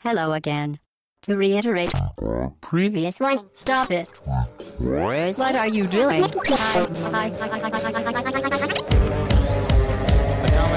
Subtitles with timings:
[0.00, 0.78] Hello again.
[1.22, 1.90] To reiterate,
[2.60, 4.08] previous one, stop it.
[4.78, 6.24] What are you doing?
[6.24, 6.46] Atomic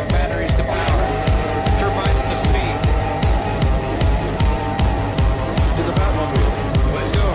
[0.10, 1.06] batteries to power.
[1.78, 2.76] Turbines to speed.
[5.78, 6.51] To the Batmobile.
[6.96, 7.28] Let's go.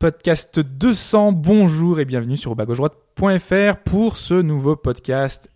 [0.00, 5.48] Podcast 200, bonjour et bienvenue sur bas-gauche-droite.fr pour ce nouveau podcast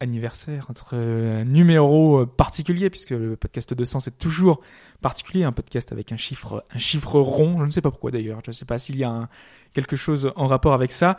[0.00, 4.60] anniversaire, notre euh, numéro euh, particulier, puisque le podcast 200 c'est toujours
[5.00, 8.40] particulier, un podcast avec un chiffre, un chiffre rond, je ne sais pas pourquoi d'ailleurs,
[8.44, 9.28] je ne sais pas s'il y a un-
[9.72, 11.16] quelque chose en rapport avec ça.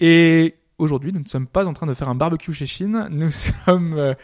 [0.00, 3.30] Et aujourd'hui, nous ne sommes pas en train de faire un barbecue chez Chine, nous
[3.66, 4.14] sommes euh,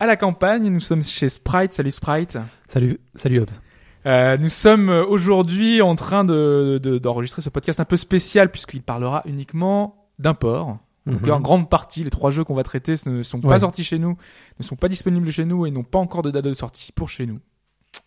[0.00, 2.38] à la campagne, nous sommes chez Sprite, salut Sprite.
[2.68, 3.60] Salut, salut Hobbs.
[4.06, 8.50] Euh, nous sommes euh, aujourd'hui en train de, de- d'enregistrer ce podcast un peu spécial
[8.50, 10.76] puisqu'il parlera uniquement d'un port.
[11.06, 11.30] Donc, Mhm.
[11.32, 13.58] en grande partie, les trois jeux qu'on va traiter ne sont pas Ouais.
[13.60, 14.16] sortis chez nous,
[14.58, 17.08] ne sont pas disponibles chez nous et n'ont pas encore de date de sortie pour
[17.10, 17.40] chez nous.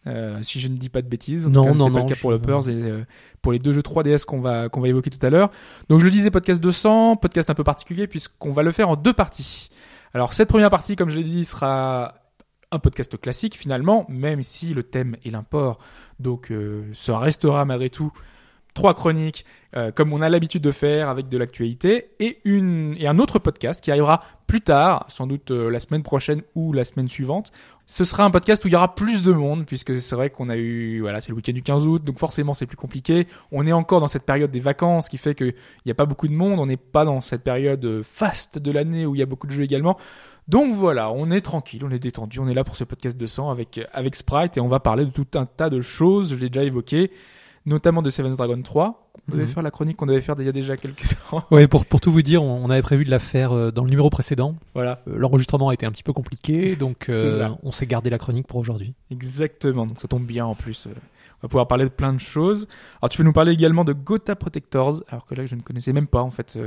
[0.06, 2.00] Euh, si je ne dis pas de bêtises, en Non, tout cas, non, c'est pas
[2.00, 3.04] le cas pour suis- et euh,
[3.42, 5.50] pour les deux jeux 3DS qu'on va qu'on va évoquer tout à l'heure.
[5.90, 8.96] Donc je le disais, podcast 200, podcast un peu particulier puisqu'on va le faire en
[8.96, 9.70] deux parties.
[10.14, 12.16] Alors cette première partie, comme je l'ai dit, sera
[12.72, 15.78] un podcast classique finalement, même si le thème est l'import.
[16.20, 18.12] Donc euh, ça restera malgré tout
[18.78, 19.44] trois chroniques
[19.76, 23.40] euh, comme on a l'habitude de faire avec de l'actualité et une et un autre
[23.40, 27.52] podcast qui arrivera plus tard, sans doute euh, la semaine prochaine ou la semaine suivante.
[27.88, 30.50] Ce sera un podcast où il y aura plus de monde puisque c'est vrai qu'on
[30.50, 33.28] a eu voilà, c'est le week-end du 15 août donc forcément c'est plus compliqué.
[33.52, 36.06] On est encore dans cette période des vacances qui fait que il n'y a pas
[36.06, 39.20] beaucoup de monde, on n'est pas dans cette période euh, faste de l'année où il
[39.20, 39.98] y a beaucoup de jeux également.
[40.48, 43.50] Donc voilà, on est tranquille, on est détendu, on est là pour ce podcast 200
[43.50, 46.50] avec avec Sprite et on va parler de tout un tas de choses, je l'ai
[46.50, 47.12] déjà évoqué,
[47.68, 49.12] notamment de Seven's Dragon 3.
[49.30, 49.50] On devait Mhm.
[49.52, 51.44] faire la chronique qu'on devait faire il y a déjà quelques temps.
[51.52, 53.84] Ouais, pour, pour tout vous dire, on, on avait prévu de la faire euh, dans
[53.84, 54.56] le numéro précédent.
[54.74, 58.18] voilà, Euh, L'enregistrement a été un petit peu compliqué, donc euh, on s'est gardé la
[58.18, 58.94] chronique pour aujourd'hui.
[59.12, 59.86] exactement.
[59.86, 60.88] Donc ça tombe bien en plus.
[60.88, 62.68] On va pouvoir parler de plein de choses.
[63.00, 65.94] Alors tu veux nous parler également de Gotha Protectors, alors que là je ne connaissais
[65.94, 66.58] même pas en fait,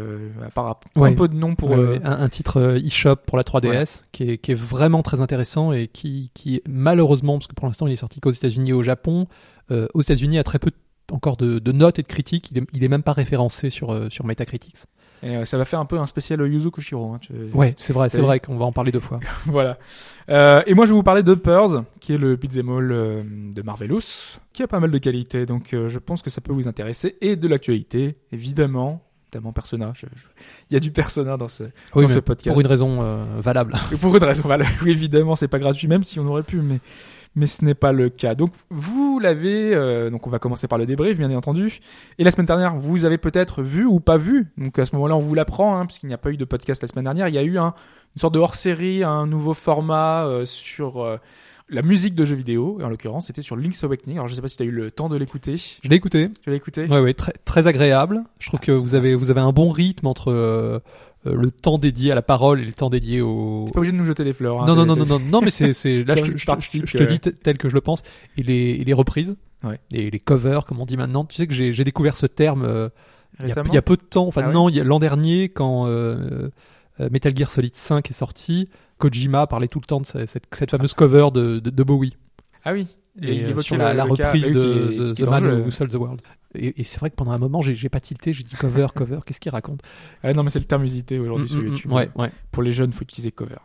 [0.47, 1.15] à part un Ouais.
[1.17, 1.71] peu de nom pour.
[1.71, 5.73] Ouais, un, un titre e-shop pour la 3DS qui, est, qui est vraiment très intéressant
[5.73, 8.83] et qui, qui malheureusement, parce que pour l'instant il est sorti qu'aux États-Unis et au
[8.85, 9.27] Japon,
[9.95, 10.71] aux États-Unis a très peu
[11.13, 12.51] encore de, de notes et de critiques.
[12.51, 14.77] Il est, il est même pas référencé sur, euh, sur Metacritics.
[15.23, 17.13] Et euh, ça va faire un peu un spécial Yuzo Koshiro.
[17.13, 19.21] hein, tu- Ouais, c'est vrai, c'est vrai qu'on va en parler deux fois.
[19.47, 19.77] voilà.
[20.31, 23.23] Euh, et moi, je vais vous parler de Purrs, qui est le beat'em all euh,
[23.55, 24.01] de Marvelous,
[24.55, 27.17] qui a pas mal de qualités, donc euh, je pense que ça peut vous intéresser,
[27.21, 29.93] et de l'actualité, évidemment, notamment Persona.
[29.95, 30.25] Je- je-
[30.71, 32.49] Il y a du Persona dans ce, Oui, dans ce podcast.
[32.55, 33.75] pour une raison euh, valable.
[34.01, 34.65] Pour une raison, voilà.
[34.83, 36.81] Oui, évidemment, c'est pas gratuit, même si on aurait pu, mais
[37.35, 38.35] mais ce n'est pas le cas.
[38.35, 41.81] Donc vous l'avez, euh, donc on va commencer par le débrief, bien entendu.
[42.19, 44.49] Et la semaine dernière, vous avez peut-être vu ou pas vu.
[44.59, 46.83] Donc à ce moment-là, on vous l'apprend, hein, puisqu'il n'y a pas eu de podcast
[46.83, 47.29] la semaine dernière.
[47.29, 47.75] Il y a eu un,
[48.17, 51.17] une sorte de hors-série, un nouveau format euh, sur euh,
[51.69, 52.79] la musique de jeux vidéo.
[52.81, 54.17] Et en l'occurrence, c'était sur Link's Awakening.
[54.17, 55.57] Alors je sais pas si tu as eu le temps de l'écouter.
[55.57, 56.31] Je l'ai écouté.
[56.43, 56.87] Tu l'as écouté?
[56.87, 58.25] Ouais, ouais, très, très agréable.
[58.41, 60.81] Je trouve que vous avez, vous avez un bon rythme entre euh,
[61.25, 63.65] le temps dédié à la parole et le temps dédié au.
[63.67, 64.63] T'es pas obligé de nous jeter des fleurs.
[64.63, 64.67] hein.
[64.67, 66.99] non, non, non, non, non, non, mais c'est, c'est, là, je, je- participe, je- je
[66.99, 67.07] te euh.
[67.07, 68.03] dis tel que je le pense.
[68.39, 69.37] Et les, et les reprises.
[69.63, 69.79] Ouais.
[69.91, 71.25] Les, les covers, comme on dit maintenant.
[71.27, 72.89] Tu sais que j'ai, j'ai découvert ce terme, euh,
[73.41, 74.27] il y, a, Récemment il y a peu de temps.
[74.27, 76.49] Enfin, Ah non, il y a l'an dernier, quand, euh,
[77.01, 80.45] euh, Metal Gear Solid 5 est sorti, Kojima parlait tout le temps de cette, cette,
[80.55, 82.17] cette fameuse cover de, de, de Bowie.
[82.65, 82.87] Ah oui.
[83.23, 85.63] Et, il sur la, cas- reprise de qui est- The, qui est The Man.
[85.63, 86.21] Who Sold the World.
[86.55, 89.19] Et, et c'est vrai que pendant un moment, j'ai, pas tilté, j'ai dit cover, cover,
[89.27, 89.81] qu'est-ce qu'il raconte?
[90.23, 91.93] Ah non, mais c'est le terme usité aujourd'hui Mm, sur mm, mm, YouTube.
[91.93, 92.31] Ouais, ouais.
[92.51, 93.57] Pour les jeunes, faut utiliser cover.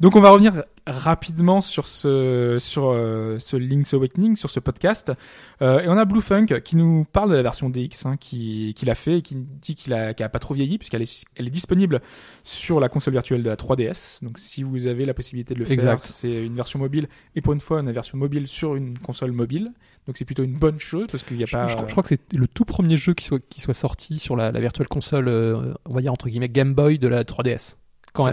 [0.00, 5.12] Donc on va revenir rapidement sur ce sur euh, ce Link's Awakening, sur ce podcast.
[5.60, 8.88] Euh, et on a Bluefunk qui nous parle de la version DX hein, qui qu'il
[8.90, 11.46] a fait et qui dit qu'il a qu'elle a pas trop vieilli puisqu'elle est elle
[11.46, 12.00] est disponible
[12.42, 14.24] sur la console virtuelle de la 3DS.
[14.24, 16.04] Donc si vous avez la possibilité de le Exact.
[16.04, 19.32] faire, c'est une version mobile et pour une fois une version mobile sur une console
[19.32, 19.72] mobile.
[20.06, 22.02] Donc c'est plutôt une bonne chose parce qu'il y a Je, pas je- je crois
[22.02, 24.88] que c'est le tout premier jeu qui soit, qui soit sorti sur la, la Virtual
[24.88, 27.76] Console, euh, on va dire entre guillemets Game Boy de la 3DS.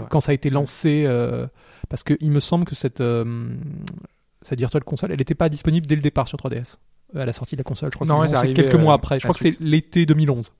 [0.08, 1.46] Quand, ça a été lancé, euh,
[1.88, 3.48] parce que il me semble que cette, euh,
[4.42, 6.76] cette Virtual Console, elle n'était pas disponible dès le départ sur 3DS.
[7.14, 9.20] À la sortie de la console, je crois Non, l'ont c'est quelques euh, mois après.
[9.20, 10.50] Je crois que c'est l'été 2011.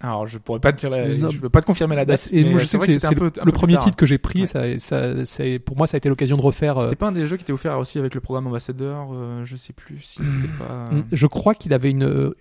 [0.00, 0.98] Alors je pourrais pas te dire la...
[0.98, 1.30] Euh, non.
[1.30, 2.28] je peux pas te confirmer la date.
[2.32, 3.84] et moi, je sais que c'est le, premier tard.
[3.84, 4.40] titre que j'ai pris.
[4.40, 4.72] Ouais.
[4.72, 6.78] et Ça, ça, c'est- pour moi, ça a été l'occasion de refaire.
[6.78, 9.44] euh, C'était pas un des jeux qui était offert aussi avec le programme ambassadeur, euh,
[9.44, 10.86] je sais plus si c'était pas.
[11.12, 12.32] Je crois qu'il avait une.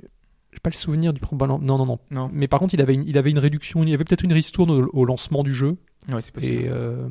[0.63, 1.21] Pas le souvenir du.
[1.39, 1.99] Non, non, non.
[2.09, 3.83] Non, Mais par contre, il avait une, il avait une réduction.
[3.83, 5.75] Il y avait peut-être une ristourne au, au lancement du jeu.
[6.09, 6.55] ouais, c'est possible.
[6.63, 7.07] Et, euh,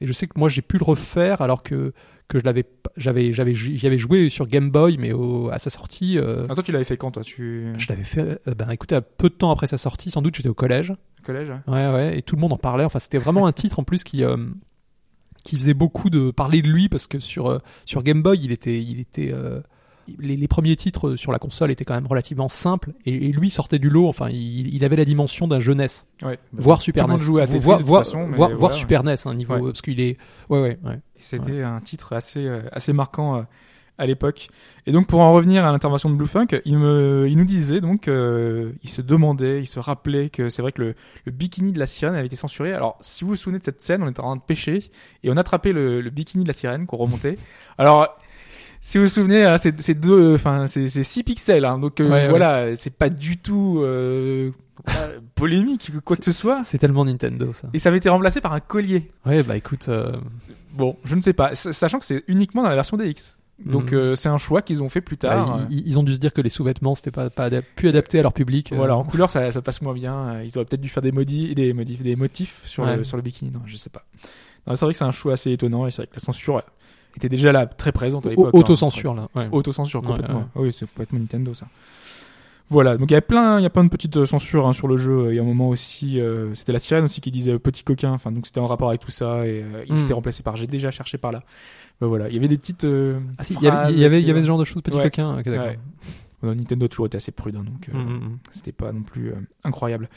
[0.00, 1.92] et je sais que moi, j'ai pu le refaire alors que
[2.26, 2.64] que je l'avais,
[2.96, 6.54] j'avais, j'avais, j'y avais joué sur Game Boy, mais au- à sa sortie, euh, Ah,
[6.54, 7.22] toi, tu l'avais fait quand, toi?
[7.22, 7.74] Tu.
[7.76, 8.40] je l'avais fait.
[8.48, 10.94] euh, ben, écoutez, à peu de temps après sa sortie, sans doute, j'étais au collège.
[11.22, 12.84] Collège Ouais, ouais, et tout le monde en parlait.
[12.84, 14.38] Enfin, c'était vraiment un titre en plus qui, euh,
[15.44, 18.52] qui faisait beaucoup de parler de lui parce que sur euh, sur Game Boy, il
[18.52, 19.30] était il était
[20.18, 23.50] les, les premiers titres sur la console étaient quand même relativement simples et, et lui
[23.50, 24.08] sortait du lot.
[24.08, 26.38] Enfin, il, il avait la dimension d'un jeunesse, Ouais.
[26.52, 28.72] voire Super Tout le monde NES, jouait à Tetris, voire, de toute façon.
[28.72, 29.62] Super NES, un niveau Ouais.
[29.62, 30.16] parce qu'il est
[30.50, 31.00] ouais ouais ouais.
[31.16, 33.42] C'était un titre assez, euh, assez marquant euh,
[33.96, 34.48] à l'époque.
[34.86, 37.80] Et donc, pour en revenir à l'intervention de Blue Funk, il, me, il nous disait
[37.80, 41.72] donc, euh, il se demandait, il se rappelait que c'est vrai que le, le bikini
[41.72, 42.72] de la sirène avait été censuré.
[42.72, 44.90] Alors, si vous vous souvenez de cette scène, on était en train de pêcher
[45.22, 47.36] et on attrapait le, le bikini de la sirène qu'on remontait.
[47.78, 48.16] Alors,
[48.86, 52.00] si vous vous souvenez, hein, c'est c'est deux, enfin, c'est c'est 6 pixels, hein, donc
[52.00, 52.28] euh, Ouais, ouais.
[52.28, 54.50] voilà, c'est pas du tout euh,
[55.34, 56.60] polémique ou quoi que ce soit.
[56.64, 57.68] C'est tellement Nintendo ça.
[57.72, 59.08] Et ça avait été remplacé par un collier.
[59.26, 60.12] Ouais bah écoute, euh,
[60.72, 63.36] Bon, je ne sais pas, sachant que c'est uniquement dans la version DX.
[63.64, 63.98] Donc Mhm.
[63.98, 65.58] euh, c'est un choix qu'ils ont fait plus tard.
[65.58, 67.88] bah, ils, ils ont dû se dire que les sous-vêtements c'était pas pas adap- plus
[67.88, 68.72] adapté à leur public.
[68.72, 68.76] euh.
[68.76, 70.12] Voilà, en couleur ça, ça passe moins bien.
[70.14, 72.96] Euh, Ils auraient peut-être dû faire des modifs, des modifs, des motifs sur Ouais.
[72.96, 73.52] le sur le bikini.
[73.52, 74.04] Non, je sais pas.
[74.66, 76.56] Non, c'est vrai que c'est un choix assez étonnant et c'est vrai que la censure
[76.58, 76.60] euh,
[77.18, 78.54] était déjà là très présente à l'époque.
[78.54, 79.28] Autocensure là.
[79.34, 79.44] Ouais.
[79.44, 79.48] hein.
[79.52, 80.38] Autocensure Ouais, complètement.
[80.40, 80.44] ouais.
[80.56, 81.66] Ah Oui, c'est complètement Nintendo ça.
[82.70, 84.72] Voilà, donc il y a plein, il y a plein de petites euh, censures hein,
[84.72, 85.26] sur le jeu.
[85.30, 87.84] Il y a un moment aussi, euh, c'était la sirène aussi qui disait euh, petit
[87.84, 88.10] coquin.
[88.12, 89.96] Enfin, donc c'était en rapport avec tout ça et euh, il Mm.
[89.98, 91.42] s'était remplacé par j'ai déjà cherché par là.
[92.00, 92.84] Ben voilà, il y avait des petites.
[92.84, 94.58] euh, Ah si, il y avait il y avait, il y qui- avait ce genre
[94.58, 95.02] de choses, petit Ouais.
[95.04, 95.36] coquin.
[95.42, 95.66] D'accord.
[95.66, 96.54] Ouais.
[96.54, 99.32] Nintendo a toujours été assez prudent, donc Mm, c'était pas non plus
[99.62, 100.08] incroyable.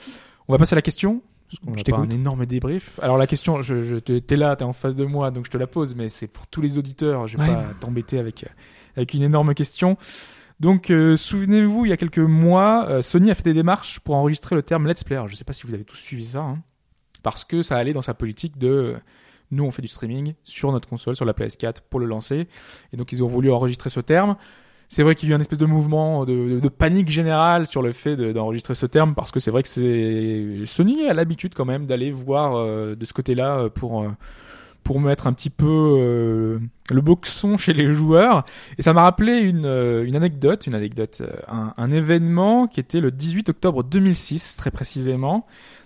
[0.47, 1.21] On va passer à la question.
[1.49, 2.99] Parce qu'on Je a pas un énorme débrief.
[3.01, 5.51] Alors la question, je, je te- t'es là, t'es en face de moi, donc je
[5.51, 7.25] te la pose, mais c'est pour tous les auditeurs.
[7.27, 7.53] Je vais Ouais.
[7.53, 8.45] pas t'embêter avec
[8.97, 9.97] avec une énorme question.
[10.59, 14.15] Donc euh, souvenez-vous, il y a quelques mois, euh, Sony a fait des démarches pour
[14.15, 15.15] enregistrer le terme let's play.
[15.15, 16.59] Alors, je sais pas si vous avez tous suivi ça, hein,
[17.23, 18.97] parce que ça allait dans sa politique de euh,
[19.51, 22.47] nous on fait du streaming sur notre console, sur la PS4 pour le lancer,
[22.91, 24.35] et donc ils ont voulu enregistrer ce terme.
[24.89, 27.91] C'est vrai qu'il y a eu un espèce de mouvement de, panique générale sur le
[27.91, 31.65] fait de- d'enregistrer ce terme parce que c'est vrai que c'est Sony a l'habitude quand
[31.65, 34.09] même d'aller voir euh, de ce côté-là euh, pour euh,
[34.83, 35.67] pour mettre un petit peu
[35.99, 38.45] euh, le boxon chez les joueurs.
[38.77, 39.65] Et ça m'a rappelé une
[40.05, 45.45] une anecdote une anecdote un, un événement qui était le 18 octobre 2006 très précisément.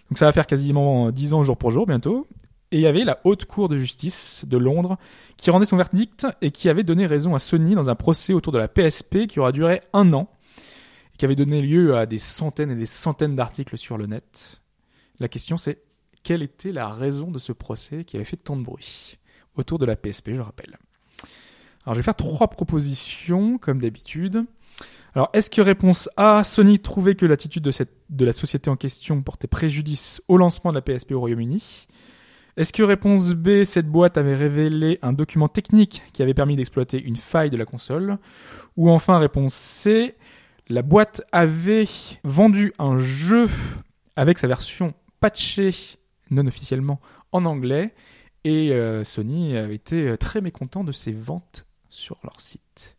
[0.10, 2.28] Donc ça va faire quasiment 10 ans jour pour jour bientôt
[2.72, 4.98] et il y avait la haute cour de justice de Londres
[5.38, 8.54] qui rendait son verdict et qui avait donné raison à Sony dans un procès autour
[8.54, 10.30] de la PSP qui aura duré un an
[11.14, 14.62] et qui avait donné lieu à des centaines et des centaines d'articles sur le net.
[15.20, 15.84] La question c'est
[16.24, 19.18] quelle était la raison de ce procès qui avait fait tant de bruit
[19.56, 20.78] autour de la PSP, je rappelle.
[21.84, 24.46] Alors je vais faire trois propositions comme d'habitude.
[25.14, 29.48] Alors est-ce que réponse A, Sony trouvait que l'attitude de, la société en question portait
[29.48, 31.88] préjudice au lancement de la PSP au Royaume-Uni?
[32.58, 37.02] Est-ce que réponse B, cette boîte avait révélé un document technique qui avait permis d'exploiter
[37.02, 38.18] une faille de la console
[38.76, 40.16] Ou enfin réponse C,
[40.68, 41.88] la boîte avait
[42.24, 43.48] vendu un jeu
[44.16, 45.72] avec sa version patchée
[46.30, 47.00] non officiellement
[47.32, 47.94] en anglais
[48.44, 52.98] et euh, Sony avait été euh, très mécontent de ses ventes sur leur site.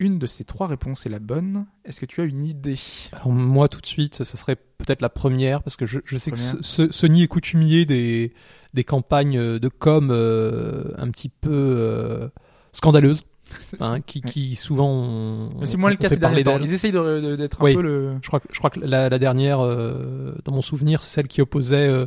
[0.00, 1.66] Une de ces trois réponses est la bonne.
[1.84, 2.76] Est-ce que tu as une idée?
[3.12, 6.30] Alors moi tout de suite, ça serait peut-être la première parce que je, je sais
[6.30, 6.54] que Première.
[6.64, 8.32] ce- ce- Sony est coutumier des
[8.74, 12.28] des campagnes de com euh, un petit peu euh,
[12.72, 13.22] scandaleuses,
[13.80, 16.58] hein, qui, qui souvent C'est moins le cas ces derniers temps.
[16.60, 17.74] Ils essayent d'être un Oui.
[17.74, 18.12] peu le...
[18.22, 21.28] Je crois que je crois que la, la dernière, euh, dans mon souvenir, c'est celle
[21.28, 22.06] qui opposait euh,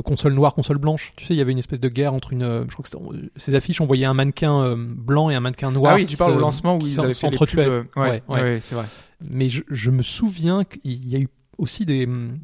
[0.00, 1.12] console noire, console blanche.
[1.16, 2.42] Tu sais, il y avait une espèce de guerre entre une.
[2.42, 5.40] euh, je crois que euh, ces affiches, on voyait un mannequin euh, blanc et un
[5.40, 5.92] mannequin noir.
[5.92, 8.58] Ah oui, tu parles au lancement où ils avaient fait les pubs, euh, Ouais, Ouais,
[8.62, 8.86] c'est vrai.
[9.30, 12.06] Mais je, je me souviens qu'il y a eu aussi des.
[12.06, 12.38] hum,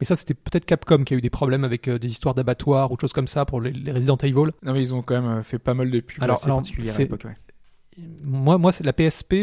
[0.00, 2.90] Mais ça, c'était peut-être Capcom qui a eu des problèmes avec euh, des histoires d'abattoirs
[2.92, 4.50] ou de choses comme ça pour les, les Resident Evil.
[4.62, 6.58] Non mais ils ont quand même euh, fait pas mal de pubs Alors- assez alors,
[6.58, 7.24] particulières à c'est- l'époque.
[7.26, 7.36] Ouais.
[8.24, 9.36] Moi, moi, c'est la PSP.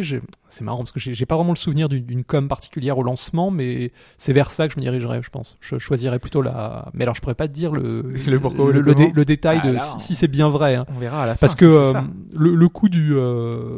[0.47, 3.91] C'est marrant parce que j'ai pas vraiment le souvenir d'une- com particulière au lancement, mais
[4.17, 5.57] c'est vers ça que je me dirigerais, je pense.
[5.61, 6.89] Je choisirais plutôt la.
[6.93, 9.15] Mais alors, je pourrais pas te dire le Le pourquoi ou le, le dé- comment
[9.15, 9.81] le détail de Alors.
[9.81, 10.75] si, si c'est bien vrai.
[10.75, 10.85] hein.
[10.95, 11.39] On verra à la fin.
[11.47, 11.93] Parce que euh,
[12.33, 13.71] le, coup du, euh,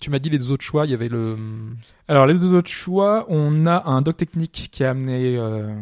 [0.00, 1.36] tu m'as dit les deux autres choix, il y avait le.
[2.08, 5.74] Alors les deux autres choix, on a un doc technique qui a amené euh,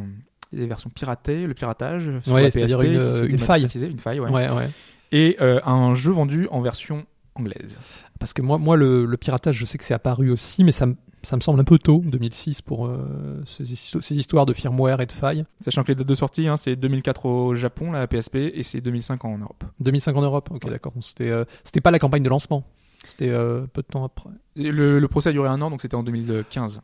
[0.52, 3.66] des versions piratées, le piratage sur Ouais, la PSP, une- s'est une faille.
[3.82, 4.30] une faille, ouais.
[4.30, 4.68] Ouais, ouais.
[5.12, 7.78] Et euh, un jeu vendu en version anglaise.
[8.18, 10.86] Parce que moi, moi le, le piratage, je sais que c'est apparu aussi, mais ça,
[10.86, 14.52] me- ça me semble un peu tôt, 2006, pour euh, ces, histo- ces histoires de
[14.52, 15.44] firmware et de failles.
[15.60, 18.80] Sachant que les dates de sortie, hein, c'est 2004 au Japon, la PSP, et c'est
[18.80, 19.64] 2005 en Europe.
[19.80, 20.92] 2005 en Europe, ok, d'accord.
[21.00, 21.44] C'était, euh,
[21.82, 22.64] pas la campagne de lancement.
[23.04, 24.30] C'était euh, peu de temps après.
[24.56, 26.80] Le, le procès a duré un an, donc c'était en 2015.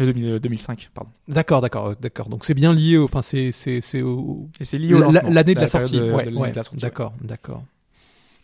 [0.00, 1.10] Euh, 2000 2005, pardon.
[1.28, 2.28] D'accord, d'accord, d'accord.
[2.28, 5.22] Donc c'est bien lié, au- enfin c'est c'est c'est au Et c'est lié au la-
[5.30, 6.10] l'année de la, de
[6.40, 6.80] ouais, de la sortie, ouais.
[6.88, 7.62] d'accord, d'accord.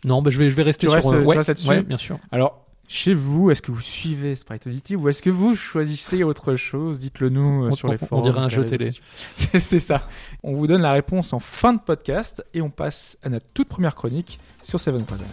[0.05, 0.95] Non, bah, je vais je vais rester Tu sur.
[0.95, 2.17] restes- euh, tu ouais, restes là-dessus ouais, bien sûr.
[2.31, 6.55] Alors, Chez vous, est-ce que vous suivez Sprite Unity ou est-ce que vous choisissez autre
[6.55, 6.97] chose?
[6.99, 8.23] Dites-le nous euh, On- sur les on- on forums.
[8.23, 8.89] dirait un jeu télé.
[9.35, 10.07] c'est ça.
[10.41, 13.67] On vous donne la réponse en fin de podcast et on passe à notre toute
[13.67, 15.23] première chronique sur Seven Dragon.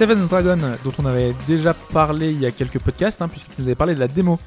[0.00, 3.60] Seven Dragon, dont on avait déjà parlé il y a quelques podcasts, hein, puisque tu
[3.60, 4.38] nous avais parlé de la démo.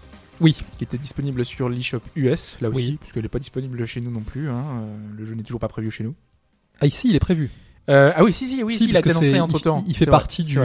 [0.42, 0.58] Oui.
[0.80, 2.98] Qui était disponible sur l'eShop US, là aussi, Oui.
[3.00, 4.50] puisqu'elle n'est pas disponible chez nous non plus.
[4.50, 6.16] hein, euh, le jeu n'est toujours pas prévu chez nous.
[6.82, 7.52] Ah, ici, il est prévu.
[7.88, 9.84] Euh, ah oui, si, si, oui, Si, si, il a été annoncé entre temps.
[9.86, 10.58] Il, il fait partie du,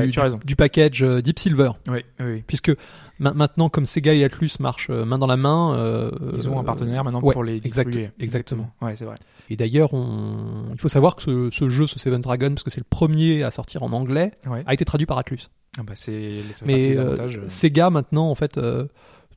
[0.56, 1.72] package euh, Deep Silver.
[1.86, 2.42] Oui, oui.
[2.46, 2.72] Puisque
[3.18, 6.58] ma- maintenant, comme Sega et Atlus marchent euh, main dans la main, euh, Ils ont
[6.58, 8.10] un partenaire maintenant ouais, pour les exact- distribuer.
[8.20, 8.70] exactement.
[8.80, 9.16] Ouais, c'est vrai.
[9.50, 10.66] Et d'ailleurs, on...
[10.72, 13.42] il faut savoir que ce, ce jeu, ce Seven Dragon, parce que c'est le premier
[13.42, 14.62] à sortir en anglais, Ouais.
[14.66, 15.48] a été traduit par Atlus.
[15.78, 16.26] Ah bah c'est
[16.66, 17.48] Mais euh, euh.
[17.48, 18.86] Sega maintenant, en fait, euh,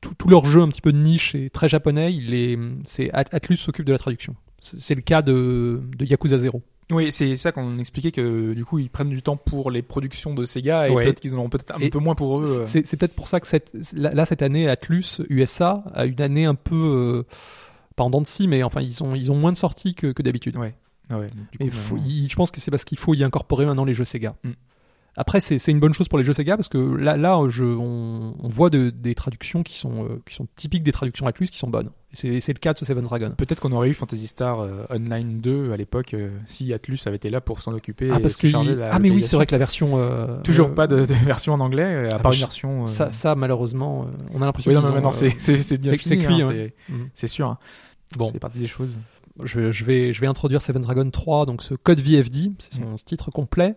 [0.00, 3.10] tout- tous leurs jeux un petit peu de niche et très japonais, il est, c'est
[3.12, 4.34] At- Atlus s'occupe de la traduction.
[4.60, 6.62] C'est le cas de, de Yakuza 0.
[6.90, 10.34] Oui, c'est ça qu'on expliquait que du coup ils prennent du temps pour les productions
[10.34, 11.04] de Sega et Ouais.
[11.04, 12.60] peut-être qu'ils en ont peut-être un Et peu moins pour eux.
[12.60, 12.62] euh.
[12.66, 16.44] C'est c'est peut-être pour ça que cette, là, cette année, Atlus USA a une année
[16.44, 17.22] un peu, euh,
[18.02, 20.08] pas en dents de scie, mais enfin, ils ont, ils ont moins de sorties que,
[20.12, 20.56] que d'habitude.
[20.56, 20.74] Ouais.
[21.10, 21.26] Ah ouais,
[21.60, 24.04] coup, faut- il- je pense que c'est parce qu'il faut y incorporer maintenant les jeux
[24.04, 24.34] Sega.
[24.44, 24.50] Mm.
[25.14, 27.64] Après, c'est c'est une bonne chose pour les jeux Sega parce que là, là je,
[27.64, 31.48] on, on voit de- des traductions qui sont, euh, qui sont typiques des traductions Atlus
[31.48, 31.90] qui sont bonnes.
[32.14, 33.34] C'est c'est le cas de ce Seven Dragon.
[33.36, 37.16] Peut-être qu'on aurait eu Fantasy Star euh, Online 2 à l'époque euh, si Atlus avait
[37.16, 38.08] été là pour s'en occuper.
[38.10, 39.98] Ah, parce que il- la ah mais oui, c'est vrai que la version
[40.44, 42.86] Toujours pas de, de version en anglais, à Ah, part une version.
[42.86, 44.70] Ça, ça malheureusement, on a l'impression.
[44.70, 46.24] oui, non, maintenant euh, c'est c'est c'est bien c'est- c'est fini.
[46.24, 46.74] cuit, hein, ouais.
[46.88, 47.08] c'est- Mhm.
[47.12, 47.48] C'est sûr.
[47.48, 47.58] hein.
[48.18, 48.30] Bon.
[48.32, 48.96] C'est partie des choses.
[49.44, 52.94] je, je vais, je vais introduire Seven Dragon 3, donc ce code VFD, c'est son
[53.04, 53.74] titre complet.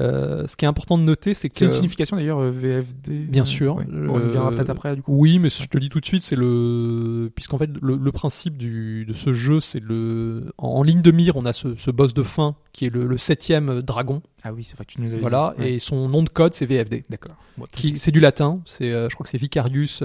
[0.00, 3.26] Euh, ce qui est important de noter, c'est que C'est une signification d'ailleurs euh, VFD.
[3.26, 3.76] Bien euh, sûr.
[3.76, 3.84] ouais.
[3.84, 5.12] Bon, on y viendra Euh, peut-être après du coup.
[5.16, 8.10] Oui, mais je te le dis tout de suite, c'est le puisqu'en fait le, le
[8.10, 11.76] principe du, de ce jeu, c'est le en, en ligne de mire, on a ce,
[11.76, 14.90] ce boss de fin qui est le, le septième dragon, Ah oui, c'est vrai que
[14.94, 15.62] tu nous avais voilà, dit.
[15.62, 15.72] Ouais.
[15.74, 17.04] et son nom de code c'est VFD.
[17.08, 17.36] D'accord.
[17.56, 20.02] Bon, c'est du latin, c'est euh, je crois que c'est Vicarius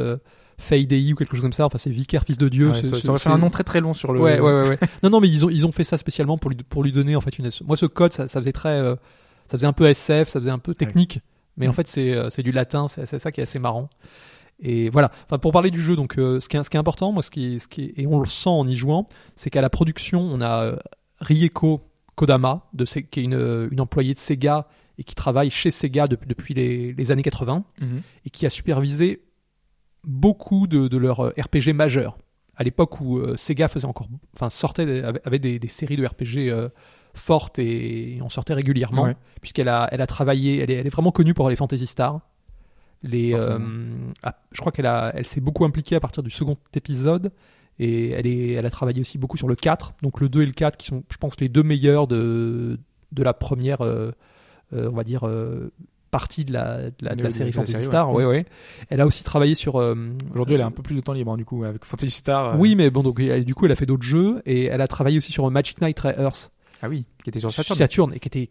[0.60, 1.66] euh, Fei Dei ou quelque chose comme ça.
[1.66, 2.68] Enfin, c'est Vicaire fils de Dieu.
[2.70, 4.20] Ouais, c'est- ça, c'est- ça aurait fait un nom très très long sur le.
[4.20, 4.80] Ouais, ouais, ouais, ouais.
[5.04, 7.16] non, non, mais ils ont, ils ont fait ça spécialement pour lui, pour lui donner
[7.16, 7.50] en fait une.
[7.66, 8.96] Moi, ce code, ça, ça faisait très, euh,
[9.48, 11.20] ça faisait un peu SF, ça faisait un peu technique,
[11.58, 11.74] mais en Mm.
[11.74, 13.90] fait, c'est, euh, c'est du latin, c'est, c'est ça qui est assez marrant.
[14.62, 15.10] Et voilà.
[15.26, 17.24] Enfin, pour parler du jeu, donc, euh, ce qui est, ce qui est important, moi,
[17.24, 19.70] ce qui, ce qui est, et on le sent en y jouant, c'est qu'à la
[19.70, 20.76] production, on a euh,
[21.22, 21.82] Rieko
[22.16, 26.28] Kodama, de, qui est une, une employée de Sega et qui travaille chez Sega depuis,
[26.28, 28.02] depuis les, les années 80 Mhm.
[28.26, 29.22] et qui a supervisé
[30.04, 32.18] beaucoup de, de leurs euh, RPG majeurs.
[32.56, 36.50] À l'époque où euh, Sega faisait encore, enfin sortait avait, des, des séries de RPG
[36.50, 36.70] euh,
[37.14, 39.16] fortes et, on sortait régulièrement, Ouais.
[39.42, 42.20] puisqu'elle a, elle a travaillé, elle est, elle est vraiment connue pour les Fantasy Stars.
[43.02, 43.34] Les,
[44.24, 47.32] ah, je crois qu'elle a, elle s'est beaucoup impliquée à partir du second épisode
[47.80, 50.46] et elle, est, elle a travaillé aussi beaucoup sur le 4, donc le 2 et
[50.46, 52.78] le 4 qui sont, je pense, les deux meilleurs de,
[53.14, 54.12] de la première, euh,
[54.74, 55.72] euh, on va dire, euh,
[56.12, 58.12] partie de la, de la, de De- la de- série la Fantasy série, Star.
[58.12, 58.24] ouais.
[58.26, 58.46] Ouais, ouais.
[58.90, 59.80] Elle a aussi travaillé sur.
[59.80, 59.96] euh,
[60.34, 62.54] Aujourd'hui, elle a un peu plus de temps libre, hein, du coup, avec Fantasy Star.
[62.54, 64.82] euh, Oui, mais bon, donc elle- du coup, elle a fait d'autres jeux et elle
[64.82, 66.52] a travaillé aussi sur Magic Knight Ray Earth.
[66.82, 68.14] Ah oui, qui était sur Saturn.
[68.14, 68.50] et qui était.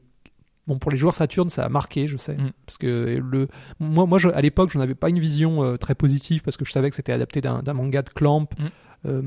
[0.66, 2.34] Bon, pour les joueurs Saturn, ça a marqué, je sais.
[2.36, 2.50] Mm.
[2.66, 3.48] Parce que le,
[3.80, 6.66] moi, moi je- à l'époque, je n'avais pas une vision euh, très positive parce que
[6.66, 8.48] je savais que c'était adapté d'un d'un manga de Clamp.
[8.58, 8.66] Mm.
[9.06, 9.22] Euh,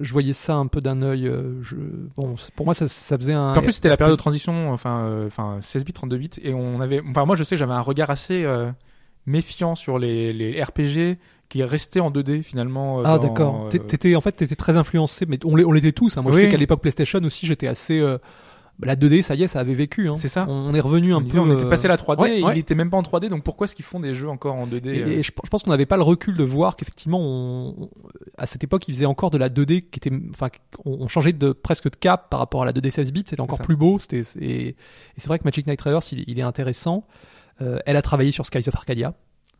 [0.00, 1.26] je voyais ça un peu d'un œil.
[1.26, 1.76] euh, je-
[2.16, 3.50] bon, pour moi, ça, ça faisait un.
[3.52, 6.30] Puis en plus, c'était la période de transition, enfin, euh, enfin 16 bits, 32 bits,
[6.42, 8.46] et on avait, enfin, moi, je sais que j'avais un regard assez
[9.26, 11.18] méfiant sur les, les RPG
[11.48, 13.00] qui restaient en 2D finalement.
[13.04, 13.64] Ah d'accord.
[13.64, 16.16] euh, T'é- T'étais en fait t'étais très influencé, mais on l'était tous.
[16.16, 16.22] hein.
[16.22, 17.98] Moi je sais qu'à l'époque PlayStation aussi j'étais assez.
[17.98, 18.18] euh,
[18.82, 20.08] La 2D ça y est ça avait vécu.
[20.08, 20.16] hein.
[20.16, 20.44] C'est ça.
[20.48, 21.24] On est revenu un on, peu.
[21.26, 22.52] disait, on était passé à la 3D, ouais, et ouais.
[22.54, 24.66] il était même pas en 3D, donc pourquoi est-ce qu'ils font des jeux encore en
[24.66, 27.18] 2D Et, euh, et je, je pense qu'on n'avait pas le recul de voir qu'effectivement,
[27.20, 27.88] on,
[28.36, 30.48] à cette époque, ils faisaient encore de la 2D qui était, enfin,
[30.84, 33.24] on, on changeait de presque de cap par rapport à la 2D 16 bits.
[33.26, 33.98] C'était encore plus beau.
[33.98, 34.76] C'était, et
[35.16, 37.06] c'est vrai que Magic Knight Riders, il, il est intéressant.
[37.62, 39.14] Euh, elle a travaillé sur Skies of Arcadia,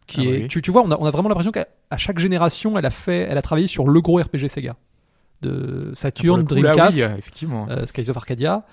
[0.06, 0.48] qui Ah est, oui.
[0.48, 3.20] tu, tu vois, on a, on a vraiment l'impression qu'à chaque génération, elle a fait,
[3.30, 4.76] elle a travaillé sur le gros RPG Sega
[5.42, 7.66] de Saturn, le coup, là, Dreamcast, oui, euh, effectivement.
[7.70, 8.64] euh, Skies of Arcadia.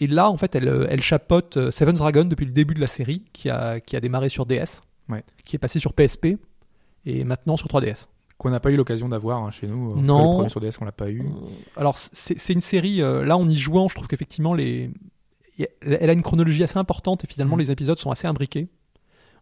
[0.00, 2.80] Et là, en fait, elle, euh, elle chapeaute euh, Seven's Dragon depuis le début de
[2.80, 5.24] la série, qui a, qui a démarré sur DS, Ouais.
[5.44, 6.36] qui est passé sur PSP,
[7.06, 8.06] et maintenant sur 3DS.
[8.36, 9.92] qu'on n'a pas eu l'occasion d'avoir hein, chez nous.
[9.92, 10.30] En cas, Non.
[10.30, 11.24] Le premier sur DS, on l'a pas eu.
[11.76, 13.02] Alors c'est une série.
[13.02, 14.90] euh, là, en y jouant, je trouve qu'effectivement les,
[15.80, 17.60] elle a une chronologie assez importante et finalement Mhm.
[17.62, 18.68] les épisodes sont assez imbriqués.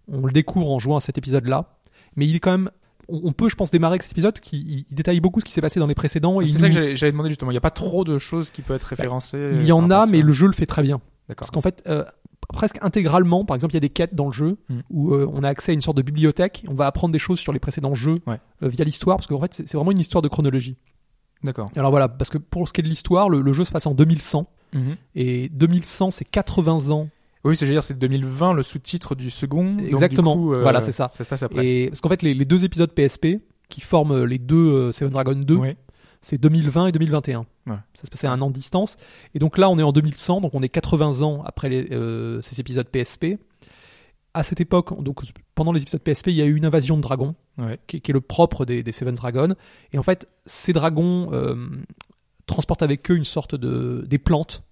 [0.08, 1.76] On le découvre en jouant à cet épisode-là,
[2.14, 2.70] mais il est quand même.
[3.08, 5.52] On peut, je pense, démarrer avec cet épisode parce qu'il il détaille beaucoup ce qui
[5.52, 6.40] s'est passé dans les précédents.
[6.40, 7.50] C'est ça que nous- j'allais demander justement.
[7.50, 9.50] Il n'y a pas trop de choses qui peuvent être référencées.
[9.54, 11.00] il y en a, mais le jeu le fait très bien.
[11.28, 11.36] D'accord.
[11.46, 12.04] Parce qu'en fait, euh,
[12.52, 14.78] presque intégralement, par exemple, il y a des quêtes dans le jeu Mm.
[14.90, 16.64] où euh, on a accès à une sorte de bibliothèque.
[16.68, 18.38] On va apprendre des choses sur les précédents jeux Ouais.
[18.62, 20.76] euh, via l'histoire, parce qu'en fait, c'est vraiment une histoire de chronologie.
[21.44, 21.66] D'accord.
[21.76, 23.86] Alors voilà, parce que pour ce qui est de l'histoire, le, le jeu se passe
[23.86, 24.46] en 2100.
[24.72, 24.96] Mhm.
[25.14, 27.08] Et 2100, c'est 80 ans.
[27.46, 29.64] Oui, c'est je veux dire, c'est 2020 le sous-titre du second.
[29.74, 30.36] donc, du Exactement.
[30.36, 31.08] coup, euh, Voilà, c'est ça.
[31.08, 31.66] Ça se passe après.
[31.66, 33.38] Et parce qu'en fait, les, les deux épisodes PSP
[33.68, 35.76] qui forment les deux euh, Seven Dragon 2, Ouais.
[36.20, 37.46] c'est 2020 et 2021.
[37.66, 37.74] Ouais.
[37.94, 38.96] Ça se passait à un an de distance.
[39.34, 42.40] Et donc là, on est en 2100, donc on est 80 ans après les, euh,
[42.42, 43.38] ces épisodes PSP.
[44.34, 45.20] À cette époque, donc
[45.54, 47.78] pendant les épisodes PSP, il y a eu une invasion de dragons, Ouais.
[47.86, 49.54] qui, qui est le propre des, des Seven Dragons.
[49.92, 51.54] Et en fait, ces dragons euh,
[52.46, 54.62] transportent avec eux une sorte de des plantes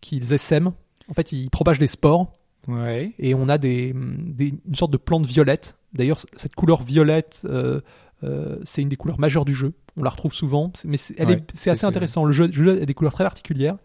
[0.00, 0.72] qu'ils essaiment.
[1.10, 2.32] En fait, ils propagent des spores
[2.68, 3.12] Ouais.
[3.18, 5.76] et on a des, des- une sorte de plante violette.
[5.92, 7.80] D'ailleurs, cette couleur violette, euh,
[8.22, 9.72] euh, c'est une des couleurs majeures du jeu.
[9.96, 12.24] On la retrouve souvent, mais c'est Ouais, assez intéressant.
[12.24, 13.76] Le jeu, le jeu a des couleurs très particulières.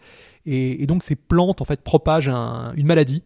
[0.45, 3.23] Et, et donc, ces plantes, en fait, propagent un- une maladie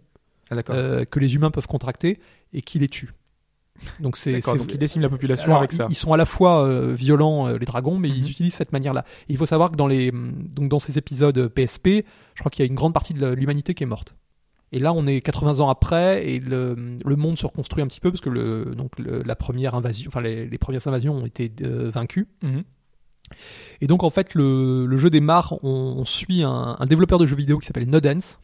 [0.51, 2.19] Ah, euh, que les humains peuvent contracter
[2.53, 3.11] et qui les tue.
[3.99, 5.85] Donc, c'est donc ils déciment la population alors, avec ça.
[5.87, 8.15] ils- Ils sont à la fois euh, violents, euh, les dragons, mais Mhm.
[8.17, 9.05] ils utilisent cette manière-là.
[9.27, 12.05] Il faut savoir que dans, les, donc dans ces épisodes PSP,
[12.35, 14.15] je crois qu'il y a une grande partie de l'humanité qui est morte.
[14.71, 17.99] Et là, on est 80 ans après, et le, le monde se reconstruit un petit
[17.99, 21.25] peu, parce que le, donc le- la première invasion, enfin les, les premières invasions ont
[21.25, 22.27] été euh, vaincues.
[22.43, 22.63] Mhm.
[23.81, 27.25] Et donc, en fait, le, le jeu démarre, on, on suit un, un développeur de
[27.27, 28.37] jeux vidéo qui s'appelle Nodens.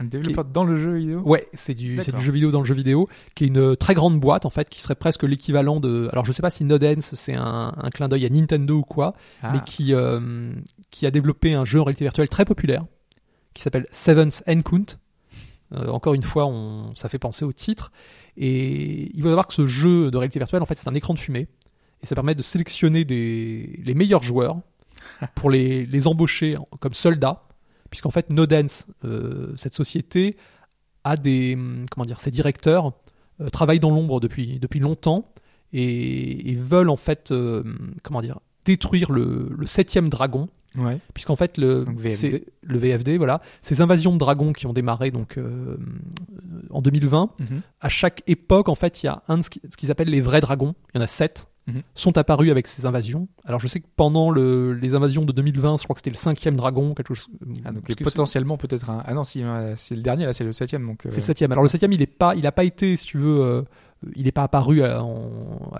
[0.00, 1.20] Un développeur dans le jeu vidéo?
[1.20, 4.46] Ouais, c'est du, jeu vidéo dans le jeu vidéo, qui est une très grande boîte
[4.46, 6.08] en fait, qui serait presque l'équivalent de.
[6.10, 9.14] Alors je sais pas si Nodens c'est un, un clin d'œil à Nintendo ou quoi,
[9.42, 9.52] Ah.
[9.52, 10.52] mais qui euh,
[10.90, 12.86] qui a développé un jeu en réalité virtuelle très populaire,
[13.52, 14.86] qui s'appelle Seventh Encount.
[15.74, 17.92] Euh, encore une fois, on, ça fait penser au titre.
[18.38, 21.12] Et il faut savoir que ce jeu de réalité virtuelle, en fait, c'est un écran
[21.12, 21.46] de fumée,
[22.02, 24.60] et ça permet de sélectionner des, les meilleurs joueurs
[25.34, 27.42] pour les, les embaucher comme soldats,
[27.90, 30.36] puisqu'en fait, Nodens, euh, cette société,
[31.04, 32.92] a des hum, comment dire, ses directeurs
[33.40, 35.32] euh, travaillent dans l'ombre depuis depuis longtemps
[35.72, 37.62] et, et veulent en fait euh,
[38.02, 40.48] comment dire détruire le, le septième dragon
[40.78, 41.00] Ouais.
[41.14, 42.44] puisqu'en fait le Donc VFD.
[42.62, 45.76] le VFD voilà ces invasions de dragons qui ont démarré donc euh,
[46.70, 47.62] en 2020 Mhm.
[47.80, 50.40] à chaque époque en fait il y a un de ce qu'ils appellent les vrais
[50.40, 51.82] dragons il y en a sept Mhm.
[51.94, 55.78] sont apparus avec ces invasions alors je sais que pendant le, les invasions de 2020
[55.78, 57.28] je crois que c'était le cinquième dragon quelque chose
[57.64, 59.02] Ah, donc potentiellement peut-être un.
[59.06, 60.86] Ah non, si, euh, c'est le dernier, là, c'est le septième.
[60.86, 61.52] Donc, euh, C'est le septième.
[61.52, 63.62] Alors le septième, il est pas, il a pas été, si tu veux, euh,
[64.16, 65.02] il n'est pas apparu à,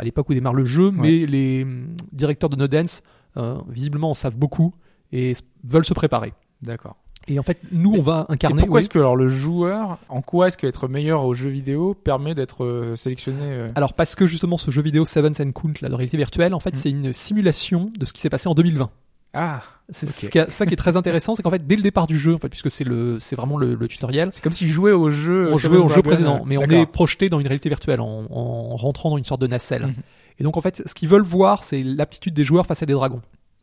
[0.03, 3.03] l'époque où démarre le jeu, mais les hum, directeurs de Nodens,
[3.37, 4.75] euh, visiblement, en savent beaucoup
[5.13, 5.33] et
[5.65, 6.33] veulent se préparer.
[6.63, 6.97] D'accord.
[7.29, 8.61] Et en fait, nous, on va Et incarner.
[8.61, 8.81] pourquoi oui.
[8.81, 12.65] est-ce que alors le joueur, en quoi est-ce qu'être meilleur aux jeux vidéo permet d'être
[12.65, 15.95] euh, sélectionné euh, Alors parce que justement, ce jeu vidéo Seven and Count, là, de
[15.95, 16.77] réalité virtuelle, en fait, Mhm.
[16.77, 18.91] c'est une simulation de ce qui s'est passé en 2020.
[19.33, 22.19] Ah, C'est ce ça qui est très intéressant, c'est qu'en fait, dès le départ du
[22.19, 24.73] jeu, en fait, puisque c'est le, c'est vraiment le, le tutoriel, c'est comme si je
[24.73, 25.51] jouais au jeu.
[25.53, 28.75] on jouait au jeu précédent, mais on est projeté dans une réalité virtuelle en, en
[28.77, 29.87] rentrant dans une sorte de nacelle.
[29.87, 29.95] Mhm.
[30.41, 32.93] Et donc en fait, ce qu'ils veulent voir, c'est l'aptitude des joueurs face à des
[32.95, 33.21] dragons.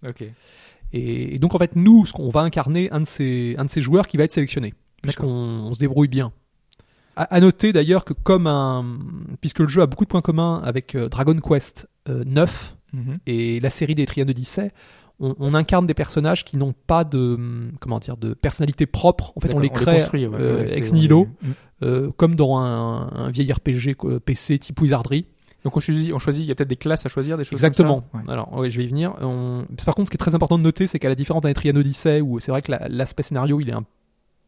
[0.08, 0.24] Ok.
[0.94, 3.70] Et, et donc en fait, nous, ce qu'on va incarner un de ces un de
[3.70, 6.32] ces joueurs qui va être sélectionné, puisqu'on on se débrouille bien.
[7.16, 8.86] À, à noter d'ailleurs que comme un,
[9.42, 13.18] puisque le jeu a beaucoup de points communs avec euh, Dragon Quest euh, 9 Mhm.
[13.28, 14.72] et la série des Triades d'Odyssée,
[15.20, 17.38] on, on incarne des personnages qui n'ont pas de
[17.82, 19.34] comment dire de personnalité propre.
[19.36, 21.54] En fait, on les crée ouais, euh, ex on les- nihilo, Mhm.
[21.84, 25.26] euh, comme dans un, un vieil RPG PC type Wizardry.
[25.64, 27.54] Donc on choisit, on choisit, il y a peut-être des classes à choisir, des choses
[27.54, 28.02] Exactement.
[28.12, 28.28] comme ça.
[28.28, 28.34] Ouais.
[28.34, 29.16] Alors, ouais, je vais y venir.
[29.22, 31.50] On- Par contre, ce qui est très important de noter, c'est qu'à la différence d'un
[31.50, 33.84] Etrian Odyssey, où c'est vrai que la- l'aspect scénario, il est un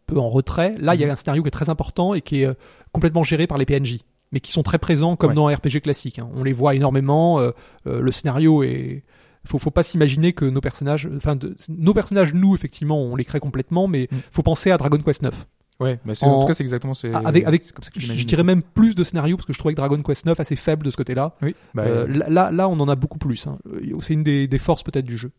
[0.06, 1.14] peu en retrait, là, il y a Mhm.
[1.14, 2.54] un scénario qui est très important et qui est euh,
[2.94, 4.00] complètement géré par les PNJ,
[4.32, 5.36] mais qui sont très présents comme Ouais.
[5.36, 6.20] dans un RPG classique.
[6.20, 6.30] hein.
[6.36, 7.40] On les voit énormément.
[7.40, 7.52] euh,
[7.88, 9.04] euh, le scénario est.
[9.46, 13.24] Faut, faut pas s'imaginer que nos personnages, enfin, de- nos personnages, nous, effectivement, on les
[13.24, 14.20] crée complètement, mais Mhm.
[14.32, 15.48] faut penser à Dragon Quest 9.
[15.80, 17.14] Ouais, mais c'est- En- en tout cas c'est exactement c'est.
[17.16, 19.60] avec, avec c'est comme ça que je, dirais même plus de scénario parce que je
[19.60, 21.36] trouvais que Dragon Quest 9 assez faible de ce côté-là.
[21.42, 21.56] Oui.
[21.74, 23.48] Bah, Euh, là- là, là, on en a beaucoup plus.
[23.48, 23.58] hein.
[23.72, 25.32] Euh, C'est une des, des forces peut-être du jeu.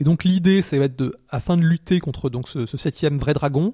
[0.00, 3.32] Et donc l'idée, c'est être de, afin de lutter contre donc ce, ce septième vrai
[3.34, 3.72] dragon,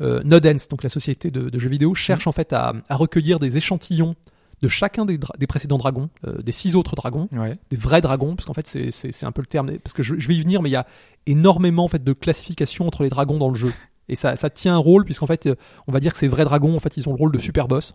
[0.00, 3.38] euh, Nodens, donc la société de, de jeux vidéo, cherche en fait à, à recueillir
[3.38, 4.14] des échantillons
[4.62, 7.58] de chacun des, dra- des précédents dragons, euh, des six autres dragons, Ouais.
[7.70, 10.02] des vrais dragons, parce qu'en fait c'est- c'est c'est un peu le terme, parce que
[10.02, 10.86] je, je vais y venir, mais il y a
[11.26, 13.72] énormément en fait de classification entre les dragons dans le jeu.
[14.08, 15.54] Et ça, ça tient un rôle, puisqu'en fait, euh,
[15.86, 17.68] on va dire que ces vrais dragons, en fait, ils ont le rôle de super
[17.68, 17.94] boss.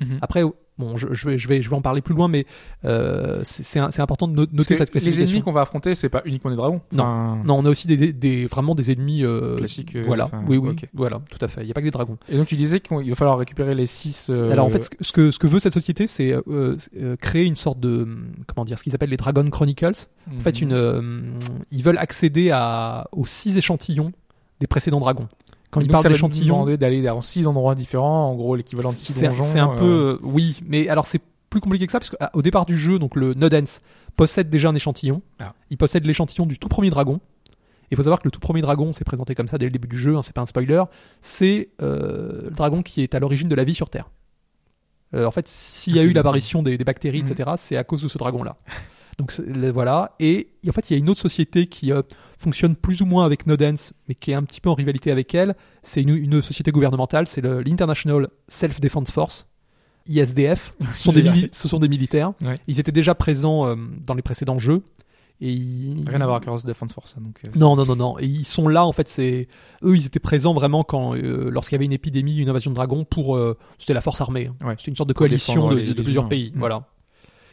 [0.00, 0.18] Mhm.
[0.22, 0.42] Après,
[0.78, 2.46] Bon, je, je vais, je vais, je vais en parler plus loin, mais
[2.86, 5.24] euh, c'est important de Parce noter cette les classification.
[5.34, 6.80] ennemis qu'on va affronter, c'est pas uniquement des dragons.
[6.90, 7.04] Non.
[7.04, 10.42] Enfin, Non, on a aussi des, des vraiment des ennemis euh, Classiques, euh, voilà, enfin,
[10.48, 11.60] oui, oui, voilà, tout à fait.
[11.60, 12.16] Il n'y a pas que des dragons.
[12.30, 15.30] Et donc tu disais qu'il va falloir récupérer les 6 Alors en fait, ce que-
[15.30, 18.08] ce que veut cette société, c'est euh, euh, créer une sorte de
[18.46, 20.06] comment dire, ce qu'ils appellent les Dragon Chronicles.
[20.34, 21.20] En fait, une, euh,
[21.72, 24.12] ils veulent accéder à aux six échantillons
[24.60, 25.28] des précédents dragons.
[25.70, 28.90] Quand ils Donc parlent ça va d'échantillons, d'aller dans 6 endroits différents, en gros l'équivalent
[28.90, 29.42] de 6 c'est donjons.
[29.42, 32.42] c'est un euh, peu euh, oui, mais alors c'est plus compliqué que ça parce qu'au
[32.42, 33.80] départ du jeu, donc le Nodens
[34.16, 35.22] possède déjà un échantillon.
[35.40, 35.54] Ah.
[35.70, 37.20] Il possède l'échantillon du tout premier dragon.
[37.90, 39.88] Il faut savoir que le tout premier dragon, c'est présenté comme ça dès le début
[39.88, 40.82] du jeu, hein, c'est pas un spoiler.
[41.20, 44.10] C'est euh, le dragon qui est à l'origine de la vie sur Terre.
[45.14, 48.02] Euh, en fait, s'il y a eu l'apparition des, des bactéries, etc., c'est à cause
[48.02, 48.56] de ce dragon-là.
[49.20, 50.14] Donc c'est- voilà.
[50.18, 52.02] Et en fait, il y a une autre société qui euh,
[52.38, 55.34] fonctionne plus ou moins avec Nodens, mais qui est un petit peu en rivalité avec
[55.34, 55.54] elle.
[55.82, 59.46] C'est une, une société gouvernementale, c'est l'International Self Defense Force,
[60.06, 60.74] ISDF.
[60.92, 62.32] Ce sont, des, J'ai- mili- ce sont des militaires.
[62.42, 62.54] Ouais.
[62.66, 64.82] Ils étaient déjà présents euh, dans les précédents jeux.
[65.42, 67.14] Et ils- Rien à voir avec Heroes Defense Force.
[67.16, 68.18] hein, Donc, euh, non, non, non, non.
[68.18, 69.48] Et ils sont là, en fait, c'est
[69.82, 72.74] eux, ils étaient présents vraiment quand, euh, lorsqu'il y avait une épidémie, une invasion de
[72.76, 74.48] dragons, pour, euh, c'était la force armée.
[74.62, 74.66] hein.
[74.66, 74.74] Ouais.
[74.76, 76.28] C'était une sorte de coalition de, les- de- de les plusieurs humains.
[76.28, 76.52] pays.
[76.56, 76.86] Voilà.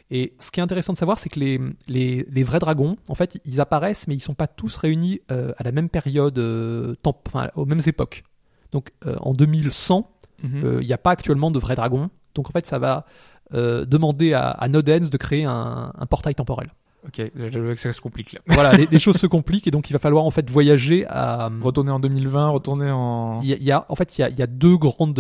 [0.10, 3.16] Et ce qui est intéressant de savoir, c'est que les, les, les vrais dragons, en
[3.16, 6.96] fait, ils apparaissent, mais ils sont pas tous réunis euh, à la même période, euh,
[7.26, 8.24] enfin, aux mêmes époques.
[8.72, 10.10] Donc, euh, en 2100,
[10.44, 10.80] mhm.
[10.82, 12.10] il n'y a pas actuellement de vrais dragons.
[12.36, 13.06] Donc, en fait, ça va
[13.52, 16.68] demander à, à Nodens de créer un, un portail temporel.
[17.08, 18.42] Ok, j'avoue que ça se complique là.
[18.48, 21.50] voilà, les, les choses se compliquent et donc il va falloir en fait voyager à.
[21.62, 23.40] Retourner en 2020, retourner en.
[23.42, 24.76] Il y a, il y a- en fait, il y a, il y a deux
[24.76, 25.18] grandes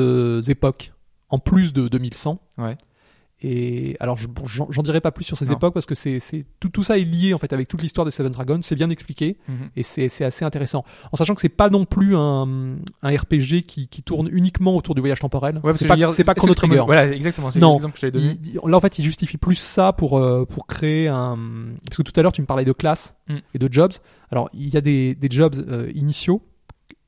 [0.49, 0.91] époques
[1.29, 2.39] en plus de 2100.
[2.57, 2.77] Ouais.
[3.43, 5.53] Et alors, j'en dirai pas plus sur ces Non.
[5.53, 6.17] époques parce que c'est
[6.59, 8.59] tout, tout ça est lié en fait avec toute l'histoire de Seven Dragons.
[8.61, 9.69] C'est bien expliqué Mhm.
[9.75, 10.83] et c'est assez intéressant.
[11.11, 14.95] En sachant que c'est pas non plus un, un RPG qui, qui tourne uniquement autour
[14.95, 15.59] du voyage temporel.
[15.63, 16.83] Ouais, c'est pas, dire, pas Chrono Trigger.
[16.87, 17.51] Voilà, exactement.
[17.51, 17.73] C'est Non.
[17.73, 18.37] l'exemple que donné.
[18.43, 21.37] Il- là en fait il justifie plus ça pour euh, pour créer un
[21.85, 23.35] parce que tout à l'heure tu me parlais de classes Mm.
[23.53, 23.91] et de jobs
[24.31, 26.41] alors il y a des, des jobs euh, initiaux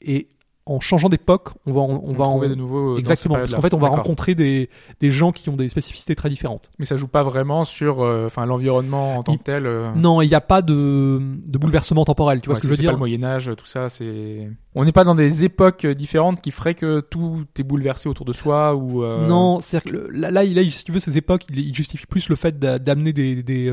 [0.02, 0.28] et
[0.70, 2.96] en changeant d'époque on va on, va en de nouveau.
[2.96, 6.16] euh, exactement parce qu'en fait on va rencontrer des des gens qui ont des spécificités
[6.16, 9.66] très différentes Mais ça joue pas vraiment sur, euh, l'environnement en tant Il- que tel.
[9.66, 12.68] euh, non il n'y a pas de de bouleversement temporel tu vois ouais, ce que
[12.68, 14.50] je veux c'est dire pas le Moyen Âge, tout ça, c'est.
[14.76, 18.34] On n'est pas dans des époques différentes qui feraient que tout est bouleversé autour de
[18.34, 19.04] soi ou.
[19.04, 21.74] euh, Non, c'est-à-dire que le- là, là, a, si tu veux, ces époques, il, il
[21.74, 23.68] justifie plus le fait d'a- d'amener des, des,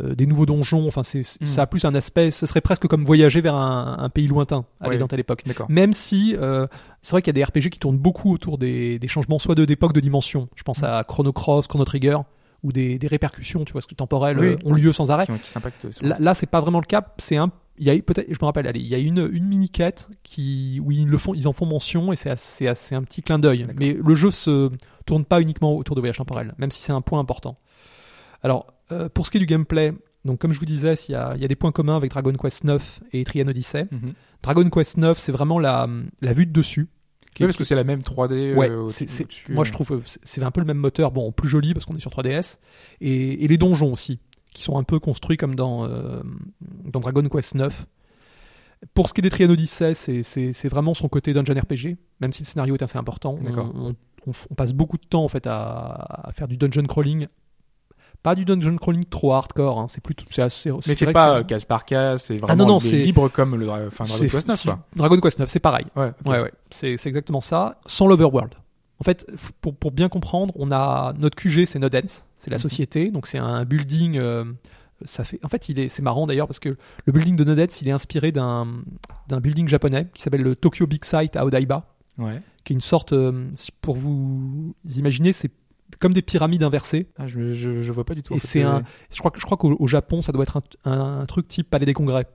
[0.00, 0.86] euh, des nouveaux donjons.
[0.86, 1.46] Enfin, c'est, Mm.
[1.46, 2.30] ça a plus un aspect.
[2.30, 4.98] Ce serait presque comme voyager vers un, un pays lointain, aller Ouais.
[4.98, 5.44] dans telle époque.
[5.68, 6.66] Même si euh,
[7.02, 9.54] c'est vrai qu'il y a des RPG qui tournent beaucoup autour des, des changements, soit
[9.54, 10.48] de d'époque, de dimension.
[10.56, 12.18] Je pense à Chrono Cross, Chrono Trigger,
[12.64, 14.46] où des, des répercussions, tu vois, ce que temporelles Oui.
[14.48, 15.26] euh, ont lieu sans arrêt.
[15.26, 15.32] Qui,
[15.92, 17.04] qui Là, là c'est pas vraiment le cas.
[17.18, 19.28] C'est un, il y a eu peut-être, je me rappelle, allez, il y a une
[19.32, 22.66] une mini quête qui où ils le font, ils en font mention et c'est assez,
[22.66, 23.66] assez un petit clin d'œil.
[23.78, 24.70] Mais le jeu se
[25.06, 27.56] tourne pas uniquement autour de voyage temporel, même si c'est un point important.
[28.42, 29.92] Alors euh, pour ce qui est du gameplay,
[30.24, 32.10] donc comme je vous disais, il y a, il y a des points communs avec
[32.10, 33.86] Dragon Quest 9 et Trian Odyssey.
[33.90, 34.12] Mhm.
[34.42, 35.88] Dragon Quest 9, c'est vraiment la
[36.20, 36.88] la vue de dessus.
[37.40, 38.54] Oui, parce que c'est la même 3D.
[38.54, 39.06] Ouais, euh, au-dessus,
[39.54, 42.00] moi je trouve c'est- un peu le même moteur, bon plus joli parce qu'on est
[42.00, 42.58] sur 3DS
[43.00, 44.18] et, et les donjons aussi
[44.52, 46.20] qui sont un peu construits comme dans euh,
[46.84, 47.86] dans Dragon Quest 9.
[48.94, 52.42] Pour ce qui est des Trian Odyssey, c'est- vraiment son côté dungeon RPG, même si
[52.42, 53.36] le scénario est assez important.
[53.74, 53.94] On,
[54.50, 57.26] on- passe beaucoup de temps en fait à, à faire du dungeon crawling.
[58.22, 60.70] Pas du dungeon crawling trop hardcore, hein, c'est plutôt c'est assez.
[60.88, 63.28] Mais c'est pas euh, case par case, c'est Ah vraiment non, non, est c'est- libre
[63.28, 64.58] comme le enfin, Dragon Quest 9.
[64.58, 64.78] c'est- Quoi.
[64.96, 65.86] Dragon Quest 9, c'est pareil.
[65.94, 66.12] Ouais.
[66.26, 68.54] Ouais, ouais, c'est c'est exactement ça, sans l'overworld.
[69.00, 69.24] En fait,
[69.60, 72.62] pour, pour bien comprendre, on a notre QG, c'est Nodens, c'est la Mhm.
[72.62, 74.18] société, donc c'est un building.
[74.18, 74.44] euh,
[75.04, 77.68] ça fait, en fait, il est, c'est marrant d'ailleurs parce que le building de Nodens,
[77.80, 78.66] il est inspiré d'un
[79.28, 81.84] d'un building japonais qui s'appelle le Tokyo Big Sight à Odaiba,
[82.18, 82.42] Ouais.
[82.64, 83.48] qui est une sorte, euh,
[83.80, 85.52] pour vous imaginer, c'est
[86.00, 87.08] comme des pyramides inversées.
[87.18, 88.34] Ah, je, je, je vois pas du tout.
[88.34, 91.20] Et c'est un, je crois je crois qu'au au Japon, ça doit être un, un-
[91.20, 92.26] un truc type Palais des Congrès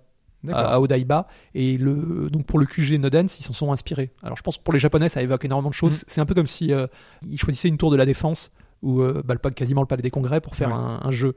[0.52, 1.28] à, Odaiba.
[1.56, 4.12] Et le donc pour le QG Nodens ils s'en sont inspirés.
[4.24, 6.02] Alors je pense que pour les japonais ça évoque énormément de choses.
[6.02, 6.06] Mm.
[6.08, 6.88] c'est un peu comme si euh,
[7.30, 10.42] ils choisissaient une tour de la défense ou euh, bah, quasiment le palais des congrès
[10.42, 10.74] pour faire Ouais.
[10.74, 11.36] un, un jeu.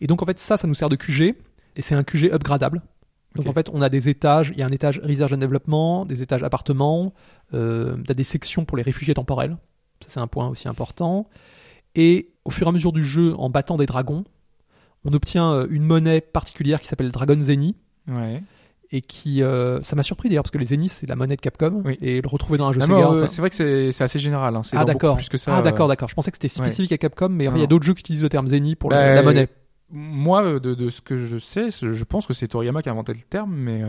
[0.00, 1.36] Et donc en fait ça ça nous sert de QG
[1.76, 2.82] et c'est un QG upgradable.
[3.36, 4.50] Donc en fait on a des étages.
[4.54, 7.14] Il y a un étage research and development des étages appartements
[7.54, 9.56] euh, t'as des sections pour les réfugiés temporels.
[10.00, 11.28] Ça c'est un point aussi important
[12.00, 14.24] et au fur et à mesure du jeu en battant des dragons
[15.04, 17.76] on obtient euh, une monnaie particulière qui s'appelle Dragon Zeni
[18.08, 18.42] Ouais.
[18.90, 21.40] et qui euh, ça m'a surpris d'ailleurs parce que les Zenith c'est la monnaie de
[21.42, 21.98] Capcom Oui.
[22.00, 24.18] et le retrouver dans un jeu Ah, Sega euh, enfin- c'est vrai que c'est assez
[24.18, 24.56] général.
[24.56, 24.62] Hein.
[24.72, 25.54] Ah d'accord Plus que ça.
[25.54, 25.62] ah euh.
[25.62, 27.94] d'accord d'accord je pensais que c'était spécifique à Capcom mais il y a d'autres jeux
[27.94, 29.48] qui utilisent le terme Zeni pour le- Bah, la monnaie
[29.90, 33.12] Moi, de, de ce que je sais, je pense que c'est Toriyama qui a inventé
[33.14, 33.88] le terme, mais euh,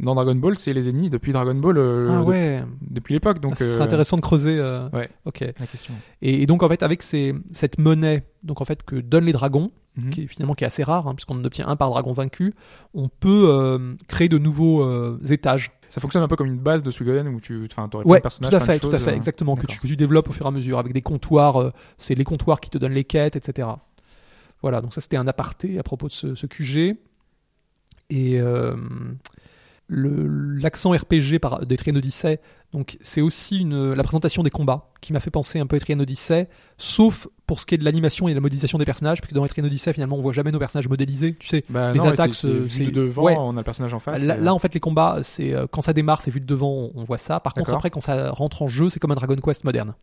[0.00, 2.64] dans Dragon Ball, c'est les ennemis depuis Dragon Ball, euh, ah de- ouais.
[2.82, 3.38] depuis l'époque.
[3.40, 4.58] Donc, Ah, ce euh, serait intéressant de creuser.
[4.58, 5.08] euh, Ouais.
[5.24, 5.40] Ok.
[5.40, 5.94] la question.
[6.22, 9.32] Et, et donc en fait avec ces, cette monnaie, donc en fait que donnent les
[9.32, 10.08] dragons, Mhm.
[10.10, 12.54] qui est finalement qui est assez rare, hein, puisqu'on en obtient un par dragon vaincu,
[12.94, 15.70] on peut euh, créer de nouveaux euh, étages.
[15.90, 18.18] Ça fonctionne un peu comme une base de Suikoden où tu, enfin, t'aurais plein Ouais,
[18.18, 19.94] de personnages, tout à plein fait, tout à fait, euh, exactement, que tu, que tu
[19.94, 22.78] développes au fur et à mesure, avec des comptoirs, euh, c'est les comptoirs qui te
[22.78, 23.68] donnent les quêtes, etc.
[24.62, 26.96] Voilà, donc ça c'était un aparté à propos de ce, ce QG.
[28.08, 28.74] Et euh,
[29.94, 32.40] l'accent RPG par, d'Etrian Odyssey,
[32.72, 35.78] donc c'est aussi une, la présentation des combats qui m'a fait penser un peu à
[35.78, 39.20] Etrian Odyssey, sauf pour ce qui est de l'animation et de la modélisation des personnages,
[39.20, 41.64] puisque dans Etrian Odyssey finalement on voit jamais nos personnages modélisés, tu sais.
[41.68, 43.36] Bah, les non, attaques, c'est- euh, vu de devant, ouais.
[43.38, 44.24] on a le personnage en face.
[44.24, 46.46] Là, et, là, en fait les combats, c'est euh, quand ça démarre c'est vu de
[46.46, 47.40] devant, on voit ça.
[47.40, 49.94] Par contre après quand ça rentre en jeu, c'est comme un Dragon Quest moderne.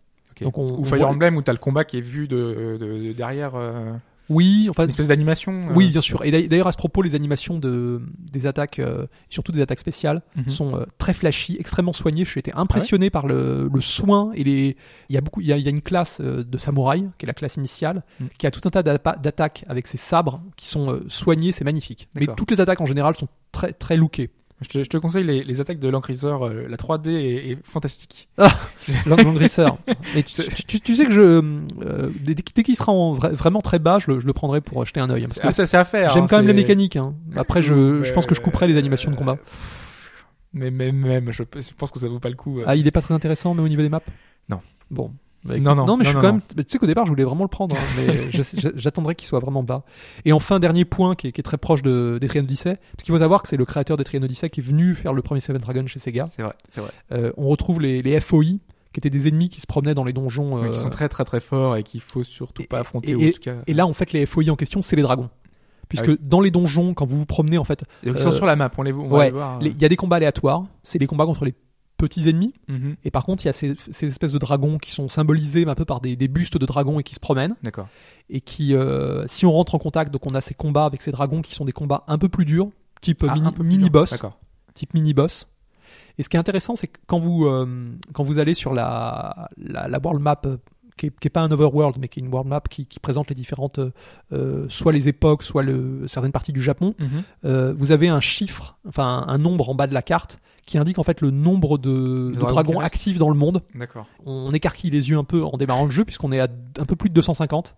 [0.42, 2.78] donc on- ou on Fire voit- Emblem où t'as le combat qui est vu de,
[2.80, 3.92] de- de derrière, euh,
[4.30, 5.70] Oui, enfin une espèce d'animation.
[5.70, 6.24] euh, Oui, bien sûr.
[6.24, 10.22] Et d'ailleurs- à ce propos, les animations de, des attaques, euh, surtout des attaques spéciales,
[10.36, 10.50] Mhm.
[10.50, 12.26] sont euh, très flashy, extrêmement soignées.
[12.26, 14.78] Je suis été impressionné par le, le soin et les.
[15.10, 15.42] Il y a beaucoup.
[15.42, 18.04] Il y a, il y a une classe de samouraï qui est la classe initiale,
[18.20, 18.30] Mhm.
[18.38, 21.52] qui a tout un tas d'attaques avec ses sabres qui sont soignés.
[21.52, 22.08] C'est magnifique.
[22.16, 24.30] Mais toutes les attaques en général sont très très lookées.
[24.62, 27.58] Je te, je te conseille les, les attaques de l'Encriseur, euh, la 3D est, est
[27.64, 28.28] fantastique.
[29.06, 29.78] Lang- Langrisseur.
[30.18, 33.32] Et tu, tu- tu- tu sais que je euh, dès, dès qu'il sera en vra-
[33.32, 35.24] vraiment très bas, je le, je le prendrai pour jeter un œil.
[35.24, 36.10] hein, ah, c'est- à faire.
[36.10, 36.98] J'aime hein, quand même les mécaniques.
[36.98, 37.14] hein.
[37.38, 39.38] Après, je, je pense que je couperai les animations de combat.
[40.54, 41.44] Mais même, même, je
[41.78, 42.60] pense que ça vaut pas le coup.
[42.60, 42.64] euh.
[42.68, 44.02] Ah, il est pas très intéressant, même au niveau des maps?
[44.50, 44.60] Non.
[44.92, 45.12] Bon.
[45.46, 46.34] Bah, Non, écoute- non, mais je non, suis non, quand non.
[46.56, 46.66] même.
[46.66, 48.30] Tu sais qu'au départ, je voulais vraiment le prendre, hein, mais
[48.76, 49.84] j'attendrai qu'il soit vraiment bas.
[50.26, 53.14] Et enfin, dernier point qui est, qui est très proche de d'Etrian Odyssey, parce qu'il
[53.14, 55.62] faut savoir que c'est le créateur d'Etrian Odyssey qui est venu faire le premier Seven
[55.62, 56.26] Dragon chez Sega.
[56.28, 56.92] C'est vrai, c'est vrai.
[57.14, 58.60] Euh, on retrouve les, les FOI, qui
[58.98, 60.62] étaient des ennemis qui se promenaient dans les donjons.
[60.64, 63.12] Euh, qui sont très très très forts et qu'il faut surtout pas affronter.
[63.12, 65.04] et- ou en tout cas, Et là, en fait, les FOI en question, c'est les
[65.04, 65.30] dragons.
[65.88, 66.18] Puisque Ah oui.
[66.22, 68.70] dans les donjons, quand vous vous promenez, en fait, ils sont euh, sur la map,
[68.78, 69.06] on les voit.
[69.06, 69.60] on va ouais, les voir.
[69.60, 70.66] les- il y a des combats aléatoires.
[70.84, 71.54] C'est les combats contre les
[72.00, 72.54] petits ennemis.
[72.68, 72.96] Mhm.
[73.04, 75.76] Et par contre, il y a ces, ces espèces de dragons qui sont symbolisés un
[75.76, 77.56] peu par des, des bustes de dragons et qui se promènent.
[77.62, 77.88] D'accord.
[78.32, 81.12] Et qui, euh, si on rentre en contact, donc on a ces combats avec ces
[81.12, 82.70] dragons qui sont des combats un peu plus durs,
[83.02, 84.40] type Ah, mini, boss, D'accord.
[84.74, 85.48] type mini boss.
[86.18, 89.50] Et ce qui est intéressant, c'est que quand vous euh, quand vous allez sur la
[89.58, 90.58] la, la world map euh,
[90.98, 93.00] qui est, qui est pas un overworld, mais qui est une world map qui, qui
[93.00, 93.80] présente les différentes,
[94.34, 97.08] euh, soit les époques, soit le, certaines parties du Japon, Mhm.
[97.46, 101.00] euh, vous avez un chiffre, enfin un nombre en bas de la carte qui indique
[101.00, 103.64] en fait le nombre de, de dragons actifs dans le monde.
[103.74, 104.06] D'accord.
[104.26, 106.96] On écarquille les yeux un peu en démarrant le jeu puisqu'on est à un peu
[106.96, 107.76] plus de 250.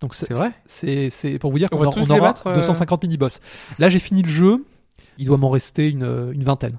[0.00, 3.02] Donc C'est vrai C'est pour vous dire On qu'on on les aura battre, euh 250
[3.02, 3.40] mini boss.
[3.80, 4.56] Là j'ai fini le jeu,
[5.18, 6.78] il doit m'en rester une, une vingtaine.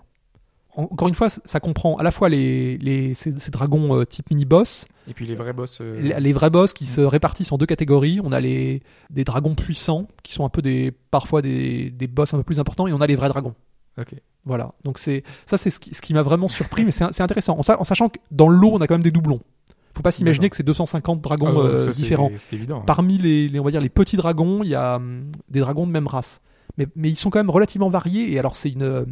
[0.76, 4.06] En- Encore une fois, ça comprend à la fois les, les ces, ces dragons euh,
[4.06, 5.80] type mini boss, Et puis les vrais boss.
[5.82, 8.22] euh, les, les vrais boss qui se répartissent en deux catégories.
[8.24, 12.34] On a les des dragons puissants qui sont un peu des parfois des, des boss
[12.34, 13.56] un peu plus importants et on a les vrais dragons.
[13.98, 14.14] Ok.
[14.46, 14.74] Voilà.
[14.84, 17.58] Donc c'est ça c'est ce qui, ce qui m'a vraiment surpris mais c'est c'est intéressant
[17.60, 19.42] en, sa- en sachant que dans l'eau on a quand même des doublons.
[19.96, 22.32] Faut pas s'imaginer que c'est 250 dragons Ah, euh, ça, c'est- différents.
[22.38, 22.80] C'est évident.
[22.80, 22.84] hein.
[22.86, 25.86] Parmi les, les- on va dire les petits dragons, il y a hum, des dragons
[25.86, 26.40] de même race.
[26.78, 29.04] Mais, mais ils sont quand même relativement variés et alors c'est une euh,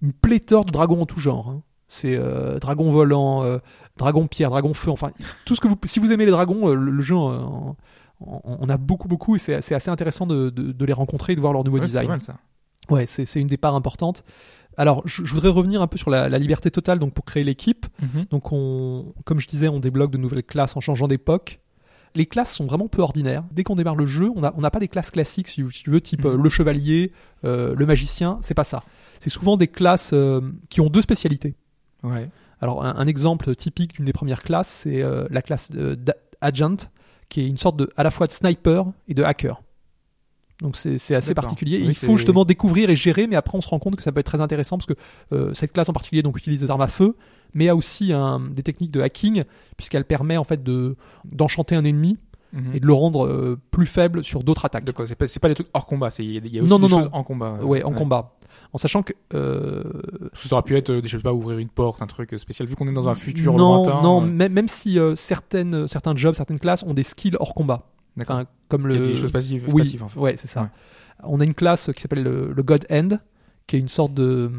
[0.00, 1.48] une pléthore de dragons en tout genre.
[1.48, 1.62] hein.
[1.86, 3.58] C'est euh, dragon volant, euh,
[3.98, 5.12] dragon pierre, dragon feu, enfin
[5.44, 7.76] tout ce que vous si vous aimez les dragons, euh, le, le jeu euh, en-
[8.20, 11.34] en- on a beaucoup beaucoup et c'est c'est assez intéressant de, de- de les rencontrer
[11.34, 12.06] et de voir leur nouveau Ouais, c'est design.
[12.06, 12.36] pas mal, ça.
[12.90, 14.24] Ouais, c'est une des parts importantes.
[14.76, 17.44] Alors, je, je voudrais revenir un peu sur la, la liberté totale donc pour créer
[17.44, 17.86] l'équipe.
[18.00, 18.26] Mhm.
[18.30, 21.60] Donc, on, comme je disais, on débloque de nouvelles classes en changeant d'époque.
[22.14, 23.44] Les classes sont vraiment peu ordinaires.
[23.52, 26.00] Dès qu'on démarre le jeu, on n'a on pas des classes classiques, si, tu veux,
[26.00, 26.30] type Mhm.
[26.32, 27.12] euh, le chevalier,
[27.44, 28.38] euh, le magicien.
[28.42, 28.82] C'est pas ça.
[29.20, 31.54] C'est souvent des classes euh, qui ont deux spécialités.
[32.02, 32.28] Ouais.
[32.60, 35.70] Alors, un, un exemple typique d'une des premières classes, c'est euh, la classe
[36.40, 36.76] Agent,
[37.28, 39.62] qui est une sorte de, à la fois de sniper et de hacker.
[40.62, 41.78] Donc, c'est assez particulier.
[41.80, 44.12] Oui, il faut justement découvrir et gérer, mais après, on se rend compte que ça
[44.12, 44.94] peut être très intéressant parce que
[45.32, 47.16] euh, cette classe en particulier donc, utilise des armes à feu,
[47.52, 49.44] mais a aussi un- des techniques de hacking,
[49.76, 52.16] puisqu'elle permet en fait de d'enchanter un ennemi
[52.52, 52.74] Mhm.
[52.74, 54.84] et de le rendre euh, plus faible sur d'autres attaques.
[54.84, 56.70] D'accord, c'est pas, des trucs hors combat, c'est- il y a, il y a aussi
[56.70, 57.00] Non, non, des non.
[57.02, 57.54] choses en combat.
[57.62, 58.34] Ouais, en combat.
[58.74, 59.82] En sachant que euh,
[60.34, 62.86] Ça aurait pu être, je sais pas, ouvrir une porte, un truc spécial, vu qu'on
[62.88, 64.00] est dans un futur non, lointain.
[64.02, 67.88] non, même, si certaines, certains jobs, certaines classes ont des skills hors combat.
[68.16, 68.36] D'accord.
[68.36, 69.04] Enfin, comme Il y le.
[69.04, 70.18] a des choses passives, oui, passives, en fait.
[70.20, 70.62] ouais, c'est ça.
[70.62, 70.68] Ouais.
[71.24, 73.08] On a une classe qui s'appelle le, le God End,
[73.66, 74.50] qui est une sorte de.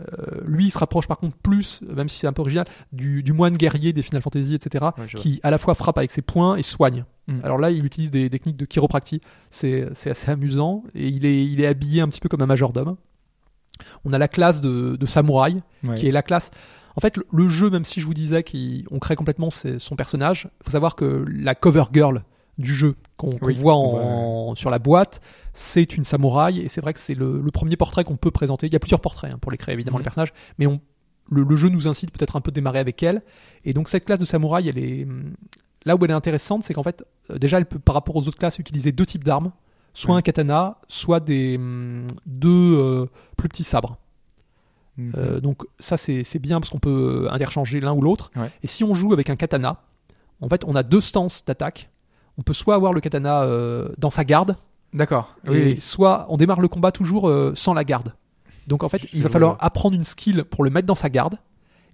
[0.00, 3.22] euh, lui, il se rapproche par contre plus, même si c'est un peu original, du,
[3.22, 6.22] du moine guerrier des Final Fantasy, etc., Ouais, qui à la fois frappe avec ses
[6.22, 7.04] poings et soigne.
[7.26, 7.40] Mm.
[7.44, 9.20] Alors là, il utilise des techniques de chiropractie.
[9.50, 10.84] C'est c'est assez amusant.
[10.94, 12.96] Et il est, il est habillé un petit peu comme un majordome.
[14.04, 15.94] On a la classe de, de samouraï, Ouais.
[15.96, 16.50] qui est la classe.
[16.96, 19.96] En fait, le, le jeu, même si je vous disais qu'on crée complètement ses- son
[19.96, 22.22] personnage, faut savoir que la cover girl
[22.58, 23.74] du jeu qu'on Oui, voit
[24.56, 25.20] sur la boîte,
[25.52, 28.66] c'est une samouraï et c'est vrai que c'est le, le premier portrait qu'on peut présenter.
[28.66, 30.00] Il y a plusieurs portraits hein, pour les créer évidemment Mhm.
[30.02, 30.80] les personnages, mais on,
[31.30, 33.22] le, le jeu nous incite peut-être un peu à démarrer avec elle.
[33.64, 35.34] Et donc cette classe de samouraï, elle est hum,
[35.86, 38.26] là où elle est intéressante, c'est qu'en fait euh, déjà elle peut par rapport aux
[38.28, 39.52] autres classes utiliser deux types d'armes,
[39.94, 43.96] soit un katana, soit des hum, deux euh, plus petits sabres.
[44.96, 45.12] Mhm.
[45.16, 48.30] Euh, donc ça c'est c'est bien parce qu'on peut interchanger l'un ou l'autre.
[48.36, 48.50] Ouais.
[48.62, 49.82] Et si on joue avec un katana,
[50.40, 51.90] en fait on a deux stances d'attaque.
[52.40, 54.56] On peut soit avoir le katana euh, dans sa garde,
[54.92, 55.36] D'accord.
[55.46, 58.12] Oui, soit on démarre le combat toujours euh, sans la garde.
[58.66, 61.36] Donc en fait il va falloir apprendre une skill pour le mettre dans sa garde.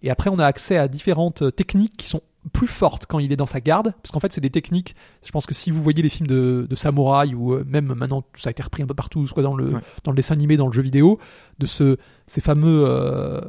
[0.02, 3.32] Et après on a accès à différentes euh, techniques qui sont plus fortes quand il
[3.32, 4.94] est dans sa garde, parce qu'en fait c'est des techniques.
[5.24, 8.48] Je pense que si vous voyez les films de, de samouraï ou même maintenant ça
[8.48, 9.80] a été repris un peu partout, soit dans le Ouais.
[10.04, 11.18] dans le dessin animé, dans le jeu vidéo,
[11.58, 13.40] de ce ces fameux euh,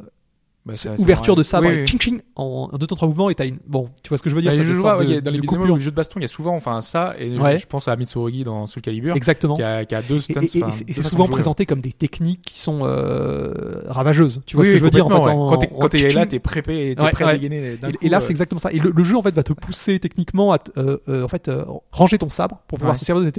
[0.68, 1.86] Bah, ouverture de sabre Oui, et oui.
[1.86, 4.22] ching ching en, en deux temps trois mouvements et t'as une bon tu vois ce
[4.22, 6.22] que je veux dire Bah, je vois, ouais, dans les de jeux de baston, il
[6.22, 7.56] y a souvent enfin ça, et je- Ouais.
[7.58, 9.54] je pense à Mitsurugi dans Soul Calibur, exactement.
[9.54, 10.40] qui a, qui a deux stunts.
[10.42, 14.42] et- et et c'est souvent présenté comme des techniques qui sont euh, ravageuses.
[14.46, 15.48] Tu vois Oui, ce que je veux dire en fait en-
[15.80, 18.70] Quand t'es- là, t'es prêt, t'es prêt à dégainer et, là euh, c'est exactement ça.
[18.72, 21.50] Et le, jeu en fait va te pousser techniquement à euh, euh, en fait
[21.92, 23.32] ranger ton sabre pour pouvoir se servir de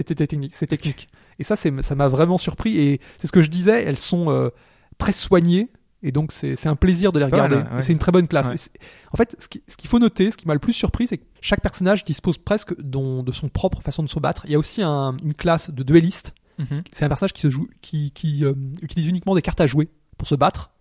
[0.52, 1.08] ces techniques.
[1.40, 4.50] Et ça c'est ça m'a vraiment surpris et c'est ce que je disais elles sont
[4.98, 5.70] très soignées
[6.04, 7.56] et donc c'est un plaisir de les regarder.
[7.58, 7.82] ouais.
[7.82, 8.50] C'est une très bonne classe.
[8.50, 8.80] Ouais.
[9.12, 11.18] En fait, ce qui- ce qu'il faut noter, ce qui m'a le plus surpris, c'est
[11.18, 14.44] que chaque personnage dispose presque dont- de son propre façon de se battre.
[14.46, 16.34] Il y a aussi un- une classe de duelliste.
[16.58, 16.84] mhm.
[16.92, 19.90] C'est un personnage qui se joue, qui, qui euh, utilise uniquement des cartes à jouer
[20.18, 20.72] pour se battre.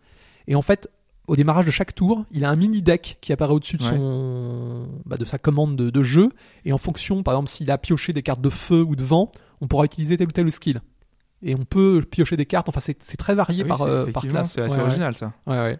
[0.48, 0.88] Et en fait,
[1.28, 3.90] au démarrage de chaque tour, il a un mini deck qui apparaît au-dessus de Ouais.
[3.90, 6.30] son, bah, de sa commande de, de jeu.
[6.64, 9.30] Et en fonction, par exemple, s'il a pioché des cartes de feu ou de vent,
[9.60, 10.80] on pourra utiliser tel ou tel skill.
[11.42, 12.68] Et on peut piocher des cartes.
[12.68, 14.52] Enfin, c'est c'est très varié Ah oui, par, euh, par classe.
[14.52, 15.32] C'est assez Ouais, original ça.
[15.46, 15.78] Ouais, ouais.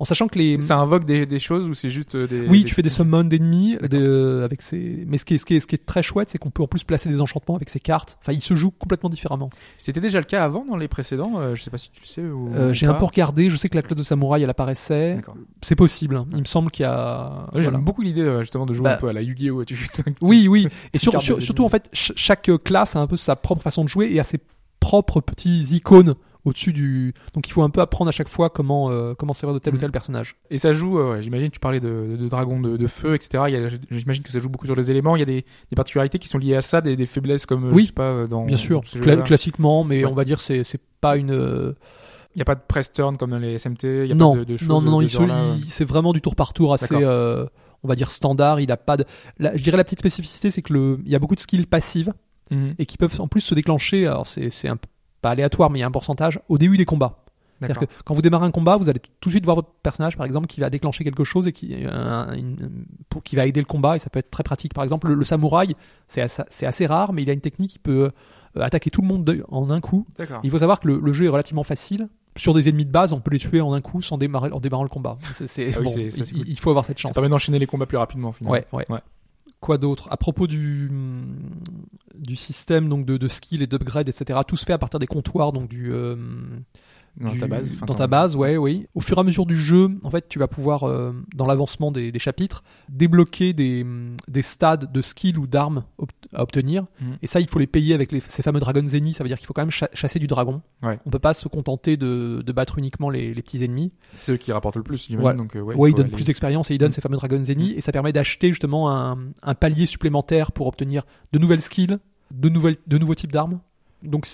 [0.00, 0.60] En sachant que les.
[0.60, 2.46] Ça invoque des, des choses ou c'est juste euh, des.
[2.46, 5.04] Oui, tu fais des summons d'ennemis, de- avec ces.
[5.08, 6.62] Mais ce qui est, ce qui est, ce qui est très chouette, c'est qu'on peut
[6.62, 8.16] en plus placer des enchantements avec ces cartes.
[8.20, 9.50] Enfin, il se joue complètement différemment.
[9.76, 11.32] C'était déjà le cas avant dans les précédents.
[11.40, 12.48] euh, je sais pas si tu le sais ou.
[12.54, 13.50] Euh, J'ai un peu regardé.
[13.50, 15.20] Je sais que la classe de samouraï, elle apparaissait.
[15.62, 16.14] C'est possible.
[16.14, 16.26] hein.
[16.30, 17.48] Il me semble qu'il y a.
[17.52, 19.64] Ouais, J'aime beaucoup l'idée euh, justement de jouer Bah, un peu à la Yu-Gi-Oh!
[19.66, 19.76] Tu,
[20.20, 20.68] Oui, oui.
[20.94, 23.82] Et sur- sur- surtout, en fait, ch- chaque classe a un peu sa propre façon
[23.82, 24.38] de jouer et a ses
[24.80, 26.14] propres petits icônes
[26.44, 27.12] au-dessus du.
[27.34, 29.74] Donc, il faut un peu apprendre à chaque fois comment euh, comment servir de tel
[29.74, 29.80] ou Mhm.
[29.80, 30.36] tel personnage.
[30.50, 33.44] Et ça joue, euh, ouais, j'imagine, tu parlais de, de dragons de, de feu, etc.
[33.48, 35.16] Il y a- J'imagine que ça joue beaucoup sur les éléments.
[35.16, 37.66] Il y a des, des particularités qui sont liées à ça, des, des faiblesses comme,
[37.66, 37.82] euh, Oui.
[37.82, 38.44] je sais pas, euh, dans.
[38.46, 40.10] Bien sûr, dans cla- classiquement, mais Ouais.
[40.10, 41.74] on va dire c'est c'est pas une.
[42.34, 43.84] Il n'y a pas de press turn comme dans les SMT.
[44.04, 46.36] Il y a non, pas de, de choses non, non, non, c'est vraiment du tour
[46.36, 47.46] par tour assez, euh,
[47.82, 48.60] on va dire standard.
[48.60, 49.04] Il a pas de,
[49.38, 51.66] la- je dirais la petite spécificité, c'est que le, il y a beaucoup de skills
[51.66, 52.12] passives
[52.50, 52.74] Mhm.
[52.78, 54.06] et qui peuvent en plus se déclencher.
[54.06, 54.50] Alors c'est,
[55.20, 57.24] pas aléatoire, mais il y a un pourcentage au début des combats.
[57.60, 60.16] C'est-à-dire que quand vous démarrez un combat, vous allez tout de suite voir votre personnage,
[60.16, 62.70] par exemple, qui va déclencher quelque chose et qui, un- une-
[63.08, 64.74] pour, qui va aider le combat, et ça peut être très pratique.
[64.74, 65.74] Par exemple, le, le samouraï,
[66.06, 68.12] c'est assez, assez rare, mais il a une technique qui peut
[68.56, 70.06] euh, attaquer tout le monde de- en un coup.
[70.44, 72.08] Il faut savoir que le, le jeu est relativement facile.
[72.36, 74.60] Sur des ennemis de base, on peut les tuer en un coup sans démarrer, en
[74.60, 75.18] démarrant le combat.
[75.74, 76.44] Ah oui, bon, ça, il, cool.
[76.48, 77.12] il faut avoir cette Ça chance.
[77.12, 78.52] permet d'enchaîner les combats plus rapidement, finalement.
[78.52, 78.86] Ouais, ouais.
[78.88, 79.00] Ouais.
[79.60, 80.90] Quoi d'autre À propos du,
[82.14, 84.38] du système donc de, de skill et d'upgrade, etc.
[84.46, 86.16] Tout se fait à partir des comptoirs, donc du, euh,
[87.20, 87.76] Dans du- ta base.
[87.86, 88.86] dans ta base, ouais, oui.
[88.94, 91.90] Au fur et à mesure du jeu, en fait, tu vas pouvoir, euh, dans l'avancement
[91.90, 93.84] des, des chapitres, débloquer des,
[94.28, 96.86] des stades de skill ou d'armes ob- à obtenir.
[97.00, 97.16] Mhm.
[97.22, 99.12] Et ça, il faut les payer avec les, ces fameux dragons zeni.
[99.14, 100.62] Ça veut dire qu'il faut quand même cha- chasser du dragon.
[100.82, 100.98] Ouais.
[101.06, 103.92] On peut pas se contenter de, de battre uniquement les, les petits ennemis.
[104.16, 105.26] C'est eux qui rapportent le plus, j'imagine.
[105.26, 105.34] Ouais.
[105.34, 106.92] Donc, euh, ouais, Ouais, il il faut donne aller- plus d'expérience et il donne Mhm.
[106.92, 107.72] ces fameux dragons zeni.
[107.72, 111.98] Et ça permet d'acheter justement un, un palier supplémentaire pour obtenir de nouvelles skills,
[112.30, 113.60] de, nouvelles, de nouveaux types d'armes.
[114.02, 114.26] Donc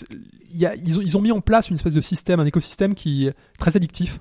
[0.52, 2.94] y a- ils, ont, ils ont mis en place une espèce de système, un écosystème
[2.94, 4.20] qui est très addictif,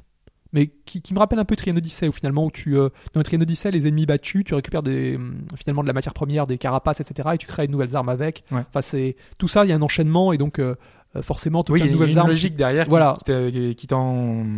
[0.53, 3.21] mais qui, qui me rappelle un peu Trian Odyssey, où finalement, où tu, euh, dans
[3.23, 6.57] Trian Odyssey, les ennemis battus, tu récupères des, hum, finalement de la matière première, des
[6.57, 8.43] carapaces, etc., et tu crées de nouvelles armes avec.
[8.51, 8.61] Ouais.
[8.69, 10.75] Enfin, c'est tout ça, il y a un enchaînement, et donc euh,
[11.15, 13.15] euh, forcément, toutes Oui, il y les a une, nouvelles armes logique derrière qui- Voilà.
[13.25, 13.87] qui,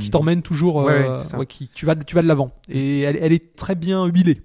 [0.10, 2.52] t'emmène toujours, Ouais, euh, ouais, qui, tu vas, tu vas de l'avant.
[2.70, 4.42] Et elle, elle est très bien huilée.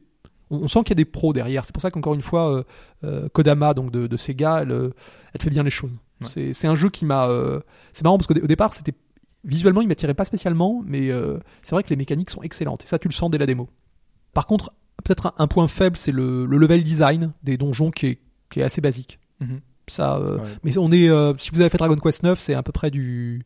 [0.51, 1.65] On, sent qu'il y a des pros derrière.
[1.65, 2.63] C'est pour ça qu'encore une fois, euh,
[3.05, 4.91] euh, Kodama, donc de, de Sega, elle, euh,
[5.33, 5.93] elle fait bien les choses.
[6.23, 6.53] Ouais.
[6.53, 7.29] C'est, un jeu qui m'a.
[7.29, 7.61] euh,
[7.93, 8.95] c'est marrant parce qu'au dé- au départ, c'était
[9.45, 11.11] visuellement, il m'attirait pas spécialement, mais
[11.63, 12.83] c'est vrai que les mécaniques sont excellentes.
[12.85, 13.69] Et ça, tu le sens dès la démo.
[14.35, 14.73] Par contre,
[15.05, 18.19] peut-être un, un point faible, c'est le, le level design des donjons qui est,
[18.51, 19.19] qui est assez basique.
[19.41, 19.61] Mhm.
[19.87, 20.39] Ça, Ouais.
[20.63, 21.09] mais on est,
[21.39, 23.45] si vous avez fait Dragon Quest 9, c'est à peu près du,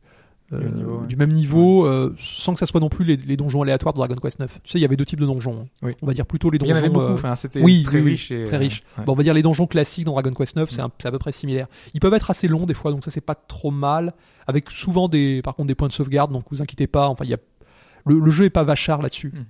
[0.61, 1.07] Du niveau, ouais.
[1.07, 3.99] du même niveau, euh, sans que ça soit non plus les, les donjons aléatoires de
[3.99, 4.61] Dragon Quest 9.
[4.63, 5.63] Tu sais, il y avait deux types de donjons.
[5.63, 5.67] hein.
[5.83, 5.93] Oui.
[6.03, 6.75] On va dire plutôt les Il y donjons.
[6.75, 7.05] en avait beaucoup.
[7.07, 8.31] euh, Enfin, c'était oui, très oui, riche.
[8.31, 8.83] et, très euh, riche.
[8.99, 9.05] ouais.
[9.05, 10.85] Bon, on va dire les donjons classiques dans Dragon Quest 9, c'est Mm.
[10.87, 11.67] un- c'est à peu près similaire.
[11.95, 14.15] Ils peuvent être assez longs des fois, donc ça c'est pas trop mal.
[14.47, 17.09] Avec souvent des, par contre, des points de sauvegarde, donc vous inquiétez pas.
[17.09, 17.39] Enfin, il y a
[18.07, 19.29] le, le jeu est pas vachard là-dessus.
[19.35, 19.45] Mm.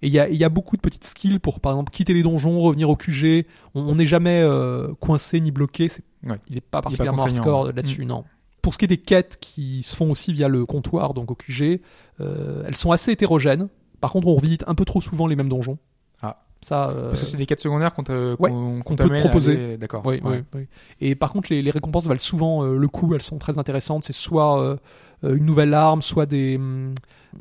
[0.00, 2.14] Et il y a, il y a beaucoup de petites skills pour, par exemple, quitter
[2.14, 3.46] les donjons, revenir au QG.
[3.74, 5.88] On n'est jamais euh, coincé ni bloqué.
[5.88, 6.36] C'est- Ouais.
[6.48, 8.24] Il n'est pas particulièrement hardcore là-dessus, non.
[8.68, 11.34] Pour ce qui est des quêtes qui se font aussi via le comptoir, donc au
[11.34, 11.80] QG,
[12.20, 13.68] euh, elles sont assez hétérogènes.
[14.02, 15.78] Par contre, on revisite un peu trop souvent les mêmes donjons.
[16.20, 16.42] Ah.
[16.60, 19.78] Ça, euh, Parce que c'est des quêtes secondaires qu'on ouais, peut proposer.
[19.78, 20.02] D'accord.
[20.04, 20.44] Oui, ouais.
[20.52, 20.66] oui, oui.
[21.00, 23.14] Et par contre, les, les récompenses valent souvent euh, le coup.
[23.14, 24.04] Elles sont très intéressantes.
[24.04, 24.76] C'est soit
[25.22, 26.92] une nouvelle arme, soit des hum,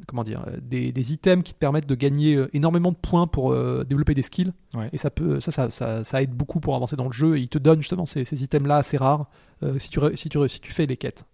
[0.08, 3.28] comment dire, euh, des, des items qui te permettent de gagner euh, énormément de points
[3.28, 4.52] pour euh, développer des skills.
[4.76, 4.90] Ouais.
[4.94, 7.38] Et ça peut, ça, ça, ça, ça aide beaucoup pour avancer dans le jeu.
[7.38, 9.28] Et ils te donnent justement ces, ces items-là assez rares
[9.64, 11.26] euh, si tu si tu si tu fais les quêtes.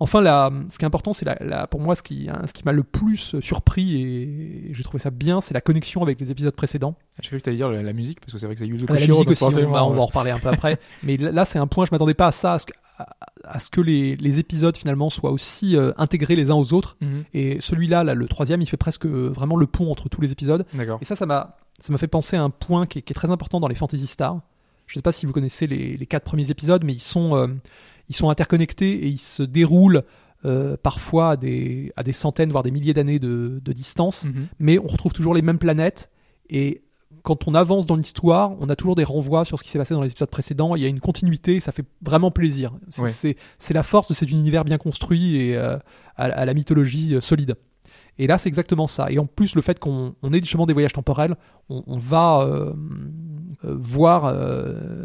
[0.00, 2.52] Enfin, la, ce qui est important, c'est la, la- pour moi ce qui, hein, ce
[2.52, 6.30] qui m'a le plus surpris et j'ai trouvé ça bien, c'est la connexion avec les
[6.30, 6.94] épisodes précédents.
[7.20, 8.68] Je sais que tu allais dire la, la musique, parce que c'est vrai que c'est
[8.68, 10.38] Yuzo Ah, la Koshiro, musique donc aussi, on forcément, va, on va en reparler un
[10.38, 10.78] peu après.
[11.02, 12.72] Mais là, c'est un point, je m'attendais pas à ça, à ce que,
[13.44, 16.96] à- ce que les, les épisodes finalement soient aussi euh, intégrés les uns aux autres.
[17.00, 17.24] Mhm.
[17.34, 20.32] Et celui-là, là, le troisième, il fait presque euh, vraiment le pont entre tous les
[20.32, 20.64] épisodes.
[21.00, 23.14] Et ça, ça m'a, ça m'a fait penser à un point qui est, qui est
[23.14, 24.40] très important dans les Fantasy Star.
[24.86, 27.46] Je sais pas si vous connaissez les, les quatre premiers épisodes, mais ils sont, euh,
[28.08, 30.02] ils sont interconnectés et ils se déroulent
[30.82, 34.46] parfois à des, à des centaines, voire des milliers d'années de, de distance Mhm.
[34.60, 36.10] mais on retrouve toujours les mêmes planètes
[36.48, 36.82] et
[37.28, 39.92] quand on avance dans l'histoire, on a toujours des renvois sur ce qui s'est passé
[39.94, 40.74] dans les épisodes précédents.
[40.76, 42.72] Il y a une continuité, et ça fait vraiment plaisir.
[42.88, 43.34] C'est Ouais.
[43.74, 45.76] la force de cet univers bien construit et euh,
[46.16, 47.54] à, à la mythologie euh, solide.
[48.18, 49.12] Et là, c'est exactement ça.
[49.12, 51.36] Et en plus, le fait qu'on on ait justement des voyages temporels,
[51.68, 52.72] on, on va euh,
[53.62, 54.34] voir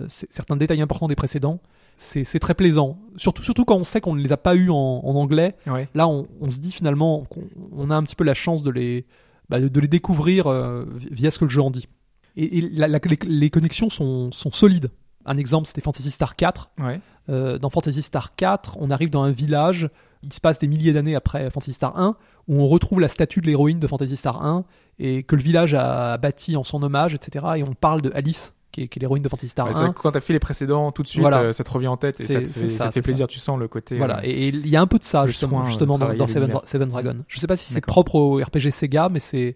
[0.07, 1.59] certains détails importants des précédents.
[1.97, 2.97] C'est c'est très plaisant.
[3.17, 5.87] Surtout, surtout quand on sait qu'on ne les a pas eus en, en anglais Ouais.
[5.93, 8.71] là on, on se dit finalement qu'on on a un petit peu la chance de
[8.71, 9.05] les,
[9.47, 11.87] bah, de, de les découvrir euh, via ce que le jeu en dit.
[12.35, 14.89] Et, et la- la- les, les connexions sont, sont solides.
[15.25, 16.69] Un exemple, c'était Fantasy Star 4.
[16.79, 16.99] Ouais.
[17.29, 19.89] Euh, dans Fantasy Star 4, on arrive dans un village,
[20.23, 22.17] il se passe des milliers d'années après Fantasy Star 1,
[22.49, 24.65] où on retrouve la statue de l'héroïne de Fantasy Star 1,
[24.99, 27.45] et que le village a bâti en son hommage, etc.
[27.57, 29.85] Et on parle de Alice, qui est, l'héroïne de Fantasy Star Ouais, c'est 1.
[29.85, 31.39] vrai que quand t'as fait les précédents, tout de suite, Voilà.
[31.39, 33.01] euh, ça te revient en tête et ça te fait, ça, ça te fait c'est
[33.03, 33.27] plaisir.
[33.27, 33.97] Tu sens le côté.
[33.97, 36.43] Voilà, euh, et il y a un peu de ça justement, soin, justement dans, Seven,
[36.49, 36.61] l'univers.
[36.65, 37.15] Seven Dragon.
[37.29, 39.55] Je sais pas si c'est propre au RPG Sega, mais c'est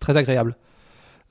[0.00, 0.56] très agréable.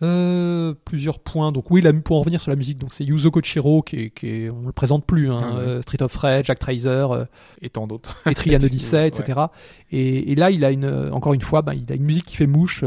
[0.03, 1.51] Euh, plusieurs points.
[1.51, 4.09] Donc oui, la, pour en revenir sur la musique, donc c'est Yuzo Koshiro qui est,
[4.09, 5.31] qui est- on le présente plus.
[5.31, 5.59] Hein, Ah ouais.
[5.61, 7.25] euh, Street of Rage, Jack Tracer, euh,
[7.61, 8.21] et tant d'autres.
[8.25, 9.07] Etrian Odyssey, Ouais.
[9.07, 9.39] etc.
[9.91, 12.35] Et, et là, il a une, encore une fois, ben, il a une musique qui
[12.35, 12.83] fait mouche.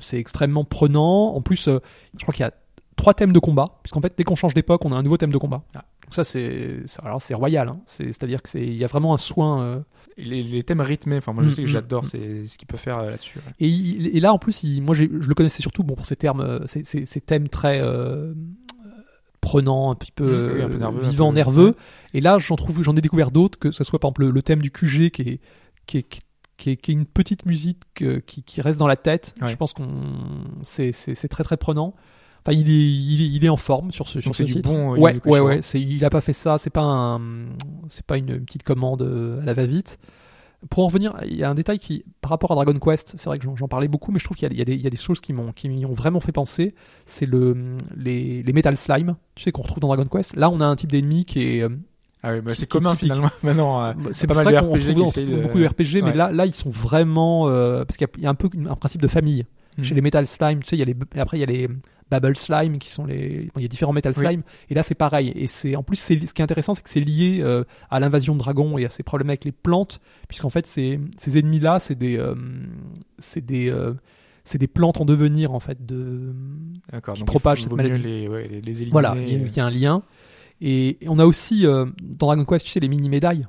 [0.00, 1.34] c'est extrêmement prenant.
[1.34, 2.52] En plus, je crois qu'il y a
[2.96, 5.32] trois thèmes de combat, puisqu'en fait, dès qu'on change d'époque, on a un nouveau thème
[5.32, 5.62] de combat.
[5.74, 5.84] Ah.
[6.04, 7.68] Donc ça, c'est, alors c'est royal.
[7.68, 7.80] Hein.
[7.86, 9.82] C'est, c'est-à-dire que c'est, il y a vraiment un soin.
[10.18, 12.06] Les, les thèmes rythmés, enfin, moi je Mm, sais que mm, j'adore mm.
[12.06, 13.38] c'est ce qu'il peut faire euh, là-dessus.
[13.38, 13.52] ouais.
[13.66, 16.66] Et, là, en plus, il- moi, je le connaissais surtout bon, pour ces termes, euh,
[16.66, 18.34] ces, ces- ces thèmes très euh,
[19.40, 21.74] prenants, un petit peu, oui, un peu nerveux, un peu- nerveux.
[22.14, 24.42] Et là, j'en trouve, j'en ai découvert d'autres, que ce soit par exemple le, le
[24.42, 25.40] thème du QG qui est,
[25.86, 26.06] qui est,
[26.58, 29.34] qui est, qui est une petite musique euh, qui, qui reste dans la tête.
[29.42, 29.48] Ouais.
[29.48, 29.88] Je pense qu'on,
[30.62, 30.92] c'est
[31.28, 31.94] très très prenant.
[32.44, 34.68] Enfin, il est, il est, il est en forme sur ce, sur ce titre.
[34.68, 35.46] bon, euh, ouais, ouais, Koshiro.
[35.46, 35.62] ouais.
[35.62, 36.58] C'est, il a pas fait ça.
[36.58, 37.20] C'est pas un,
[37.88, 39.98] c'est pas une, petite commande euh, à la va-vite.
[40.70, 43.24] Pour en revenir, il y a un détail qui, par rapport à Dragon Quest, c'est
[43.26, 44.86] vrai que j'en, parlais beaucoup, mais je trouve qu'il y y a des, il y
[44.86, 46.74] a des choses qui m'ont, qui m'y ont vraiment fait penser.
[47.04, 47.56] C'est le,
[47.96, 50.36] les, les Metal Slime, tu sais qu'on retrouve dans Dragon Quest.
[50.36, 51.68] Là, on a un type d'ennemi qui est, euh,
[52.22, 53.28] Ah oui, bah, c'est commun finalement.
[53.42, 56.30] Maintenant, euh, c'est pas mal de qu'on RPG retrouve de- beaucoup de RPG, mais là,
[56.30, 58.76] là, ils sont vraiment, euh, parce qu'il y a- il y, a un peu un
[58.76, 59.44] principe de famille.
[59.78, 59.84] Mhm.
[59.84, 61.68] Chez les Metal Slime, tu sais, il y a les, après il y a les
[62.20, 64.26] Bubble Slime qui sont les, bon, il y a différents Metal Oui.
[64.26, 65.32] Slime, et là c'est pareil.
[65.34, 68.34] Et c'est, en plus, ce qui est intéressant, c'est que c'est lié euh, à l'invasion
[68.34, 71.94] de dragons et à ces problèmes avec les plantes, puisqu'en fait, ces, ces ennemis-là, c'est
[71.96, 72.34] des, euh,
[73.18, 73.94] c'est des, euh,
[74.44, 76.32] c'est des plantes en devenir en fait de,
[76.90, 78.02] qui donc il propagent faut- cette maladie.
[78.02, 78.90] Les, ouais, les, les éliminer.
[78.90, 80.02] voilà, il y, a- un lien.
[80.60, 83.44] Et, et on a aussi euh, dans Dragon Quest, tu sais, les mini médailles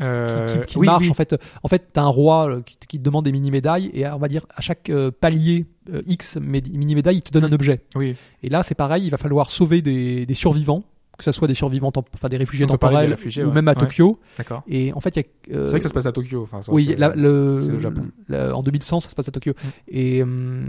[0.00, 1.10] Euh, qui, qui oui, marche oui.
[1.10, 1.36] en fait.
[1.62, 4.18] En fait, t'as un roi qui, te- qui te demande des mini médailles et on
[4.18, 7.52] va dire à chaque euh, palier euh, X mini médailles, il te donne Mm.
[7.52, 7.80] un objet.
[7.96, 8.16] Oui.
[8.42, 10.84] Et là, c'est pareil, il va falloir sauver des, des survivants,
[11.18, 13.54] que ce soit des survivants, enfin des réfugiés des temporels réfugiés, ou ouais.
[13.54, 13.76] même à Ouais.
[13.78, 14.18] Tokyo.
[14.38, 14.62] D'accord.
[14.66, 15.56] Et en fait, il y a.
[15.56, 16.42] euh, C'est vrai que ça se passe à Tokyo.
[16.42, 18.06] Enfin, oui, la- le, Japon.
[18.30, 19.52] en 2100, ça se passe à Tokyo.
[19.52, 19.68] Mm.
[19.88, 20.64] Et, hum,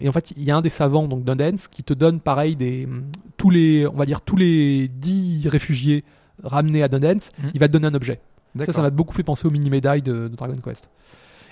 [0.00, 2.54] et en fait, il y a un des savants, donc Dundance, qui te donne pareil
[2.56, 2.88] des
[3.36, 6.04] tous les, on va dire tous les 10 réfugiés
[6.42, 7.48] ramenés à Dundance, Mm.
[7.54, 8.20] il va te donner un objet.
[8.64, 10.88] Ça, ça m'a beaucoup fait penser aux mini-médailles de, de Dragon Quest.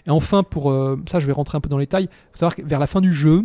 [0.06, 2.04] Et enfin, pour euh, ça, je vais rentrer un peu dans les détails.
[2.04, 3.44] Il faut savoir que vers la fin du jeu,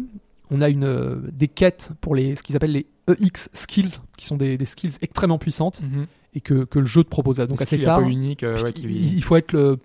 [0.50, 4.26] on a une, euh, des quêtes pour les, ce qu'ils appellent les EX skills, qui
[4.26, 6.06] sont des, des skills extrêmement puissantes Mhm.
[6.36, 7.38] et que, que le jeu te propose.
[7.38, 8.44] Donc Des assez tard, un peu unique.
[8.44, 9.16] euh, ouais, il, qui...
[9.18, 9.80] il faut être le,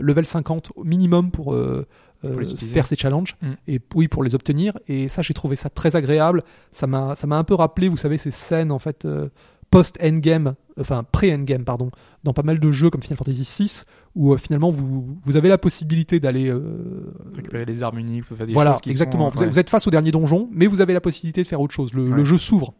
[0.00, 1.54] level 50 au minimum pour,
[2.72, 3.46] faire ces challenges Mm.
[3.68, 4.78] et oui pour les obtenir.
[4.88, 6.44] Et ça, j'ai trouvé ça très agréable.
[6.70, 9.04] Ça m'a ça m'a un peu rappelé, vous savez, ces scènes en fait.
[9.04, 9.28] euh,
[9.70, 11.90] post-endgame enfin pré-endgame pardon,
[12.24, 13.82] dans pas mal de jeux comme Final Fantasy VI,
[14.14, 18.52] où euh, finalement vous, vous avez la possibilité d'aller euh, Récupérer des armes uniques, des
[18.52, 19.30] voilà, choses qui exactement.
[19.30, 19.48] sont, Vous, ouais.
[19.48, 21.92] vous êtes face au dernier donjon, mais vous avez la possibilité de faire autre chose.
[21.92, 22.74] Le, jeu s'ouvre.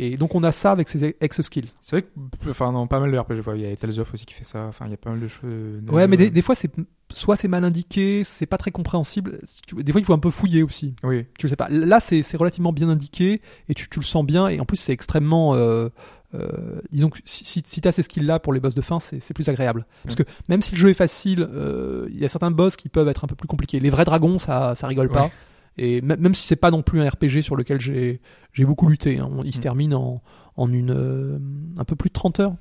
[0.00, 1.68] Et donc on a ça avec ces ex-skills.
[1.80, 4.26] C'est vrai que, enfin, dans pas mal de RPG, il y a Tales of aussi
[4.26, 4.64] qui fait ça.
[4.66, 5.44] Enfin, il y a pas mal de choses.
[5.88, 6.70] Ouais, jeux- mais des, des fois, c'est
[7.12, 9.38] soit c'est mal indiqué, c'est pas très compréhensible.
[9.44, 10.94] Si tu- Des fois, il faut un peu fouiller aussi.
[11.04, 11.68] Oui, Tu le sais pas.
[11.70, 14.48] Là, c'est relativement bien indiqué et tu, tu le sens bien.
[14.48, 15.54] Et en plus, c'est extrêmement.
[15.54, 15.88] euh,
[16.34, 19.32] euh, disons que si, si, si t'as ces skills-là pour les boss de fin, c'est
[19.34, 19.86] plus agréable.
[20.02, 22.88] Parce que même si le jeu est facile, euh, il y a certains boss qui
[22.88, 23.78] peuvent être un peu plus compliqués.
[23.78, 25.24] Les vrais dragons, ça, ça rigole pas.
[25.26, 25.30] Ouais.
[25.76, 28.20] Et même si c'est pas non plus un RPG sur lequel j'ai
[28.64, 29.30] beaucoup lutté, hein.
[29.44, 29.62] il se Mm.
[29.62, 30.22] termine en,
[30.56, 31.38] en une euh,
[31.78, 32.54] un peu plus de 30 heures.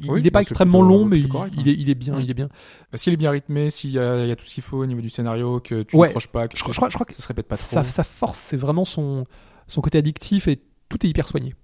[0.00, 1.64] Il Oui, il est pas bah, extrêmement plutôt- long, mais plutôt il, correct, il hein.
[1.72, 2.20] est, il est bien, Mm.
[2.20, 2.48] il est bien.
[2.92, 4.78] Bah, s'il est bien rythmé, s'il y a, il y a tout ce qu'il faut
[4.78, 6.08] au niveau du scénario, que tu Ouais.
[6.08, 7.56] ne croches pas, que Je, crois- je crois, je crois que ça se répète pas
[7.56, 7.66] trop.
[7.66, 9.24] sa, sa force, c'est vraiment son,
[9.68, 11.54] son côté addictif et tout est hyper soigné.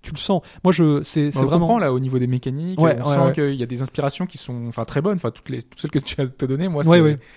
[0.00, 0.42] Tu le sens.
[0.62, 1.58] Moi, je, c'est, c'est vraiment.
[1.66, 2.80] comprend là au niveau des mécaniques.
[2.80, 3.32] Ouais, on ouais, sent ouais.
[3.32, 5.16] qu'il y a des inspirations qui sont, enfin, très bonnes.
[5.16, 6.84] Enfin, toutes les, toutes celles que tu as te données, moi.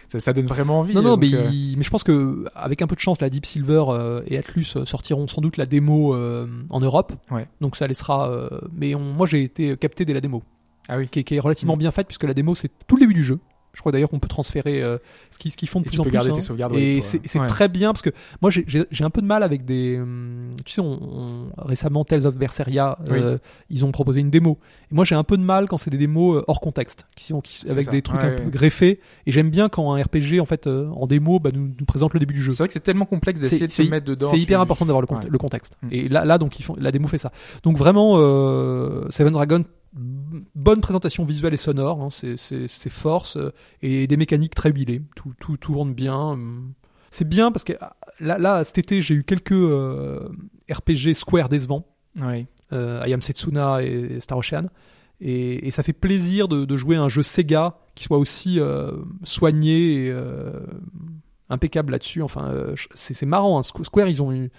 [0.07, 0.93] Ça, ça donne vraiment envie.
[0.93, 3.19] Non, non, donc, mais, euh, il- mais je pense que avec un peu de chance,
[3.19, 7.13] la Deep Silver euh, et Atlus euh, sortiront sans doute la démo euh, en Europe.
[7.61, 8.31] Donc ça laissera.
[8.71, 10.43] mais on- moi, j'ai été capté dès la démo,
[10.87, 11.07] Ah oui.
[11.09, 11.79] qui, est- qui est relativement Mm.
[11.79, 13.39] bien faite puisque la démo c'est tout le début du jeu.
[13.73, 14.97] Je crois d'ailleurs qu'on peut transférer euh,
[15.29, 16.13] ce qu'ils font de Et plus tu en peux plus.
[16.15, 16.33] garder hein.
[16.33, 16.75] tes sauvegardes.
[16.75, 17.47] Et c'est ouais.
[17.47, 18.09] très bien parce que
[18.41, 19.97] moi j'ai- un peu de mal avec des.
[19.99, 23.37] hum, Tu sais, on, on- récemment Tales of Berseria, euh,
[23.69, 24.57] ils ont proposé une démo.
[24.91, 27.25] Et moi j'ai un peu de mal quand c'est des démos euh, hors contexte, qui
[27.27, 27.91] sont qui- avec ça.
[27.91, 28.99] des trucs Ouais, un peu greffés.
[29.25, 32.13] Et j'aime bien quand un RPG en fait euh, en démo bah, nous, nous présente
[32.13, 32.51] le début du jeu.
[32.51, 34.29] C'est vrai que c'est tellement complexe d'essayer de se mettre dedans.
[34.31, 35.77] C'est hyper important d'avoir le, contexte.
[35.83, 35.87] Mm.
[35.91, 37.31] Et là, là donc ils font, la démo fait ça.
[37.63, 39.63] Donc vraiment, euh, Seven Dragon,
[39.93, 45.01] bonne présentation visuelle et sonore, hein, c'est force euh, et des mécaniques très huilées.
[45.15, 46.15] Tout, tout tourne bien.
[46.31, 46.73] hum.
[47.13, 50.29] C'est bien parce que ah, là, là cet été, j'ai eu quelques euh,
[50.71, 51.85] RPG Square décevants.
[52.19, 52.47] Ouais.
[52.71, 54.67] Euh, I Am Setsuna et Star Ocean.
[55.19, 58.91] Et, et ça fait plaisir de, de jouer un jeu Sega qui soit aussi euh,
[59.23, 60.51] soigné et euh,
[61.49, 62.21] impeccable là-dessus.
[62.21, 63.57] Enfin, euh, c'est marrant.
[63.59, 63.61] hein.
[63.61, 64.49] Squ- Square, ils ont eu.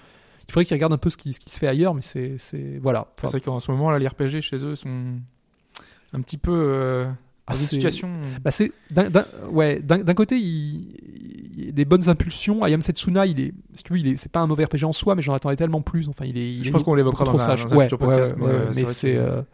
[0.53, 2.37] Il faudrait qu'ils regardent un peu ce qui, ce qui se fait ailleurs, mais c'est
[2.37, 3.07] c'est- voilà.
[3.23, 5.15] C'est vrai qu'en ce moment, là, les RPG chez eux sont
[6.13, 7.07] un petit peu euh,
[7.47, 8.11] Ah, c'est- situation.
[8.45, 10.95] Bah c'est d'un d'un- ouais d'un d'un côté il,
[11.57, 12.63] il y a des bonnes impulsions.
[12.65, 14.93] Ayam Setsuna il est si tu veux, il est c'est pas un mauvais RPG en
[14.93, 16.07] soi mais j'en attendais tellement plus.
[16.11, 17.65] Enfin il est il Je est pense qu'on l'évoquera dans un, sage.
[17.65, 18.37] dans un Ouais, futur ouais, podcast.
[18.39, 19.45] ouais, ouais, mais vrai c'est que- euh, ils ont-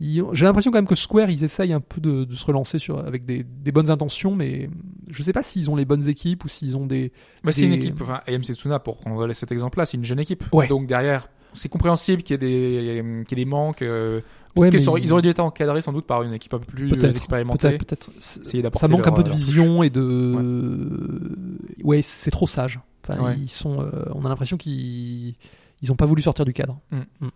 [0.00, 2.98] j'ai l'impression quand même que Square ils essayent un peu de, de se relancer sur
[2.98, 4.68] avec des, des bonnes intentions mais
[5.08, 7.12] je sais pas s'ils ont les bonnes équipes ou s'ils ont des
[7.44, 10.44] Bah, c'est une équipe, enfin, AM Setsuna, pour prendre cet exemple-là, c'est une jeune équipe.
[10.52, 10.66] Ouais.
[10.66, 13.82] Donc derrière, c'est compréhensible qu'il y ait des, qu'il y ait des manques.
[13.82, 14.20] euh,
[14.56, 16.88] Ouais, mais ils- auraient dû être encadrés sans doute par une équipe un peu plus
[16.88, 17.76] Peut-être, expérimentée.
[17.76, 20.34] peut-être Essayer ça manque un peu de vision et de
[21.84, 22.80] ouais, c'est trop sage.
[23.08, 25.34] Enfin, ils sont euh, on a l'impression qu'ils
[25.82, 26.80] ils ont pas voulu sortir du cadre.
[26.90, 26.96] Mm.
[27.20, 27.30] Mm, mm.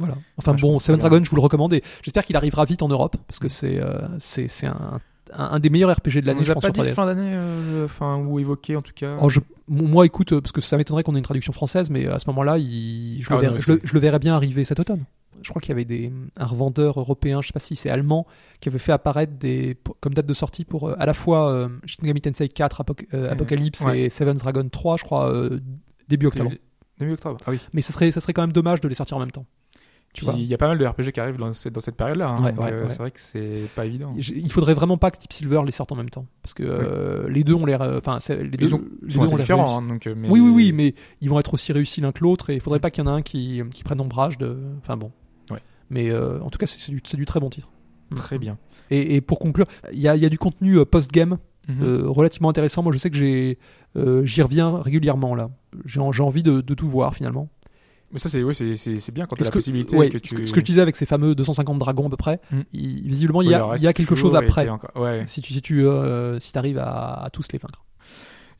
[0.00, 0.16] Voilà.
[0.38, 0.98] Enfin Ouais, bon, Seven.
[0.98, 3.78] Dragon, je vous le recommande et j'espère qu'il arrivera vite en Europe parce que c'est
[3.80, 5.00] euh, c'est un, un
[5.32, 6.92] un des meilleurs RPG de l'année, je a pense pas dit 3DS.
[6.94, 9.16] fin d'année, euh, enfin, ou évoqué en tout cas.
[9.20, 9.38] Oh, je-
[9.68, 12.24] moi, écoute, euh, parce que ça m'étonnerait qu'on ait une traduction française, mais à ce
[12.30, 14.64] moment-là, il- je, le Ah, verrais, non, je le- c'est- je le verrais bien arriver
[14.64, 15.04] cet automne.
[15.42, 18.26] Je crois qu'il y avait des, un revendeur européen, je sais pas si c'est allemand,
[18.60, 21.68] qui avait fait apparaître des, comme date de sortie pour euh, à la fois euh,
[21.86, 24.00] Shin Megami Tensei 4, Apoc- euh, Euh, Apocalypse ouais.
[24.00, 25.60] et Seven's Dragon 3, je crois, euh,
[26.08, 26.50] début octobre.
[26.98, 27.36] Début octobre.
[27.46, 27.60] Ah oui.
[27.72, 29.46] Mais ça serait, ça serait quand même dommage de les sortir en même temps.
[30.22, 32.28] Il y a pas mal de RPG qui arrivent dans cette, dans cette période-là.
[32.30, 32.90] hein, Ouais, donc, ouais, euh, ouais.
[32.90, 34.12] C'est vrai que c'est pas évident.
[34.16, 37.28] Il faudrait vraiment pas que Deep Silver les sorte en même temps, parce que euh,
[37.28, 39.78] les deux ont l'air, euh, enfin, les deux, ont, les sont deux ont différents.
[39.78, 40.28] hein, donc, mais...
[40.28, 42.80] Oui, oui, oui, mais ils vont être aussi réussis l'un que l'autre et il faudrait
[42.80, 44.56] pas qu'il y en ait un qui, qui prenne ombrage de.
[44.82, 45.12] Enfin bon.
[45.92, 47.68] Mais euh, en tout cas, c'est du, très bon titre.
[48.14, 48.58] Très bien.
[48.90, 51.38] Et, et pour conclure, il y a, il y a du contenu post-game
[51.68, 52.06] Mhm.
[52.06, 52.82] relativement intéressant.
[52.82, 53.16] Moi, je sais que
[54.24, 55.50] j'y reviens régulièrement là.
[55.84, 57.48] J'ai en- j'ai envie de, de tout voir finalement.
[58.12, 59.96] Mais ça, c'est oui, c'est- bien quand tu as Parce la que- possibilité.
[59.96, 60.34] ouais, que tu...
[60.34, 62.60] que, ce que je disais avec ces fameux 250 dragons à peu près, Mm.
[62.72, 64.64] il- visiblement il y a, il y a quelque chose après.
[64.64, 65.22] t'es encore- Ouais.
[65.26, 67.84] Si tu si tu euh, si arrives à, à tous les vaincre.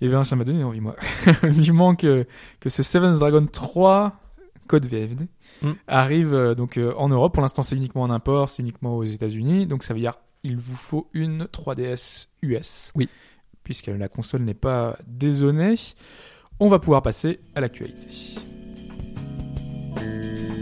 [0.01, 0.97] Eh bien, ça m'a donné envie, moi.
[1.43, 2.27] Vivement que,
[2.61, 4.15] que ce Seven's Dragon 3,
[4.67, 5.27] code VFD,
[5.63, 5.73] Mm.
[5.89, 7.35] arrive euh, donc euh, en Europe.
[7.35, 9.67] Pour l'instant, c'est uniquement en import, c'est uniquement aux États-Unis.
[9.67, 12.93] Donc, ça veut dire il vous faut une 3DS US.
[12.95, 13.09] Oui.
[13.63, 15.75] Puisque la console n'est pas dézonée.
[16.61, 18.07] On va pouvoir passer à l'actualité.
[19.97, 20.60] Música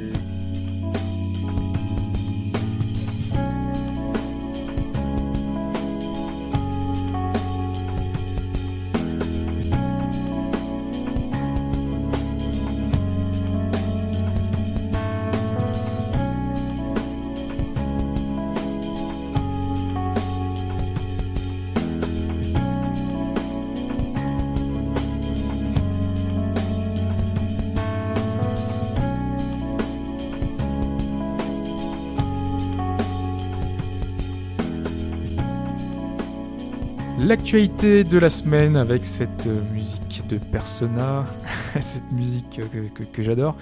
[37.33, 41.27] L'actualité de la semaine avec cette euh, musique de Persona,
[41.79, 43.55] cette musique que, que- que j'adore.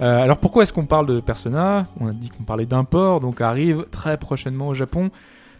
[0.00, 1.88] Euh, alors pourquoi est-ce qu'on parle de Persona?
[1.98, 5.10] On a dit qu'on parlait d'import, donc arrive très prochainement au Japon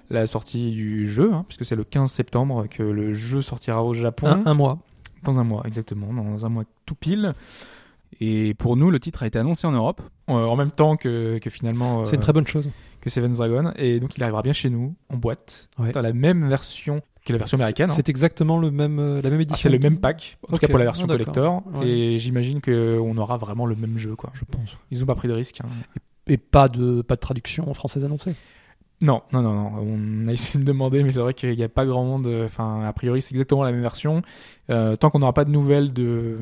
[0.08, 3.92] la sortie du jeu, hein, puisque c'est le 15 septembre que le jeu sortira au
[3.92, 4.28] Japon.
[4.28, 4.78] Un, un mois.
[5.24, 7.34] Dans un mois, exactement, dans un mois tout pile.
[8.20, 11.38] Et pour nous, le titre a été annoncé en Europe, euh, en même temps que,
[11.38, 12.70] que finalement C'est une très bonne chose.
[13.00, 15.90] que Seven's Dragon, et donc il arrivera bien chez nous, en boîte, Ouais.
[15.90, 17.00] dans la même version
[17.32, 17.88] la version américaine.
[17.90, 17.92] hein.
[17.94, 19.62] C'est exactement le même, euh, la même Ah, édition.
[19.70, 21.88] c'est le même pack, en tout cas pour la version Ah, collector, Ouais.
[21.88, 24.30] et j'imagine qu'on aura vraiment le même jeu, quoi.
[24.34, 24.78] Je pense.
[24.90, 25.60] Ils ont pas pris de risque.
[25.62, 25.68] hein.
[26.26, 28.34] Et pas de, pas de traduction française annoncée.
[29.00, 29.70] Non, non, non, non.
[29.80, 32.26] On a essayé de demander, mais c'est vrai qu'il n'y a pas grand monde.
[32.44, 34.22] Enfin, a priori, c'est exactement la même version.
[34.70, 36.38] Euh, tant qu'on n'aura pas de nouvelles de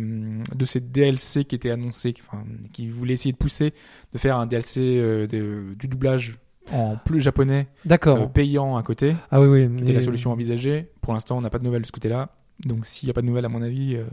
[0.55, 3.75] de ces DLC qui étaient annoncés, qui- enfin, qui voulaient essayer de pousser,
[4.15, 6.39] de faire un DLC euh, de- du doublage
[6.73, 8.19] en plus japonais, D'accord.
[8.19, 9.69] euh, payant à côté, ah oui, oui.
[9.69, 10.91] qui était mais- la solution envisagée.
[11.01, 12.31] Pour l'instant, on n'a pas de nouvelles de ce côté-là.
[12.65, 14.05] Donc, s'il n'y a pas de nouvelles, à mon avis, euh,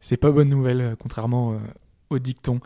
[0.00, 1.56] c'est pas bonne nouvelle, euh, contrairement
[2.10, 2.60] au dicton.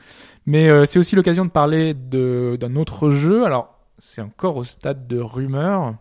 [0.47, 3.45] Mais c'est aussi l'occasion de parler de- d'un autre jeu.
[3.45, 5.95] Alors, c'est encore au stade de rumeur,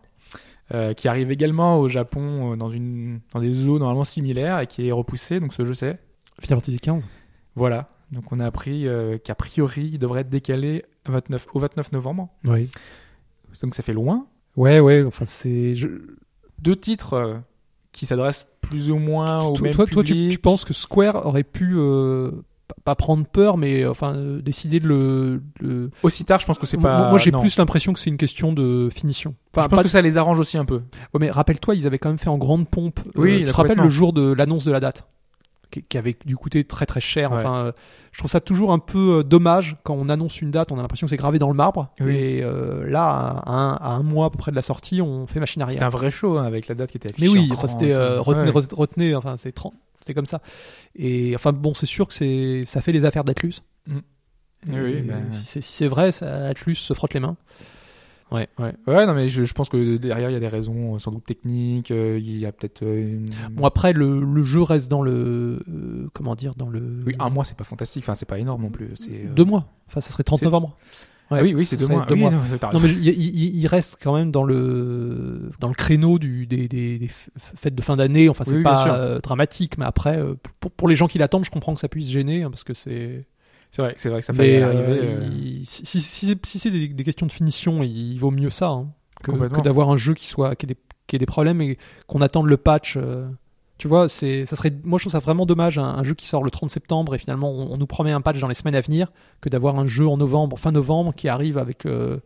[0.74, 4.66] euh, qui arrive également au Japon euh, dans, une, dans des eaux normalement similaires et
[4.68, 5.40] qui est repoussé.
[5.40, 6.00] Donc, ce jeu, c'est.
[6.42, 7.08] Final Fantasy XV.
[7.56, 7.86] Voilà.
[8.12, 12.30] Donc, on a appris euh, qu'a priori, il devrait être décalé 29, au 29 novembre.
[12.48, 12.70] Oui.
[13.62, 14.28] Donc, ça fait loin.
[14.56, 15.04] Ouais, ouais.
[15.06, 15.76] Enfin, c'est.
[15.76, 15.88] je-
[16.60, 17.36] Deux titres euh,
[17.92, 20.32] qui s'adressent plus ou moins au toi, même toi, toi, tu, public.
[20.32, 22.32] tu penses que Square aurait pu euh,
[22.84, 25.42] pas- prendre peur, mais enfin euh, décider de le.
[25.60, 27.10] le- Aussi tard, je pense que c'est pas.
[27.10, 29.36] Moi, j'ai plus l'impression que c'est une question de finition.
[29.54, 30.76] Enfin, je pense pas- que ça les arrange aussi un peu.
[31.14, 33.00] Ouais, mais rappelle-toi, ils avaient quand même fait en grande pompe.
[33.06, 35.08] euh, Oui, tu te rappelles le jour de l'annonce de la date?
[35.82, 37.32] Qui, qui avait dû coûter très très cher.
[37.32, 37.38] Ouais.
[37.38, 37.72] Enfin, euh,
[38.12, 40.82] je trouve ça toujours un peu euh, dommage quand on annonce une date, on a
[40.82, 41.90] l'impression que c'est gravé dans le marbre.
[42.00, 42.16] Oui.
[42.16, 45.28] Et euh, là, à un, à un mois à peu près de la sortie, on
[45.28, 45.84] fait machine arrière.
[45.84, 47.28] un vrai show hein, avec la date qui était affichée.
[47.28, 48.64] Mais oui, en enfin, c'était euh, retenez, Ouais.
[48.74, 50.42] retenez, enfin c'est 30, c'est comme ça.
[50.96, 53.56] Et enfin bon, c'est sûr que c'est ça fait les affaires d'Atlus.
[53.88, 53.98] Mm.
[54.68, 57.36] Oui, ben- Si c'est si c'est vrai, ça, Atlus se frotte les mains.
[58.32, 58.74] Ouais, ouais.
[58.88, 61.12] Ouais, non, mais je, je pense que derrière il y a des raisons euh, sans
[61.12, 61.92] doute techniques.
[61.92, 62.82] euh, Il y a peut-être.
[62.84, 67.00] euh, une- Bon après le, le jeu reste dans le euh, comment dire dans le
[67.06, 68.04] Oui, un mois, c'est pas fantastique.
[68.04, 68.90] Enfin, c'est pas énorme non plus.
[68.96, 69.68] C'est euh, deux mois.
[69.88, 70.76] Enfin, ça serait 30 c'est- novembre.
[71.32, 72.06] Ah oui, oui, c'est deux mois.
[72.10, 76.46] Oui, non, t'as Non, mais il, reste quand même dans le dans le créneau du
[76.46, 77.10] des, des,
[77.56, 78.30] fêtes de fin d'année.
[78.30, 80.20] Enfin, c'est Oui, pas dramatique, mais après,
[80.60, 82.74] pour, pour les gens qui l'attendent, je comprends que ça puisse gêner hein, parce que
[82.76, 83.26] c'est.
[83.76, 85.00] C'est vrai, c'est vrai que ça euh, arriver.
[85.02, 88.32] euh, il- si si, si c'est- si c'est des, des questions de finition, il, vaut
[88.32, 88.88] mieux ça hein,
[89.22, 89.32] que,
[89.64, 92.48] d'avoir un jeu qui soit qui ait des, qui ait des problèmes et qu'on attende
[92.48, 92.96] le patch.
[92.96, 93.28] euh,
[93.78, 94.72] tu vois, c'est ça serait.
[94.86, 97.18] Moi, je trouve ça vraiment dommage un, un jeu qui sort le 30 septembre et
[97.18, 99.12] finalement on, on nous promet un patch dans les semaines à venir
[99.42, 102.20] que d'avoir un jeu en novembre, fin novembre, qui arrive avec euh,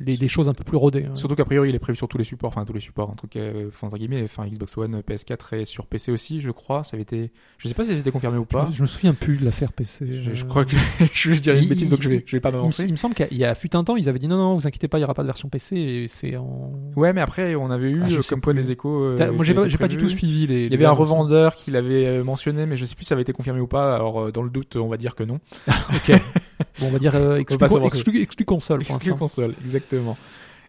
[0.00, 1.06] les, les choses un peu plus rodées.
[1.14, 3.26] Surtout qu'a priori, il est prévu sur tous les supports, enfin tous les supports, entre,
[3.36, 6.84] euh, enfin, entre guillemets, enfin Xbox One, PS4 et sur PC aussi, je crois.
[6.84, 8.68] Ça avait été, je sais pas si ça avait été confirmé ou pas.
[8.70, 10.06] Je, je me souviens plus de l'affaire PC.
[10.22, 10.76] Je, je euh, crois que
[11.12, 12.84] je vais dire une il- bêtise, donc je vais, il- je vais pas Il, m'avancer.
[12.84, 14.66] il me semble qu'il y a fut un temps, ils avaient dit non, non, vous
[14.66, 16.72] inquiétez pas, il y aura pas de version PC et c'est en.
[16.96, 19.02] Ouais, mais après, on avait eu Ah, je euh, comme quoi des échos.
[19.02, 20.66] euh, Moi, j'ai pas, du tout suivi les.
[20.66, 23.22] Il y avait un revendeur qui l'avait mentionné, mais je sais plus si ça avait
[23.22, 23.94] été confirmé ou pas.
[23.94, 25.40] Alors, dans le doute, on va dire que non.
[25.94, 26.12] Ok.
[26.80, 30.16] Bon, on va dire euh, exclu, exclu- exclu console Exclu console, exactement.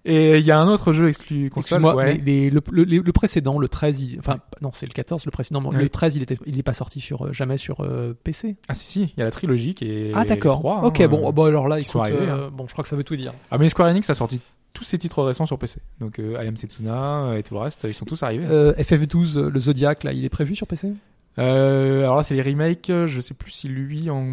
[0.05, 1.79] Et il y a un autre jeu exclu console.
[1.79, 2.13] Excuse-moi, ouais.
[2.15, 5.31] mais les- le, le- le précédent, le 13, il- enfin non, c'est le 14, le
[5.31, 5.77] précédent, Ouais.
[5.77, 8.55] le 13, il était, il est pas sorti sur euh, jamais sur euh, PC.
[8.69, 10.11] Ah si si, il y a la trilogie qui est.
[10.13, 10.59] ah d'accord.
[10.59, 11.31] trois, ok, hein, bon, euh.
[11.33, 13.17] bon alors là, ils écoute, sont arrivés, euh, bon, je crois que ça veut tout
[13.17, 13.33] dire.
[13.51, 14.39] Ah mais Square Enix a sorti
[14.73, 15.81] tous ses titres récents sur PC.
[15.99, 18.45] Donc euh, I Am Setsuna euh, et tout le reste, ils sont tous arrivés.
[18.49, 20.93] Euh, FF12, euh, le Zodiac, là, il est prévu sur PC
[21.39, 22.91] Euh, alors là, c'est les remakes.
[23.05, 24.25] Je sais plus si lui en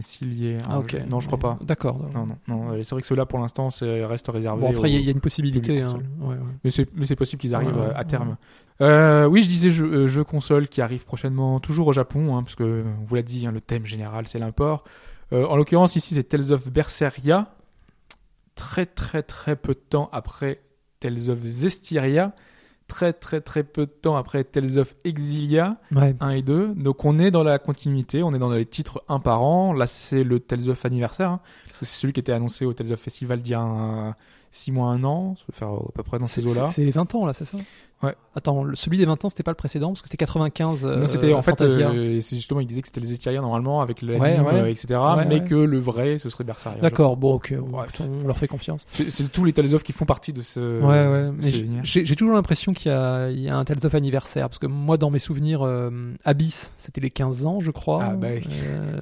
[0.00, 0.58] s'il y est.
[0.68, 0.96] Ah ok.
[1.02, 1.58] Je- Non, je crois pas.
[1.62, 1.98] D'accord.
[2.14, 2.72] Non non non.
[2.72, 4.60] euh, C'est vrai que ceux-là pour l'instant, reste réservé.
[4.60, 5.80] Bon après, il y, a- aux- il y a une possibilité.
[5.80, 5.84] hein.
[5.84, 6.04] console.
[6.20, 6.86] Ouais, ouais.
[6.94, 8.36] Mais c'est possible qu'ils arrivent Ouais, euh, à terme.
[8.82, 12.42] Euh, oui, je disais jeu, euh, jeu console qui arrive prochainement, toujours au Japon, hein,
[12.42, 14.84] parce que euh, on vous l'a dit, hein, le thème général c'est l'import.
[15.32, 17.54] Euh, en l'occurrence ici c'est Tales of Berseria,
[18.54, 20.60] très très très peu de temps après
[21.00, 22.32] Tales of Zestiria,
[22.88, 26.14] très très très peu de temps après Tales of Exilia Ouais.
[26.20, 26.74] 1 et 2.
[26.74, 29.72] Donc on est dans la continuité, on est dans les titres un par an.
[29.72, 32.72] Là c'est le Tales of anniversaire, hein, parce que c'est celui qui était annoncé au
[32.72, 34.14] Tales of Festival d'il y a
[34.50, 36.68] 6 mois, 1 an, ça peut faire à peu près dans ces eaux-là.
[36.68, 37.58] c'est les 20 ans là, c'est ça?
[38.02, 38.14] Ouais.
[38.34, 40.84] Attends, celui des 20 ans, c'était pas le précédent parce que c'était 95.
[40.84, 43.80] euh, Non, c'était en fait, euh, c'est justement, il disait que c'était les Estiria normalement
[43.80, 44.54] avec le Ouais, ouais.
[44.54, 45.00] euh, etc.
[45.28, 46.78] Mais que le vrai, ce serait Berseria.
[46.80, 48.84] D'accord, bon, ok, on leur fait confiance.
[48.92, 50.80] C'est tous les Tales of qui font partie de ce.
[50.82, 53.94] ouais, ouais, mais j'ai- toujours l'impression qu'il y, a- il y a un Tales of
[53.94, 55.90] anniversaire parce que moi, dans mes souvenirs, euh,
[56.24, 58.02] Abyss, c'était les 15 ans, je crois.
[58.04, 58.28] Ah, bah.
[58.28, 59.00] Euh,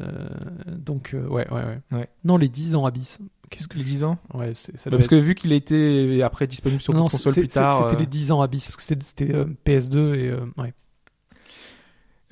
[0.79, 2.09] donc, euh, ouais, ouais, ouais, Ouais.
[2.25, 3.19] Non, les 10 ans Abyss.
[3.57, 4.19] Qu'est-ce que Les 10 ans?
[4.35, 7.03] Ouais, c'est- ça Bah, Parce être- que vu qu'il a été après disponible sur non,
[7.05, 7.83] toute console plus tard.
[7.85, 10.73] C'était euh, les 10 ans Abyss parce que c'était c'était, euh, PS2 et euh, ouais.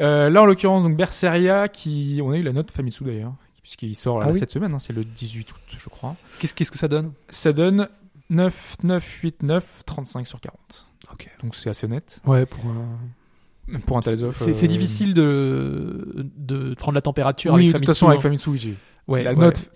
[0.00, 2.20] euh, là, en l'occurrence, donc Berseria, qui.
[2.22, 4.78] On a eu la note Famitsu d'ailleurs, puisqu'il sort là, Ah oui cette semaine, hein,
[4.78, 6.16] c'est le 18 août, je crois.
[6.40, 7.12] Qu'est-ce qu'est-ce que ça donne?
[7.30, 7.88] Ça donne
[8.30, 10.86] 9, 9, 8, 9, 35 sur 40.
[11.12, 11.28] Ok.
[11.42, 12.20] Donc c'est assez honnête.
[12.26, 13.78] Ouais, pour un.
[13.86, 14.34] Pour un Tales of.
[14.34, 17.52] C'est c'est euh, difficile de de prendre la température.
[17.52, 18.22] Oui, avec de toute Famitsu, façon, avec hein.
[18.22, 18.74] Famitsu, j'ai-
[19.08, 19.36] Ouais, la ouais.
[19.36, 19.70] note-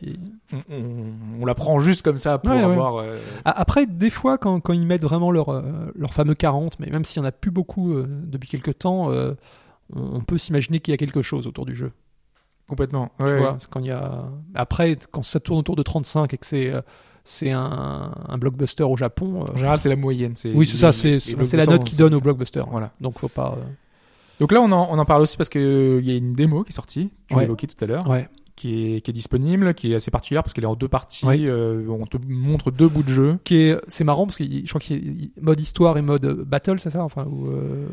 [0.52, 2.72] on, on- on la prend juste comme ça pour Ouais, ouais.
[2.72, 2.96] avoir.
[2.98, 3.14] euh,
[3.44, 5.62] A- Après, des fois, quand, quand ils mettent vraiment leur, euh,
[5.96, 9.10] leur fameux 40, mais même s'il n'y en a plus beaucoup euh, depuis quelques temps,
[9.10, 9.32] euh,
[9.94, 11.90] on, on peut s'imaginer qu'il y a quelque chose autour du jeu.
[12.68, 13.10] complètement.
[13.18, 14.24] Tu Ouais, vois, quand il y a...
[14.54, 16.80] Après, quand ça tourne autour de 35 et que c'est euh,
[17.28, 19.44] c'est un, un blockbuster au Japon.
[19.52, 20.36] En général, c'est la moyenne.
[20.36, 22.62] c'est- oui, c'est ça, c'est la note qu'ils donnent au blockbuster.
[22.70, 22.92] Voilà.
[23.00, 23.56] Donc, faut pas.
[23.58, 23.64] euh,
[24.38, 26.68] Donc là, on en, on en parle aussi parce qu'il y a une démo qui
[26.70, 27.40] est sortie, tu Ouais.
[27.40, 28.28] l'as évoqué tout à l'heure, Ouais.
[28.56, 31.24] Qui, est, qui est disponible, qui est assez particulière parce qu'elle est en deux parties.
[31.26, 31.38] Ouais.
[31.42, 33.38] euh, on te montre deux bouts de jeu.
[33.44, 36.24] Qui est, c'est marrant parce que je crois qu'il y a mode histoire et mode
[36.24, 37.86] euh, battle, c'est ça Enfin, ou, euh,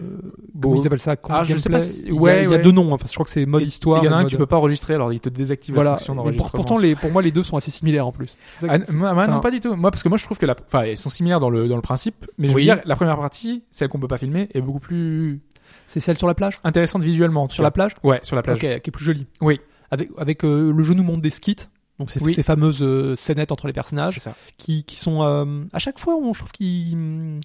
[0.62, 0.82] comment Bon.
[0.82, 2.50] ils appellent ça Ah, je sais pas si- Il y a- ouais, il y a
[2.58, 2.62] ouais.
[2.62, 2.92] deux noms.
[2.92, 2.96] hein.
[2.96, 4.02] Enfin, je crois que c'est mode Et- histoire.
[4.02, 5.76] Il y en a un mode- que tu peux pas enregistrer, alors il te désactive
[5.76, 5.92] Voilà.
[5.92, 6.64] la fonction pour- d'enregistrement.
[6.64, 8.38] pourtant, les, pour moi, les deux sont assez similaires en plus.
[8.46, 9.76] C'est ça Ah, moi, moi, non, enfin, pas du tout.
[9.76, 11.76] Moi, parce que moi, je trouve que la, enfin, elles sont similaires dans le dans
[11.76, 12.62] le principe, mais je Oui.
[12.68, 15.42] veux dire, la première partie, celle qu'on peut pas filmer, est beaucoup plus
[15.88, 16.54] C'est celle sur la plage?
[16.64, 17.50] intéressante visuellement.
[17.50, 17.92] Sur la plage?
[18.04, 18.56] Ouais, sur la plage.
[18.58, 19.28] Ok, qui est plus jolie.
[19.42, 19.60] Oui.
[19.94, 21.56] Avec, avec euh, le jeu nous montre des skits.
[22.00, 22.34] Donc ces, Oui.
[22.34, 24.20] ces fameuses euh, scénettes entre les personnages
[24.58, 27.40] qui, qui sont euh, à chaque fois on, je trouve qu'ils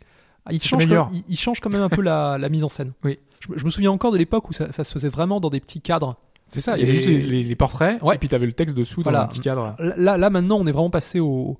[0.52, 1.10] changent, s'améliore.
[1.10, 2.92] quand, ils changent quand même un peu la, la mise en scène.
[3.04, 3.18] Oui.
[3.40, 5.50] Je, me- je me souviens encore de l'époque où ça, ça se faisait vraiment dans
[5.50, 6.16] des petits cadres.
[6.48, 6.78] C'est ça.
[6.78, 8.14] Il y avait juste les, portraits, Ouais.
[8.14, 9.76] et puis t'avais le texte dessous dans un petit cadre.
[9.78, 11.58] Là, là maintenant on est vraiment passé au-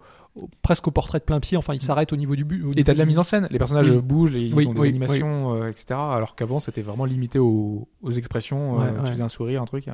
[0.63, 1.57] presque au portrait de plein pied.
[1.57, 2.63] Enfin il s'arrête au niveau du but.
[2.65, 3.49] au Et t'as de la mise en scène.
[3.51, 4.01] Les personnages Oui.
[4.03, 5.87] bougent, les- ils Oui, ont des oui, animations, euh, etc.
[5.93, 8.77] Alors qu'avant, c'était vraiment limité aux, aux expressions.
[8.79, 9.05] Ouais, euh, ouais.
[9.05, 9.87] Tu faisais un sourire, un truc.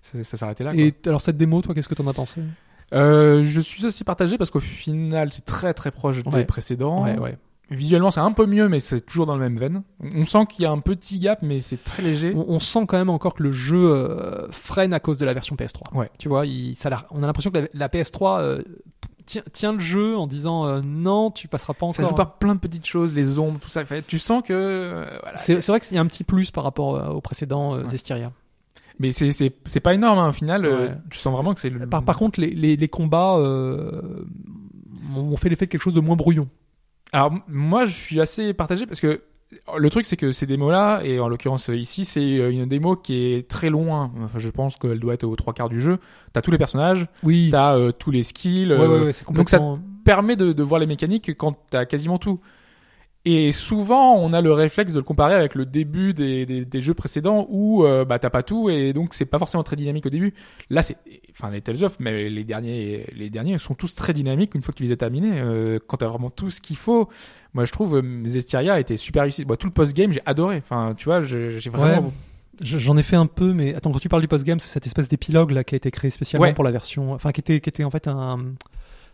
[0.00, 0.72] Ça, ça s'arrêtait là.
[0.74, 2.40] Et alors cette démo, toi, qu'est-ce que t'en as pensé?
[2.92, 6.44] Euh, je suis aussi partagé parce qu'au final, c'est très très proche des Ouais.
[6.44, 7.04] précédents.
[7.72, 9.84] Visuellement, c'est un peu mieux, mais c'est toujours dans le même veine.
[10.16, 12.32] On sent qu'il y a un petit gap, mais c'est très léger.
[12.34, 15.54] On, on sent quand même encore que le jeu freine à cause de la version
[15.54, 15.94] PS3.
[15.96, 16.10] Ouais.
[16.18, 18.60] Tu vois, il, ça, l'a- on a l'impression que la, la PS3
[19.52, 22.10] tient le jeu en disant euh, non, tu passeras pas Ça encore.
[22.10, 23.82] joue par plein de petites choses, les ombres, tout ça.
[24.06, 25.36] Tu sens que euh, voilà.
[25.38, 27.86] C'est c'est vrai qu'il y a un petit plus par rapport euh, au précédent Ouais.
[27.88, 28.32] Zestiria.
[28.98, 30.66] Mais c'est c'est c'est pas énorme hein, au final.
[30.66, 30.86] Ouais.
[31.10, 31.86] tu sens vraiment que c'est le.
[31.86, 36.16] Par, par contre, les, les, les combats ont fait l'effet de quelque chose de moins
[36.16, 36.48] brouillon.
[37.12, 39.22] Alors moi, je suis assez partagé parce que
[39.76, 42.94] le truc, c'est que ces démos-là, et en l'occurrence euh, ici, c'est euh, une démo
[42.96, 44.12] qui est très loin.
[44.22, 45.98] Enfin, je pense qu'elle doit être aux trois quarts du jeu.
[46.32, 47.48] T'as tous les personnages, Oui.
[47.50, 48.70] t'as euh, tous les skills.
[48.72, 49.78] Ouais, ouais, ouais, c'est donc ça- complètement.
[50.04, 52.38] permet de, de voir les mécaniques quand t'as quasiment tout.
[53.26, 56.80] Et souvent, on a le réflexe de le comparer avec le début des, des, des
[56.80, 60.06] jeux précédents où euh, bah t'as pas tout et donc c'est pas forcément très dynamique
[60.06, 60.32] au début.
[60.70, 60.96] Là, c'est,
[61.30, 64.72] enfin les Tales of, mais les derniers, les derniers sont tous très dynamiques une fois
[64.72, 65.38] que tu les as terminés.
[65.38, 67.10] Euh, quand t'as vraiment tout ce qu'il faut,
[67.52, 69.44] moi je trouve euh, Zestiria était super réussi.
[69.44, 70.56] Moi, tout le post game, j'ai adoré.
[70.56, 72.06] Enfin, tu vois, j'ai vraiment.
[72.06, 72.12] Ouais.
[72.62, 75.08] J'en ai fait un peu, mais attends, quand tu parles du post-game, c'est cette espèce
[75.08, 76.52] d'épilogue là qui a été créé spécialement Ouais.
[76.52, 78.38] pour la version, enfin qui était, qui était en fait un,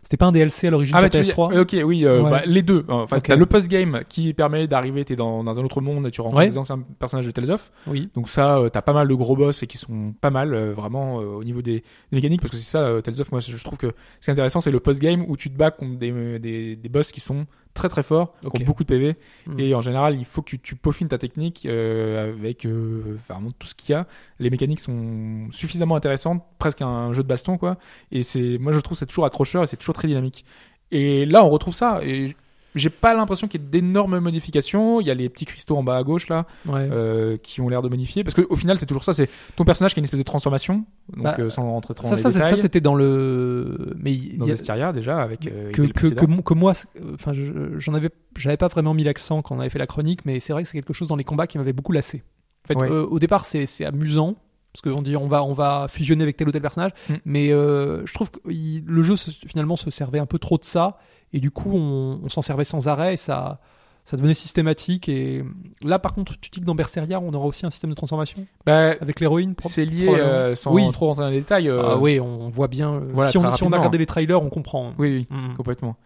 [0.07, 1.53] c'était pas un DLC à l'origine Ah sur bah tu veux dire- PS3.
[1.53, 2.29] euh, ok oui euh, Ouais.
[2.31, 3.23] bah, les deux enfin Ok.
[3.23, 6.21] t'as le post game qui permet d'arriver t'es dans, dans un autre monde et tu
[6.21, 6.47] rencontres Ouais.
[6.47, 8.09] des anciens personnages de Tales of Oui.
[8.15, 10.71] Donc ça, euh, t'as pas mal de gros boss et qui sont pas mal euh,
[10.73, 11.83] vraiment euh, au niveau des, des
[12.13, 13.31] mécaniques parce que c'est ça, euh, Tales of.
[13.33, 13.87] Moi, je trouve que
[14.21, 16.75] ce qui est intéressant, c'est le post game où tu te bats contre des, des,
[16.77, 17.45] des boss qui sont
[17.77, 19.15] très très forts, qui ont beaucoup de PV
[19.45, 19.59] Hmm.
[19.59, 23.39] et en général, il faut que tu, tu peaufines ta technique euh, avec euh, enfin,
[23.57, 24.05] tout ce qu'il y a.
[24.39, 27.77] Les mécaniques sont suffisamment intéressantes, presque un jeu de baston quoi.
[28.11, 30.43] Et c'est, moi, je trouve que c'est toujours accrocheur et c'est toujours très dynamique.
[30.91, 32.35] Et là, on retrouve ça et
[32.77, 35.01] j'ai pas l'impression qu'il y ait d'énormes modifications.
[35.01, 36.87] Il y a les petits cristaux en bas à gauche là Ouais.
[36.91, 39.93] euh, qui ont l'air de modifier parce qu'au final c'est toujours ça c'est ton personnage
[39.93, 42.29] qui a une espèce de transformation donc Bah, euh, sans rentrer trop ça, dans ça,
[42.29, 46.07] les ça, c'était dans le, mais dans y a- déjà avec euh, que, que,
[46.41, 46.73] que, moi,
[47.13, 50.25] enfin, je- j'en avais, j'avais pas vraiment mis l'accent quand on avait fait la chronique,
[50.25, 52.23] mais c'est vrai que c'est quelque chose dans les combats qui m'avait beaucoup lassé.
[52.65, 52.89] En fait, Ouais.
[52.89, 54.35] au départ, c'est, c'est amusant
[54.73, 57.13] parce qu'on dit on va, on va fusionner avec tel ou tel personnage, Mm.
[57.25, 60.57] mais euh, je trouve que il- le jeu se- finalement se servait un peu trop
[60.57, 60.97] de ça
[61.33, 63.59] et du coup on, on s'en servait sans arrêt et ça.
[64.05, 65.09] Ça devenait systématique.
[65.09, 65.43] Et
[65.81, 68.45] là par contre tu dis que dans Berseria on aura aussi un système de transformation
[68.65, 70.89] Bah, avec l'héroïne c'est lié euh, sans Oui.
[70.93, 73.51] trop rentrer dans les détails euh, Ah oui on voit bien euh, voilà, si, on,
[73.51, 74.93] si on a regardé les trailers on comprend.
[74.97, 75.55] Oui oui Mm.
[75.55, 75.97] complètement.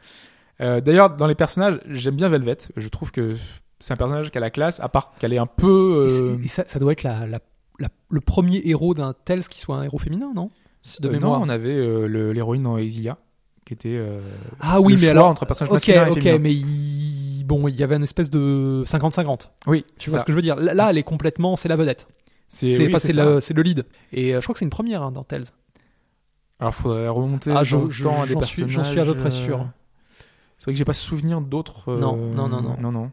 [0.61, 2.57] Euh, d'ailleurs dans les personnages j'aime bien Velvet.
[2.76, 3.36] Je trouve que
[3.80, 6.07] c'est un personnage qui a la classe à part qu'elle est un peu
[6.43, 7.39] Et ça, ça doit être la, la-
[7.78, 10.49] la- le premier héros d'un Tales qui soit un héros féminin, non?
[11.01, 13.19] De euh, non on avait euh, l'héroïne dans Exilia
[13.80, 14.19] qui était euh,
[14.59, 15.28] ah oui, mais alors.
[15.28, 16.38] entre personnage Ok, masculin et ok, féminin.
[16.39, 19.49] mais il, bon, il y avait une espèce de 50-50.
[19.67, 20.57] oui Tu vois ce que je veux dire?
[20.57, 22.07] Là, elle est complètement, c'est la vedette.
[22.49, 23.24] C'est oui, enfin, c'est ça.
[23.26, 23.86] le, c'est le lead.
[24.11, 25.45] Et euh, je crois que c'est une première hein, dans Tales.
[26.59, 28.99] Alors, faudrait remonter Ah, je- dans le je- temps à des j'en suis- j'en suis
[28.99, 29.61] à peu près sûr.
[29.61, 29.65] euh,
[30.57, 31.93] C'est vrai que j'ai pas souvenir d'autres.
[31.93, 32.76] euh, Non, non, non, non.
[32.80, 33.11] non, non.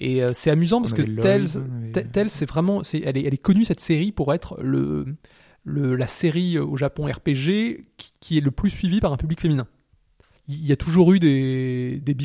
[0.00, 2.44] Et euh, c'est amusant parce On que avait Lloyd, Tales, on avait- Te- Tales, c'est
[2.48, 5.06] vraiment, c'est, elle, est, elle est connue cette série pour être le,
[5.64, 9.40] le la série au Japon RPG qui, qui est le plus suivie par un public
[9.40, 9.66] féminin.
[10.48, 12.16] Il y a toujours eu des, des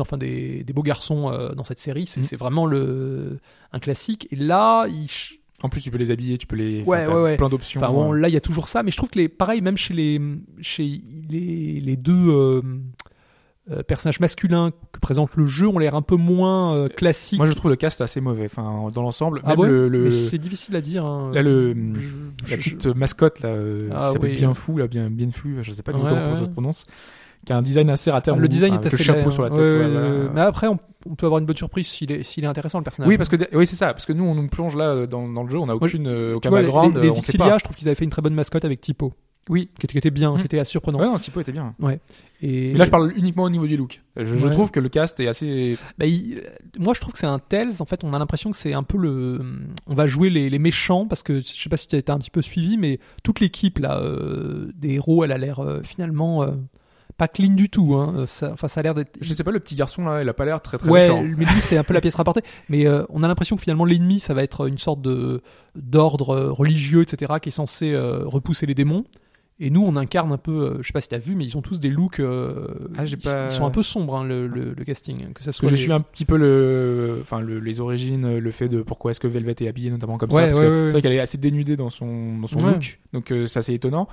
[0.00, 2.06] enfin des, des beaux garçons euh, dans cette série.
[2.06, 3.38] C'est, c'est vraiment le,
[3.72, 4.28] un classique.
[4.30, 5.06] Et là, il,
[5.62, 6.82] En plus, tu peux les habiller, tu peux les.
[6.84, 7.36] Ouais, ouais, ouais.
[7.36, 7.80] Plein d'options.
[7.82, 8.18] enfin bon, euh.
[8.18, 8.82] là il y a toujours ça.
[8.82, 10.20] Mais je trouve que les, pareil, même chez les,
[10.62, 12.62] chez les, les deux euh,
[13.70, 17.38] euh, personnages masculins que présente le jeu, ont l'air un peu moins euh, classiques.
[17.38, 18.44] Moi, je trouve le cast assez mauvais.
[18.46, 21.04] Enfin, dans l'ensemble, ah ouais le, le- c'est difficile à dire.
[21.04, 21.30] hein.
[21.34, 21.80] là, le, Je-
[22.42, 24.36] la je- petite mascotte là, euh, Ah qui s'appelle oui.
[24.36, 26.86] bien fou, là, bien, bien fou, je sais pas exactement Ouais, comment ça se prononce,
[27.46, 28.30] qui a un design assez raté.
[28.34, 29.54] Ah, le design est assez le chapeau sur la hein.
[29.54, 30.34] tête.
[30.34, 30.76] Mais après, on,
[31.14, 33.08] peut avoir une bonne surprise s'il est, s'il est intéressant le personnage.
[33.08, 35.44] Oui, parce que oui, c'est ça, parce que nous, on nous plonge là dans, dans
[35.44, 37.58] le jeu, on a aucune, euh, aucun background, les, Exilia, pas.
[37.58, 39.14] je trouve qu'ils avaient fait une très bonne mascotte avec Typo,
[39.48, 39.70] Oui.
[39.78, 40.98] qui était, bien, qui était assez surprenant.
[40.98, 41.74] Ouais, non, Typo était bien.
[42.42, 44.02] Et Mais là, je parle uniquement au niveau du look.
[44.16, 45.78] Je, trouve que le cast est assez.
[45.96, 46.06] Bah,
[46.78, 47.72] moi, je trouve que c'est un Tales.
[47.80, 49.40] En fait, on a l'impression que c'est un peu le.
[49.86, 52.18] On va jouer les, méchants parce que je sais pas si tu as été un
[52.18, 56.42] petit peu suivi, mais toute l'équipe là euh, des héros, elle a l'air euh, finalement
[56.42, 56.50] euh,
[57.16, 57.94] pas clean du tout.
[57.94, 58.14] Hein.
[58.16, 59.16] Euh, Ça, enfin, ça a l'air d'être.
[59.20, 61.22] Je sais pas, le petit garçon là, il a pas l'air très très ouais, méchant.
[61.22, 62.42] mais lui c'est un peu la pièce rapportée.
[62.68, 65.42] Mais euh, on a l'impression que finalement l'ennemi ça va être une sorte de
[65.74, 69.04] d'ordre euh, religieux, etc., qui est censé euh, repousser les démons.
[69.58, 71.56] Et nous on incarne un peu, euh, je sais pas si t'as vu, mais ils
[71.56, 72.66] ont tous des looks, euh,
[72.98, 75.50] Ah, ils, pas- ils sont un peu sombres hein, le, le, le casting, que ça
[75.50, 75.66] soit.
[75.66, 78.82] que je les- suis un petit peu le, enfin le- les origines, le fait de
[78.82, 81.00] pourquoi est-ce que Velvet est habillée notamment comme ça, parce ouais, que ouais, c'est vrai
[81.02, 84.08] qu'elle est assez dénudée dans son dans son look, donc euh, c'est assez étonnant.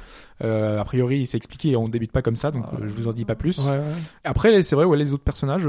[0.45, 2.75] Euh, a priori, il s'est expliqué, on débute pas comme ça, donc Ah.
[2.81, 3.61] euh, je vous en dis pas plus.
[4.23, 5.67] Après, c'est vrai, ouais, les autres personnages,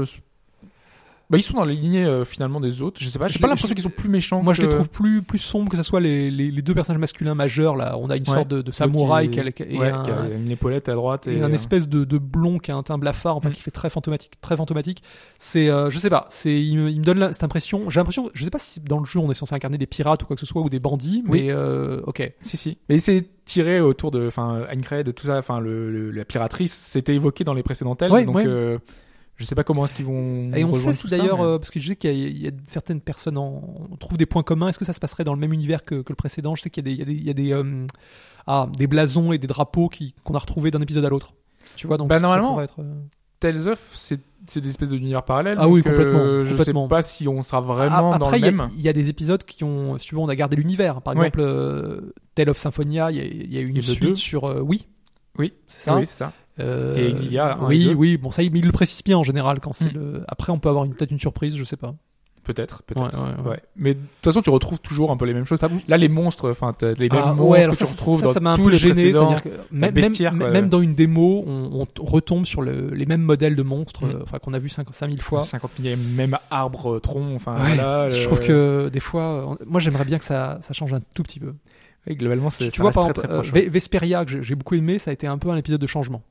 [1.29, 3.01] bah ils sont dans les lignées euh, finalement des autres.
[3.01, 4.43] Je sais pas, j'ai pas l'impression qu'ils sont plus méchants.
[4.43, 6.99] Moi, je les trouve plus plus sombres que ce soit les, les, les deux personnages
[6.99, 7.97] masculins majeurs là.
[7.97, 8.33] On a une Ouais.
[8.33, 11.27] sorte de, de samouraï qui a- et ouais, un, qui a une épaulette à droite
[11.27, 13.53] et, et un espèce de, de blond qui a un teint blafard, enfin Mm.
[13.53, 15.01] qui fait très fantomatique, très fantomatique.
[15.39, 17.89] C'est, euh, je sais pas, c'est, il, me- il me donne la- cette impression.
[17.89, 20.23] J'ai l'impression, je sais pas si dans le jeu on est censé incarner des pirates
[20.23, 21.43] ou quoi que ce soit ou des bandits, Oui.
[21.45, 22.31] mais euh, ok.
[22.39, 22.77] Si si.
[22.89, 27.13] Mais c'est tiré autour de, enfin, Aincred, tout ça, enfin, le, le- la piraterie, c'était
[27.15, 28.77] évoqué dans les précédentes Ouais, donc euh,
[29.37, 30.51] je sais pas comment est-ce qu'ils vont.
[30.53, 32.27] Et on sait si ça, d'ailleurs, mais- euh, parce que je sais qu'il y, a-
[32.27, 33.61] il y a certaines personnes, en,
[33.91, 34.67] on trouve des points communs.
[34.69, 36.55] Est-ce que ça se passerait dans le même univers que, que le précédent?
[36.55, 37.85] Je sais qu'il y a des, il y a des, il y a des, euh,
[38.47, 39.89] ah, des blasons et des drapeaux
[40.23, 41.33] qu'on a retrouvés d'un épisode à l'autre.
[41.75, 42.93] Tu vois, donc Bah, ça- ça normalement, pourrait être, euh,
[43.39, 45.57] Tales of, c'est c'est des espèces d'univers parallèles.
[45.59, 46.85] Ah oui, euh, complètement, je complètement.
[46.85, 48.69] sais pas si on sera vraiment Ah, dans le y a- même.
[48.75, 51.01] il y, a des épisodes qui ont, si tu veux, on a gardé l'univers.
[51.01, 53.17] Par exemple, euh, Tale of Symphonia, il
[53.51, 54.85] y y a une suite sur euh, oui,
[55.39, 55.95] Oui, c'est ça?
[55.97, 56.31] Oui, c'est ça.
[56.59, 58.17] Euh, Et Exilia, un et oui, oui.
[58.17, 59.97] Bon, ça, il, mais il le précise bien en général quand c'est Mm.
[59.97, 60.23] le.
[60.27, 61.93] Après, on peut avoir une- peut-être une surprise, je sais pas.
[62.43, 63.17] Peut-être, peut-être.
[63.19, 63.49] Ouais, ouais, ouais.
[63.53, 63.59] Ouais.
[63.75, 65.57] Mais de toute façon, tu retrouves toujours un peu les mêmes choses.
[65.87, 68.33] Là, les monstres, enfin, t'as les mêmes Ah, monstres que ça, tu retrouves ça, dans
[68.33, 68.93] ça m'a un tous peu les gêné.
[69.13, 70.51] c'est-à-dire que même, bestiaire, même, quoi.
[70.51, 74.11] même dans une démo, on, retombe sur le- les mêmes modèles de monstres, Mm.
[74.11, 75.41] euh, enfin qu'on a vu 5 5000 fois.
[75.41, 78.09] 50 000 même arbre, tronc, enfin, Ouais, voilà.
[78.09, 81.23] je le- trouve que des fois, moi j'aimerais bien que ça, ça change un tout
[81.23, 81.53] petit peu.
[82.07, 83.41] Oui, globalement, c'est, Tu ça vois, par exemple, euh,
[83.71, 86.21] Vesperia, que j'ai- j'ai beaucoup aimé, ça a été un peu un épisode de changement.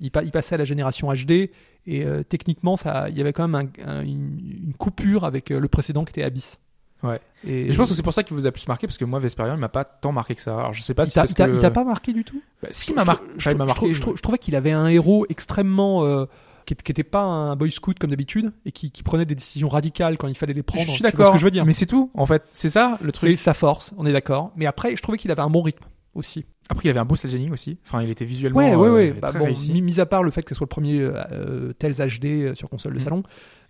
[0.00, 1.50] Il, pa- il passait à la génération HD
[1.86, 5.50] et euh, techniquement, ça, il y avait quand même un- un- une, une coupure avec
[5.50, 6.58] euh, le précédent qui était Abyss.
[7.02, 7.20] Ouais.
[7.46, 9.04] Et, Et je pense que c'est pour ça qu'il vous a plus marqué, parce que
[9.04, 10.56] moi, Vesperia, il m'a pas tant marqué que ça.
[10.58, 11.42] Alors, je sais pas si parce que...
[11.54, 12.40] il t'a pas marqué du tout?
[12.62, 13.92] Bah, si, il m'a trou- Enfin, je marqué.
[13.94, 16.24] je trou- je trouvais qu'il avait un héros extrêmement euh,
[16.64, 20.16] qui n'était pas un boy scout comme d'habitude et qui, qui prenait des décisions radicales
[20.16, 20.82] quand il fallait les prendre.
[20.86, 21.26] Je suis d'accord.
[21.26, 21.66] ce que je veux dire?
[21.66, 22.42] Mais c'est tout, en fait.
[22.50, 23.36] C'est ça, le C'est truc.
[23.36, 24.50] sa force, on est d'accord.
[24.56, 25.84] Mais après, je trouvais qu'il avait un bon rythme
[26.14, 26.46] aussi.
[26.70, 27.76] Après, il avait un beau cel shading aussi.
[27.86, 29.12] Enfin, il était visuellement Ouais, ouais, euh, ouais.
[29.20, 29.70] Bah, très bon, réussi.
[29.82, 32.54] mis, à part le fait que ce soit le premier euh, euh, Tales HD euh,
[32.54, 33.00] sur console de Mm.
[33.02, 33.22] salon.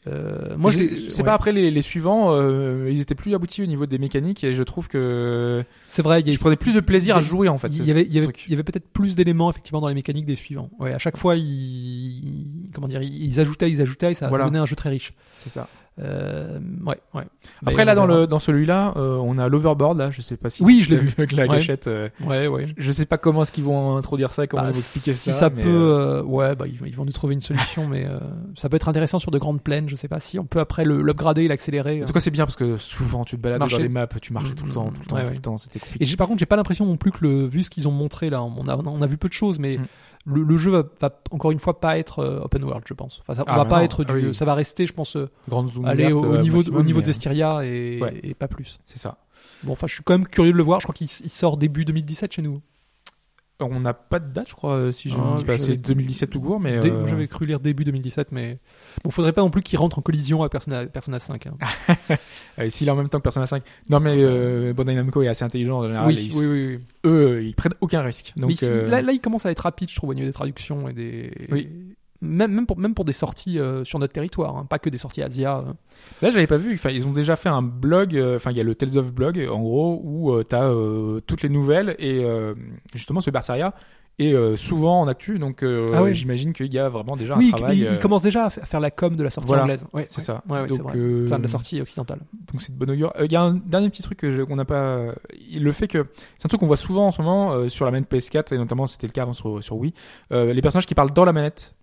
[0.07, 0.79] euh, moi, je,
[1.11, 1.25] sais ouais.
[1.25, 4.53] pas après les, les suivants, euh, ils étaient plus aboutis au niveau des mécaniques et
[4.53, 7.49] je trouve que C'est vrai, y a, je prenais plus de plaisir y à jouer
[7.49, 7.69] en fait.
[7.69, 10.27] il y avait, il y avait, y avait peut-être plus d'éléments effectivement dans les mécaniques
[10.27, 10.71] des suivants.
[10.79, 14.45] Ouais, à chaque fois, ils, comment dire, ils ajoutaient, ils ajoutaient, et ça, ça Voilà.
[14.45, 15.15] donnait un jeu très riche.
[15.37, 15.69] C'est ça.
[16.01, 17.23] Euh, ouais, ouais.
[17.63, 20.51] Après Mais là dans le dans celui-là, euh, on a l'overboard là, je sais pas
[20.51, 21.13] si Oui, je l'ai vu.
[21.17, 21.87] avec la gâchette.
[21.87, 22.67] euh, Ouais, ouais.
[22.77, 25.33] je sais pas comment est-ce qu'ils vont introduire ça, comment Bah, ils vont expliquer si
[25.33, 25.39] ça.
[25.39, 27.87] ça mais, peut, euh, euh, ouais, bah, ils, vont- ils vont nous trouver une solution,
[27.87, 28.19] mais euh,
[28.57, 29.89] ça peut être intéressant sur de grandes plaines.
[29.89, 32.03] Je sais pas si on peut après le- l'upgrader et l'accélérer.
[32.03, 33.77] En tout cas, c'est bien parce que souvent tu te balades Marcher.
[33.77, 35.59] dans les maps, tu marchais tout le temps, tout le temps, Ouais, tout le temps,
[35.59, 36.13] c'était compliqué.
[36.13, 38.31] Et par contre, j'ai pas l'impression non plus que le, vu ce qu'ils ont montré
[38.31, 39.87] là, on a, on a vu peu de choses, mais Mm.
[40.27, 43.20] Le, le jeu va, va encore une fois pas être euh, open world, je pense.
[43.20, 43.85] Enfin, ça, on Ah, va pas non.
[43.85, 44.35] être du, Ah oui.
[44.35, 47.05] ça va rester, je pense, euh, zoom aller au, euh, niveau, maximum, au niveau mais,
[47.07, 48.20] d'Estiria et, Ouais.
[48.22, 48.79] et pas plus.
[48.87, 49.18] C'est ça.
[49.64, 50.81] Bon, enfin, je suis quand même curieux de le voir.
[50.81, 52.61] Je crois qu'il il sort début 2017 chez nous.
[53.61, 55.57] On n'a pas de date, je crois, euh, si je Ah, ne dis pas.
[55.57, 56.85] j'avais- C'est 2017 tout court, mais.
[56.85, 58.59] Euh, J'avais cru lire début 2017, mais
[59.05, 61.47] bon, faudrait pas non plus qu'il rentre en collision avec Persona, Persona 5.
[61.47, 61.57] hein.
[62.59, 63.63] euh, S'il est en même temps que Persona 5.
[63.91, 66.07] Non, mais euh, Bandai Namco est assez intelligent en général.
[66.09, 66.81] oui, ils- oui, oui, oui.
[67.07, 68.33] Eux, ils prennent aucun risque.
[68.37, 70.27] Donc, Mais ici, euh, là, là, il commence à être rapide, je trouve, au niveau
[70.27, 71.31] des traductions et des.
[71.51, 71.69] Oui.
[72.21, 74.97] Même, même, pour, même pour des sorties euh, sur notre territoire, hein, pas que des
[74.99, 75.59] sorties Asia.
[75.59, 75.73] euh.
[76.23, 76.73] Là, j'avais pas vu.
[76.75, 78.17] Enfin, ils ont déjà fait un blog.
[78.17, 80.73] euh, Enfin, il y a le Tales of blog, en gros, où tu as
[81.27, 82.55] toutes les nouvelles et euh,
[82.95, 83.75] justement ce Berseria
[84.21, 85.39] est euh, souvent en actu.
[85.41, 87.79] Donc, euh, Ah j'imagine qu'il y a vraiment déjà Oui, un il, travail.
[87.81, 89.85] il euh, commence déjà à fa- à faire la com de la sortie Voilà, anglaise.
[89.93, 90.25] Ouais, c'est ouais.
[90.25, 90.43] ça.
[90.49, 90.99] Ouais, ouais, c'est donc, vrai.
[90.99, 92.21] euh, Enfin, de la sortie occidentale.
[92.53, 93.12] donc c'est de bon augure.
[93.19, 95.07] Euh, Il y a un dernier petit truc qu'on n'a pas.
[95.53, 96.07] Le fait que
[96.39, 98.57] c'est un truc qu'on voit souvent en ce moment euh, sur la manette PS4 et
[98.59, 99.93] notamment c'était le cas avant sur, sur Wii.
[100.33, 101.75] euh, les personnages qui parlent dans la manette.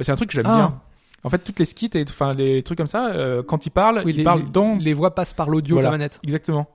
[0.00, 0.56] C'est un truc que j'aime Ah.
[0.56, 0.80] bien.
[1.24, 4.02] En fait, toutes les skits et enfin les trucs comme ça, euh, quand ils parlent,
[4.04, 4.76] Oui, ils les, parlent les- dans.
[4.76, 5.88] les voix passent par l'audio Voilà.
[5.88, 6.20] de la manette.
[6.24, 6.66] Exactement.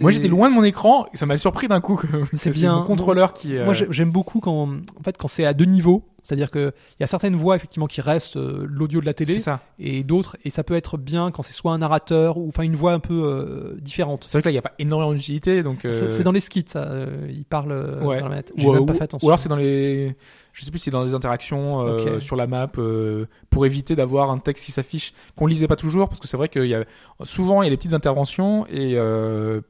[0.00, 1.96] Moi, j'étais loin de mon écran, et ça m'a surpris d'un coup.
[1.96, 2.76] que C'est c'est bien.
[2.76, 3.56] mon contrôleur qui.
[3.56, 6.04] euh, Moi, j'ai- j'aime beaucoup quand, en fait, quand c'est à deux niveaux.
[6.22, 9.40] C'est-à-dire qu'il y a certaines voix, effectivement, qui restent euh, l'audio de la télé c'est
[9.40, 9.60] ça.
[9.78, 12.76] et d'autres, et ça peut être bien quand c'est soit un narrateur ou enfin une
[12.76, 14.24] voix un peu euh, différente.
[14.28, 15.86] C'est vrai que là, il n'y a pas énormément d'utilité, donc.
[15.86, 16.82] euh, C'est dans les skits, ça.
[16.84, 18.18] euh, il parle euh, Ouais.
[18.18, 18.52] dans la manette.
[18.58, 19.26] Ou, ou- pas fait attention.
[19.26, 20.14] ou alors c'est dans les,
[20.60, 23.96] je sais plus si c'est dans les interactions euh, sur la map euh, pour éviter
[23.96, 26.74] d'avoir un texte qui s'affiche qu'on lisait pas toujours parce que c'est vrai qu'il y
[26.74, 26.84] a
[27.22, 29.62] souvent il y a des petites interventions et euh,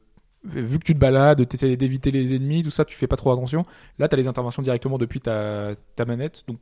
[0.43, 3.15] vu que tu te balades, tu essaies d'éviter les ennemis, tout ça, tu fais pas
[3.15, 3.63] trop attention.
[3.99, 6.57] Là, tu as les interventions directement depuis ta, ta manette, donc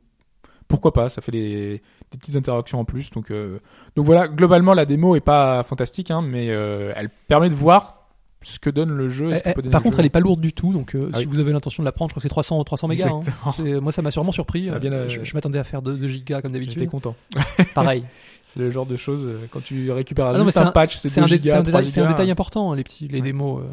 [0.68, 3.10] pourquoi pas, ça fait des, des petites interactions en plus.
[3.10, 3.32] Donc,
[3.96, 7.99] donc voilà, globalement, la démo est pas fantastique, hein, mais elle permet de voir
[8.42, 9.32] ce que donne le jeu.
[9.34, 10.00] Eh, eh, par contre, jeu.
[10.00, 11.28] elle est pas lourde du tout, donc euh, Ah si oui.
[11.30, 13.08] vous avez l'intention de la prendre, je crois que c'est 300, 300 mégas.
[13.10, 13.20] hein.
[13.56, 14.64] C'est- Moi, ça m'a sûrement surpris.
[14.64, 16.90] Ça euh, bien, euh, je je m'attendais à faire 2 gigas comme J'étais d'habitude.
[16.90, 17.14] content.
[17.74, 18.02] Pareil.
[18.46, 20.72] C'est le genre de choses, euh, quand tu récupères Ah non, juste mais un, un-
[20.72, 23.18] patch, c'est C'est 2 un, gigas, c'est un 3 détail, un important, les petits, les
[23.18, 23.24] Ouais.
[23.24, 23.60] démos.
[23.64, 23.70] euh.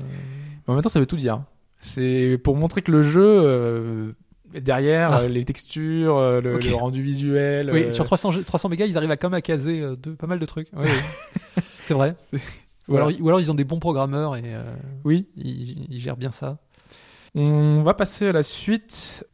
[0.68, 1.42] Mais en même temps, ça veut tout dire.
[1.80, 4.12] C'est pour montrer que le jeu, euh,
[4.60, 5.20] derrière, Ah.
[5.22, 7.72] euh, les textures, euh, le, rendu visuel.
[7.74, 9.96] Oui, euh, sur 300, g- 300 mégas, ils arrivent à quand même à caser euh,
[9.96, 10.68] de, pas mal de trucs.
[10.76, 11.64] Oui, oui.
[11.82, 12.16] c'est vrai.
[12.88, 14.64] Ou, alors, ou alors ils ont des bons programmeurs et euh,
[15.04, 15.28] Oui.
[15.36, 16.58] ils, ils gèrent bien ça.
[17.36, 19.26] On va passer à la suite.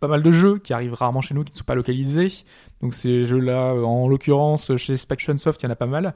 [0.00, 2.32] Pas mal de jeux qui arrivent rarement chez nous, qui ne sont pas localisés.
[2.80, 6.14] Donc ces jeux-là, euh, en l'occurrence, chez Spaction Soft, il y en a pas mal.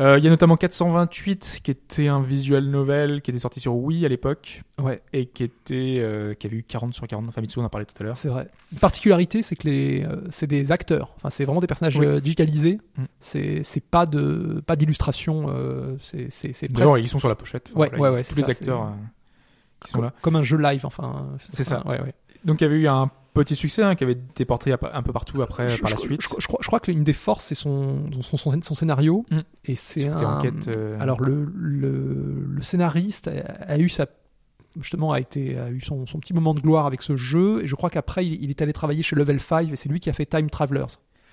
[0.00, 3.74] Euh, Il y a notamment 428, qui était un visual novel, qui était sorti sur
[3.74, 7.28] Wii à l'époque, Ouais, et qui était, euh, qui avait eu 40 sur 40.
[7.28, 8.16] Enfin, Mitsu, on en parlé tout à l'heure.
[8.16, 8.48] c'est vrai.
[8.72, 11.12] Une particularité, c'est que les, euh, c'est des acteurs.
[11.16, 12.20] Enfin, c'est vraiment des personnages Oui.
[12.22, 12.78] digitalisés.
[12.96, 13.04] Mm.
[13.18, 15.46] C'est, c'est pas de, pas d'illustration.
[16.00, 17.72] c'est, c'est, c'est presque ils sont sur la pochette.
[17.74, 18.92] Ouais, Voilà, ouais, ouais, tous les ça, acteurs
[19.84, 20.12] qui sont là.
[20.22, 20.86] comme un jeu live.
[20.86, 21.84] Enfin, C'est ça.
[21.86, 22.14] Ouais, ouais.
[22.44, 23.10] Donc il y avait eu un
[23.44, 26.22] petit succès hein, qui avait été porté un peu partout après je, par la suite.
[26.22, 29.24] Je, je crois, que l'une des forces, c'est son, son, son, son scénario.
[29.30, 29.38] Mm.
[29.66, 30.36] Et c'est un.
[30.36, 34.06] enquête, euh, Alors le, le, le scénariste a, a eu sa
[34.80, 37.66] justement a été a eu son, son petit moment de gloire avec ce jeu et
[37.66, 40.08] je crois qu'après il, il est allé travailler chez Level 5 et c'est lui qui
[40.08, 40.86] a fait Time Travelers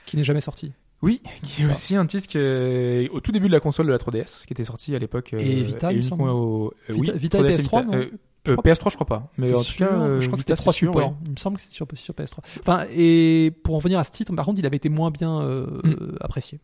[0.06, 0.72] qui n'est jamais sorti.
[1.02, 3.92] Oui, qui est aussi un titre qui est au tout début de la console de
[3.92, 5.34] la 3DS, qui était sorti à l'époque.
[5.34, 6.24] euh, Et Vita, il me semble.
[6.30, 7.94] au euh, Vita- oui, Vita et 3DS PS3, non?
[7.94, 8.18] euh, Je
[8.48, 9.32] euh, crois- PS3, je crois pas.
[9.38, 10.96] Mais en tout cas, euh, je crois que c'était trois supports.
[11.10, 11.14] ouais.
[11.26, 12.40] Il me semble que c'était sur, sur PS3.
[12.60, 15.42] Enfin et pour en venir à ce titre, par contre, il avait été moins bien
[15.42, 16.18] euh, Mm.
[16.22, 16.60] apprécié.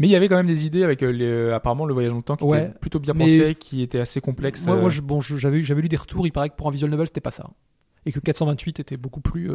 [0.00, 2.22] Mais il y avait quand même des idées avec les- apparemment le voyage dans le
[2.22, 2.66] temps qui Ouais.
[2.66, 4.64] était plutôt bien pensé, qui était assez complexe.
[4.66, 6.90] Moi, moi, je- bon, j'avais j'avais lu des retours, il paraît que pour un visual
[6.90, 7.50] novel, c'était pas ça.
[8.06, 9.50] Et que 428 était beaucoup plus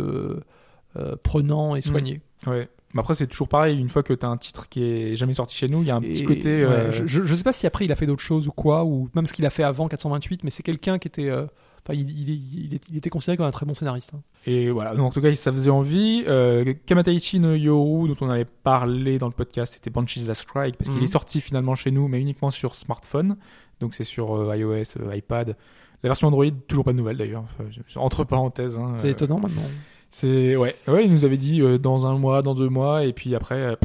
[1.24, 2.21] prenant et soigné.
[2.47, 2.67] ouais.
[2.95, 3.80] Mais après, c'est toujours pareil.
[3.80, 5.89] Une fois que tu as un titre qui est jamais sorti chez nous, il y
[5.89, 6.63] a un petit Et, côté.
[6.63, 8.51] ouais, euh, je, je, je sais pas si après il a fait d'autres choses ou
[8.51, 11.30] quoi, ou même ce qu'il a fait avant 428, mais c'est quelqu'un qui était.
[11.30, 11.47] euh,
[11.86, 14.13] Enfin, il, il, il, il était considéré comme un très bon scénariste.
[14.15, 14.21] hein.
[14.45, 16.23] Et voilà, donc en tout cas, ça faisait envie.
[16.27, 20.77] Euh, Kamataichi no Yoru, dont on avait parlé dans le podcast, c'était Banshee's Last Strike,
[20.77, 21.03] parce qu'il Mhm.
[21.03, 23.36] est sorti finalement chez nous, mais uniquement sur smartphone.
[23.81, 25.57] Donc c'est sur euh, iOS, euh, iPad.
[26.03, 27.43] La version Android, toujours pas de nouvelles d'ailleurs.
[27.59, 27.65] Enfin,
[27.97, 28.77] entre parenthèses.
[28.77, 29.61] hein, C'est euh, étonnant maintenant.
[30.09, 33.36] C'est ouais, ouais, ils nous avaient dit dans un mois, dans deux mois, et puis
[33.36, 33.77] après,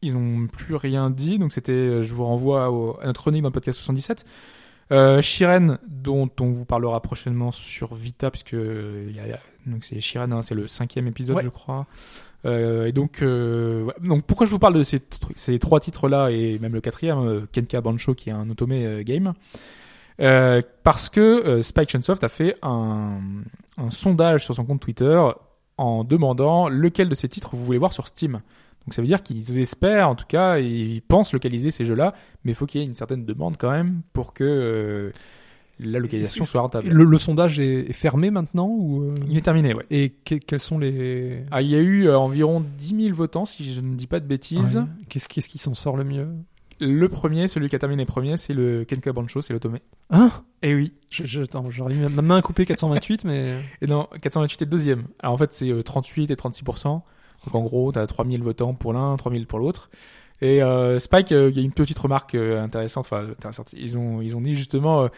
[0.00, 1.38] ils ont plus rien dit.
[1.38, 4.24] Donc c'était, je vous renvoie au- à notre chronique dans le podcast 77.
[4.92, 9.84] Euh, Shiren, dont on vous parlera prochainement sur Vita, puisque euh, il y a- donc
[9.84, 11.42] c'est Shiren, hein, c'est le cinquième épisode, Ouais.
[11.42, 11.86] je crois.
[12.44, 13.94] Euh, et donc, euh, ouais.
[14.02, 15.00] donc pourquoi je vous parle de ces,
[15.36, 19.32] ces trois titres-là et même le quatrième, Kenka Bancho, qui est un automé game?
[20.82, 23.18] Parce que Spike Chunsoft a fait un,
[23.78, 25.20] un sondage sur son compte Twitter
[25.78, 28.40] en demandant lequel de ces titres vous voulez voir sur Steam.
[28.86, 32.14] Donc ça veut dire qu'ils espèrent, en tout cas, ils pensent localiser ces jeux-là,
[32.44, 35.10] mais il faut qu'il y ait une certaine demande quand même pour que euh,
[35.78, 36.88] la localisation soit rentable.
[36.88, 39.86] Le, le sondage est, est fermé maintenant ou euh, Il est terminé, ouais.
[39.90, 41.44] Et que- quels sont les.
[41.50, 44.20] Ah, il y a eu euh, environ 10 000 votants, si je ne dis pas
[44.20, 44.78] de bêtises.
[44.78, 44.84] Ouais.
[45.08, 46.28] Qu'est-ce qui s'en sort le mieux?
[46.80, 49.78] Le premier, celui qui a terminé premier, c'est le Kenka Bancho, c'est l'Otome.
[50.10, 50.32] Hein?
[50.62, 50.92] Et oui.
[51.10, 53.54] je, je, j'aurais mis ma main à couper 428, mais.
[53.80, 55.04] Et non, 428 est le deuxième.
[55.22, 57.02] Alors en fait, c'est euh, 38 et 36%.
[57.44, 59.90] Donc en gros, t'as 3000 votants pour l'un, 3000 pour l'autre.
[60.40, 63.04] Et euh, Spike, euh, il y a une petite remarque euh, intéressante.
[63.06, 63.72] Enfin, intéressante.
[63.76, 65.08] Ils ont, ils ont dit justement,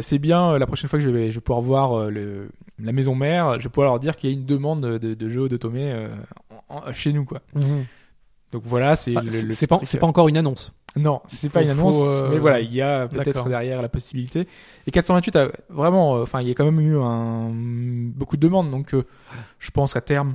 [0.00, 2.48] c'est bien la prochaine fois que je vais, je vais pouvoir voir le,
[2.82, 5.14] la maison mère, je vais pouvoir leur dire qu'il y a une demande de, de,
[5.14, 5.76] de jeu d'Otome
[6.68, 7.40] en- en- chez nous, quoi.
[8.52, 9.76] Donc voilà, c'est le, c'est pas,
[10.08, 10.72] encore une annonce.
[10.96, 14.48] non, c'est pas une annonce, euh, mais voilà, il y a peut-être derrière la possibilité.
[14.86, 18.42] Et 428 a vraiment, euh, enfin, il y a quand même eu un, beaucoup de
[18.42, 19.04] demandes, donc euh,
[19.60, 20.34] je pense qu'à terme,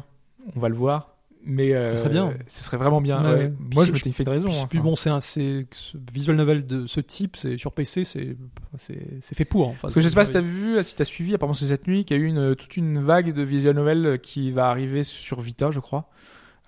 [0.56, 1.11] on va le voir.
[1.44, 2.34] Mais euh, Très bien.
[2.48, 3.20] ce serait vraiment bien.
[3.24, 3.36] Ouais, ouais.
[3.46, 3.54] ouais.
[3.74, 4.50] Moi, je m'étais fait une raison.
[4.50, 7.72] Puis, hein, puis bon, c'est un, c'est ce visual novel de ce type, c'est sur
[7.72, 8.38] PC, c'est,
[8.78, 9.70] c'est, c'est fait pour.
[9.70, 11.88] Enfin, Parce que je sais pas si t'as vu, si t'as suivi, apparemment c'est cette
[11.88, 15.04] nuit, qu'il y a eu une, toute une vague de visual novel qui va arriver
[15.04, 16.10] sur Vita, je crois.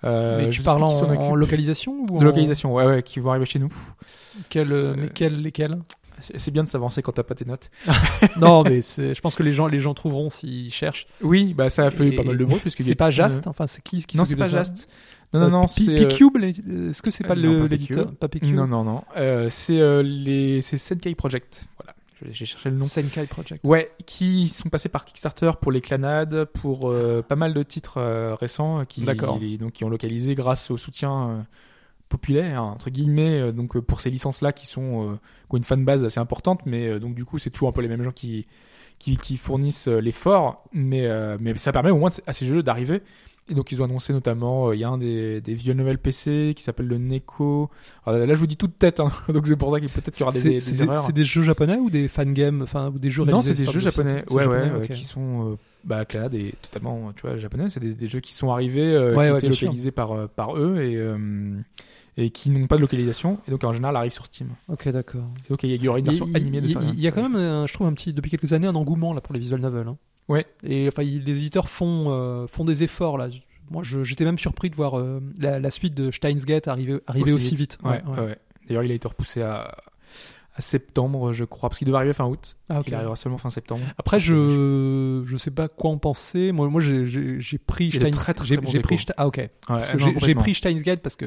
[0.02, 3.46] Euh, Mais tu parles en, localisation ou de en- localisation, ouais, ouais, qui vont arriver
[3.46, 3.72] chez nous.
[4.50, 5.78] Quel, euh, Euh, mais quel, lesquels
[6.20, 7.70] C'est c'est bien de s'avancer quand t'as pas tes notes.
[8.38, 11.06] Non, mais c'est, je pense que les gens, les gens trouveront s'ils cherchent.
[11.22, 13.66] Oui, bah ça a fait Et pas mal de bruit puisque C'est pas Jast, enfin
[13.66, 14.88] c'est qui, qui Non, c'est pas Jast.
[15.32, 15.84] Non, non, non, Euh, c'est.
[15.94, 18.18] P- euh, P-Cube, est-ce que c'est pas euh, non, l'éditeur P-Cube.
[18.18, 19.02] Pas P-Cube Non, non, non.
[19.16, 21.66] Euh, c'est les, c'est Senkai Project.
[21.78, 21.94] Voilà.
[22.30, 22.84] J'ai cherché le nom.
[22.84, 23.64] Senkai Project.
[23.64, 27.98] Ouais, qui sont passés par Kickstarter pour les clanades, pour euh, pas mal de titres
[27.98, 29.00] euh, récents qui,
[29.40, 31.44] les- donc, qui ont localisé grâce au soutien
[32.14, 35.14] populaire entre guillemets euh, donc euh, pour ces licences là qui sont euh,
[35.48, 37.88] qui ont une fanbase assez importante mais donc du coup c'est toujours un peu les
[37.88, 38.46] mêmes gens qui
[38.98, 41.08] qui, qui fournissent l'effort mais
[41.40, 43.02] mais ça permet au moins de- à ces jeux d'arriver
[43.50, 45.98] et donc ils ont annoncé notamment euh, il y a un des des visual novel
[45.98, 47.68] PC qui s'appelle le Neko
[48.06, 50.20] Alors, là je vous dis toute tête hein, donc c'est pour ça qu'il peut-être qu'il
[50.20, 53.10] y aura des, des erreurs c'est des jeux japonais ou des fangames, enfin ou des
[53.10, 54.24] jeux non, c'est des jeux japonais.
[54.30, 54.92] Ouais, ouais, japonais, ouais, ok.
[54.94, 57.68] qui sont euh, bah et totalement, tu vois, japonais.
[57.68, 59.66] C'est des, des jeux qui sont arrivés, euh, Ouais, qui ouais, étaient sûr.
[59.66, 60.96] localisés par par eux et
[62.16, 64.48] et qui n'ont pas de localisation et donc en général arrivent sur Steam.
[64.68, 65.24] Ok, d'accord.
[65.50, 66.80] Donc il y aura une version y- animée de il- ça.
[66.82, 69.12] Il y a quand même, un- je trouve, un petit, depuis quelques années, un engouement
[69.12, 69.88] là pour les visual novels.
[69.88, 69.96] hein.
[70.28, 70.46] Ouais.
[70.62, 73.28] Et enfin, les éditeurs font euh, font des efforts là.
[73.70, 77.32] Moi, j'étais même surpris de voir euh, la, la suite de Steins Gate arriver arriver
[77.32, 77.78] aussi, vite.
[77.82, 78.20] Ouais, ouais.
[78.20, 78.38] ouais.
[78.68, 79.74] D'ailleurs, il a été repoussé à
[80.56, 82.56] à septembre, je crois, parce qu'il devait arriver fin août.
[82.68, 82.86] Ah, ok.
[82.88, 83.82] Il arrivera seulement fin septembre.
[83.98, 86.52] Après, je je sais pas quoi en penser.
[86.52, 89.36] Moi, moi, j'ai- pris Steins très, très, très pris ah ok.
[89.38, 91.26] Ouais, Parce que non, j'ai- pris Steins Gate parce que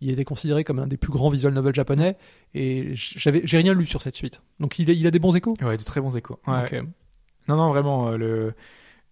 [0.00, 2.16] il était considéré comme un des plus grands visual novels japonais
[2.54, 4.40] et j'avais j'ai rien lu sur cette suite.
[4.58, 5.54] Donc il a, il a des bons échos.
[5.62, 6.38] Ouais, de très bons échos.
[6.46, 6.82] Ouais.
[7.48, 8.08] Non, non, vraiment.
[8.08, 8.54] euh, le...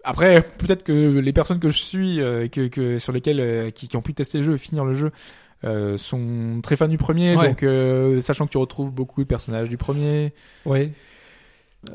[0.04, 3.86] Après, peut-être que les personnes que je suis, euh, que, que sur lesquelles euh, qui,
[3.88, 5.10] qui ont pu tester le jeu et finir le jeu,
[5.64, 7.36] euh, sont très fans du premier.
[7.36, 7.48] Ouais.
[7.48, 10.32] Donc, euh, sachant que tu retrouves beaucoup de personnages du premier,
[10.64, 10.92] Ouais.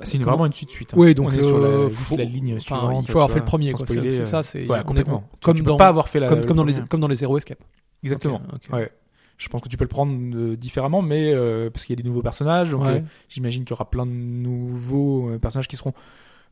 [0.03, 0.93] c'est vraiment une suite suite.
[0.93, 0.97] hein.
[0.99, 3.39] Oui, donc on est sur euh, la, faut- la ligne enfin, il faut avoir fait
[3.39, 3.71] le premier.
[3.75, 4.43] C'est- C'est euh, ça.
[4.43, 5.23] C'est ouais, est- complètement.
[5.43, 7.15] comme tu dans peux pas avoir fait la, comme, comme dans les comme dans les
[7.17, 7.63] Zero Escape.
[8.03, 8.41] Exactement.
[8.71, 8.89] Ouais.
[9.37, 12.01] Je pense que tu peux le prendre euh, différemment, mais euh, parce qu'il y a
[12.01, 13.03] des nouveaux personnages, donc Ouais.
[13.27, 15.93] j'imagine qu'il y aura plein de nouveaux personnages qui seront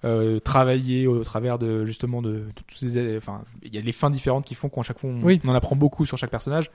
[0.05, 3.91] euh, travaillés au travers de justement de, de tous ces, enfin, il y a des
[3.91, 5.39] fins différentes qui font qu'à chaque fois on, Oui.
[5.45, 6.69] on en apprend beaucoup sur chaque personnage.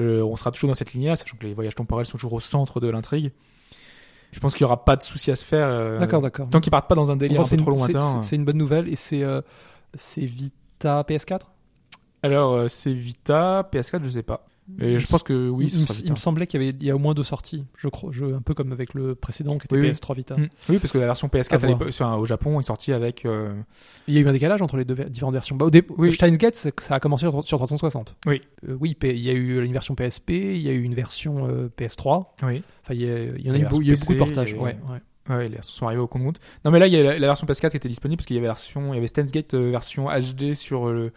[0.00, 2.40] Euh, on sera toujours dans cette ligne-là, sachant que les voyages temporels sont toujours au
[2.40, 3.32] centre de l'intrigue.
[4.32, 5.68] Je pense qu'il y aura pas de souci à se faire.
[5.68, 6.50] euh, D'accord, d'accord.
[6.50, 8.22] Tant qu'ils partent pas dans un délire un peu trop lointain.
[8.22, 9.40] c'est- une bonne nouvelle et c'est euh,
[9.94, 11.40] c'est Vita PS4.
[12.22, 14.44] Alors c'est Vita, PS4, je sais pas.
[14.80, 16.90] Et je pense que oui, il, ce il me- semblait qu'il y avait il y
[16.90, 19.66] a au moins deux sorties, je crois, je, un peu comme avec le précédent qui
[19.66, 19.90] était Oui, oui.
[19.92, 20.36] PS3 Vita.
[20.36, 20.48] Mm.
[20.68, 21.70] Oui, parce que la version À PS4 à voir.
[21.72, 23.24] l'époque- enfin, au Japon est sortie avec.
[23.24, 23.54] euh,
[24.08, 25.54] Il y a eu un décalage entre les deux différentes versions.
[25.56, 26.12] Bah, au Oui.
[26.12, 28.16] Steins Gate, ça a commencé sur, sur 360.
[28.26, 28.40] Oui.
[28.68, 31.46] Euh, oui, il y a eu une version PSP, il y a eu une version
[31.48, 32.26] euh, PS3.
[32.42, 32.62] Oui.
[32.82, 34.04] Enfin, il y, a, il y en a eu, beau- il y a eu version
[34.06, 34.52] beaucoup de portages.
[34.52, 35.00] et- Ouais, ouais.
[35.28, 36.38] Ouais, les versions sont arrivées au compte-gouttes.
[36.64, 38.36] Non, mais là, il y a la, la version PS4 qui était disponible parce qu'il
[38.36, 41.12] y avait la version, il y avait Steins Gate euh, version HD sur le,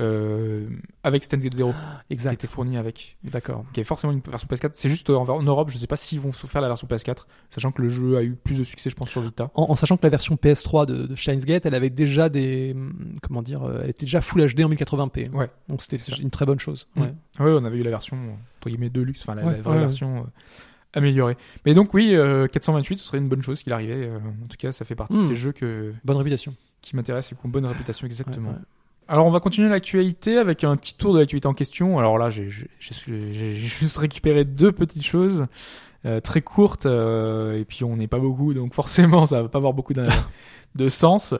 [0.00, 0.68] euh,
[1.04, 2.32] avec Steins Gate 0 qui Exact.
[2.34, 3.16] était fourni avec.
[3.22, 3.64] D'accord.
[3.76, 4.70] Y avait forcément une version PS4.
[4.72, 7.26] C'est juste euh, en, en Europe, je sais pas s'ils vont faire la version PS4,
[7.48, 9.50] sachant que le jeu a eu plus de succès, je pense, sur Vita.
[9.54, 12.74] En, en sachant que la version PS3 de, de Steins Gate, elle avait déjà des,
[13.22, 15.30] comment dire, euh, elle était déjà Full HD en 1080p.
[15.30, 15.48] Ouais.
[15.68, 16.88] Donc c'était une très bonne chose.
[16.96, 17.00] Mm.
[17.02, 17.14] Ouais.
[17.40, 18.16] Ouais, on avait eu la version,
[18.58, 20.22] entre guillemets, de luxe, enfin, la, Ouais, la vraie ouais, version euh,
[20.92, 21.36] améliorée.
[21.66, 24.10] Mais donc, oui, euh, 428, ce serait une bonne chose qu'il arrivait.
[24.10, 25.26] en tout cas, ça fait partie de Mm.
[25.26, 26.54] ces jeux que, Bonne réputation.
[26.82, 28.54] qui m'intéressent et qui ont bonne réputation, exactement.
[29.08, 31.98] Alors on va continuer l'actualité avec un petit tour de l'actualité en question.
[31.98, 35.46] Alors là, j'ai juste récupéré deux petites choses
[36.06, 39.58] euh, très courtes euh, et puis on n'est pas beaucoup, donc forcément ça va pas
[39.58, 40.06] avoir beaucoup de,
[40.74, 41.34] de sens.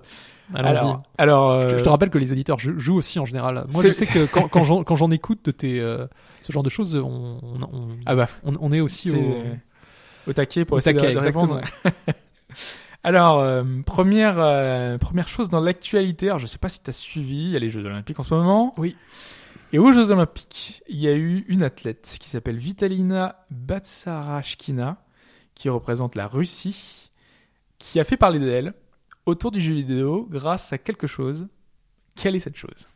[0.54, 3.64] Alors, alors euh, Je, je te rappelle que les auditeurs jou- jouent aussi en général.
[3.72, 4.48] Moi, je sais que quand,
[4.84, 6.06] quand j'en écoute de tes, euh,
[6.42, 9.34] ce genre de choses, on, on, on, ah bah on- on est aussi au,
[10.26, 11.60] au taquet pour au essayer de- taquet, de répondre.
[13.04, 16.92] Alors, euh, première, euh, première chose dans l'actualité, alors je sais pas si tu as
[16.92, 18.72] suivi, il y a les Jeux Olympiques en ce moment.
[18.78, 18.96] Oui.
[19.74, 24.96] Et aux Jeux Olympiques, il y a eu une athlète qui s'appelle Vitalina Batsarashkina,
[25.54, 27.10] qui représente la Russie,
[27.78, 28.72] qui a fait parler d'elle
[29.26, 31.46] autour du jeu vidéo grâce à quelque chose.
[32.16, 32.88] Quelle est cette chose?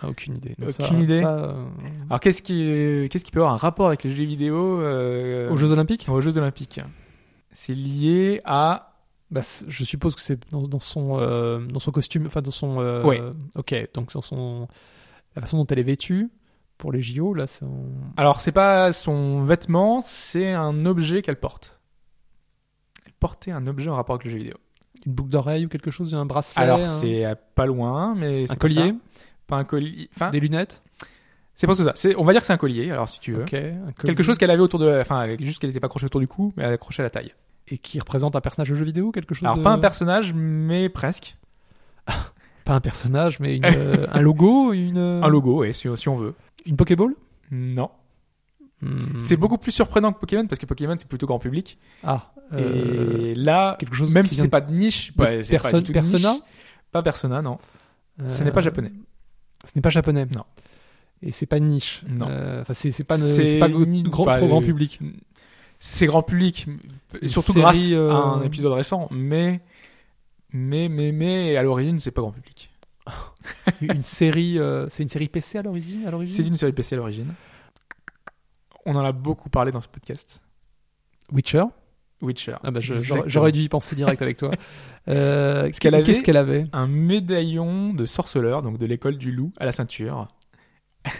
[0.00, 0.54] Ah, aucune idée.
[0.60, 1.20] Aucune Ça- idée.
[1.20, 1.64] ça, euh,
[2.08, 5.56] Alors qu'est-ce qui, qu'est-ce qui peut avoir un rapport avec les jeux vidéo euh, Aux
[5.56, 6.06] Jeux Olympiques?
[6.08, 6.80] aux Jeux Olympiques?
[7.52, 8.95] C'est lié à
[9.30, 12.80] bah, Je suppose que c'est dans, dans son, euh, dans son costume, enfin dans son.
[12.80, 13.20] euh, Ouais.
[13.54, 14.68] Ok, donc dans son.
[15.34, 16.30] La façon dont elle est vêtue
[16.78, 17.64] pour les JO, là, c'est.
[17.64, 17.86] en-
[18.16, 21.78] Alors, c'est pas son vêtement, c'est un objet qu'elle porte.
[23.04, 24.54] Elle portait un objet en rapport avec le jeu vidéo.
[25.04, 27.24] Une boucle d'oreille ou quelque chose, un bracelet Alors, un- c'est
[27.54, 28.94] pas loin, mais un pas collier.
[29.46, 30.08] Pas un collier.
[30.14, 30.82] Enfin, des lunettes.
[31.54, 31.92] c'est pas tout ça.
[31.94, 33.42] C'est, on va dire que c'est un collier, alors si tu veux.
[33.42, 33.92] Ok, un collier.
[34.04, 36.52] Quelque chose qu'elle avait autour de, enfin, juste qu'elle n'était pas accrochée autour du cou,
[36.56, 37.32] mais elle accrochée à la taille.
[37.68, 39.44] Et qui représente un personnage de jeu vidéo, quelque chose.
[39.44, 41.36] Alors, de- pas un personnage, mais presque.
[42.64, 44.98] pas un personnage, mais une, euh, un logo, une.
[44.98, 46.34] Un logo, ouais, si, si on veut.
[46.66, 47.14] Une Pokéball?
[47.50, 47.90] Non.
[48.82, 49.18] Hmm.
[49.20, 51.78] C'est beaucoup plus surprenant que Pokémon, parce que Pokémon, c'est plutôt grand public.
[52.04, 52.32] Ah.
[52.52, 55.92] euh, Et là, quelque chose même si c'est pas de niche, pas personne- niche.
[55.92, 56.36] Persona?
[56.92, 57.58] Pas Persona, non.
[58.26, 58.92] Ce euh, n'est pas japonais.
[59.64, 60.26] Ce n'est pas japonais.
[60.34, 60.44] Non.
[61.22, 62.02] Et c'est pas une niche.
[62.08, 62.26] Non.
[62.28, 65.00] Euh, Enfin, c'est pas, ne- C'est c'est pas grand, pas, trop grand euh, public.
[65.78, 66.66] C'est grand public,
[67.26, 69.60] surtout série, grâce euh, à un épisode récent, mais,
[70.52, 72.70] mais, mais, mais, à l'origine, c'est pas grand public.
[73.80, 76.06] une série, euh, c'est une série PC à l'origine.
[76.06, 77.34] À C'est une série PC à l'origine.
[78.84, 80.42] On en a beaucoup parlé dans ce podcast.
[81.32, 81.64] Witcher?
[82.22, 82.54] Witcher.
[82.62, 84.50] Ah bah, j'aurais dû y penser direct avec toi.
[85.08, 86.64] Euh, qu'elle avait- Qu'est-ce qu'elle avait?
[86.72, 90.26] Un médaillon de sorceleur, donc de l'école du loup, à la ceinture.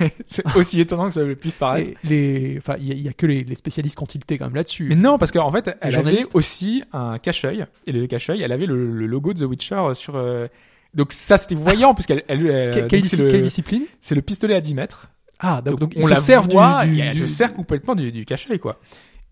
[0.26, 1.90] c'est aussi étonnant que ça puisse paraître.
[2.04, 4.86] Les, enfin, il y, a- que les, les spécialistes qui ont tilté quand même là-dessus.
[4.88, 7.66] Mais non, parce qu'en fait, elle avait aussi un cache-œil.
[7.86, 10.16] Et le cache-œil, elle avait le, le logo de The Witcher sur.
[10.16, 10.48] euh,
[10.94, 12.24] Donc ça, c'était voyant, puisqu'elle.
[12.28, 13.82] Elle, elle- Que- quelle, le, discipline?
[14.00, 15.08] c'est le pistolet à 10 mètres.
[15.38, 17.52] Ah, donc, donc on la se servent du, voit, du- et elle du- se sert
[17.54, 18.80] complètement du, du cache-œil, quoi.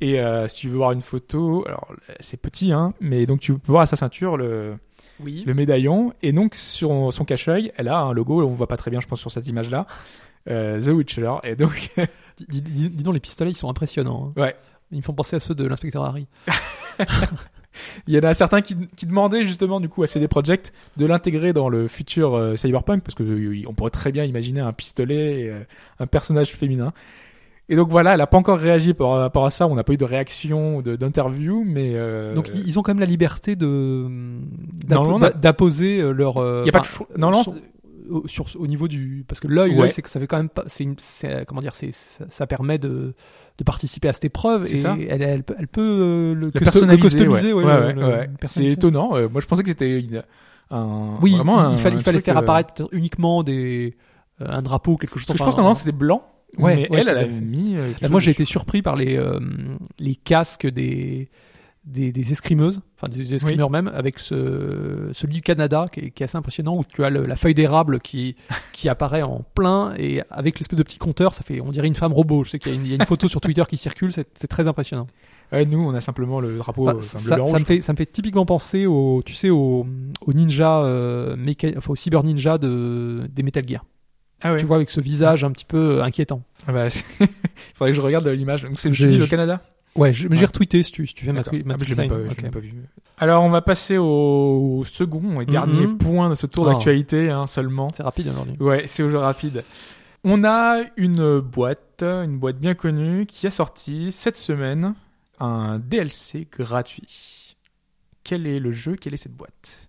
[0.01, 1.89] Et euh, si tu veux voir une photo, alors
[2.21, 4.75] c'est petit, hein, mais donc tu peux voir à sa ceinture le,
[5.21, 5.45] Oui.
[5.47, 8.91] le médaillon, et donc sur son cache-œil, elle a un logo, on voit pas très
[8.91, 11.91] bien, je pense, sur cette image-là, euh, The Witcher, et donc,
[12.49, 14.33] Dis, dis- dis donc, les pistolets, ils sont impressionnants.
[14.37, 14.41] hein.
[14.41, 14.57] ouais.
[14.91, 16.27] Ils me font penser à ceux de l'inspecteur Harry.
[18.07, 21.07] Il y en a certains qui, qui demandaient justement du coup à CD Projekt de
[21.07, 24.73] l'intégrer dans le futur euh, Cyberpunk parce que euh, on pourrait très bien imaginer un
[24.73, 25.61] pistolet, et, euh,
[25.99, 26.93] un personnage féminin.
[27.69, 29.67] Et donc voilà, elle a pas encore réagi par rapport à ça.
[29.67, 33.07] On n'a pas eu de réaction d'interview, mais euh, Donc ils ont quand même la
[33.07, 34.07] liberté de
[35.41, 36.37] d'apposer euh, leur.
[36.37, 37.09] euh, il y a pas de choix.
[37.17, 37.43] Non, non,
[38.09, 39.91] au, sur- au niveau du parce que l'œil, Ouais.
[39.91, 40.65] c'est que ça fait quand même pas.
[40.67, 40.87] C'est
[41.47, 43.15] Comment dire C'est ça, ça permet de
[43.59, 44.97] de participer à cette épreuve et ça.
[45.09, 47.53] elle, elle, peut- elle peut euh, le, customiser.
[48.45, 49.11] C'est étonnant.
[49.31, 50.05] Moi, je pensais que c'était
[50.71, 53.97] un Oui, vraiment il, un, il fallait, il faire euh, apparaître uniquement des
[54.41, 55.27] euh, un drapeau quelque chose.
[55.27, 56.27] Parce que je pense que normalement c'était blanc.
[56.59, 57.75] Ouais, mais ouais, elle, elle a mis.
[58.01, 59.41] Là, moi, j'ai été surpris par les, euh,
[59.99, 61.29] les casques des,
[61.87, 66.23] des, des escrimeuses, enfin des escrimeurs même, avec ce, celui du Canada qui est, qui
[66.23, 68.37] est assez impressionnant, où tu as le- la feuille d'érable qui,
[68.73, 71.95] qui apparaît en plein, et avec l'espèce de petit compteur, ça fait, on dirait une
[71.95, 72.45] femme robot.
[72.45, 74.13] Je sais qu'il y, a une- il y a une photo sur Twitter qui circule,
[74.13, 75.07] c'est très impressionnant.
[75.53, 77.03] Ouais, nous, on a simplement le drapeau bleu,
[77.53, 79.87] ça, me fait, ça me fait typiquement penser au, tu sais, au,
[80.27, 83.85] au ninja, euh, méca- enfin, au cyber ninja de, des Metal Gear.
[84.43, 84.59] Ah ouais.
[84.59, 86.43] Tu vois, avec ce visage un petit peu inquiétant.
[86.67, 87.05] Ah bah, c'est-
[87.75, 88.63] faudrait que je regarde l'image.
[88.63, 89.63] Donc c'est le Canada?
[89.97, 90.47] Ouais, je- mais j'ai Ouais.
[90.47, 92.09] retweeté si tu, si tu fais ma, tweet- ma Ah, mais je pas,
[92.51, 92.75] pas vu.
[93.19, 95.99] Alors on va passer au second et dernier Mhm.
[95.99, 96.71] point de ce tour Oh.
[96.73, 97.89] d'actualité hein, seulement.
[97.95, 98.57] C'est rapide aujourd'hui.
[98.59, 99.63] Ouais, c'est au jeu rapide.
[100.25, 104.95] On a une boîte, une boîte bien connue, qui a sorti cette semaine
[105.39, 107.57] un DLC gratuit.
[108.25, 109.89] Quel est le jeu Quelle est cette boîte?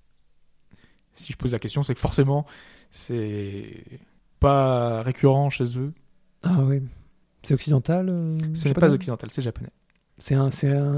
[1.14, 2.45] Si je pose la question, c'est que forcément,
[2.91, 3.84] c'est
[4.40, 5.94] pas récurrent chez eux.
[6.44, 6.82] Ah oui.
[7.41, 9.69] C'est occidental euh, Ce n'est pas occidental, c'est japonais.
[10.18, 10.50] C'est un,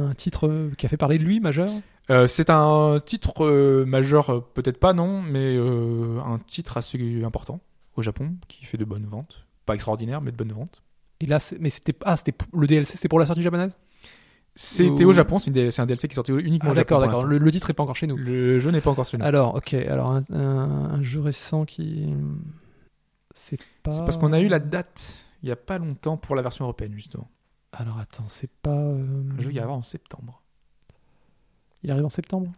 [0.09, 1.69] un titre euh, qui a fait parler de lui, majeur?
[2.09, 7.59] Euh, c'est un titre euh, majeur, peut-être pas non, mais euh, un titre assez important
[7.95, 9.45] au Japon qui fait de bonnes ventes.
[9.65, 10.81] Pas extraordinaire, mais de bonnes ventes.
[11.19, 12.15] Et là, mais c'était ah,
[12.53, 13.75] le DLC, c'était pour la sortie japonaise?
[14.55, 15.49] C'était au Japon, c'est
[15.79, 16.95] un DLC qui est sorti uniquement Ah au Japon.
[16.95, 17.25] d'accord, d'accord.
[17.25, 18.17] Le, le titre est pas encore chez nous.
[18.17, 19.25] Le jeu n'est pas encore sur nous.
[19.25, 19.73] Alors, ok.
[19.75, 22.07] Alors un, un- un jeu récent qui
[23.33, 23.91] c'est pas.
[23.91, 26.65] C'est parce qu'on a eu la date il y a pas longtemps pour la version
[26.65, 27.29] européenne justement.
[27.79, 28.71] Alors attends, c'est pas.
[28.75, 29.05] euh,
[29.37, 30.41] Un jeu qui arrive en septembre
[31.83, 32.51] Il arrive en septembre?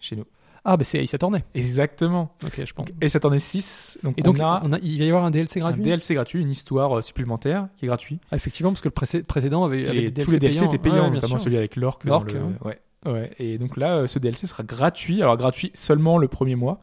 [0.00, 0.24] chez nous.
[0.66, 1.44] Ah, bah c'est Ace Attorney.
[1.54, 2.34] Exactement.
[2.44, 2.88] Ok, je pense.
[3.02, 5.24] Et cette année 6, donc Et donc, on a on a- il va y avoir
[5.24, 5.82] un DLC un gratuit?
[5.82, 8.18] DLC gratuit, une histoire euh, supplémentaire qui est gratuit.
[8.30, 11.00] Ah, effectivement, parce que le précé- précédent avait, des tous les DLC étaient payants, Ouais,
[11.02, 11.44] bien notamment sûr.
[11.44, 12.12] celui avec L'orque, le-
[12.64, 12.80] ouais.
[13.06, 13.30] Ouais.
[13.38, 15.20] Et donc là, euh, ce DLC sera gratuit.
[15.20, 16.80] Alors gratuit seulement le premier mois,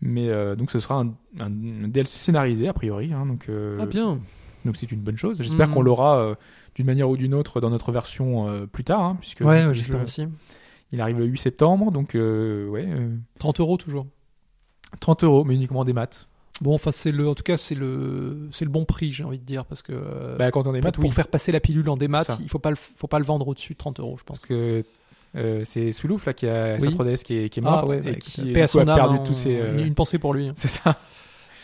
[0.00, 1.08] Mais euh, donc ce sera un,
[1.40, 1.46] un-
[1.84, 3.12] un DLC scénarisé a priori.
[3.12, 4.20] hein, donc euh, Ah bien.
[4.68, 5.38] Donc c'est une bonne chose.
[5.40, 5.74] J'espère Mhm.
[5.74, 6.34] qu'on l'aura euh,
[6.74, 9.72] d'une manière ou d'une autre dans notre version euh, plus tard, hein, puisque Ouais, le
[9.72, 10.26] jeu- aussi.
[10.92, 13.08] il arrive le 8 septembre, donc euh, ouais, euh,
[13.38, 14.06] 30 euros toujours.
[15.00, 16.28] 30 euros, mais uniquement des maths.
[16.60, 19.38] Bon, enfin, c'est le, en tout cas, c'est le, c'est le bon prix, j'ai envie
[19.38, 21.52] de dire, parce que euh, Bah, quand on est pour, maths, pour oui, faire passer
[21.52, 22.38] la pilule en démat, C'est ça.
[22.42, 24.38] il faut pas le, faut pas le vendre au-dessus de 30 euros, je pense.
[24.40, 24.82] parce que
[25.36, 26.90] euh, c'est Soulouf là qui a Oui.
[26.90, 28.82] sa 3DS qui est, qui est Ah morte ouais, bah, et qui à son a
[28.92, 29.56] âme, perdu hein, tous ses.
[29.56, 30.50] euh, une, une pensée pour lui.
[30.54, 30.96] C'est ça.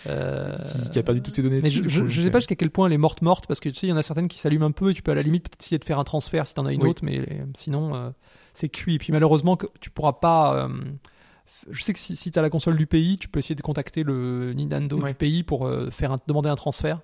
[0.07, 0.57] Euh,
[0.93, 1.57] Qui, a perdu toutes ses données.
[1.63, 3.69] Mais dessus, je, je sais pas jusqu'à quel point elle est morte morte parce que
[3.71, 5.15] tu sais il y en a certaines qui s'allument un peu et tu peux à
[5.15, 6.91] la limite peut-être essayer de faire un transfert si t'en as une Oui.
[6.91, 8.11] autre mais euh, sinon euh,
[8.53, 10.69] c'est cuit et puis malheureusement que tu pourras pas euh,
[11.71, 13.63] je sais que si, si tu as la console du pays tu peux essayer de
[13.63, 15.11] contacter le Nintendo Ouais.
[15.11, 17.01] du pays pour euh, faire un- demander un transfert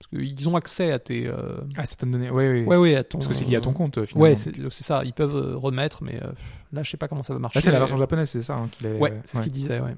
[0.00, 2.28] parce qu'ils ont accès à tes euh, Ah, certaines données.
[2.30, 2.64] Ouais, ouais.
[2.64, 4.22] ouais ouais à ton Parce que c'est lié à ton compte, finalement.
[4.30, 6.32] ouais c'est c'est ça ils peuvent euh, remettre mais euh,
[6.72, 8.56] là je sais pas comment ça va marcher Là, c'est la version japonaise, c'est ça
[8.56, 8.98] hein, qu'il est.
[8.98, 9.94] ouais c'est ce qu'il disait ouais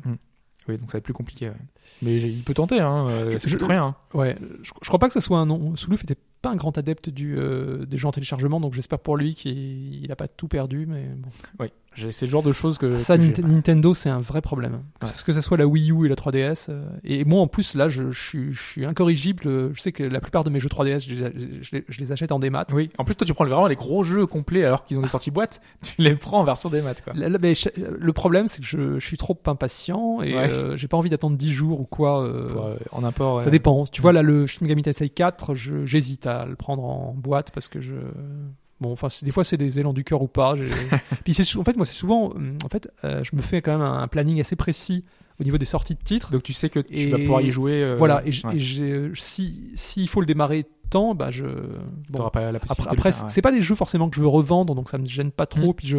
[0.69, 1.49] Oui, donc ça va être plus compliqué.
[1.49, 1.57] ouais.
[2.03, 3.07] Mais j'ai- il peut tenter, hein.
[3.09, 3.85] euh, Je- ça je- coûte rien.
[3.85, 3.95] hein.
[4.15, 5.77] Ouais, je, je crois pas que ça soit un nom.
[5.77, 9.16] Soulouf était pas un grand adepte du, euh, des jeux en téléchargement, donc j'espère pour
[9.16, 10.87] lui qu'il il a pas tout perdu.
[10.89, 11.29] Mais bon.
[11.61, 11.69] Oui,
[12.11, 12.99] c'est le genre de choses que.
[12.99, 13.41] ça, que Nint-.
[13.47, 14.81] Nintendo, c'est un vrai problème.
[15.01, 16.66] Que, ce- que soit la Wii U et la 3DS.
[16.69, 19.43] euh, et moi, en plus, là, je, je suis, je suis incorrigible.
[19.75, 21.31] Je sais que la plupart de mes jeux 3DS, je les, a-
[21.62, 22.66] je les- je les achète en démat.
[22.75, 25.09] Oui, en plus, toi, tu prends vraiment les gros jeux complets alors qu'ils ont des
[25.09, 27.12] sorties boîte, tu les prends en version des maths, quoi.
[27.15, 27.69] Là, là, mais je-
[27.99, 30.49] le problème, c'est que je, suis trop impatient et Ouais.
[30.51, 32.23] euh, j'ai pas envie d'attendre 10 jours ou quoi.
[32.25, 33.43] euh, Pour, en import.
[33.43, 33.85] Ça dépend.
[33.87, 37.51] Tu vois, là, le Shin Megami Tensei 4, je- j'hésite à le prendre en boîte
[37.52, 37.94] parce que je.
[38.81, 40.55] Bon, enfin, des fois, c'est des élans du cœur ou pas.
[41.24, 42.32] Puis, c'est en fait, moi, c'est souvent.
[42.65, 45.05] En fait, euh, je me fais quand même un, planning assez précis
[45.40, 46.31] au niveau des sorties de titres.
[46.31, 47.82] Donc tu sais que tu Et- vas pouvoir y jouer.
[47.82, 48.23] euh, voilà.
[48.27, 49.12] Et, ouais.
[49.15, 51.44] si s'il faut le démarrer temps, bah, je.
[52.11, 53.28] Bon, pas la après, possibilité ouais.
[53.28, 55.70] c'est pas des jeux forcément que je veux revendre, donc ça me gêne pas trop.
[55.70, 55.74] Mm.
[55.74, 55.98] Puis je,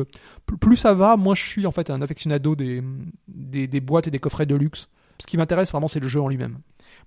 [0.60, 2.82] plus- ça va, moi je suis en fait un affectionado des,
[3.28, 4.90] des, des boîtes et des coffrets de luxe.
[5.20, 6.60] Ce qui m'intéresse vraiment, c'est le jeu en lui-même.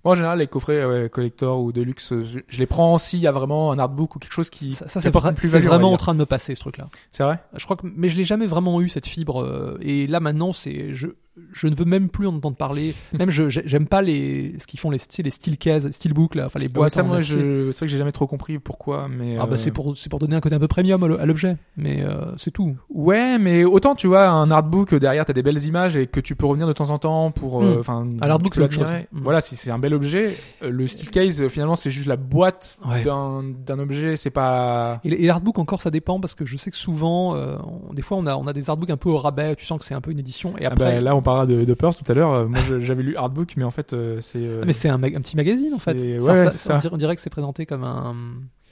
[0.05, 3.19] Moi, en général, les coffrets ouais, collector ou deluxe, euh, je, je les prends s'il
[3.19, 4.71] y a vraiment un artbook ou quelque chose qui.
[4.71, 6.87] Ça, ça c'est vra- vraiment en train de me passer ce truc-là.
[7.11, 7.39] C'est vrai?
[7.55, 9.43] Je crois que, mais je l'ai jamais vraiment eu cette fibre.
[9.43, 11.07] euh, et là maintenant, c'est, je,
[11.53, 12.93] je ne veux même plus en entendre parler.
[13.17, 16.35] même je, j'ai- j'aime pas les, ce qu'ils font les, sais, les steel cases, steelbook
[16.35, 16.91] là, enfin les boîtes.
[16.93, 19.35] ça, moi, c'est vrai que j'ai jamais trop compris pourquoi, mais.
[19.39, 21.57] Ah bah euh, c'est pour, c'est pour donner un côté un peu premium à l'objet.
[21.77, 22.75] Mais euh, c'est tout.
[22.89, 26.19] Ouais, mais autant tu vois un artbook euh, derrière, t'as des belles images et que
[26.21, 27.61] tu peux revenir de temps en temps pour.
[27.63, 27.79] euh, Mm.
[27.79, 28.83] Enfin, Un artbook, c'est autre chose.
[28.85, 29.07] l'admirer.
[29.11, 29.21] Mm.
[29.23, 32.15] Voilà, si c'est un bel objet, euh, le steel case, euh, finalement, c'est juste la
[32.15, 33.03] boîte Ouais.
[33.03, 34.99] d'un objet, c'est pas.
[35.03, 37.57] Et, et l'artbook encore ça dépend parce que je sais que souvent, euh,
[37.89, 39.55] on- des fois on a, on a des artbooks un peu au rabais.
[39.55, 40.57] Tu sens que c'est un peu une édition.
[40.57, 42.47] Et Ah après, bah, là, on parlera de, de Purse tout à l'heure.
[42.49, 44.39] Moi, j'avais lu Artbook, mais en fait, euh, c'est.
[44.39, 45.97] euh, Ah, mais c'est un, petit magazine en fait.
[46.21, 46.75] Ça- ouais, ça-.
[46.75, 48.15] On, dirait, on dirait que c'est présenté comme un.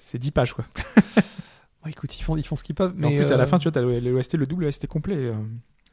[0.01, 0.65] c'est 10 pages, quoi.
[1.87, 2.93] Écoute, ils font, ils font ce qu'ils peuvent.
[2.97, 5.31] Mais en plus, à la fin, tu vois, t'as le- l'OST, le double OST complet.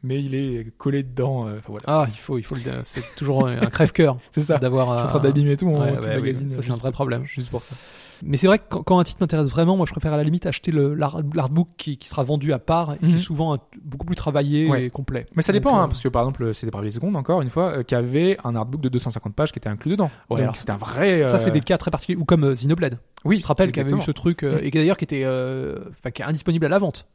[0.05, 1.47] Euh, mais il est collé dedans.
[1.49, 1.85] euh, Enfin, voilà.
[1.87, 2.61] Ah, il faut, il faut le.
[2.85, 4.59] C'est toujours un crève-cœur c'est ça.
[4.59, 4.87] d'avoir.
[4.87, 6.51] Je suis en euh, train d'abîmer tout mon ouais, tout ouais, magazine.
[6.51, 7.25] ça, c'est un vrai problème.
[7.25, 7.75] Juste pour ça.
[8.23, 10.47] Mais c'est vrai que quand, un titre m'intéresse vraiment, moi je préfère à la limite
[10.47, 13.15] acheter l'artbook qui, qui sera vendu à part et qui Mhm.
[13.17, 14.85] est souvent un- beaucoup plus travaillé Ouais.
[14.87, 15.27] et complet.
[15.35, 17.79] Mais ça dépend, euh, hein, parce que par exemple, c'était Bravely Second, encore une fois,
[17.79, 20.11] euh, qui avait un artbook de 250 pages qui était inclus dedans.
[20.31, 21.27] Ouais, c'était un vrai.
[21.27, 22.19] Ça, c'est euh, des cas très particuliers.
[22.21, 22.99] Ou comme euh, Xenoblade.
[23.25, 24.65] Oui, Tu te rappelles qu'il y avait eu ce truc, euh, Mhm.
[24.65, 25.81] et qui d'ailleurs qui était, euh,
[26.15, 27.07] qui est indisponible à la vente.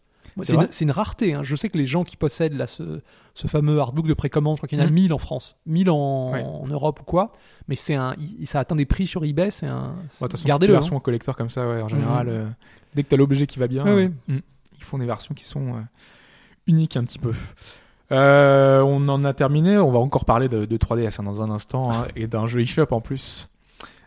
[0.44, 1.34] C'est une, rareté.
[1.34, 1.44] hein.
[1.44, 3.02] Je sais que les gens qui possèdent là, ce,
[3.34, 4.94] ce fameux artbook de précommande, je crois qu'il y en a Mhm.
[4.96, 6.44] 1000 en France, 1000 en, Ouais.
[6.44, 7.32] en Europe ou quoi.
[7.68, 9.52] Mais c'est un, ça atteint des prix sur eBay.
[9.52, 9.96] C'est un.
[10.22, 10.78] Ouais, Gardez-le.
[10.80, 11.00] les hein.
[11.00, 12.34] collector comme ça, ouais, en général, Mhm.
[12.34, 12.46] euh,
[12.96, 15.82] dès que t'as l'objet qui va bien, euh, ils font des versions qui sont euh,
[16.68, 17.34] uniques un petit peu.
[18.12, 21.92] On en a terminé, on va encore parler de, de 3DS hein, dans un instant
[21.92, 23.50] hein, et d'un jeu eShop en plus.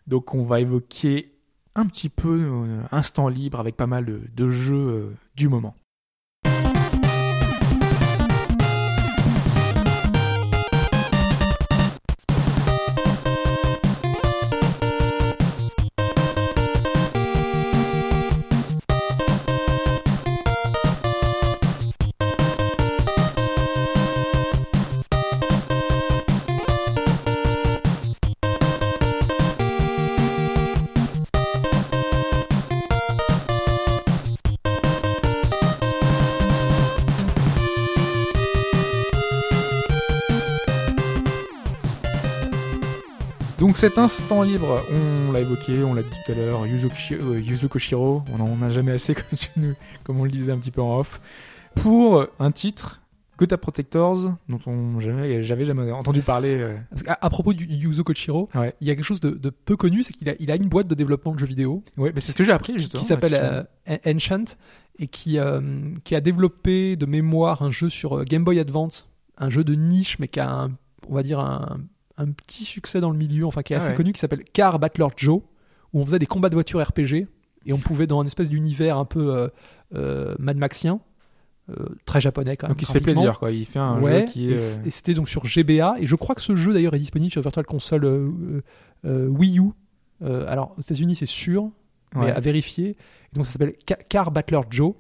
[0.06, 1.32] Donc on va évoquer
[1.74, 5.74] un petit peu instant libre avec pas mal de, de jeux du moment.
[43.82, 44.80] Cet instant libre,
[45.28, 48.62] on l'a évoqué, on l'a dit tout à l'heure, Yuzo, euh, Yuzo Koshiro, on en
[48.62, 51.20] a jamais assez comme, tu nous- comme on le disait un petit peu en off,
[51.74, 53.00] pour un titre,
[53.38, 56.58] Gotha Protectors, dont on j'avais jamais entendu parler.
[56.60, 58.72] euh, Parce à propos du Yuzo Kochiro, Ouais.
[58.80, 60.68] il y a quelque chose de, de peu connu, c'est qu'il a, il a une
[60.68, 63.00] boîte de développement de jeux vidéo mais c'est ce que j'ai appris justement.
[63.02, 63.64] qui s'appelle effectivement.
[64.06, 64.44] euh, Enchant
[65.00, 65.60] et qui, euh,
[66.04, 70.20] qui a développé de mémoire un jeu sur Game Boy Advance, un jeu de niche
[70.20, 70.70] mais qui a un,
[71.08, 71.80] on va dire un,
[72.18, 73.94] un petit succès dans le milieu, enfin qui est Ah assez ouais.
[73.94, 75.40] connu, qui s'appelle Car Battler Joe,
[75.92, 77.26] où on faisait des combats de voitures RPG
[77.66, 79.48] et on pouvait dans un espèce d'univers un peu euh,
[79.94, 81.00] euh, Mad Maxien,
[81.70, 81.74] euh,
[82.06, 82.74] très japonais quand même.
[82.74, 83.50] Donc il se fait plaisir, quoi.
[83.52, 84.80] Il fait un ouais, jeu qui est.
[84.86, 87.40] et c'était donc sur GBA et je crois que ce jeu d'ailleurs est disponible sur
[87.42, 88.32] Virtual Console
[89.04, 89.70] Wii U.
[90.24, 91.70] Alors aux États-Unis c'est sûr,
[92.14, 92.30] mais ouais.
[92.32, 92.90] à vérifier.
[92.90, 94.94] Et donc ça s'appelle Ca- Car Battler Joe.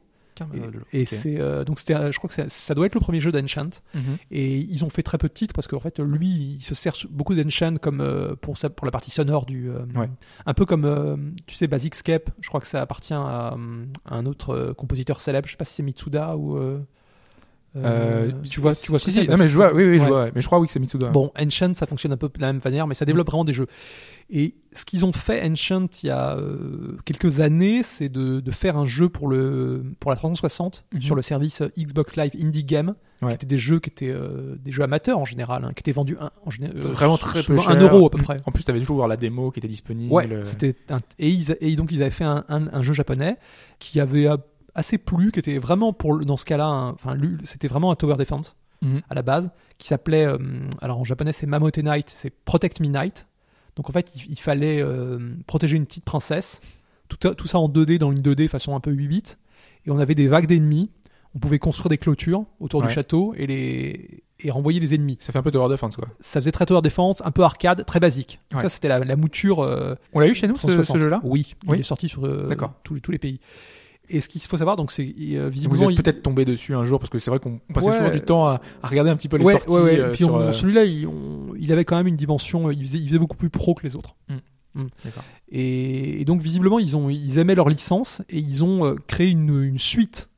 [0.92, 3.32] Et, c'est euh, donc c'était, euh, je crois que ça doit être le premier jeu
[3.32, 3.70] d'Enchant.
[3.94, 4.18] Mhm.
[4.30, 6.94] Et ils ont fait très peu de titres parce qu'en fait lui il se sert
[7.10, 10.08] beaucoup d'Enchant comme euh, pour sa- pour la partie sonore du euh, Ouais.
[10.46, 12.30] un peu comme tu sais Basicscape.
[12.40, 13.56] Je crois que ça appartient à,
[14.04, 15.46] à un autre compositeur célèbre.
[15.46, 16.58] Je sais pas si c'est Mitsuda ou
[17.76, 19.20] euh, euh, tu vois tu vois si, si.
[19.20, 20.28] c'est, Non, mais je vois, oui, oui, je vois.
[20.34, 21.08] Mais je crois, oui, que c'est Mitsuda.
[21.08, 23.52] Bon, Enchant, ça fonctionne un peu de la même manière, mais ça développe vraiment des
[23.54, 23.66] jeux.
[24.30, 28.50] Et ce qu'ils ont fait, Enchant, il y a euh, quelques années, c'est de, de
[28.50, 31.00] faire un jeu pour, le, pour la 360 Mhm.
[31.00, 33.28] sur le service euh, Xbox Live Indie Game, Ouais.
[33.28, 35.92] qui étaient des jeux qui étaient euh, des jeux amateurs en général, hein, qui étaient
[35.92, 38.38] vendus un, en général, euh, Vraiment très peu un euro à peu près.
[38.46, 40.12] En plus, t'avais toujours voir la démo qui était disponible.
[40.12, 43.36] Ouais, c'était un- et, ils, et donc ils avaient fait un, un- un jeu japonais
[43.78, 44.26] qui avait
[44.74, 48.16] assez plu, qui était vraiment pour dans ce cas-là, un- enfin c'était vraiment un tower
[48.16, 49.00] defense Mhm.
[49.10, 50.38] à la base, qui s'appelait, euh,
[50.80, 53.26] alors en japonais c'est Mamote Knight, c'est Protect Me Knight.
[53.76, 56.60] Donc en fait, il, il fallait euh, protéger une petite princesse.
[57.08, 59.22] Tout, tout ça en 2D, dans une 2D façon un peu 8 bits.
[59.86, 60.90] Et on avait des vagues d'ennemis.
[61.34, 62.86] On pouvait construire des clôtures autour Ouais.
[62.88, 65.16] du château et, les, et renvoyer les ennemis.
[65.20, 66.08] Ça fait un peu Tower Defense, quoi.
[66.20, 68.40] Ça faisait très tower defense, un peu arcade, très basique.
[68.54, 68.60] Ouais.
[68.60, 69.60] ça, c'était la, la mouture.
[69.60, 70.96] euh, On l'a eu chez nous, ce, 360.
[70.98, 71.20] ce jeu-là?
[71.24, 71.76] Oui, Oui.
[71.78, 72.48] il est sorti sur euh,
[72.84, 73.40] tous, tous les pays.
[74.14, 75.88] Et ce qu'il faut savoir, donc c'est euh, Vous visiblement.
[75.90, 77.96] êtes il- peut-être tombé dessus un jour parce que c'est vrai qu'on on passait Ouais.
[77.96, 79.70] souvent du temps à, à regarder un petit peu les ouais, sorties.
[79.72, 82.68] ouais, euh, Et puis euh, celui-là, il, avait quand même une dimension.
[82.68, 84.14] euh, Il faisait, il faisait beaucoup plus pro que les autres.
[84.28, 84.34] Mm.
[84.82, 84.86] Mm.
[85.04, 85.24] D'accord.
[85.50, 89.28] Et, et donc visiblement, ils ont, ils aimaient leur licence et ils ont euh, créé
[89.28, 90.28] une, une suite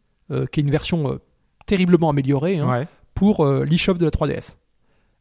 [0.50, 1.20] qui est une version
[1.66, 4.56] terriblement améliorée hein, pour l'eShop de la 3DS.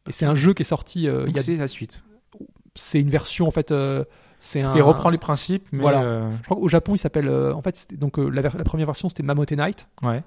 [0.08, 1.00] Et c'est un jeu qui est sorti.
[1.02, 1.08] il y
[1.38, 2.02] a- c'est la suite.
[2.74, 3.72] c'est une version en fait.
[4.38, 4.74] C'est un.
[4.74, 6.02] Il reprend les principes, mais Voilà.
[6.02, 7.28] euh, Je crois qu'au Japon, il s'appelle.
[7.28, 9.88] euh, en fait, donc euh, la, première version, c'était Mamote Knight.
[10.02, 10.22] ouais.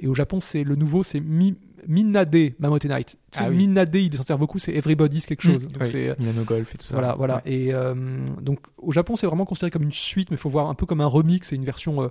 [0.00, 1.56] Et au Japon, c'est le nouveau, c'est Mi,
[1.88, 3.56] Minade Mamote sais, Ah oui.
[3.56, 5.64] Minade, il s'en sert beaucoup, c'est Everybody's quelque chose.
[5.64, 5.88] Mm, Donc ouais.
[5.88, 6.94] c'est Milano Golf et tout ça.
[6.94, 7.36] voilà, voilà.
[7.36, 7.52] Ouais.
[7.52, 7.94] Et euh,
[8.42, 10.84] donc au Japon, c'est vraiment considéré comme une suite, mais il faut voir un peu
[10.86, 11.46] comme un remix.
[11.48, 12.08] C'est une version euh,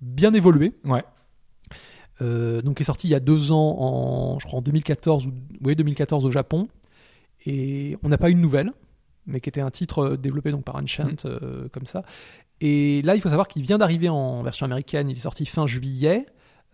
[0.00, 0.72] bien évoluée.
[0.84, 1.04] Ouais.
[2.20, 5.26] Euh, donc qui est sorti il y a deux ans, en, je crois en 2014
[5.26, 5.30] ou
[5.62, 6.68] oui 2014 au Japon.
[7.46, 8.72] Et on n'a pas eu de nouvelle,
[9.28, 11.16] mais qui était un titre euh, développé donc par Enchant Mm.
[11.26, 12.02] euh, comme ça.
[12.60, 15.08] Et là, il faut savoir qu'il vient d'arriver en version américaine.
[15.08, 16.26] Il est sorti fin juillet.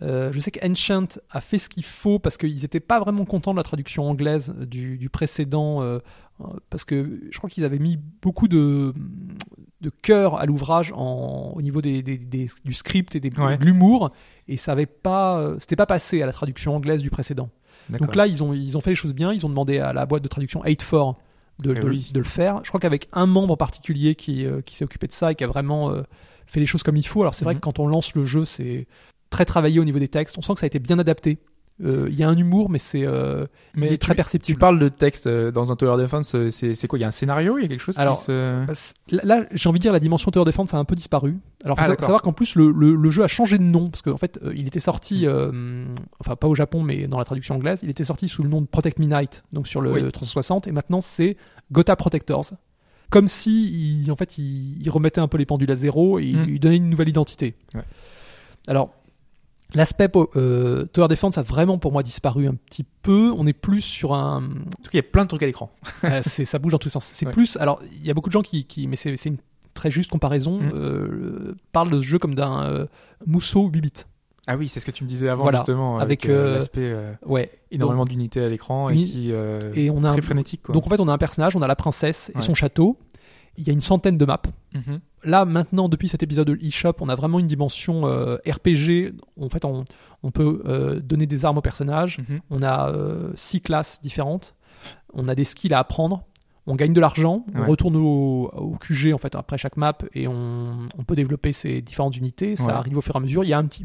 [0.02, 3.52] Euh, je sais qu'Enchant a fait ce qu'il faut parce qu'ils n'étaient pas vraiment contents
[3.52, 5.98] de la traduction anglaise du, du précédent, euh,
[6.70, 8.92] parce que je crois qu'ils avaient mis beaucoup de,
[9.82, 13.56] de cœur à l'ouvrage au niveau des, des- des- du script et Ouais.
[13.56, 14.10] de l'humour,
[14.48, 17.50] et ça avait pas, pas passé à la traduction anglaise du précédent.
[17.90, 19.32] Donc là, ils ont, ils ont fait les choses bien.
[19.32, 21.14] Ils ont demandé à la boîte de traduction 84
[21.62, 22.10] de, Eh de- oui.
[22.12, 22.60] de le faire.
[22.64, 25.34] Je crois qu'avec un membre en particulier qui, euh, qui s'est occupé de ça et
[25.34, 26.02] qui a vraiment euh,
[26.46, 27.22] fait les choses comme il faut.
[27.22, 27.60] Alors c'est vrai Mhm.
[27.60, 28.86] que quand on lance le jeu, c'est
[29.30, 30.36] très travaillé au niveau des textes.
[30.38, 31.38] On sent que ça a été bien adapté.
[31.82, 34.16] Euh, Il y a un humour, mais c'est euh, mais il est tu- très Tu
[34.16, 34.58] perceptible.
[34.60, 37.10] parles de texte euh, dans un Tower Defense, euh, c'est quoi Il y a un
[37.10, 38.64] scénario Il y a quelque chose Alors, qui se.
[38.64, 41.36] Bah, c'est- Là, j'ai envie de dire la dimension Tower Defense a un peu disparu.
[41.64, 42.04] Alors, faut Ah, d'accord.
[42.04, 44.68] savoir qu'en plus le, le- le jeu a changé de nom parce qu'en fait, il
[44.68, 45.84] était sorti, euh,
[46.20, 48.60] enfin pas au Japon, mais dans la traduction anglaise, il était sorti sous le nom
[48.60, 50.12] de Protect Me Night, donc sur le Oui.
[50.12, 51.36] 360, et maintenant c'est
[51.72, 52.52] Gotha Protectors.
[53.10, 56.24] Comme si, il- en fait, il, il remettait un peu les pendules à zéro et
[56.24, 56.46] il, Mm.
[56.50, 57.56] il donnait une nouvelle identité.
[57.74, 57.82] Ouais.
[58.68, 58.90] Alors.
[59.74, 63.32] L'aspect euh, Tower Defense a vraiment pour moi disparu un petit peu.
[63.36, 64.48] On est plus sur un, En
[64.82, 65.70] tout cas, il y a plein de trucs à l'écran.
[66.04, 67.10] euh, c'est, ça bouge dans tous les sens.
[67.12, 67.32] C'est Ouais.
[67.32, 67.56] plus.
[67.58, 69.38] Alors, il y a beaucoup de gens qui, qui mais c'est, une
[69.74, 70.70] très juste comparaison, Mm.
[70.74, 72.86] euh, parlent de ce jeu comme d'un euh,
[73.26, 73.92] mousseau 8 bits.
[74.46, 75.58] Ah oui, c'est ce que tu me disais avant Voilà.
[75.60, 77.50] justement, Avec, euh, l'aspect euh, Ouais.
[77.70, 80.62] énormément d'unités à l'écran et qui euh, Et on a très un- frénétique.
[80.64, 80.74] Quoi.
[80.74, 82.40] Donc en fait, on a un personnage, on a la princesse et Ouais.
[82.42, 82.98] son château.
[83.56, 84.42] Il y a une centaine de maps.
[84.74, 85.00] Mhm.
[85.24, 89.14] Là, maintenant, depuis cet épisode de eShop, on a vraiment une dimension euh, RPG.
[89.40, 89.84] En fait, on,
[90.22, 92.18] on peut euh, donner des armes aux personnages.
[92.18, 92.40] Mhm.
[92.50, 94.54] On a euh, six classes différentes.
[95.12, 96.24] On a des skills à apprendre.
[96.66, 97.44] On gagne de l'argent.
[97.54, 101.52] On retourne au, au QG en fait après chaque map et on, on peut développer
[101.52, 102.56] ces différentes unités.
[102.56, 102.72] Ça Ouais.
[102.72, 103.44] arrive au fur et à mesure.
[103.44, 103.84] Il y a un petit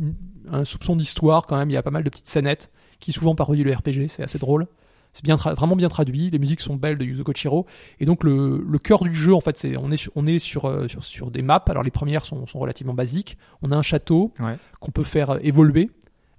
[0.50, 1.70] un soupçon d'histoire quand même.
[1.70, 2.72] Il y a pas mal de petites scénettes
[3.02, 4.08] qui souvent parodient le RPG.
[4.08, 4.66] C'est assez drôle.
[5.14, 6.30] C'est bien vraiment bien traduit.
[6.30, 7.66] Les musiques sont belles de Yuzo Kochiro.
[8.00, 10.40] Et donc le, le cœur du jeu en fait, c'est on est sur, on est
[10.40, 11.64] sur, euh, sur sur des maps.
[11.68, 13.38] Alors les premières sont, sont relativement basiques.
[13.62, 14.58] On a un château Ouais.
[14.80, 15.90] qu'on peut faire euh, évoluer.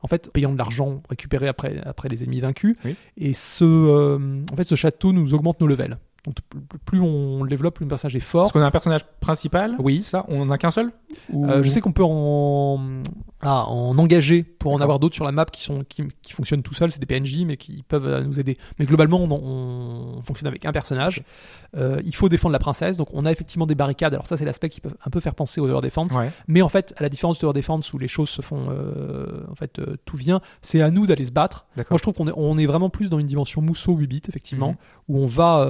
[0.02, 2.76] En fait, payant de l'argent récupéré après, après les ennemis vaincus.
[2.86, 2.96] Oui.
[3.18, 5.98] Et ce, euh, en fait, ce château nous augmente nos levels.
[6.24, 6.36] Donc,
[6.86, 8.42] plus on le développe, plus le personnage est fort.
[8.44, 9.76] Parce qu'on a un personnage principal.
[9.78, 10.00] Oui.
[10.02, 10.90] Ça, on en a qu'un seul?
[11.32, 12.78] Ou- Euh, je sais qu'on peut en,
[13.42, 16.74] en engager pour en avoir d'autres sur la map qui sont qui, qui fonctionnent tout
[16.74, 18.56] seuls, c'est des PNJ mais qui peuvent euh, nous aider.
[18.78, 19.30] Mais globalement, on,
[20.18, 21.22] on fonctionne avec un personnage.
[21.76, 24.12] Euh, il faut défendre la princesse, donc on a effectivement des barricades.
[24.12, 26.14] Alors ça, c'est l'aspect qui peut un peu faire penser au Tower Defense.
[26.14, 26.30] Ouais.
[26.48, 29.42] Mais en fait, à la différence du Tower Defense où les choses se font, euh,
[29.50, 31.66] en fait, euh, tout vient, c'est à nous d'aller se battre.
[31.76, 34.22] Moi, je trouve qu'on est, on est vraiment plus dans une dimension mousseau 8 bits,
[34.28, 34.76] effectivement, Mhm.
[35.08, 35.66] où on va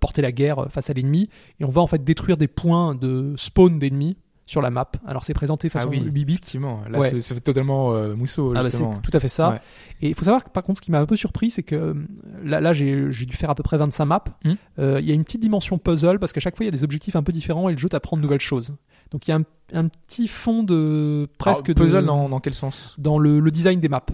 [0.00, 1.28] porter la guerre face à l'ennemi
[1.60, 4.90] et on va en fait détruire des points de spawn d'ennemis sur la map.
[5.06, 6.32] Alors c'est présenté façon Ah oui, 8 bits.
[6.34, 7.18] Effectivement, là Ouais.
[7.20, 8.52] c'est- totalement euh, mousseau.
[8.54, 9.50] Ah bah, c'est tout à fait ça.
[9.50, 9.60] Ouais.
[10.02, 11.74] Et il faut savoir que par contre, ce qui m'a un peu surpris, c'est que
[11.74, 11.94] euh,
[12.42, 14.24] là, là j'ai dû faire à peu près 25 maps.
[14.44, 14.52] Hmm.
[14.78, 16.72] Euh, Il y a une petite dimension puzzle parce qu'à chaque fois, il y a
[16.72, 18.74] des objectifs un peu différents et le jeu t'apprend de nouvelles choses.
[19.10, 22.40] Donc il y a un, un petit fond de presque Alors, puzzle de, dans, dans
[22.40, 22.94] quel sens?
[22.98, 24.04] dans le, le design des maps.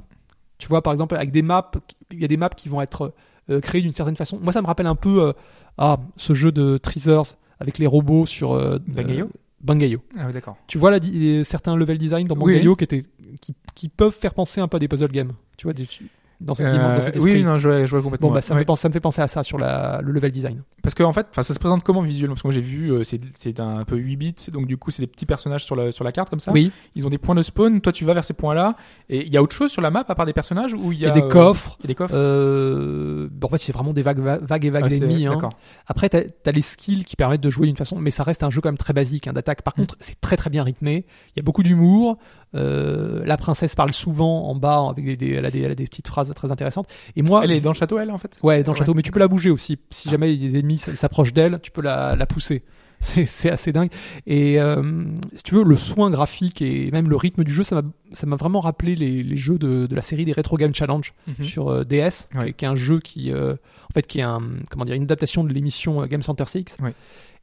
[0.58, 1.70] Tu vois, par exemple, avec des maps,
[2.12, 3.14] il y a des maps qui vont être
[3.48, 4.38] euh, créées d'une certaine façon.
[4.42, 5.32] Moi, ça me rappelle un peu
[5.78, 7.24] ah, ce jeu de Treasures
[7.58, 8.50] avec les robots sur
[8.86, 9.28] Bangayo
[9.60, 10.00] Bangayo.
[10.18, 10.56] Ah oui, d'accord.
[10.66, 12.54] Tu vois là, di- les- certains level design dans Oui.
[12.54, 13.04] Bangayo qui, étaient,
[13.40, 15.32] qui, qui peuvent faire penser un peu à des puzzle games.
[15.56, 15.86] Tu vois, des-
[16.40, 17.34] dans, cette Euh, dans cet esprit.
[17.34, 18.28] oui, non, je vois, je vois complètement.
[18.28, 18.62] Bon, bah, ça, me Ouais.
[18.62, 20.62] fait penser, ça me fait penser à ça sur la, le level design.
[20.82, 22.34] Parce que en fait, ça se présente comment visuellement?
[22.34, 25.02] Parce que moi j'ai vu, euh, c'est un peu 8 bits, donc du coup c'est
[25.02, 26.52] des petits personnages sur la sur la carte comme ça.
[26.52, 27.80] Oui, Ils ont des points de spawn.
[27.82, 28.76] Toi tu vas vers ces points-là.
[29.10, 30.98] Et il y a autre chose sur la map à part des personnages ou il
[30.98, 31.76] y a, des euh, coffres.
[31.80, 32.14] Il y a des coffres?
[32.16, 35.26] Euh, bon, en fait, c'est vraiment des vagues, va- vagues et vagues Ah, d'ennemis.
[35.26, 35.32] hein.
[35.32, 35.52] D'accord.
[35.86, 38.50] Après, t'as as les skills qui permettent de jouer d'une façon, mais ça reste un
[38.50, 39.62] jeu quand même très basique hein, d'attaque.
[39.62, 39.80] Par Mm.
[39.80, 41.04] contre, c'est très très bien rythmé.
[41.36, 42.16] Il y a beaucoup d'humour.
[42.54, 45.74] Euh, la princesse parle souvent en bas avec des, des- elle, a des, elle a
[45.76, 46.86] des petites phrases très intéressantes.
[47.16, 48.38] Et moi, Elle est dans le château, elle en fait?
[48.42, 48.78] ouais, dans le Ouais.
[48.80, 49.78] château, mais tu peux la bouger aussi.
[49.90, 52.64] Si jamais des ennemis s'approchent d'elle, tu peux la, la pousser.
[53.02, 53.88] C'est c'est assez dingue.
[54.26, 54.82] Et euh,
[55.34, 57.82] si tu veux, le soin graphique et même le rythme du jeu, ça m'a
[58.12, 61.14] ça m'a vraiment rappelé les, les jeux de, de la série des Retro Game Challenge
[61.26, 61.42] Mhm.
[61.44, 62.48] sur euh, DS, qui, Ouais.
[62.50, 63.54] est, qui est un jeu qui, euh,
[63.88, 64.40] en fait, qui est un,
[64.70, 66.76] comment dire, une adaptation de l'émission Game Center 6.
[66.82, 66.92] Ouais.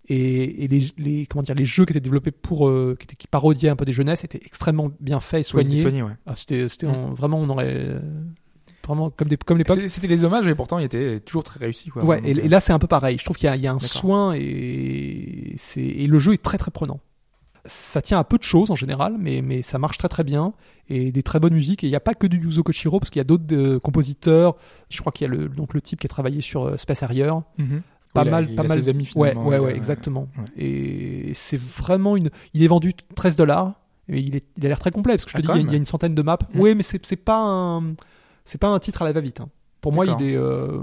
[0.09, 3.15] Et, et les, les, comment dire, les jeux qui étaient développés pour, euh, qui, étaient,
[3.17, 5.81] qui parodiaient un peu des jeunesses étaient extrêmement bien faits et soignés.
[5.81, 6.13] soigné, ouais.
[6.25, 6.91] Ah, c'était, c'était Mm.
[6.91, 7.99] en- vraiment, on aurait euh,
[8.87, 9.79] vraiment comme des, comme l'époque.
[9.87, 11.89] C'était les hommages, mais pourtant il était toujours très réussi.
[11.89, 12.05] Quoi.
[12.05, 13.17] Ouais, et, euh, et là c'est un peu pareil.
[13.19, 16.33] Je trouve qu'il y a, il y a un soin et, c'est, et le jeu
[16.33, 16.99] est très très prenant.
[17.65, 20.53] Ça tient à peu de choses en général, mais, mais ça marche très très bien
[20.87, 21.83] et des très bonnes musiques.
[21.83, 23.77] Et il n'y a pas que du Yuzo Koshiro parce qu'il y a d'autres euh,
[23.77, 24.55] compositeurs.
[24.89, 27.03] Je crois qu'il y a le, donc le type qui a travaillé sur euh, Space
[27.03, 27.29] Harrier.
[27.57, 27.81] mhm.
[28.13, 28.81] Pas mal, il pas a mal.
[28.81, 30.27] Ses amis, ouais, finalement, ouais, a- ouais, exactement.
[30.37, 30.63] ouais.
[30.63, 32.29] Et c'est vraiment une.
[32.53, 33.73] Il est vendu 13 dollars.
[34.09, 35.59] Il, est, il a l'air très complet parce que je te Ah, dis, il y,
[35.59, 35.67] a- même.
[35.67, 36.37] il y a une centaine de maps.
[36.53, 36.61] Mhm.
[36.61, 37.93] Oui, mais c'est, c'est pas un.
[38.45, 39.41] C'est pas un titre à la va-vite.
[39.41, 39.49] hein.
[39.81, 40.35] Pour moi, il est.
[40.35, 40.79] euh,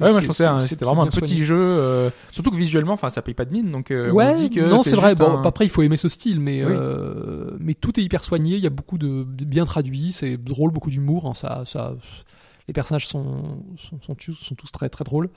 [0.00, 1.26] Ouais, moi je pensais c'était vraiment un soigné.
[1.34, 4.32] petit jeu, euh, surtout que visuellement, enfin ça paye pas de mine, donc euh, ouais,
[4.32, 5.14] on se dit que non, c'est vrai.
[5.14, 6.72] Bon, un- après, il faut aimer ce style, mais Oui.
[6.74, 8.56] euh, mais tout est hyper soigné.
[8.56, 11.26] Il y a beaucoup de bien traduit, c'est drôle, beaucoup d'humour.
[11.26, 11.94] hein, ça, ça,
[12.68, 15.28] les personnages sont sont, sont tous, sont tous très très drôles.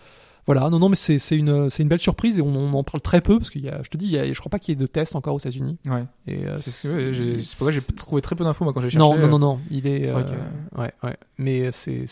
[0.48, 3.38] Voilà, non, non, mais c'est une belle surprise et on, on en parle très peu
[3.38, 4.78] parce qu'il y a, je te dis, il y a, je crois pas qu'il y
[4.78, 5.78] ait de tests encore aux États-Unis.
[5.86, 6.04] Ouais.
[6.30, 8.64] Euh, C'est ce que- ouais, j'ai- c'est pour ça que j'ai trouvé très peu d'infos
[8.64, 9.00] moi quand j'ai cherché.
[9.00, 10.08] non, non, non, non, il est.
[10.08, 11.18] c'est vrai euh, Ouais, ouais.
[11.38, 12.06] Mais c'est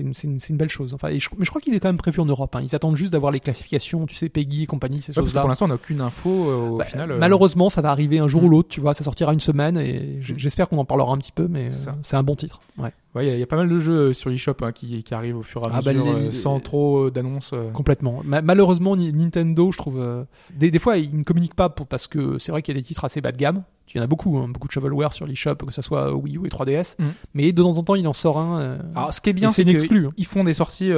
[0.00, 0.94] une, belle chose.
[0.94, 2.54] Enfin, et je, mais je crois qu'il est quand même prévu en Europe.
[2.56, 2.60] hein.
[2.62, 5.40] Ils attendent juste d'avoir les classifications, tu sais, Peggy et compagnie, ces Ouais, que choses-là.
[5.42, 7.12] pour l'instant on n'a aucune info euh, au Bah, final.
[7.12, 8.50] euh, Malheureusement, ça va arriver un jour ou Mm.
[8.50, 11.32] l'autre, tu vois, ça sortira une semaine et j- j'espère qu'on en parlera un petit
[11.32, 12.60] peu, mais euh, c'est un bon titre.
[12.76, 14.52] Ouais, Ouais, il y, a- il y a pas mal de jeux euh, sur l'eShop
[14.62, 16.60] hein, qui, qui arrivent au fur et à Ah, bah, mesure les- euh, les- sans
[16.60, 17.52] trop euh, d'annonces.
[17.54, 17.70] euh.
[17.70, 18.20] complètement.
[18.24, 20.24] Ma- malheureusement, Ni- Nintendo, je trouve, euh,
[20.54, 22.80] des, des fois, ils ne communiquent pas pour, parce que c'est vrai qu'il y a
[22.80, 23.62] des titres assez bas de gamme.
[23.94, 26.36] Il y en a beaucoup, hein, beaucoup de shovelware sur l'eShop, que ce soit Wii
[26.36, 26.96] U et 3DS.
[26.98, 27.04] Mm.
[27.32, 28.60] Mais de temps en temps, il en sort un.
[28.60, 30.10] euh, Alors ce qui est bien, c'est exclue, hein.
[30.14, 30.90] qu'ils font des sorties.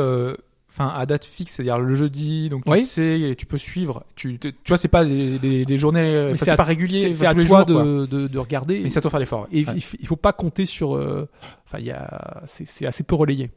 [0.72, 2.82] Enfin, à date fixe, c'est-à-dire le jeudi, donc tu Oui.
[2.82, 4.04] sais, et tu peux suivre.
[4.14, 7.26] Tu, tu tu vois, c'est pas des, des, des journées, euh, c'est pas régulier, C'est
[7.26, 8.80] à tous les toi jours, de, de, de regarder.
[8.82, 9.48] Mais ça doit faire l'effort.
[9.50, 9.72] Et Ouais.
[9.76, 10.94] il, il faut pas compter sur.
[10.96, 11.28] euh,
[11.66, 13.50] Enfin, il y a, c'est c'est assez peu relayé.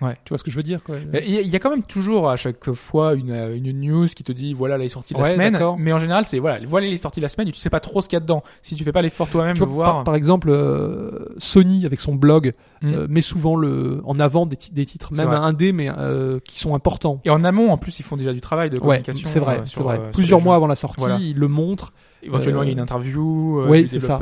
[0.00, 0.16] Ouais.
[0.24, 2.30] Tu vois ce que je veux dire quoi Il y, a- il quand même toujours
[2.30, 5.24] à chaque fois une, euh, une news qui te dit voilà les sorties de la
[5.24, 5.58] Ouais, semaine.
[5.78, 7.80] Mais en général c'est voilà voilà les sorties de la semaine et tu sais pas
[7.80, 8.42] trop ce qu'il y a dedans.
[8.62, 9.96] Si tu fais pas l'effort toi-même Tu de voir.
[9.96, 12.52] par, par exemple, euh, Sony avec son blog
[12.82, 12.94] Mm.
[12.94, 16.58] euh, met souvent le, en avant des, ti- des titres, même indés, mais euh, qui
[16.58, 17.20] sont importants.
[17.26, 19.28] Et en amont en plus ils font déjà du travail de Ouais, communication.
[19.28, 20.00] c'est vrai, c'est vrai.
[20.12, 20.56] Plusieurs mois jeux.
[20.56, 21.18] avant la sortie, Voilà.
[21.20, 21.92] ils le montrent.
[22.22, 24.18] Éventuellement il y a une interview oui, c'est ça.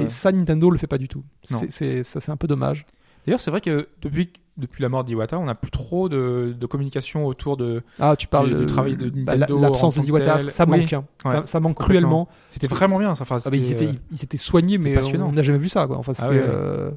[0.00, 1.22] Et ça, Nintendo le fait pas du tout.
[1.44, 2.84] C'est, ça, c'est un peu dommage.
[3.26, 6.66] D'ailleurs c'est vrai que depuis depuis la mort d'Iwata on a plus trop de, de
[6.66, 7.82] communication autour de.
[7.98, 10.20] Ah, tu parles Du- du travail de bah, Nintendo la- l'absence en des tant que
[10.22, 10.50] Iwata, tel.
[10.50, 10.80] ça Oui.
[10.80, 10.92] manque.
[10.92, 11.04] hein.
[11.24, 12.28] Ouais, ça, ça manque cruellement.
[12.48, 13.22] C'était vraiment bien ça.
[13.22, 15.28] Enfin, Ah, étaient soignés, c'était mais on- passionnant.
[15.28, 15.86] on n'a jamais vu ça.
[15.86, 15.96] Quoi.
[15.98, 16.28] Enfin, Ah c'était.
[16.34, 16.44] ouais, ouais.
[16.48, 16.90] euh,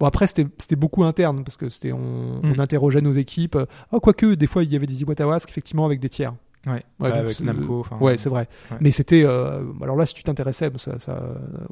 [0.00, 1.98] Bon après c'était beaucoup interne parce que c'était on,
[2.42, 2.54] Mm.
[2.56, 3.58] on interrogeait nos équipes.
[3.90, 6.32] Oh quoique des fois il y avait des Iwatawask effectivement avec des tiers.
[6.66, 7.84] ouais, avec c'est- Namco.
[8.00, 8.48] Ouais, c'est vrai.
[8.70, 8.78] Ouais.
[8.80, 9.22] Mais c'était.
[9.26, 11.22] euh, alors là, si tu t'intéressais bon, ça, ça,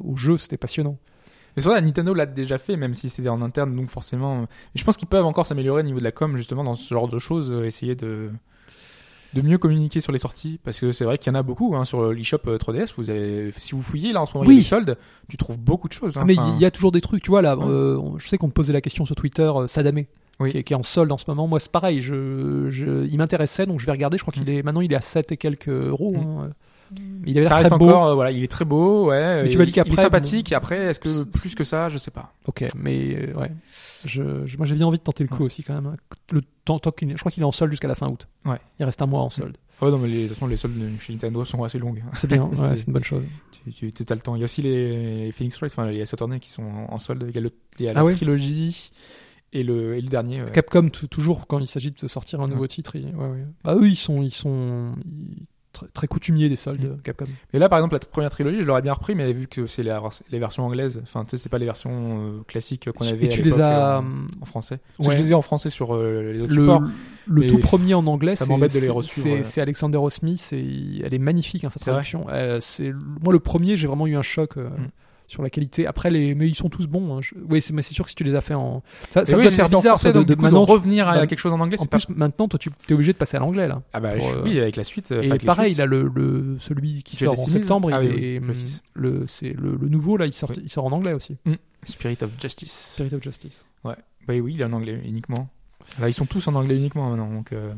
[0.05, 0.99] au jeu, c'était passionnant.
[1.57, 4.41] Mais ça, Nintendo l'a déjà fait, même si c'était en interne, donc forcément.
[4.43, 4.47] Mais
[4.77, 7.09] je pense qu'ils peuvent encore s'améliorer au niveau de la com, justement, dans ce genre
[7.09, 8.31] de choses, euh, essayer de.
[9.35, 11.75] de mieux communiquer sur les sorties parce que c'est vrai qu'il y en a beaucoup
[11.77, 12.95] hein, sur l'eShop euh, 3DS.
[12.97, 14.97] Vous avez, si vous fouillez là en ce moment, il y a des soldes,
[15.29, 16.17] tu trouves beaucoup de choses.
[16.19, 16.25] hein.
[16.27, 17.57] mais il y a toujours des trucs, tu vois là.
[17.57, 17.65] Ouais.
[17.67, 20.09] euh, je sais qu'on me posait la question sur Twitter, euh, Sadamé,
[20.41, 20.51] Oui.
[20.51, 21.47] qui, est, qui est en solde en ce moment.
[21.47, 22.01] Moi, c'est pareil.
[22.01, 24.19] Je, je, il m'intéressait, donc je vais regarder.
[24.19, 26.13] Je crois qu'il est maintenant, il est à 7 et quelques euros.
[26.17, 26.41] Mm.
[26.47, 26.51] hein.
[27.27, 27.89] Il avait ça reste très beau.
[27.89, 29.43] encore, euh, voilà, il est très beau, ouais.
[29.43, 30.51] Mais tu il- m'as dit qu'après, il est sympathique.
[30.51, 32.33] bon, Après, est-ce que plus que ça, je sais pas.
[32.47, 33.51] Ok, mais euh, ouais.
[34.05, 35.45] Je, je- moi, j'ai bien envie de tenter le coup Ouais.
[35.45, 35.87] aussi quand même.
[35.87, 35.97] hein.
[36.33, 38.27] Le temps, tant qu'il je crois qu'il est en solde jusqu'à la fin août.
[38.47, 38.59] Ouais.
[38.79, 39.57] Il reste un mois en solde.
[39.83, 42.03] Ouais, non, mais les, de toute façon, les soldes chez Nintendo sont assez longues.
[42.15, 42.45] C'est bien.
[42.53, 43.25] ouais, C'est- une bonne chose.
[43.77, 44.35] Tu, tu as le temps.
[44.37, 46.99] Il y a aussi les, les Phoenix Wright, enfin les Saturday qui sont en, en
[46.99, 47.27] solde.
[47.29, 48.91] Il y a, le, il y a la Ah trilogie
[49.53, 50.43] et le, et le dernier.
[50.43, 50.51] ouais.
[50.51, 53.45] Capcom toujours quand il s'agit de sortir un nouveau titre, ouais, ouais.
[53.65, 57.03] Bah, eux ils sont ils sont ils- très, très coutumiers des soldes Mm.
[57.03, 57.25] Capcom.
[57.53, 59.83] Et là, par exemple, la première trilogie, je l'aurais bien repris, mais vu que c'est
[59.83, 59.97] les,
[60.31, 63.29] les versions anglaises, enfin, tu sais, c'est pas les versions euh, classiques qu'on avait Et
[63.29, 64.03] à tu les as euh,
[64.41, 64.79] en français.
[64.97, 65.19] Parce que ouais.
[65.19, 66.83] je les ai en français sur euh, les autres le, supports.
[67.27, 69.99] le tout premier en anglais, ça c'est- m'embête de les c'est- resuivre, C'est c'est Alexander
[69.99, 72.27] Osmith et elle est magnifique hein, sa C'est traduction.
[72.31, 72.93] Euh, c'est
[73.23, 74.89] moi le premier, j'ai vraiment eu un choc euh, Mm.
[75.31, 75.87] Sur la qualité.
[75.87, 77.17] Après les, mais ils sont tous bons.
[77.17, 77.21] Hein.
[77.23, 79.37] Je- Oui, c'est mais c'est sûr que si tu les as fait en, ça, ça
[79.37, 80.65] oui, doit faire bizarre français, ça, de, de coup, de maintenant.
[80.65, 81.79] revenir à bah, quelque chose en anglais.
[81.79, 81.99] en c'est pas...
[81.99, 83.83] plus, maintenant, toi, tu es obligé de passer à l'anglais là.
[83.93, 85.13] ah bah, pour, je- euh, oui, avec la suite.
[85.13, 85.79] euh, Et pareil, suites.
[85.79, 88.41] là, le, le, celui qui sort en septembre, Ah il oui, oui, est,
[88.95, 90.61] le c'est le, le nouveau là, il sort, Oui.
[90.65, 91.37] il sort en anglais aussi.
[91.85, 92.93] Spirit of Justice.
[92.97, 93.65] Spirit of Justice.
[93.85, 93.95] Ouais.
[94.29, 95.49] Bah oui, il est en anglais uniquement.
[95.99, 97.31] Là, ils sont tous en anglais uniquement maintenant.
[97.33, 97.73] Donc, euh,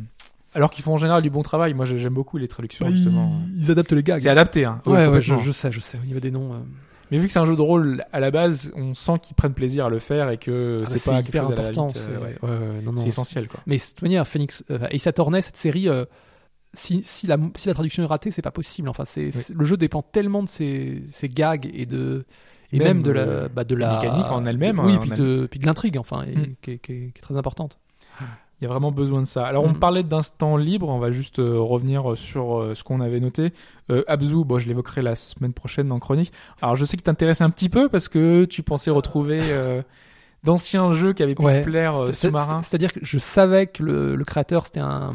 [0.55, 1.73] Alors qu'ils font en général du bon travail.
[1.73, 3.41] Moi, j'ai- j'aime beaucoup les traductions, Bah, justement.
[3.57, 4.21] ils, ils adaptent les gags.
[4.21, 4.83] C'est adapté, hein.
[4.87, 5.99] Ouais, ouais, je, sais, je sais.
[6.03, 6.53] Au niveau des noms.
[6.53, 6.57] euh,
[7.13, 9.55] Mais vu que c'est un jeu de rôle à la base, on sent qu'ils prennent
[9.55, 11.63] plaisir à le faire et que ah bah, c'est pas quelque hyper chose à la
[11.69, 11.89] important.
[11.91, 13.61] c'est euh, ouais, ouais, c'est essentiel, quoi.
[13.67, 16.05] Mais de toute manière, Phoenix, euh, Ace Attorney, cette série, euh,
[16.75, 18.89] si, si, la, si la traduction est ratée, c'est pas possible.
[18.89, 22.25] Enfin, c'est, le jeu dépend tellement de ses, ses gags et de
[22.75, 25.17] et même, Même, de la, bah, de la mécanique en elle-même, Oui, euh, puis en
[25.17, 26.55] de, puis de l'intrigue, enfin, et- Mm.
[26.63, 27.79] qui, est, qui est- qui est très importante.
[28.63, 29.45] Il y a vraiment besoin de ça.
[29.45, 29.79] Alors, on Mm.
[29.81, 30.89] parlait d'instant libre.
[30.89, 33.53] On va juste euh, revenir sur euh, ce qu'on avait noté.
[33.91, 36.33] Euh, Abzu, bon, je l'évoquerai la semaine prochaine dans Chronique.
[36.61, 39.83] Alors, je sais que t'intéresse un petit peu parce que tu pensais retrouver euh,
[40.45, 41.63] d'anciens jeux qui avaient pu Ouais.
[41.63, 42.63] plaire euh, sous-marins.
[42.63, 45.13] C'est-à-dire que je savais que le, le créateur, c'était un,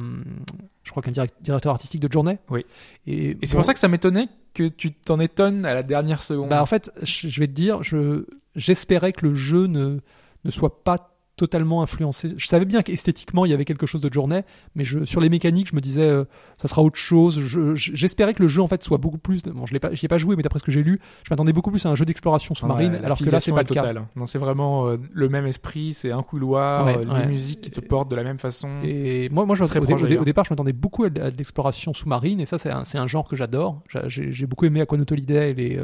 [0.84, 2.40] je crois qu'un direct- directeur artistique de journée.
[2.50, 2.66] Oui.
[3.06, 5.84] Et, Et c'est bon, pour ça que ça m'étonnait que tu t'en étonnes à la
[5.84, 6.50] dernière seconde.
[6.50, 8.26] Bah en fait, je je vais te dire, je
[8.58, 10.00] j'espérais que le jeu ne
[10.44, 12.34] ne soit pas totalement influencé.
[12.36, 14.42] Je savais bien qu'esthétiquement il y avait quelque chose de journée,
[14.76, 16.26] mais je sur les mécaniques, je me disais euh,
[16.58, 17.40] ça sera autre chose.
[17.40, 19.44] Je- je- J'espérais que le jeu en fait soit beaucoup plus.
[19.44, 21.54] Bon, je l'ai pas, ai pas joué, mais d'après ce que j'ai lu, je m'attendais
[21.54, 23.66] beaucoup plus à un jeu d'exploration sous-marine, Ouais, la alors que là c'est pas le
[23.68, 23.82] cas.
[23.82, 24.02] totale.
[24.16, 27.72] Non, c'est vraiment euh, le même esprit, c'est un couloir, Ouais, euh, les musiques qui
[27.72, 28.70] te portent de la même façon.
[28.84, 30.22] Et moi, moi je Très au, proche, dé- d'ailleurs.
[30.24, 33.36] au départ, je m'attendais beaucoup à l'exploration sous-marine, et ça, c'est un, un genre que
[33.36, 33.82] j'adore.
[33.90, 35.78] J'a- J'ai beaucoup aimé Aquanaut Holiday et les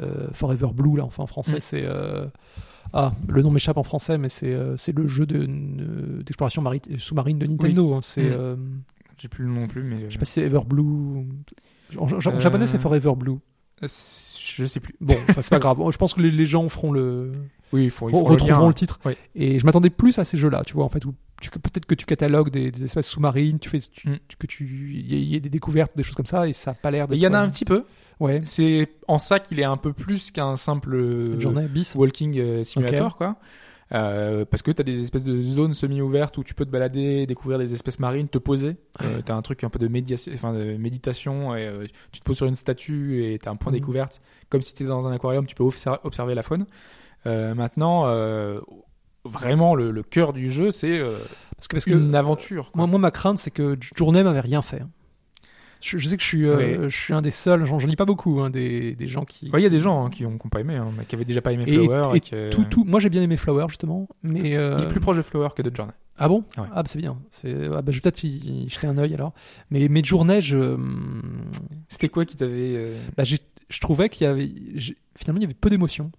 [0.00, 1.60] euh, Forever Blue, là, enfin en français, Mm.
[1.60, 1.84] c'est.
[2.86, 5.46] Euh, ah, le nom m'échappe en français, mais c'est euh, le jeu de-
[6.22, 6.62] d'exploration
[6.98, 7.94] sous-marine de Nintendo.
[7.94, 8.00] hein.
[8.02, 8.24] c'est.
[8.30, 8.32] Mm.
[8.32, 8.56] euh,
[9.18, 11.26] J'ai plus le nom non plus, mais je sais pas si c'est Ever Blue.
[11.98, 13.32] En, Euh, japonais, c'est Forever Blue.
[13.82, 14.94] euh, je sais plus.
[15.00, 15.78] Bon, enfin, c'est pas grave.
[15.90, 17.32] Je pense que les, les gens feront le,
[17.72, 18.68] Oui, il faut, il Re- faut le retrouveront lien.
[18.68, 18.98] le titre.
[19.04, 19.12] Oui.
[19.34, 21.14] Et je m'attendais plus à ces jeux-là, tu vois, en fait, où
[21.62, 24.18] peut-être que tu catalogues des, des espèces sous-marines, tu fais, tu- Mm.
[24.38, 26.74] que tu, il y, y a des découvertes, des choses comme ça, et ça a
[26.74, 27.06] pas l'air.
[27.10, 27.84] Il y en a euh, un petit peu.
[28.20, 28.40] Ouais.
[28.44, 31.94] C'est en ça qu'il est un peu plus qu'un simple euh, journée bis.
[31.96, 33.36] walking euh, simulator, quoi.
[33.92, 37.26] Euh, parce que tu as des espèces de zones semi-ouvertes où tu peux te balader,
[37.26, 38.76] découvrir des espèces marines, te poser.
[39.02, 39.90] Euh, tu as un truc un peu de,
[40.34, 43.56] enfin, de méditation, et, euh, tu te poses sur une statue et tu as un
[43.56, 43.78] point Mhm.
[43.78, 44.20] découverte.
[44.48, 46.66] Comme si tu étais dans un aquarium, tu peux obser- observer la faune.
[47.24, 48.04] Maintenant,
[49.24, 51.00] vraiment, le, le cœur du jeu, c'est
[51.56, 52.70] Parce que, parce que une aventure.
[52.70, 52.78] quoi.
[52.78, 54.82] moi, moi, ma crainte, c'est que Journée m'avait rien fait.
[55.82, 58.04] Je, je sais que je suis, euh, je suis un des seuls, j'en lis pas
[58.04, 59.50] beaucoup, hein, des, des gens qui.
[59.50, 61.04] Ouais, Il y a des gens hein, qui ont, qui ont pas aimé, hein, mais
[61.06, 62.12] qui avaient déjà pas aimé Flower.
[62.12, 64.88] et et que- tout, tout, moi j'ai bien aimé Flower justement, mais euh, Il est
[64.88, 65.92] plus proche de Flower que de Journey.
[66.18, 66.44] ah bon?
[66.58, 66.64] Ouais.
[66.72, 69.32] Ah bah, c'est bien, ah bah, je vais peut-être y, y jeter un œil alors.
[69.70, 70.76] Mais mes journées, je,
[71.88, 72.74] C'était quoi qui t'avait.
[72.76, 74.50] euh, bah, je trouvais qu'il y avait,
[75.16, 76.10] finalement il y avait peu d'émotion.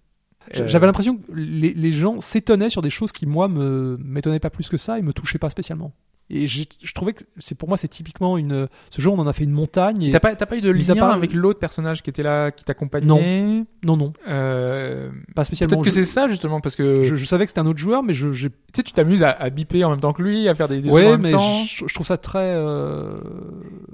[0.57, 4.39] euh, J'avais l'impression que les, les gens s'étonnaient sur des choses qui, moi, me m'étonnaient
[4.39, 5.91] pas plus que ça et me touchaient pas spécialement.
[6.33, 8.67] Et j'ai- je trouvais que c'est pour moi, c'est typiquement une.
[8.89, 10.09] Ce jeu, on en a fait une montagne.
[10.13, 12.63] T'as pas, t'as pas eu de lien part- avec l'autre personnage qui était là, qui
[12.63, 15.75] t'accompagnait Non, non, Euh, pas spécialement.
[15.77, 17.79] Peut-être que Je- c'est ça justement parce que je, je savais que c'était un autre
[17.79, 18.49] joueur, mais je, j'ai.
[18.49, 20.81] tu sais, tu t'amuses à, à biper en même temps que lui, à faire des,
[20.81, 22.39] des Ouais, en même mais temps, je, je trouve ça très.
[22.55, 23.17] euh,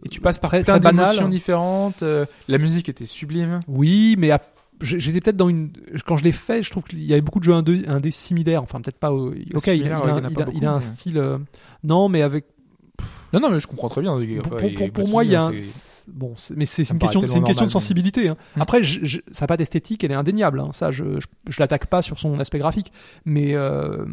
[0.05, 2.03] et tu passes par très, plein d'émotions différentes.
[2.03, 3.59] euh, la musique était sublime.
[3.67, 4.41] Oui, mais à-
[4.81, 5.71] j'étais peut-être dans une.
[6.05, 8.63] Quand je l'ai fait, je trouve qu'il y avait beaucoup de jeux indés, indés similaires.
[8.63, 9.11] Enfin, peut-être pas.
[9.11, 9.87] Ok, il,
[10.65, 11.17] a, un style.
[11.17, 11.37] euh,
[11.83, 12.45] Non, mais avec.
[13.33, 14.17] Non, non, mais je comprends très bien.
[14.93, 15.51] Pour, moi, il y a un.
[16.07, 18.29] Bon, mais c'est une question, c'est une question de sensibilité.
[18.29, 18.37] hein.
[18.55, 18.61] Mm.
[18.61, 20.61] Après, je, je- ça n'a pas d'esthétique, elle est indéniable.
[20.61, 20.69] hein.
[20.71, 22.93] Ça, je, je, je l'attaque pas sur son aspect graphique,
[23.25, 24.05] mais euh,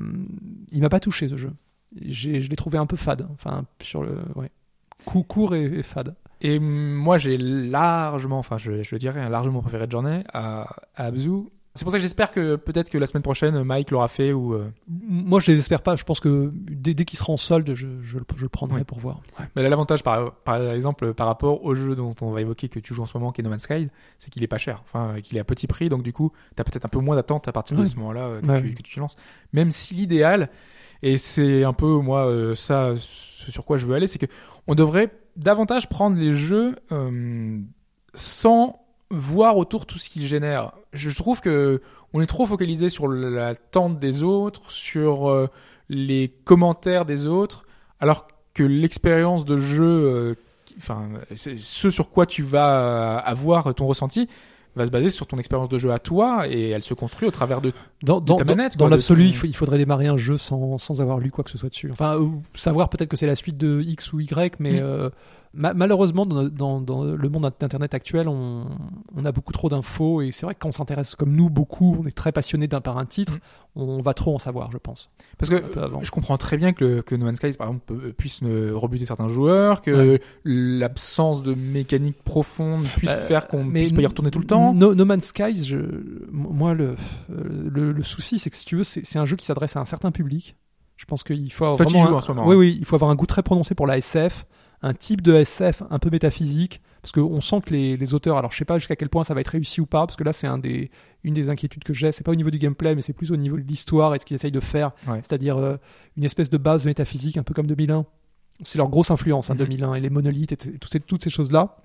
[0.73, 1.53] il m'a pas touché ce jeu.
[2.05, 3.29] Je l'ai trouvé un peu fade.
[3.35, 4.51] Enfin, sur le, ouais.
[5.05, 6.17] cou- court et, et fade.
[6.47, 11.07] Et moi, j'ai largement, enfin, je, je dirais, un largement préféré de journée à, à
[11.07, 11.31] Abzu.
[11.75, 14.55] C'est pour ça que j'espère que peut-être que la semaine prochaine, Mike l'aura fait ou.
[14.55, 15.97] euh, Moi, je les espère pas.
[15.97, 18.79] Je pense que dès, dès qu'il sera en solde, je, je, le- je le prendrai
[18.81, 18.85] Ouais.
[18.85, 19.21] pour voir.
[19.57, 22.79] Mais là, l'avantage, par, par exemple, par rapport au jeu dont on va évoquer que
[22.79, 23.89] tu joues en ce moment, qui est No Man's Sky,
[24.21, 24.83] c'est qu'il est pas cher.
[24.85, 27.49] Enfin, qu'il est à petit prix, donc du coup, t'as peut-être un peu moins d'attente
[27.49, 27.89] à partir de Ouais.
[27.89, 28.63] ce moment-là euh, que, Ouais.
[28.63, 29.17] tu, que tu lances.
[29.53, 30.51] Même si l'idéal,
[31.03, 34.27] et c'est un peu moi euh, ça, ce sur quoi je veux aller, c'est que
[34.69, 37.61] on devrait davantage prendre les jeux euh,
[38.15, 38.81] sans
[39.11, 40.73] voir autour tout ce qu'ils génèrent.
[40.93, 41.81] Je trouve que
[42.13, 45.49] on est trop focalisé sur l'attente des autres, sur euh,
[45.89, 47.67] les commentaires des autres,
[48.01, 50.35] alors que l'expérience de jeu, euh,
[50.79, 54.29] enfin, c'est ce sur quoi tu vas euh, avoir ton ressenti,
[54.77, 57.31] va se baser sur ton expérience de jeu à toi et elle se construit au
[57.31, 57.73] travers de
[58.03, 61.19] Dans, ta dans- manette, dans l'absolu, ton- il, faudrait démarrer un jeu sans, sans avoir
[61.19, 61.89] lu quoi que ce soit dessus.
[61.93, 62.19] Enfin,
[62.55, 64.83] savoir peut-être que c'est la suite de X ou Y, mais Mm.
[64.83, 65.11] euh,
[65.55, 68.67] ma- malheureusement, dans, dans- dans le monde d'Internet actuel, on,
[69.17, 71.97] on a beaucoup trop d'infos et c'est vrai que quand on s'intéresse comme nous beaucoup,
[72.01, 73.35] on est très passionné d'un par un titre,
[73.77, 73.81] Mm.
[73.83, 75.11] on va trop en savoir, je pense.
[75.39, 75.63] Parce que
[76.03, 79.29] je comprends très bien que, le- que No Man's Sky, par exemple, puisse rebuter certains
[79.29, 84.39] joueurs, que l'absence de mécanique profonde puisse Bah, faire qu'on puisse pas y retourner tout
[84.39, 84.73] le temps.
[84.75, 85.79] No, No Man's Skies, je,
[86.31, 86.95] moi, le,
[87.29, 89.85] le, le souci, c'est que si tu veux, c'est un jeu qui s'adresse à un
[89.85, 90.57] certain public.
[90.97, 92.59] Je pense qu'il faut avoir Toi, vraiment un- en ce moment, Oui, hein.
[92.59, 94.47] oui, il faut avoir un goût très prononcé pour la SF,
[94.85, 98.53] un type de SF un peu métaphysique, parce qu'on sent que les, les auteurs, alors
[98.53, 100.33] je sais pas jusqu'à quel point ça va être réussi ou pas, parce que là
[100.33, 100.91] c'est un des,
[101.23, 103.37] une des inquiétudes que j'ai, c'est pas au niveau du gameplay, mais c'est plus au
[103.37, 105.21] niveau de l'histoire et de ce qu'ils essayent de faire, Ouais.
[105.23, 105.77] c'est-à-dire euh,
[106.17, 108.05] une espèce de base métaphysique, un peu comme 2001.
[108.63, 109.59] C'est leur grosse influence, hein, Mhm.
[109.61, 111.77] 2001, et les monolithes, et toutes ces, toutes ces choses-là.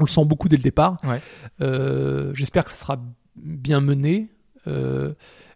[0.00, 0.96] On le sent beaucoup dès le départ.
[1.04, 1.20] Ouais.
[1.60, 2.98] Euh, J'espère que ça sera
[3.36, 4.30] bien mené.
[4.66, 5.12] Euh,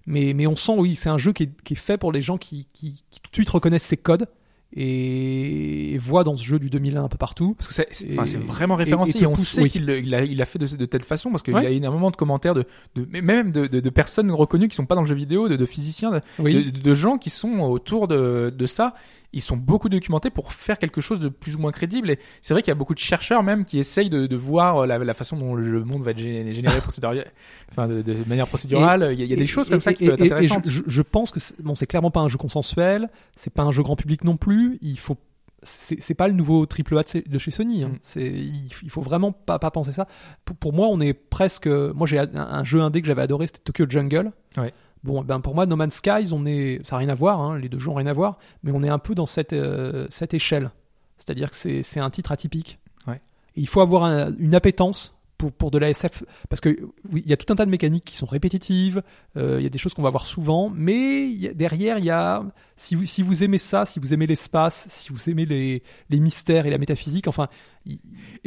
[0.06, 2.20] mais, mais on sent, oui, c'est un jeu qui est, qui est fait pour les
[2.20, 4.26] gens qui, qui, qui tout de suite reconnaissent ses codes
[4.74, 7.54] et voient dans ce jeu du 2001 un peu partout.
[7.54, 9.70] Parce que c'est, vraiment et- référencié et on sait oui.
[9.70, 11.64] qu'il le- il fait de, de telle façon parce qu'il Ouais.
[11.64, 12.64] y a énormément de commentaires de,
[12.94, 15.56] de même de, de, de personnes reconnues qui sont pas dans le jeu vidéo, de,
[15.56, 16.70] de physiciens, de, Oui.
[16.72, 18.94] de, de gens qui sont autour de, de ça.
[19.36, 22.10] Ils sont beaucoup documentés pour faire quelque chose de plus ou moins crédible.
[22.10, 24.86] Et c'est vrai qu'il y a beaucoup de chercheurs même qui essayent de, de voir
[24.86, 26.80] la, la façon dont le monde va être gé- généré
[27.70, 29.10] enfin de, de manière procédurale.
[29.12, 30.66] il, y a, il y a des Et- choses comme ça qui peuvent être intéressantes.
[30.68, 33.82] je, pense que c'est- bon, c'est clairement pas un jeu consensuel, c'est pas un jeu
[33.82, 34.78] grand public non plus.
[34.82, 35.16] Il faut,
[35.62, 37.82] c'est c'est pas le nouveau triple A de, chez- Sony.
[37.84, 37.88] hein.
[37.88, 37.98] Mm.
[38.02, 40.06] C'est, il, il faut vraiment pas, pas penser ça.
[40.44, 41.66] Pour, pour moi, on est presque.
[41.66, 44.32] Moi, j'ai un, un jeu indé que j'avais adoré, c'était Tokyo Jungle.
[44.56, 44.72] Ouais.
[45.06, 47.40] Bon, ben pour moi, No Man's Skies, on est, ça n'a rien à voir.
[47.40, 49.52] hein, les deux jeux ont rien à voir, mais on est un peu dans cette
[49.52, 50.70] euh, cette échelle.
[51.18, 52.78] C'est-à-dire que c'est c'est un titre atypique.
[53.06, 53.20] Ouais.
[53.56, 56.70] Et il faut avoir un- une appétence pour, pour de la SF parce que
[57.12, 59.02] oui, il y a tout un tas de mécaniques qui sont répétitives,
[59.36, 61.98] euh, il y a des choses qu'on va voir souvent, mais il y a- derrière
[61.98, 62.42] il y a
[62.74, 66.20] si vous si vous aimez ça, si vous aimez l'espace, si vous aimez les les
[66.20, 67.48] mystères et la métaphysique, enfin
[67.86, 67.98] Et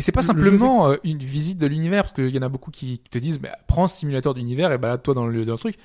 [0.01, 2.71] c'est pas Le simplement euh, une visite de l'univers, parce qu'il y en a beaucoup
[2.71, 5.59] qui, qui te disent, bah, prends ce simulateur d'univers et balade-toi dans le, dans le
[5.59, 5.77] truc.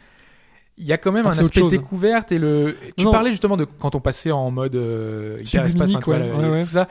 [0.77, 2.77] Il y a quand même Ah, un aspect découverte et le.
[2.97, 3.13] Tu Non.
[3.13, 6.63] parlais justement de quand on passait en mode euh, hyperespace, ouais, ouais, ouais.
[6.65, 6.89] tout ça.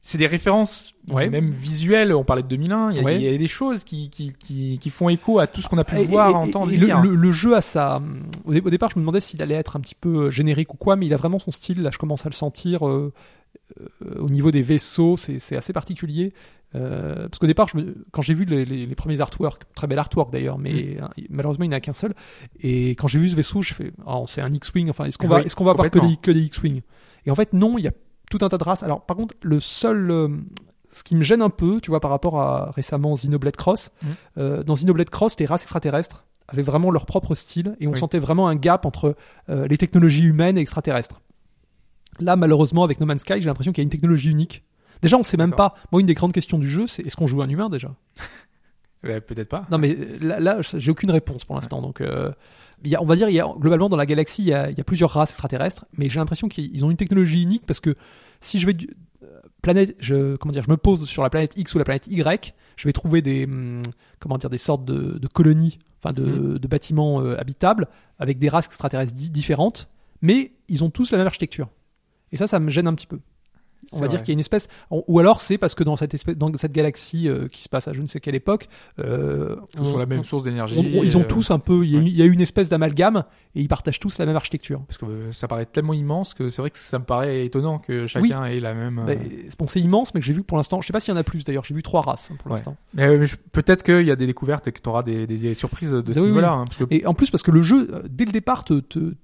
[0.00, 2.14] C'est des références, même visuelles.
[2.14, 2.92] On parlait de 2001.
[2.92, 5.68] Il y y a des choses qui, qui, qui, qui font écho à tout ce
[5.68, 7.02] qu'on a pu Et- voir, et- entendre, et et le, lire.
[7.02, 8.00] le- le jeu a sa.
[8.46, 10.72] Au, dé- au départ, je me demandais s'il allait être un petit peu euh, générique
[10.72, 11.82] ou quoi, mais il a vraiment son style.
[11.82, 12.88] Là, je commence à le sentir.
[12.88, 13.12] euh,
[13.80, 13.86] euh,
[14.20, 16.32] au niveau des vaisseaux, c'est c'est assez particulier.
[16.74, 19.86] Euh, parce qu'au départ, je me- quand j'ai vu les, les- les premiers artworks, très
[19.86, 21.02] bel artwork d'ailleurs, mais Mm.
[21.04, 22.14] hein, malheureusement il n'y en a qu'un seul.
[22.60, 24.90] Et quand j'ai vu ce vaisseau, je fais, oh, c'est un X-wing.
[24.90, 26.82] Enfin, est-ce qu'on va, est-ce qu'on va avoir que des, que des X-wing?
[27.26, 27.78] Et en fait, non.
[27.78, 27.92] Il y a
[28.30, 28.82] tout un tas de races.
[28.82, 30.28] Alors, par contre, le seul, euh,
[30.90, 34.06] ce qui me gêne un peu, tu vois, par rapport à récemment Xenoblade Cross, Mm.
[34.38, 37.98] euh, dans Xenoblade Cross, les races extraterrestres avaient vraiment leur propre style et on Oui.
[37.98, 39.16] sentait vraiment un gap entre
[39.48, 41.20] euh, les technologies humaines et extraterrestres.
[42.20, 44.64] Là, malheureusement, avec No Man's Sky, j'ai l'impression qu'il y a une technologie unique.
[45.02, 45.74] Déjà, on sait même pas.
[45.92, 47.94] Moi, une des grandes questions du jeu, c'est est-ce qu'on joue un humain déjà?
[49.04, 49.64] Ouais, Peut-être pas.
[49.70, 51.80] Non, mais euh, là, là, j'ai aucune réponse pour l'instant.
[51.80, 52.32] Donc, euh,
[52.84, 54.76] y a, on va dire, y a, globalement, dans la galaxie, il y a, il
[54.76, 57.94] y a plusieurs races extraterrestres, mais j'ai l'impression qu'ils ont une technologie unique parce que
[58.40, 58.90] si je vais du-
[59.22, 62.08] euh, planète, je, comment dire, je me pose sur la planète X ou la planète
[62.08, 63.82] Y, je vais trouver des, hum,
[64.18, 66.58] comment dire, des sortes de, de colonies, enfin de, Mhm.
[66.58, 67.86] de bâtiments euh, habitables
[68.18, 69.88] avec des races extraterrestres di- différentes,
[70.22, 71.68] mais ils ont tous la même architecture.
[72.32, 73.20] Et ça, ça me gêne un petit peu.
[73.92, 76.12] On va dire qu'il y a une espèce, ou alors c'est parce que dans cette
[76.12, 78.68] espèce, dans cette galaxie euh, qui se passe à je ne sais quelle époque,
[78.98, 80.78] euh, Tous la même on- source d'énergie.
[80.78, 82.04] on- ils ont euh, tous un peu, il y, a, ouais.
[82.06, 83.24] il y a une espèce d'amalgame
[83.54, 84.82] et ils partagent tous la même architecture.
[84.86, 87.78] Parce que euh, ça paraît tellement immense que c'est vrai que ça me paraît étonnant
[87.78, 89.02] que chacun ait la même.
[89.06, 89.14] Bah,
[89.58, 91.20] bon, c'est immense, mais que j'ai vu pour l'instant, je sais pas s'il y en
[91.20, 92.56] a plus d'ailleurs, j'ai vu trois races hein, pour Ouais.
[92.56, 92.76] l'instant.
[92.94, 93.18] Mais,
[93.52, 96.12] peut-être qu'il y a des découvertes et que tu auras des, des, des surprises de
[96.12, 96.28] ce Oui, oui.
[96.28, 96.52] niveau-là.
[96.52, 99.14] hein, que Et en plus parce que le jeu, dès le départ, te, te-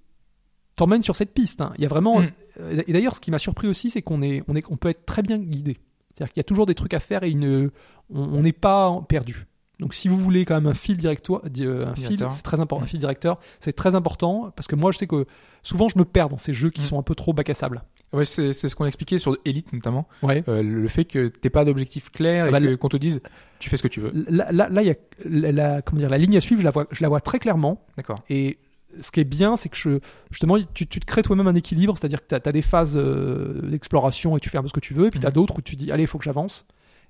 [0.77, 1.61] t'emmène sur cette piste.
[1.61, 1.73] hein.
[1.77, 2.31] Il y a vraiment, Mm.
[2.61, 4.89] Euh, et d'ailleurs, ce qui m'a surpris aussi, c'est qu'on est, on est, on peut
[4.89, 5.77] être très bien guidé.
[6.15, 7.71] C'est-à-dire qu'il y a toujours des trucs à faire et une,
[8.11, 9.47] on n'est pas perdu.
[9.81, 12.31] Donc, si vous voulez quand même un fil directoire, di- euh, un fil, Directeur.
[12.31, 12.85] c'est très important.
[12.85, 15.27] Un fil directeur, c'est très important parce que moi, je sais que
[15.65, 17.83] souvent, je me perds dans ces jeux qui sont un peu trop bac à sable.
[18.13, 20.07] Ouais, c'est c'est ce qu'on expliquait sur Elite notamment.
[20.23, 20.45] Ouais.
[20.47, 23.21] Euh, le fait que t'aies pas d'objectif clair Ah et bah, qu'on te dise
[23.59, 24.13] tu fais ce que tu veux.
[24.29, 24.95] Là, là, là, il y a
[25.25, 27.41] la, la- comment dire, la ligne à suivre, je la vois, je la vois très
[27.41, 27.85] clairement.
[27.97, 28.21] D'accord.
[28.31, 28.59] Et
[29.01, 29.99] ce qui est bien, c'est que je,
[30.31, 33.61] justement, tu, tu te crées toi-même un équilibre, c'est-à-dire que tu as, des phases euh,
[33.62, 35.35] d'exploration et tu fais un peu ce que tu veux, et puis tu as Mhm.
[35.35, 36.66] d'autres où tu dis, allez, il faut que j'avance.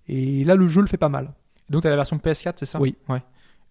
[0.09, 1.33] Et là, le jeu le fait pas mal.
[1.71, 2.79] Donc t'as la version PS4, c'est ça?
[2.81, 2.95] Oui.
[3.09, 3.23] Ouais.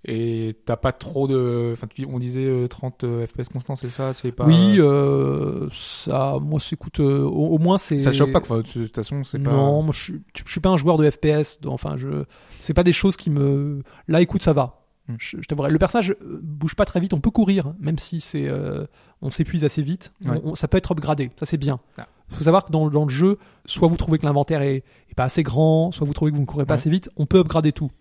[0.05, 1.69] Et t'as pas trop de.
[1.71, 4.11] Enfin, tu- on disait euh, 30 euh, FPS constant, c'est ça?
[4.11, 4.45] C'est pas.
[4.45, 7.99] Oui, euh, ça, moi, c'est, écoute, euh, au, au moins, c'est.
[7.99, 8.57] Ça choque pas, quoi.
[8.57, 9.51] De toute façon, c'est pas.
[9.51, 11.61] Non, moi, je, suis- je, suis pas un joueur de FPS.
[11.61, 12.25] donc, Enfin, je,
[12.59, 13.81] c'est pas des choses qui me.
[14.09, 14.82] Là, écoute, ça va.
[15.09, 15.15] Hmm.
[15.17, 15.69] Je, je t'avouerai.
[15.69, 17.13] Le personnage euh, bouge pas très vite.
[17.13, 18.85] On peut courir, même si c'est, euh,
[19.21, 20.13] on s'épuise assez vite.
[20.25, 20.39] Ouais.
[20.43, 21.29] On- on- ça peut être upgradé.
[21.35, 21.79] Ça, c'est bien.
[21.97, 22.07] Ah.
[22.31, 24.77] Il faut savoir que dans, dans le jeu, soit vous trouvez que l'inventaire est,
[25.09, 26.79] est pas assez grand, soit vous trouvez que vous ne courez pas Ouais.
[26.79, 27.09] assez vite.
[27.17, 27.91] On peut upgrader tout.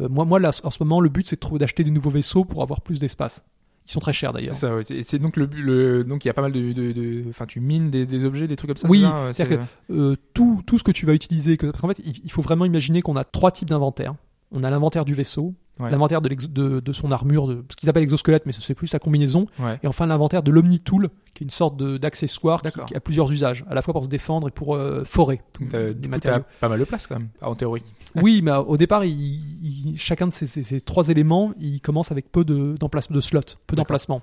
[0.00, 2.62] Euh, moi, moi, là, en ce moment, le but, c'est d'acheter des nouveaux vaisseaux pour
[2.62, 3.42] avoir plus d'espace.
[3.86, 4.54] Ils sont très chers d'ailleurs.
[4.54, 4.82] C'est ça, ouais.
[5.02, 8.04] C'est donc le, le donc il y a pas mal de, enfin tu mines des,
[8.06, 8.86] des objets, des trucs comme ça.
[8.88, 11.56] Oui, c'est-à-dire c'est- euh, tout, tout ce que tu vas utiliser.
[11.56, 14.14] Que, parce qu'en fait, il, il faut vraiment imaginer qu'on a trois types d'inventaire.
[14.52, 15.90] On a l'inventaire du vaisseau, Ouais.
[15.90, 18.86] l'inventaire de, l'exo- de, de son armure, de, ce qu'ils appellent exosquelette, mais c'est plus
[18.86, 19.46] sa combinaison.
[19.58, 19.78] Ouais.
[19.82, 23.74] Et enfin l'inventaire de l'Omni-Tool, qui est une sorte d'accessoire qui, a plusieurs usages, à
[23.74, 26.40] la fois pour se défendre et pour euh, forer Donc des matériaux.
[26.42, 27.82] t'as pas mal de place quand même, en théorie.
[28.16, 32.12] Oui, mais au départ, il, il- chacun de ces, ces- ces trois éléments, il commence
[32.12, 33.46] avec peu de, d'emplacement, de slots, peu
[33.76, 33.76] D'accord.
[33.76, 34.20] d'emplacement.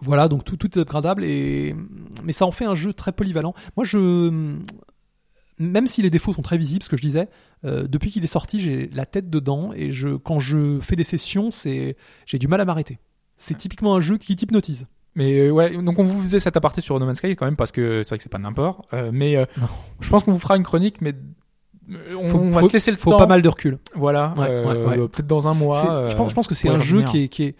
[0.00, 1.76] Voilà, donc tout, tout est upgradable, et,
[2.24, 3.52] mais ça en fait un jeu très polyvalent.
[3.76, 4.56] Moi, je,
[5.58, 7.28] même si les défauts sont très visibles, ce que je disais,
[7.64, 11.04] euh, depuis qu'il est sorti, j'ai la tête dedans, et je, quand je fais des
[11.04, 11.96] sessions, c'est,
[12.26, 12.98] j'ai du mal à m'arrêter.
[13.36, 14.86] C'est typiquement un jeu qui t'hypnotise.
[15.14, 17.56] Mais euh, ouais, donc on vous faisait cet aparté sur No Man's Sky quand même
[17.56, 18.86] parce que c'est vrai que c'est pas n'importe.
[18.92, 19.46] Euh, mais euh,
[20.00, 21.14] je pense qu'on vous fera une chronique, mais
[22.18, 23.18] on, Faut- on va faut- se laisser le Faut temps.
[23.18, 23.78] pas mal de recul.
[23.94, 24.96] Voilà, Ouais, ouais, ouais.
[25.08, 26.08] peut-être dans un mois.
[26.10, 27.54] Je, pense, je pense que c'est un jeu qui est, qui est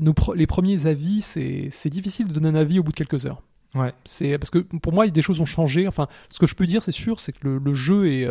[0.00, 2.96] nos pro- les premiers avis, c'est c'est difficile de donner un avis au bout de
[2.96, 3.42] quelques heures.
[3.74, 3.92] Ouais.
[4.04, 5.86] C'est parce que pour moi, des choses ont changé.
[5.86, 8.24] Enfin, ce que je peux dire, c'est sûr, c'est que le, le jeu est,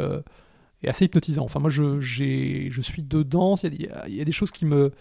[0.84, 1.44] est assez hypnotisant.
[1.44, 3.56] Enfin, moi, je, je suis dedans.
[3.64, 4.92] Il y, a, des choses qui me,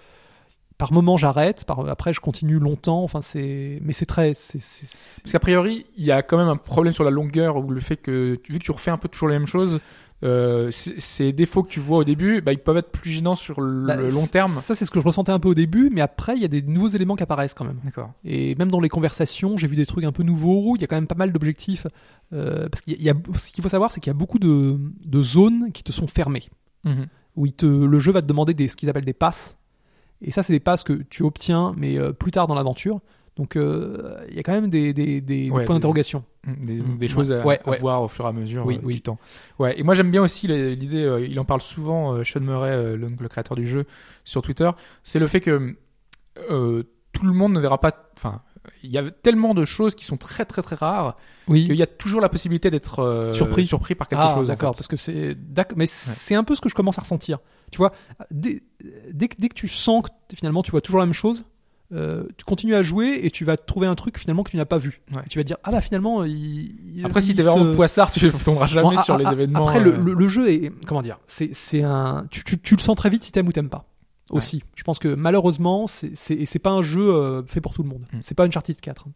[0.76, 1.64] par moment, j'arrête.
[1.88, 3.02] Après, je continue longtemps.
[3.02, 6.48] Enfin, c'est, mais c'est très, c'est- c'est- Parce qu'a priori, il y a quand même
[6.48, 9.08] un problème sur la longueur ou le fait que, vu que tu refais un peu
[9.08, 9.80] toujours les mêmes choses,
[10.24, 13.60] euh, ces défauts que tu vois au début, bah, ils peuvent être plus gênants sur
[13.60, 14.52] le bah, long terme.
[14.60, 16.48] Ça, c'est ce que je ressentais un peu au début, mais après, il y a
[16.48, 17.78] des nouveaux éléments qui apparaissent quand même.
[17.84, 18.12] D'accord.
[18.24, 20.74] Et même dans les conversations, j'ai vu des trucs un peu nouveaux.
[20.76, 21.86] Il y a quand même pas mal d'objectifs.
[22.32, 24.78] euh, parce qu'il y a, ce qu'il faut savoir, c'est qu'il y a beaucoup de,
[25.04, 26.44] de zones qui te sont fermées.
[26.84, 27.06] Mhm.
[27.36, 29.56] Où il te, le jeu va te demander des, ce qu'ils appellent des passes.
[30.20, 33.00] Et ça, c'est des passes que tu obtiens, mais euh, plus tard dans l'aventure.
[33.38, 36.24] Donc euh, il y a quand même des, des, des- des Ouais, points d'interrogation.
[36.46, 36.98] Des, Mm.
[36.98, 37.78] des choses à, Ouais, à ouais.
[37.78, 38.94] voir au fur et à mesure Oui, euh, oui.
[38.94, 39.18] du temps.
[39.58, 39.78] Ouais.
[39.78, 43.06] Et moi j'aime bien aussi l'idée, euh, il en parle souvent, euh, Sean Murray, le,
[43.08, 43.84] le créateur du jeu,
[44.24, 44.68] sur Twitter,
[45.04, 45.76] c'est le fait que
[46.36, 47.92] tout le monde ne verra pas.
[48.16, 48.42] Enfin,
[48.82, 51.16] il y a tellement de choses qui sont très très très rares
[51.48, 51.66] Oui.
[51.66, 53.66] qu'il y a toujours la possibilité d'être Surpris.
[53.66, 54.48] surpris par quelque ah, chose.
[54.50, 54.78] en d'accord, fait.
[54.80, 55.36] parce que c'est
[55.76, 57.38] mais c'est un peu ce que je commence à ressentir.
[57.70, 57.92] Tu vois,
[58.30, 58.62] dès,
[59.12, 61.44] dès, que- dès que tu sens que finalement tu vois toujours la même chose,
[61.92, 64.64] euh, tu continues à jouer et tu vas trouver un truc finalement que tu n'as
[64.66, 65.00] pas vu.
[65.14, 65.22] Ouais.
[65.30, 68.10] Tu vas dire ah bah finalement il, il- Après, si il t'es se- vraiment poissard,
[68.10, 69.66] tu tomberas jamais Bon, sur a- les a- événements.
[69.66, 72.74] Après le, euh, le, le jeu est comment dire, c'est c'est un tu, tu, tu
[72.76, 73.86] le sens très vite si t'aimes ou t'aimes pas.
[74.30, 77.88] Aussi, je pense que malheureusement, c'est c'est pas un jeu euh, fait pour tout le
[77.88, 78.02] monde.
[78.12, 78.18] Mm.
[78.20, 79.06] C'est pas Uncharted 4.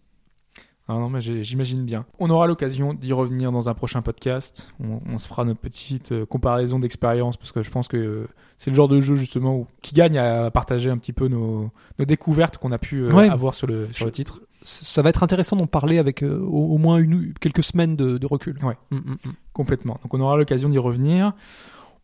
[0.88, 2.04] Ah non, mais j'imagine bien.
[2.18, 4.72] On aura l'occasion d'y revenir dans un prochain podcast.
[4.82, 8.26] On, on se fera notre petite euh, comparaison d'expérience parce que je pense que euh,
[8.58, 11.70] c'est le genre de jeu justement où- qui gagne à partager un petit peu nos,
[12.00, 13.28] nos découvertes qu'on a pu euh, Ouais.
[13.28, 14.40] avoir sur le, sur le titre.
[14.64, 18.18] Ça va être intéressant d'en parler avec euh, au, au moins une, quelques semaines de,
[18.18, 18.58] de recul.
[18.64, 18.76] Ouais.
[18.90, 19.32] Mm, mm, mm.
[19.52, 19.98] Complètement.
[20.02, 21.32] Donc on aura l'occasion d'y revenir.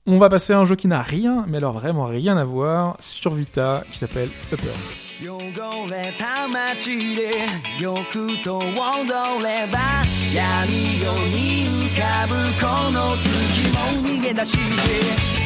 [0.07, 2.97] On va passer à un jeu qui n'a rien, mais alors vraiment rien à voir,
[2.99, 4.67] sur Vita, qui s'appelle Upper.
[5.21, 7.31] 汚れた街で
[7.79, 8.65] 欲と踊
[9.39, 14.59] れば闇夜に浮かぶこの月も逃げ出して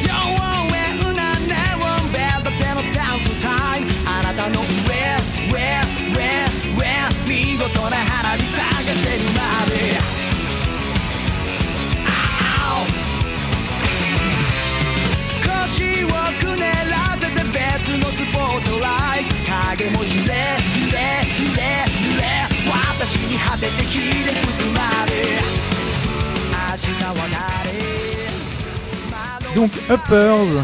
[0.02, 4.68] 夜を追うなネオンベルだってのダンスタイムあなたの上
[5.52, 5.60] 上
[6.12, 6.18] 上
[6.74, 6.82] 上
[7.28, 10.21] 見事な花火咲かせるまで
[15.92, 16.08] 腰を
[16.40, 19.34] くねらせて別のスポットライト
[19.76, 20.98] 影も揺れ揺れ
[21.28, 22.24] 揺れ揺れ
[22.70, 25.12] 私に果ててひれ伏すまで
[26.50, 27.68] 明日は誰
[29.54, 30.62] Donc Uppers,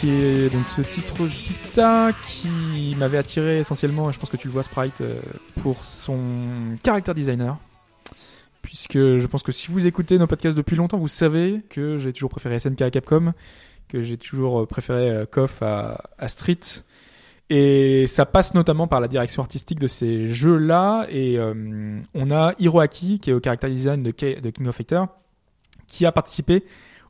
[0.00, 4.48] qui est donc ce titre Vita qui m'avait attiré essentiellement, et je pense que tu
[4.48, 5.20] le vois Sprite, euh,
[5.62, 6.18] pour son
[6.84, 7.56] character designer.
[8.60, 12.12] puisque je pense que si vous écoutez nos podcasts depuis longtemps, vous savez que j'ai
[12.12, 13.32] toujours préféré SNK à Capcom,
[13.89, 16.59] que j'ai toujours préféré euh, KOF à, à Street.
[17.49, 21.07] Et ça passe notamment par la direction artistique de ces jeux-là.
[21.09, 24.75] Et euh, on a Hiroaki, qui est au character design de, K- de King of
[24.75, 25.07] Fighters,
[25.87, 26.63] qui a participé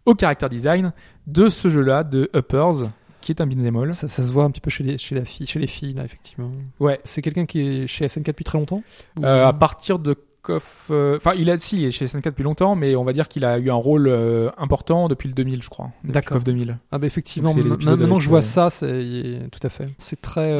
[0.05, 0.93] au character design
[1.27, 2.89] de ce jeu-là, de Uppers,
[3.19, 3.91] qui est un beat'em.
[3.91, 5.93] Ça, ça se voit un petit peu chez les, chez la fille, chez les filles,
[5.93, 6.51] là, effectivement.
[6.79, 7.01] Ouais.
[7.03, 8.81] C'est quelqu'un qui est chez SNK depuis très longtemps?
[9.19, 12.25] Ou- Euh, à partir de KOF, euh, enfin il a si il est chez SNK
[12.25, 15.33] depuis longtemps, mais on va dire qu'il a eu un rôle euh, important depuis le
[15.33, 15.91] 2000, je crois.
[16.03, 16.37] D'accord.
[16.37, 16.77] KOF 2000.
[16.91, 19.87] Ah bah effectivement, maintenant que je vois euh, ça, c'est tout à fait.
[19.97, 20.57] C'est très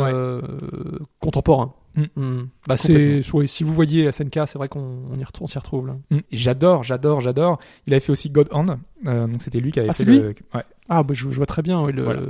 [1.20, 1.74] contemporain.
[1.96, 2.04] Mm.
[2.22, 2.48] Mm.
[2.68, 5.58] Bah c'est ouais, si vous voyez SNK, c'est vrai qu'on on y retrouve- on s'y
[5.58, 5.96] retrouve là.
[6.12, 6.20] Mm.
[6.32, 7.60] J'adore, j'adore, j'adore.
[7.88, 8.78] Il avait fait aussi God Hand,
[9.08, 10.34] euh, donc c'était lui qui avait Ah, fait c'est le.
[10.54, 11.82] Ouais, Ah bah je, je vois très bien.
[11.84, 12.04] oui, le...
[12.04, 12.22] Voilà.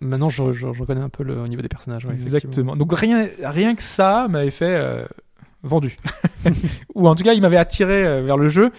[0.00, 2.04] Maintenant, je, je, je reconnais un peu le au niveau des personnages.
[2.06, 2.74] ouais, exactement.
[2.76, 5.04] Donc rien, rien que ça m'avait fait euh,
[5.64, 5.96] vendu,
[6.94, 8.70] ou en tout cas il m'avait attiré euh, vers le jeu.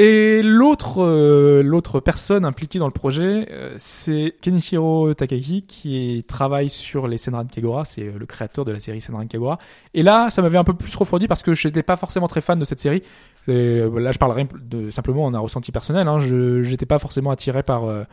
[0.00, 6.68] Et l'autre, euh, l'autre personne impliquée dans le projet, euh, c'est Kenichiro Takagi qui travaille
[6.68, 9.58] sur les Senran Kagura, c'est le créateur de la série Senran Kagura.
[9.94, 12.40] Et là, ça m'avait un peu plus refroidi parce que je n'étais pas forcément très
[12.40, 13.02] fan de cette série.
[13.48, 16.06] Et, là, je parle rien de simplement en un ressenti personnel.
[16.06, 17.86] Hein, je j'étais pas forcément attiré par.
[17.86, 18.04] euh,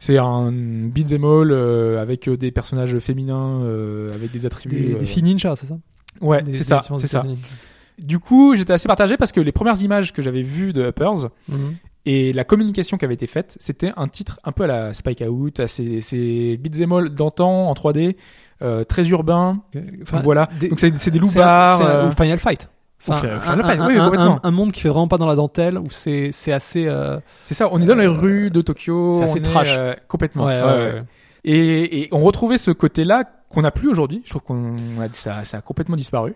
[0.00, 1.52] c'est un beat'em all
[1.96, 3.62] avec des personnages féminins,
[4.12, 4.80] avec des attributs.
[4.80, 5.76] Des, des filles ninja, c'est ça?
[6.20, 7.24] Ouais, c'est ça, c'est ça.
[7.98, 11.28] Du coup, j'étais assez partagé parce que les premières images que j'avais vues de Uppers,
[11.48, 11.76] Mhm.
[12.06, 15.22] et la communication qui avait été faite, c'était un titre un peu à la Spike
[15.28, 16.58] Out, à ces, ces
[16.92, 18.16] all d'antan en 3D,
[18.62, 19.60] euh, très urbain.
[20.02, 20.48] Enfin, voilà.
[20.60, 20.98] des- Donc c'est des
[21.78, 22.68] c'est un- euh, Final Fight.
[23.06, 24.38] Enfin, Final un, oui, un- complètement.
[24.42, 26.86] un- monde qui fait vraiment pas dans la dentelle, où c'est assez.
[26.88, 27.68] euh, C'est ça.
[27.70, 29.12] On est dans les rues de Tokyo.
[29.18, 29.74] C'est assez est, trash.
[29.78, 30.46] euh, complètement.
[30.46, 30.92] ouais, Ouais, ouais, ouais.
[30.94, 31.02] ouais.
[31.44, 33.24] Et, et on retrouvait ce côté-là
[33.54, 34.22] qu'on n'a plus aujourd'hui.
[34.24, 36.34] Je trouve qu'on a ça, ça a complètement disparu.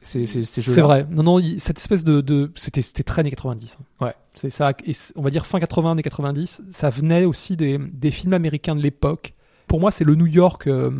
[0.00, 1.06] C'est vrai.
[1.10, 3.78] Non, non, cette espèce de, de c'était, c'était très années 90.
[3.80, 4.04] hein.
[4.06, 4.14] Ouais.
[4.34, 4.70] C'est ça.
[4.86, 6.62] Et on va dire fin 80, années 90.
[6.70, 9.34] Ça venait aussi des, des films américains de l'époque.
[9.66, 10.90] Pour moi, c'est le New York euh,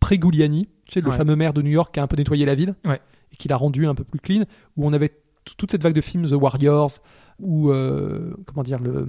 [0.00, 0.66] pré-Giuliani.
[0.86, 1.16] Tu sais, le Ouais.
[1.16, 2.74] fameux maire de New York qui a un peu nettoyé la ville.
[2.86, 3.00] Ouais.
[3.32, 4.44] Et qui l'a rendu un peu plus clean.
[4.76, 5.12] Où on avait
[5.56, 6.90] toute cette vague de films, The Warriors,
[7.38, 9.06] ou euh, comment dire, le,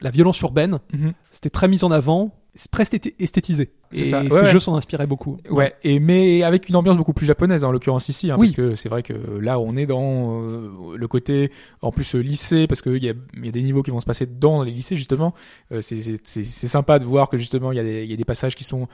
[0.00, 0.78] la violence urbaine.
[0.92, 1.12] Mhm.
[1.30, 2.34] C'était très mis en avant.
[2.54, 3.70] C'est presque esthé- esthétisé.
[3.92, 4.22] Et ça.
[4.22, 4.46] Ouais, ces ouais.
[4.50, 5.38] jeux s'en inspiraient beaucoup.
[5.50, 8.48] Ouais, et mais avec une ambiance beaucoup plus japonaise, hein, en l'occurrence ici, hein, Oui.
[8.48, 11.50] parce que c'est vrai que là on est dans euh, le côté
[11.80, 14.06] en plus euh, lycée, parce qu'il y a, y a des niveaux qui vont se
[14.06, 15.32] passer dans les lycées justement.
[15.72, 18.86] Euh, c'est sympa de voir que justement il y y a des passages qui sont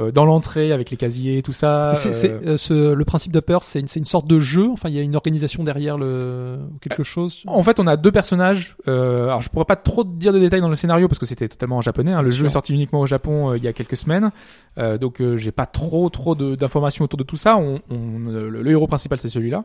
[0.00, 1.92] euh, dans l'entrée avec les casiers, tout ça.
[1.94, 4.68] C'est- euh, c'est, euh, ce- le principe d'Upper, c'est une, c'est une sorte de jeu.
[4.70, 7.42] Enfin, il y a une organisation derrière le quelque chose?
[7.46, 8.76] En fait, on a deux personnages.
[8.88, 11.26] Euh, alors, je pourrais pas trop te dire de détails dans le scénario parce que
[11.26, 12.12] c'était totalement en japonais.
[12.12, 12.22] hein.
[12.22, 14.30] Le Bien jeu est sorti uniquement au Japon euh, il y a quelques semaines,
[14.78, 17.56] Euh, donc euh, j'ai pas trop trop de- d'informations autour de tout ça.
[17.56, 19.64] On, on- le, le héros principal c'est celui-là.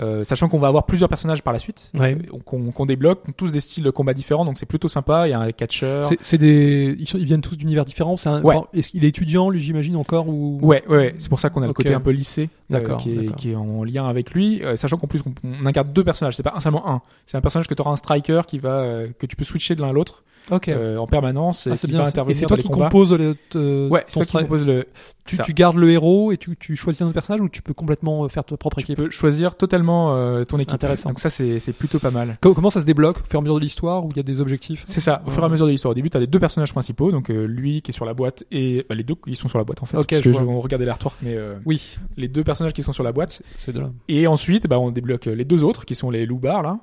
[0.00, 2.16] Euh, sachant qu'on va avoir plusieurs personnages par la suite, Ouais.
[2.32, 5.28] euh, qu'on qu'on débloque, tous des styles de combat différents, donc c'est plutôt sympa.
[5.28, 6.04] Il y a un catcheur.
[6.04, 8.16] C'est, c'est des, ils, sont, ils viennent tous d'univers différents.
[8.16, 8.56] C'est un, Ouais.
[8.74, 11.66] est-ce qu'il est étudiant, lui, j'imagine encore ou Ouais, ouais, c'est pour ça qu'on a
[11.66, 12.48] le côté un peu lycée,
[12.80, 13.36] qui, est, d'accord.
[13.36, 15.32] qui est en lien avec lui, euh, sachant qu'en plus on,
[15.62, 17.92] on incarne deux personnages, c'est pas un seulement un, c'est un personnage que tu auras
[17.92, 20.22] un striker qui va euh, que tu peux switcher de l'un à l'autre
[20.68, 22.02] euh, en permanence, et Ah, c'est qui bien.
[22.02, 24.46] va intervenir Et c'est toi dans les qui compose le, te- Ouais, c'est toi qui
[24.46, 24.86] compose le.
[25.24, 27.74] Tu, tu gardes le héros et tu, tu choisis un autre personnage ou tu peux
[27.74, 28.96] complètement euh, faire ta propre Tu équipe.
[28.96, 30.74] peux choisir totalement euh, ton équipe.
[30.74, 31.10] intéressant.
[31.10, 32.36] Donc ça, c'est c'est plutôt pas mal.
[32.40, 34.20] Co- Comment ça se débloque au fur et à mesure de l'histoire où il y
[34.20, 35.22] a des objectifs C'est ça.
[35.24, 37.30] Au fur et à mesure de l'histoire, au début, t'as les deux personnages principaux, donc
[37.30, 39.64] euh, lui qui est sur la boîte et bah, les deux qui sont sur la
[39.64, 39.96] boîte en fait.
[39.96, 40.42] Ok, Parce je que vois.
[40.52, 43.42] on regardait l'artwork, mais euh, Oui, les deux personnages qui sont sur la boîte.
[44.08, 46.78] Et ensuite, bah, on débloque les deux autres qui sont les loupards là.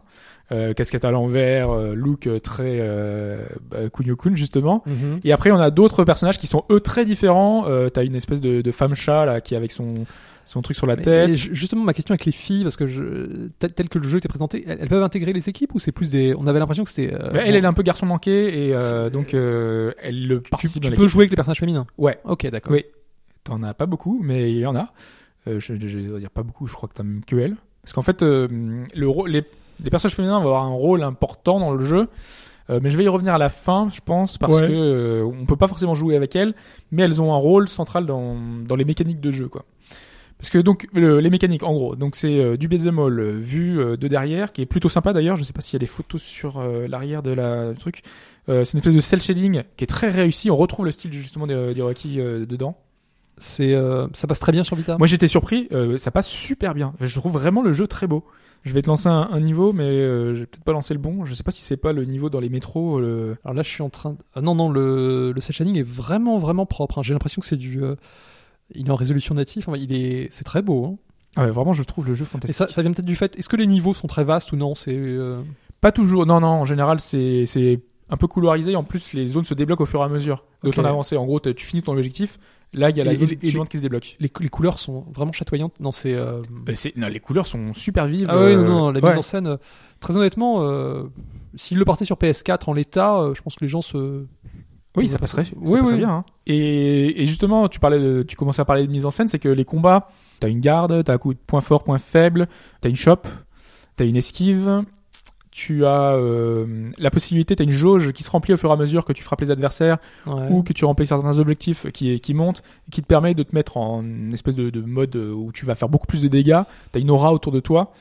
[0.52, 4.82] Euh, casquette à l'envers, euh, look très euh, bah, Kunio-kun justement.
[4.88, 5.20] Mhm.
[5.24, 7.66] Et après, on a d'autres personnages qui sont eux très différents.
[7.68, 9.88] Euh, T'as une espèce de, de femme chat là qui est avec son
[10.46, 11.36] son truc sur la Mais- tête.
[11.36, 14.28] justement, ma question avec les filles, parce que je, tel, tel que le jeu était
[14.28, 16.34] présenté, elles, elles peuvent intégrer les équipes ou c'est plus des.
[16.36, 17.14] On avait l'impression que c'était.
[17.36, 18.78] elle, elle est un peu garçon manqué et
[19.14, 21.86] donc elle le participe tu dans peux jouer avec les personnages féminins.
[22.00, 22.18] Ouais.
[22.24, 22.72] Ok, d'accord.
[22.74, 22.86] Oui.
[23.44, 24.92] T'en as pas beaucoup, mais il y en a.
[25.50, 27.56] Euh, je, vais dire pas beaucoup, je crois que t'as même que elle.
[27.84, 28.48] Parce qu'en fait, euh,
[28.96, 29.44] le les,
[29.84, 32.08] les personnages féminins vont avoir un rôle important dans le jeu.
[32.70, 34.68] Euh, mais je vais y revenir à la fin, je pense, parce Ouais.
[34.68, 36.54] que euh, on peut pas forcément jouer avec elles,
[36.92, 38.36] mais elles ont un rôle central dans,
[38.68, 39.66] dans les mécaniques de jeu, quoi.
[40.38, 43.00] Parce que donc le- les mécaniques, en gros, donc c'est euh, du beat'em
[43.40, 45.36] vu de derrière, qui est plutôt sympa d'ailleurs.
[45.36, 48.04] Je sais pas s'il y a des photos sur l'arrière de la du truc.
[48.48, 50.50] C'est une espèce de cel shading qui est très réussi.
[50.50, 52.78] On retrouve le style justement d'Hiroaki euh, dedans.
[53.40, 54.98] C'est, euh, ça passe très bien sur Vita.
[54.98, 56.94] Moi j'étais surpris, euh, ça passe super bien.
[57.00, 58.24] Je trouve vraiment le jeu très beau.
[58.64, 61.00] Je vais te lancer un, un niveau, mais euh, je vais peut-être pas lancer le
[61.00, 61.24] bon.
[61.24, 63.00] Je sais pas si c'est pas le niveau dans les métros.
[63.00, 64.12] le- Alors là, je suis en train.
[64.12, 64.18] De...
[64.36, 66.98] Ah non, non, le, le cel shading est vraiment, vraiment propre.
[67.00, 67.02] hein.
[67.02, 67.82] J'ai l'impression que c'est du.
[67.82, 67.96] euh,
[68.76, 69.64] Il est en résolution native.
[69.66, 70.28] Enfin, il est.
[70.32, 70.86] C'est très beau.
[70.86, 70.96] hein.
[71.38, 72.56] Ah ouais, vraiment, je trouve le jeu Et fantastique.
[72.58, 73.38] ça, ça vient peut-être du fait.
[73.40, 74.76] Est-ce que les niveaux sont très vastes ou non?
[74.76, 75.42] C'est euh,
[75.80, 76.26] Pas toujours.
[76.26, 76.48] Non, non.
[76.48, 77.80] En général, c'est c'est
[78.10, 78.76] un peu couloirisé.
[78.76, 80.76] En plus, les zones se débloquent au fur et à mesure de Ok.
[80.76, 81.16] ton avancée.
[81.16, 82.40] En gros, tu finis ton objectif.
[82.74, 84.16] Là, il y a la zone suivante qui se débloque.
[84.20, 85.74] les, les couleurs sont vraiment chatoyantes.
[85.80, 86.14] Non, c'est.
[86.14, 88.28] euh, Euh, c'est- non, les couleurs sont super vives.
[88.30, 89.10] Ah oui, euh, non, non, la ouais.
[89.10, 89.48] mise en scène.
[89.48, 89.58] euh,
[90.00, 91.04] Très honnêtement, euh,
[91.56, 94.26] s'il le partait sur PS4 en l'état, euh, je pense que les gens se.
[94.96, 96.00] Oui, ça passerait, ça Oui, passerait oui.
[96.00, 96.10] bien.
[96.10, 96.26] hein.
[96.48, 99.40] Et, et justement, tu parlais, de, tu commençais à parler de mise en scène, c'est
[99.40, 100.08] que les combats,
[100.40, 102.48] t'as une garde, t'as un coup de point fort, point faible,
[102.82, 103.28] t'as une chope,
[103.98, 104.84] t'as une esquive,
[105.60, 106.66] tu as euh,
[106.98, 109.24] la possibilité, t'as une jauge qui se remplit au fur et à mesure que tu
[109.24, 110.48] frappes les adversaires Ouais.
[110.50, 113.76] ou que tu remplis certains objectifs qui, qui montent, qui te permet de te mettre
[113.78, 116.62] en espèce de, de mode où tu vas faire beaucoup plus de dégâts.
[116.92, 117.92] T'as une aura autour de toi.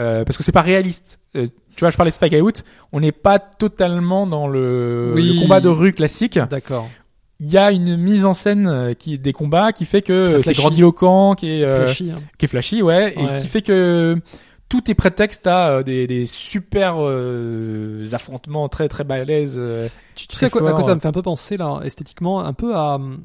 [0.00, 1.20] Euh, parce que c'est pas réaliste.
[1.36, 5.34] Euh, tu vois, je parlais Spike Out, on n'est pas totalement dans le, Oui.
[5.36, 6.38] le combat de rue classique.
[6.50, 6.88] D'accord.
[7.40, 10.42] Il y a une mise en scène euh, qui des combats qui fait que euh,
[10.42, 12.14] c'est grandiloquent, qui est, euh, Flashy, hein.
[12.38, 13.36] qui est flashy, ouais, Ouais.
[13.36, 14.16] et qui fait que
[14.72, 19.56] tout est prétexte à euh, des, des super euh, affrontements très très balèzes.
[19.58, 19.90] euh.
[20.14, 21.80] Tu, tu Très sais à quoi, à quoi ça me fait un peu penser là,
[21.84, 23.20] esthétiquement, un peu à hum,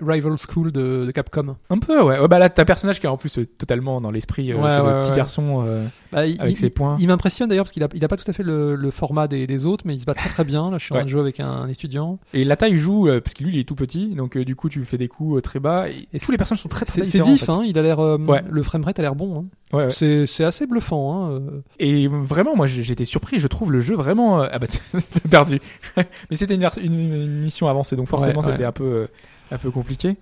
[0.00, 1.56] Rival School de, de Capcom.
[1.70, 2.18] Un peu, ouais.
[2.18, 2.28] ouais.
[2.28, 4.52] Bah là, t'as personnage qui est en plus euh, totalement dans l'esprit.
[4.52, 5.64] euh, Ouais, c'est ouais, le petit garçon.
[5.66, 6.96] euh, Bah, il, Avec il- ses points.
[7.00, 9.28] Il, m'impressionne d'ailleurs parce qu'il a, il a pas tout à fait le, le format
[9.28, 10.70] des, des autres, mais il se bat très très bien.
[10.70, 12.18] Là, je suis en train de jouer avec un, un étudiant.
[12.32, 14.68] Et la taille joue euh, parce que lui, il est tout petit, donc du coup,
[14.68, 15.88] tu fais des coups très bas.
[15.88, 17.52] Et, Et tous les personnages sont très très C'est vif, en fait.
[17.52, 17.62] hein.
[17.66, 18.40] Il a l'air, Ouais.
[18.48, 19.40] le framerate a l'air bon.
[19.72, 19.88] hein.
[19.90, 21.30] C'est, c'est assez bluffant.
[21.36, 21.40] Hein.
[21.80, 23.38] Et vraiment, moi, j'étais surpris.
[23.40, 24.40] Je trouve le jeu vraiment.
[24.40, 24.66] Ah bah,
[25.30, 25.60] perdu.
[25.96, 26.04] Mais
[26.36, 29.08] c'était une, une, une mission avancée, donc forcément, c'était un peu
[29.50, 30.16] un peu compliqué.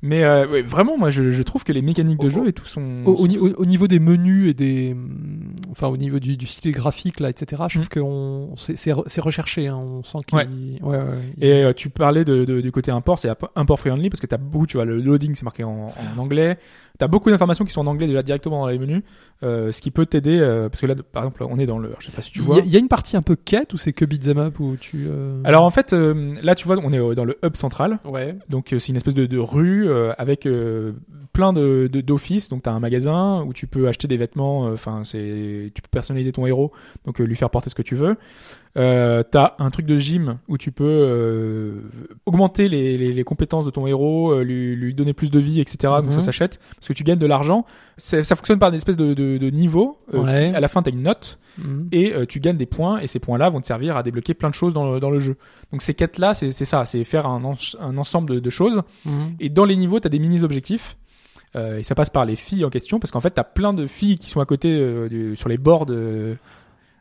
[0.00, 2.52] Mais euh, ouais, vraiment, moi, je, je trouve que les mécaniques de Au- jeu et
[2.52, 3.02] tout sont.
[3.04, 6.20] Au, au sont- ni- au- au niveau des menus et des, hum, enfin au niveau
[6.20, 7.64] du, du style graphique là, etc.
[7.68, 7.88] Je trouve Mm.
[7.88, 9.66] que c'est, c'est, re- c'est recherché.
[9.66, 9.76] Hein.
[9.76, 10.46] On sent qu'il, Ouais.
[10.82, 11.32] ouais, ouais, ouais.
[11.40, 14.36] Et euh, tu parlais de, de- du côté import, c'est import friendly parce que t'as
[14.36, 16.58] beaucoup, tu vois, le loading c'est marqué en, en anglais.
[16.98, 19.02] T'as beaucoup d'informations qui sont en anglais déjà directement dans les menus,
[19.44, 21.92] euh, ce qui peut t'aider euh, parce que là, par exemple, on est dans le,
[22.00, 22.56] je sais pas si tu Il vois.
[22.56, 24.58] y, a- il y a une partie un peu quête ou c'est que beat'em up
[24.58, 25.06] où tu.
[25.08, 28.36] euh, Alors en fait, euh, là tu vois, on est dans le hub central, ouais.
[28.48, 30.92] donc euh, c'est une espèce de, de rue euh, avec euh,
[31.32, 32.48] plein de d'offices.
[32.48, 34.66] Donc t'as un magasin où tu peux acheter des vêtements.
[34.66, 36.72] euh, Enfin, c'est tu peux personnaliser ton héros,
[37.06, 38.16] donc lui faire porter ce que tu veux.
[38.76, 41.80] Euh, t'as un truc de gym où tu peux euh,
[42.26, 45.60] augmenter les, les, les compétences de ton héros, euh, lui, lui donner plus de vie,
[45.60, 45.76] etc.
[45.98, 46.12] Donc Mhm.
[46.12, 47.64] ça s'achète parce que tu gagnes de l'argent.
[47.96, 49.98] Ça fonctionne par une espèce de, de, de niveau.
[50.14, 50.50] euh, Ouais.
[50.50, 51.88] qui, à la fin, t'as une note Mhm.
[51.92, 54.48] et euh, tu gagnes des points et ces points-là vont te servir à débloquer plein
[54.48, 55.36] de choses dans le, dans le jeu.
[55.72, 57.42] Donc ces quêtes-là, c'est ça, c'est faire un,
[57.96, 58.82] ensemble de, de choses.
[59.04, 59.12] Mhm.
[59.40, 60.96] Et dans les niveaux, t'as des mini-objectifs.
[61.56, 63.86] Euh, et ça passe par les filles en question parce qu'en fait, t'as plein de
[63.86, 66.36] filles qui sont à côté euh, du- sur les bords de,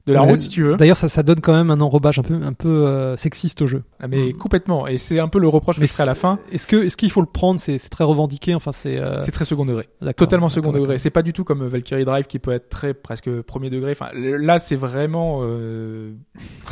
[0.08, 0.30] de la Ouais.
[0.30, 0.76] route, si tu veux.
[0.78, 3.68] D'ailleurs, ça, ça donne quand même un enrobage un peu, un peu euh, sexiste au
[3.68, 3.84] jeu.
[4.00, 4.88] Ah, mais complètement.
[4.88, 6.40] Et c'est un peu le reproche que Mais je ferai à la fin.
[6.52, 7.60] Est-ce que, est-ce qu'il faut le prendre?
[7.60, 8.56] C'est, très revendiqué.
[8.56, 8.98] Enfin, c'est.
[8.98, 9.88] euh, C'est très second degré.
[10.16, 10.98] Totalement second degré.
[10.98, 13.92] C'est pas du tout comme Valkyrie Drive qui peut être très presque premier degré.
[13.92, 16.12] Enfin, là, c'est vraiment, euh,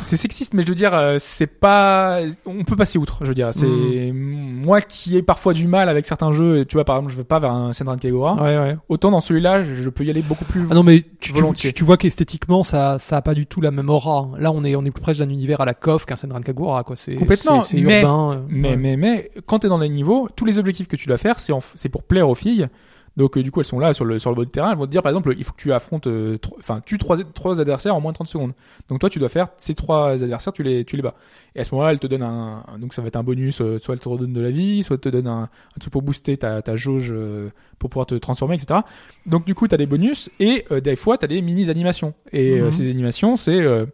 [0.02, 3.18] c'est sexiste, mais je veux dire, euh, c'est pas, on peut passer outre.
[3.22, 4.62] Je veux dire, c'est Mm.
[4.64, 6.64] moi qui ai parfois du mal avec certains jeux.
[6.64, 8.34] Tu vois, par exemple, je veux pas vers un Senran Kagura.
[8.36, 8.76] Ouais, ouais.
[8.88, 10.66] Autant dans celui-là, je peux y aller beaucoup plus.
[10.70, 11.70] Ah non, mais tu, tu, Volontiers.
[11.70, 14.28] tu- tu vois qu'esthétiquement, ça, ça pas du tout la même aura.
[14.38, 16.84] Là, on est, on est plus proche d'un univers à la KOF qu'un Senran Kagura,
[16.84, 16.94] quoi.
[16.96, 18.32] C'est Complètement, C'est, c'est mais- urbain.
[18.34, 18.76] euh, Mais, ouais.
[18.76, 21.52] mais, mais, quand t'es dans les niveaux, tous les objectifs que tu dois faire, c'est
[21.74, 22.68] c'est pour plaire aux filles.
[23.16, 24.70] Donc, euh, du coup, elles sont là sur le, sur le bord du terrain.
[24.72, 27.16] Elles vont te dire, par exemple, il faut que tu affrontes, euh, enfin, tu trois,
[27.16, 28.52] trois adversaires en moins de 30 secondes.
[28.90, 31.14] Donc, toi, tu dois faire ces trois adversaires, tu les, tu les bats.
[31.54, 33.62] Et à ce moment-là, elle te donne un, un- donc ça va être un bonus,
[33.62, 35.90] euh, soit elle te redonne de la vie, soit elle te donne un, un truc
[35.92, 37.48] pour booster ta, ta jauge, euh,
[37.78, 38.80] pour pouvoir te transformer, etc.
[39.24, 42.12] Donc, du coup, t'as des bonus et euh, des fois, t'as des mini-animations.
[42.32, 42.70] Et euh, Mhm.
[42.72, 43.86] ces animations, c'est, euh,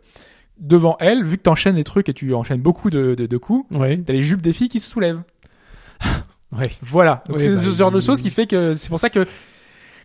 [0.59, 3.67] devant elle, vu que t'enchaînes les trucs et tu enchaînes beaucoup de, de, de coups,
[3.79, 3.99] Ouais.
[4.05, 5.23] T'as les jupes des filles qui se soulèvent.
[6.57, 6.69] Ouais.
[6.83, 7.25] Voilà.
[7.29, 9.27] Donc c'est bah, ce genre de choses qui fait que c'est pour ça que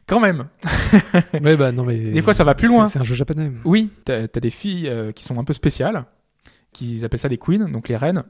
[0.06, 0.48] quand même,
[1.44, 1.98] Ouais, bah, non, mais.
[1.98, 2.88] des fois ça va plus loin.
[2.88, 3.52] C'est un jeu japonais.
[3.66, 6.06] Oui, t'as as des filles euh, qui sont un peu spéciales,
[6.72, 8.24] qui appellent ça des queens, donc les reines,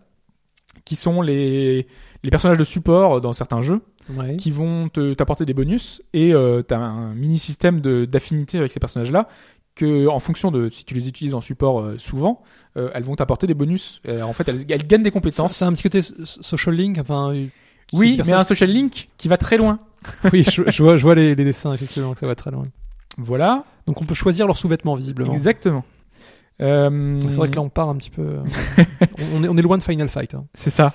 [0.85, 1.87] qui sont les
[2.23, 3.81] les personnages de support dans certains jeux,
[4.15, 4.37] Ouais.
[4.37, 8.71] qui vont te- t'apporter des bonus et euh, t'as un mini système de d'affinité avec
[8.71, 9.27] ces personnages-là
[9.75, 12.41] que en fonction de si tu les utilises en support euh, souvent,
[12.77, 14.01] euh, elles vont t'apporter des bonus.
[14.23, 15.57] En fait, elles, elles gagnent des compétences.
[15.57, 17.35] c'est un petit côté so- social link, enfin.
[17.93, 19.79] Oui, mais un social link qui va très loin.
[20.31, 22.65] Oui, je, je vois, je vois les, les dessins effectivement que ça va très loin.
[23.17, 23.63] Voilà.
[23.87, 25.33] Donc on peut choisir leurs sous-vêtements visiblement.
[25.33, 25.83] Exactement.
[26.61, 28.21] Euh, C'est vrai que là on part un petit peu.
[28.21, 28.43] euh,
[29.35, 30.33] on, est, on est loin de Final Fight.
[30.33, 30.45] hein.
[30.53, 30.93] c'est ça.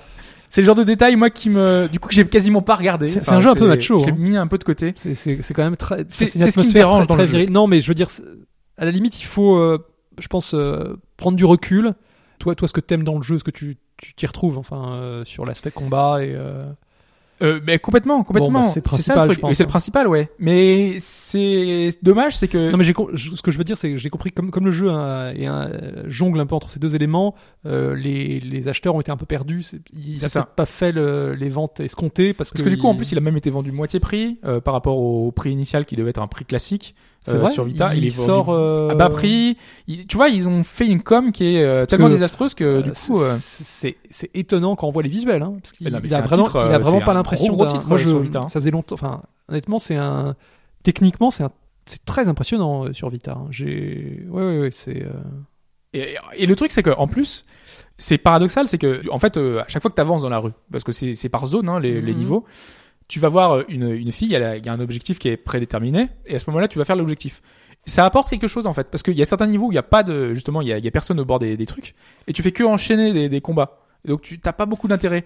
[0.49, 3.07] C'est le genre de détail moi qui me, du coup que j'ai quasiment pas regardé.
[3.07, 4.15] C'est- un jeu un peu macho, Je l'ai hein.
[4.19, 4.93] mis un peu de côté.
[4.95, 6.05] C'est- quand même très.
[6.09, 7.37] C'est- ce qui me dérange très, dans très le jeu.
[7.37, 7.51] virile.
[7.53, 8.07] Non, mais je veux dire,
[8.77, 9.79] à la limite, il faut, euh,
[10.19, 11.93] je pense, euh, prendre du recul.
[12.43, 14.95] Toi, toi, ce que t'aimes dans le jeu, ce que tu tu t'y retrouves, enfin,
[14.95, 16.33] euh, sur l'aspect combat et.
[16.35, 16.61] euh,
[17.41, 18.61] Euh, mais complètement, complètement.
[18.61, 19.35] bah, c'est ça principal, le truc.
[19.37, 19.65] je pense, Mais c'est hein.
[19.65, 20.29] le principal, ouais.
[20.39, 22.91] Mais c'est dommage, c'est que Non mais ce
[23.41, 25.45] que je veux dire c'est que j'ai compris que comme comme le jeu hein, est
[25.47, 25.69] un,
[26.07, 27.33] jongle un peu entre ces deux éléments,
[27.65, 29.63] euh, les les acheteurs ont été un peu perdus.
[29.93, 30.39] Il C'est a ça.
[30.41, 33.17] peut-être pas fait le- les ventes escomptées parce, parce que du coup, en plus, il
[33.17, 36.21] a même été vendu moitié prix euh, par rapport au prix initial qui devait être
[36.21, 36.93] un prix classique
[37.29, 37.95] euh, vrai, sur Vita.
[37.95, 39.57] il, sort euh, à bas prix.
[39.87, 42.81] Il- tu vois, ils ont fait une com qui est euh, tellement que, désastreuse que
[42.81, 43.21] du euh, coup.
[43.21, 43.95] euh, c'est
[44.33, 47.01] étonnant quand on voit les visuels hein, parce qu'il a vraiment titre, il a vraiment
[47.01, 48.49] pas l'impression gros, gros titre, moi je sur Vita, hein.
[48.49, 50.35] ça faisait longtemps enfin honnêtement c'est un
[50.83, 51.51] techniquement c'est un
[51.85, 53.47] c'est très impressionnant sur Vita hein.
[53.49, 55.09] j'ai ouais ouais ouais c'est euh,
[55.93, 57.45] Et, et le truc, c'est que en plus,
[57.99, 60.39] c'est paradoxal, c'est que en fait, euh, à chaque fois que tu avances dans la
[60.39, 62.17] rue, parce que c'est par zone hein, les, les Mhm.
[62.17, 62.45] niveaux,
[63.07, 65.27] tu vas voir euh, une, une fille, elle a- il y a un objectif qui
[65.29, 67.41] est prédéterminé, et à ce moment-là, tu vas faire l'objectif.
[67.85, 69.79] Ça apporte quelque chose en fait, parce qu'il y a certains niveaux où il n'y
[69.79, 71.65] a pas de justement, il y a, il y a personne au bord des, des
[71.65, 71.95] trucs,
[72.27, 73.79] et tu fais que enchaîner des, des combats.
[74.05, 75.23] Donc tu t'as pas beaucoup d'intérêt.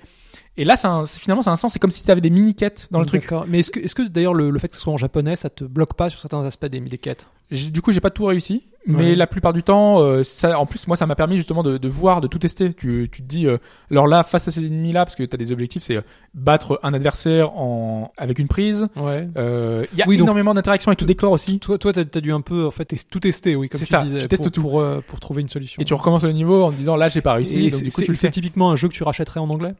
[0.55, 2.87] Et là, c'est- finalement, c'est un sens, c'est comme si tu avais des mini quêtes
[2.91, 3.21] dans le truc.
[3.21, 3.45] d'accord.
[3.47, 5.49] mais est-ce que est-ce que d'ailleurs le, le fait que ce soit en japonais ça
[5.49, 8.63] te bloque pas sur certains aspects des des quêtes Du coup, j'ai pas tout réussi,
[8.87, 9.15] mais Ouais.
[9.15, 11.87] la plupart du temps, euh, ça, en plus, moi, ça m'a permis justement de, de
[11.89, 12.73] voir, de tout tester.
[12.73, 13.57] Tu, tu te dis, euh,
[13.91, 16.01] alors là, face à ces ennemis-là, parce que tu as des objectifs, c'est euh,
[16.33, 18.87] battre un adversaire en avec une prise.
[18.95, 21.59] ouais Euh, Il y a Oui, énormément d'interactions avec le décor aussi.
[21.59, 23.91] Toi, toi, t'as as dû un peu en fait tout tester, oui, comme C'est tu
[23.91, 24.61] ça, disais, tu testes pour, tout.
[24.61, 25.81] pour, euh, pour trouver une solution.
[25.81, 27.63] Et tu recommences le niveau en te disant, là, j'ai pas réussi.
[27.63, 28.31] Donc c'est du coup, tu c'est- le c'est fais.
[28.31, 29.73] typiquement un jeu que tu rachèterais en anglais?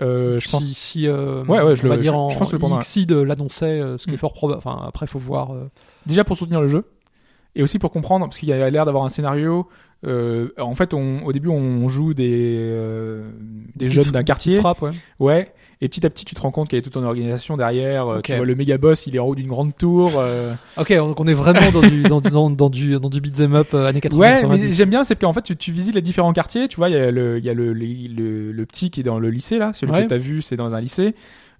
[0.00, 0.64] Euh, je si, pense.
[0.64, 2.78] si euh, Ouais, ouais, je on va le- dire je- en je pense le ouais.
[2.78, 4.18] Xseed l'annonçait, ce qui est Mm.
[4.18, 4.58] fort probable.
[4.64, 5.52] Enfin, après, faut voir.
[5.52, 5.68] euh,
[6.06, 6.84] Déjà pour soutenir le jeu.
[7.56, 9.66] Et aussi pour comprendre, parce qu'il y a l'air d'avoir un scénario.
[10.06, 13.28] euh, en fait, on, au début, on joue des, euh,
[13.74, 14.58] des jeunes d'un quartier.
[14.60, 14.92] frappe, ouais.
[15.18, 15.52] Ouais.
[15.80, 18.06] Et petit à petit, tu te rends compte qu'il y a toute une organisation derrière.
[18.08, 18.24] euh, Ok.
[18.24, 20.12] Tu vois, le méga boss, il est en haut d'une grande tour.
[20.16, 20.52] euh.
[20.76, 23.54] Ok, donc on est vraiment dans du dans, du- dans, dans du dans du beat'em
[23.54, 24.20] up euh, années 80.
[24.20, 24.76] Ouais, mais 90.
[24.76, 26.66] j'aime bien, c'est qu'en fait, tu, tu visites les différents quartiers.
[26.68, 29.00] Tu vois, il y a le, il y a le, le, le, le petit qui
[29.00, 30.02] est dans le lycée là, celui Ouais.
[30.02, 31.14] que t'as vu, c'est dans un lycée.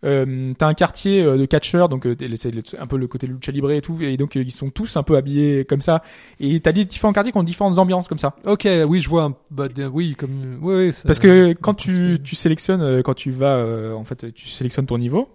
[0.04, 3.50] Euh, t'as un quartier euh, de catcheurs, donc euh, c'est un peu le côté lucha
[3.50, 6.02] libre et tout, et donc euh, ils sont tous un peu habillés comme ça.
[6.38, 8.36] Et t'as des différents quartiers qui ont différentes ambiances comme ça.
[8.46, 9.24] Ok, oui, je vois.
[9.24, 10.58] un- Bah, oui, comme.
[10.62, 14.32] Oui, oui, ça- Parce que quand tu, tu sélectionnes, quand tu vas, euh, en fait,
[14.34, 15.28] tu sélectionnes ton niveau,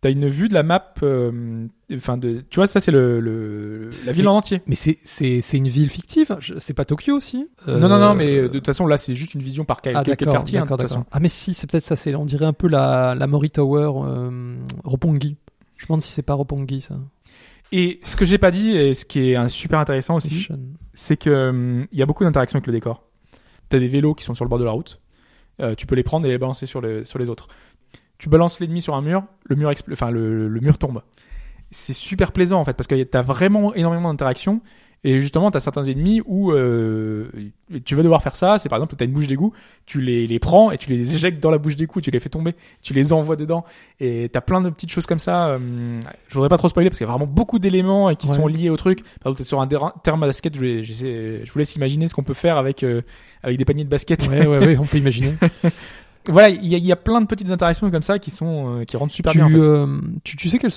[0.00, 3.90] t'as une vue de la map, euh, enfin de, tu vois, ça c'est le, le,
[4.06, 4.62] la ville Mais- en entier.
[4.66, 6.36] Mais c'est une ville fictive?
[6.58, 7.48] C'est pas Tokyo aussi?
[7.66, 9.96] Non, non, non, mais Euh, de toute façon, là, c'est juste une vision par quel-
[9.96, 10.94] Ah, hein, de d'accord, toute façon.
[11.00, 11.04] d'accord.
[11.10, 11.96] Ah, mais si, c'est peut-être ça.
[11.96, 15.36] C'est, on dirait un peu la, la Mori Tower, euh, Roppongi.
[15.76, 16.96] Je me demande si c'est pas Roppongi, ça.
[17.70, 20.48] Et ce que j'ai pas dit, et ce qui est un super intéressant aussi,
[20.94, 23.02] c'est que hum, il y a beaucoup d'interactions avec le décor.
[23.68, 25.00] T'as des vélos qui sont sur le bord de la route.
[25.60, 27.48] Euh, tu peux les prendre et les balancer sur les, sur les autres.
[28.18, 31.02] Tu balances l'ennemi sur un mur, le mur, expl- enfin, le, le mur tombe.
[31.70, 34.60] C'est super plaisant en fait parce que t'as vraiment énormément d'interactions
[35.04, 37.28] et justement t'as certains ennemis où euh,
[37.84, 38.58] tu vas devoir faire ça.
[38.58, 39.52] C'est par exemple t'as une bouche d'égout,
[39.84, 42.30] tu les, les prends et tu les éjectes dans la bouche d'égout, tu les fais
[42.30, 43.64] tomber, tu les envoies dedans
[44.00, 45.56] et t'as plein de petites choses comme ça.
[45.56, 48.28] hum, je voudrais pas trop spoiler parce qu'il y a vraiment beaucoup d'éléments et qui
[48.28, 48.34] Ouais.
[48.34, 49.02] sont liés au truc.
[49.20, 52.14] Par exemple t'es sur un terrain- de basket, je, j'essaie- je vous laisse imaginer ce
[52.14, 53.02] qu'on peut faire avec euh,
[53.42, 54.26] avec des paniers de basket.
[54.28, 55.34] Ouais, ouais, ouais, on peut imaginer.
[56.28, 58.96] voilà, il y, y a plein de petites interactions comme ça qui sont euh, qui
[58.96, 59.46] rendent super tu, bien.
[59.46, 59.56] En fait.
[59.58, 59.86] euh,
[60.24, 60.68] tu, tu sais que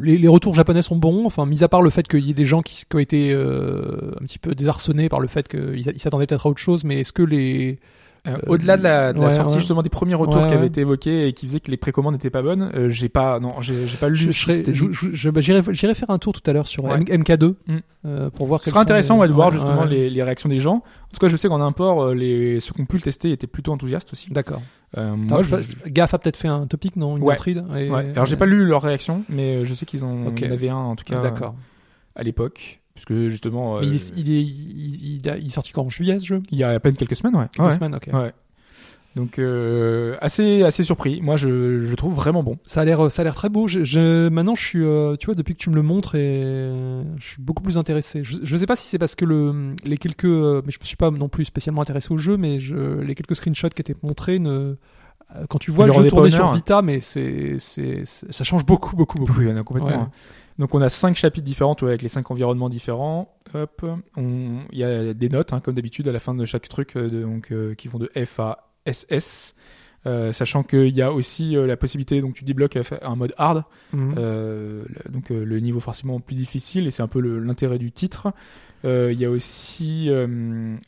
[0.00, 2.34] les, les retours japonais sont bons, enfin, mis à part le fait qu'il y ait
[2.34, 5.78] des gens qui, qui ont été euh, un petit peu désarçonnés par le fait qu'ils
[5.94, 7.78] ils s'attendaient peut-être à autre chose, mais est-ce que les.
[8.26, 9.60] Euh, Au-delà de la, de la ouais, sortie ouais.
[9.60, 12.14] justement des premiers retours Ouais, qui avaient été évoqués et qui faisaient que les précommandes
[12.14, 14.16] n'étaient pas bonnes, euh, j'ai pas non j'ai pas lu.
[14.16, 14.30] Je,
[15.12, 16.94] je bah, j'irai, j'irai faire un tour tout à l'heure sur Ouais.
[16.94, 17.76] M- MK2 Mm.
[18.06, 19.84] euh, pour voir Ce sera intéressant les- ouais, de voir justement.
[19.84, 20.76] Les, les réactions des gens.
[20.76, 23.30] En tout cas, je sais qu'en import, euh, les ceux qui ont pu le tester
[23.30, 24.30] étaient plutôt enthousiastes aussi.
[24.32, 24.62] D'accord.
[24.96, 25.54] Euh, moi, je-
[26.14, 27.24] a peut-être fait un topic, non Une
[27.76, 28.10] et- ouais.
[28.12, 30.40] Alors j'ai pas lu leurs réactions, mais je sais qu'ils en Ok.
[30.40, 31.54] il y en avait un en tout cas D'accord.
[32.16, 35.50] à l'époque, puisque justement euh, Mais il, est, il, est, il, il a- il est
[35.50, 35.82] sorti quand?
[35.82, 36.42] En juillet ce jeu?
[36.50, 37.46] Il y a à peine quelques semaines, ouais.
[37.52, 37.74] Quelques Ouais.
[37.74, 38.08] semaines, ok.
[38.12, 38.32] Ouais.
[39.16, 41.20] Donc euh, assez assez surpris.
[41.20, 42.58] Moi, je, je trouve vraiment bon.
[42.64, 43.68] Ça a l'air, ça a l'air très beau.
[43.68, 46.40] Je, je- maintenant, je suis, euh, tu vois, depuis que tu me le montres, et
[46.42, 48.24] euh, je suis beaucoup plus intéressé.
[48.24, 50.84] Je, je sais pas si c'est parce que le, les quelques, euh, mais je me
[50.84, 53.94] suis pas non plus spécialement intéressé au jeu, mais je, les quelques screenshots qui étaient
[54.02, 54.74] montrés, ne, euh,
[55.48, 56.52] quand tu vois le jeu tourner sur.
[56.52, 59.34] Vita, mais c'est, c'est, c'est- ça change beaucoup, beaucoup, beaucoup.
[59.38, 59.90] Oui, il y en a complètement.
[59.90, 59.94] Ouais.
[59.96, 60.10] hein.
[60.58, 63.34] Donc on a cinq chapitres différents, tu vois, avec les cinq environnements différents.
[63.54, 63.84] Hop,
[64.16, 67.08] il y a des notes, hein, comme d'habitude, à la fin de chaque truc, euh,
[67.08, 69.54] de- donc euh, qui vont de F à SS.
[70.06, 73.64] Euh, sachant qu'il y a aussi euh, la possibilité, donc tu débloques un mode hard,
[73.94, 74.14] Mhm.
[74.18, 78.28] euh, le- donc le niveau forcément plus difficile, et c'est un peu l'intérêt du titre.
[78.84, 80.10] Il y a aussi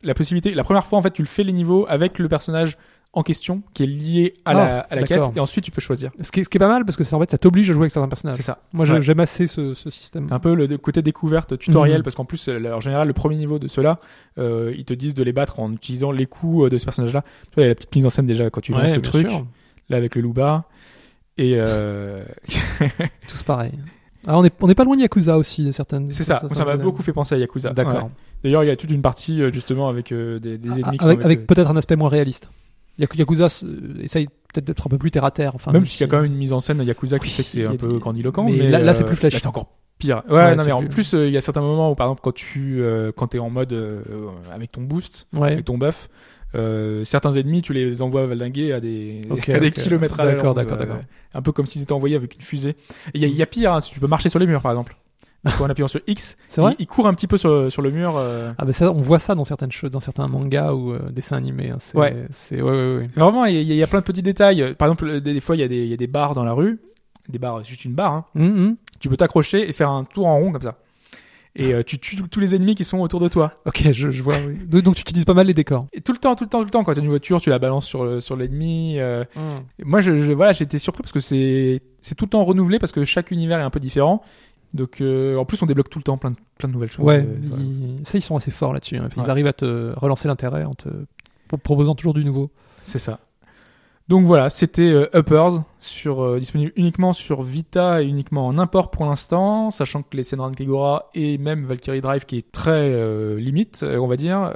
[0.02, 2.76] la possibilité, la première fois en fait, tu le fais les niveaux avec le personnage
[3.12, 5.28] en question qui est lié à la, Ah, à la d'accord.
[5.28, 6.10] quête, et ensuite tu peux choisir.
[6.20, 7.70] Ce, qui est, ce qui est pas mal parce que ça, en fait, ça t'oblige
[7.70, 8.36] à jouer avec certains personnages.
[8.36, 8.58] C'est ça.
[8.74, 9.00] Moi, Ouais.
[9.00, 10.26] j'aime assez ce, ce système.
[10.30, 12.02] Un peu le côté découverte tutoriel Mhm.
[12.02, 13.98] parce qu'en plus euh, en général le premier niveau de ceux-là
[14.38, 17.22] euh, ils te disent de les battre en utilisant les coups euh, de ce personnage-là.
[17.22, 18.94] Tu vois il y a la petite mise en scène déjà quand tu lances Ouais,
[18.94, 19.46] le bien truc sûr.
[19.88, 20.64] là avec le louba.
[21.38, 22.22] Et euh,
[23.28, 23.72] Tous pareil.
[24.26, 26.10] Ah, on est on n'est pas loin de Yakuza aussi, certaines.
[26.10, 27.70] c'est ça, ça m'a beaucoup fait penser à Yakuza.
[27.70, 28.04] D'accord.
[28.04, 28.10] Ouais.
[28.42, 30.98] D'ailleurs, il y a toute une partie justement avec euh, des, des ennemis Ah, qui
[30.98, 32.48] sont avec, avec euh, peut-être un aspect moins réaliste.
[32.98, 35.54] Yaku- Yakuza euh, essaye peut-être d'être un peu plus terre à terre.
[35.54, 37.30] Enfin, même s'il y a quand même une mise en scène à Yakuza qui Oui,
[37.30, 38.44] fait que c'est un peu grandiloquent.
[38.44, 39.34] mais Mais, là- là, c'est euh, plus flashy.
[39.36, 39.68] là, c'est encore
[39.98, 40.22] pire.
[40.28, 41.94] Ouais, Ouais, non, c'est mais en plus- plus, euh, il y a certains moments où,
[41.94, 44.02] par exemple, quand tu, euh, quand t'es en mode euh,
[44.52, 45.52] avec ton boost, Ouais.
[45.52, 46.08] avec ton buff,
[46.54, 50.54] euh, certains ennemis, tu les envoies valdinguer à des, à des kilomètres à D'accord, l'heure,
[50.54, 50.98] d'accord, euh, d'accord.
[51.34, 52.76] Un peu comme s'ils étaient envoyés avec une fusée.
[53.14, 54.96] Il y, y a pire, hein, si tu peux marcher sur les murs, par exemple.
[55.60, 57.90] En appuyant sur X, C'est vrai il, il court un petit peu sur, sur le
[57.90, 58.14] mur.
[58.16, 58.52] euh.
[58.58, 61.36] Ah bah ça, on voit ça dans certaines choses, dans certains mangas ou euh, dessins
[61.36, 61.70] animés.
[61.70, 61.76] hein.
[61.78, 62.26] C'est, Ouais.
[62.32, 63.10] c'est ouais, ouais, ouais.
[63.16, 64.74] Vraiment, il y, a- il y a plein de petits détails.
[64.76, 66.44] Par exemple, des, des fois, il y, a des, il y a des barres dans
[66.44, 66.78] la rue.
[67.28, 68.12] Des barres, juste une barre.
[68.12, 68.24] Hein.
[68.36, 68.76] Hum, hum.
[69.00, 70.76] Tu peux t'accrocher et faire un tour en rond comme ça.
[71.58, 73.54] Et euh, tu tues tous les ennemis qui sont autour de toi.
[73.64, 74.36] Ok, je, je vois.
[74.46, 74.82] Oui.
[74.82, 75.86] Donc, tu utilises pas mal les décors.
[75.94, 76.84] Et tout le temps, tout le temps, tout le temps.
[76.84, 78.96] Quand tu as une voiture, tu la balances sur, le- sur l'ennemi.
[78.98, 79.24] euh.
[79.78, 82.78] Et Moi, je, je- voilà, j'étais surpris parce que c'est c'est tout le temps renouvelé
[82.78, 84.22] parce que chaque univers est un peu différent.
[84.74, 87.04] Donc, euh, en plus, on débloque tout le temps plein de, plein de nouvelles choses.
[87.06, 87.36] Ouais, Euh,
[88.00, 88.96] ils- ça ils sont assez forts là-dessus.
[88.96, 89.08] hein.
[89.16, 89.30] Ils Ouais.
[89.30, 90.88] arrivent à te relancer l'intérêt en te
[91.48, 92.50] pro- proposant toujours du nouveau.
[92.82, 93.20] C'est ça.
[94.08, 98.92] Donc voilà, c'était euh, Uppers, sur, euh, disponible uniquement sur Vita et uniquement en import
[98.92, 102.92] pour l'instant, sachant que les Senran Kagura et même Valkyrie Drive, qui est très
[103.36, 104.52] limite, on va dire,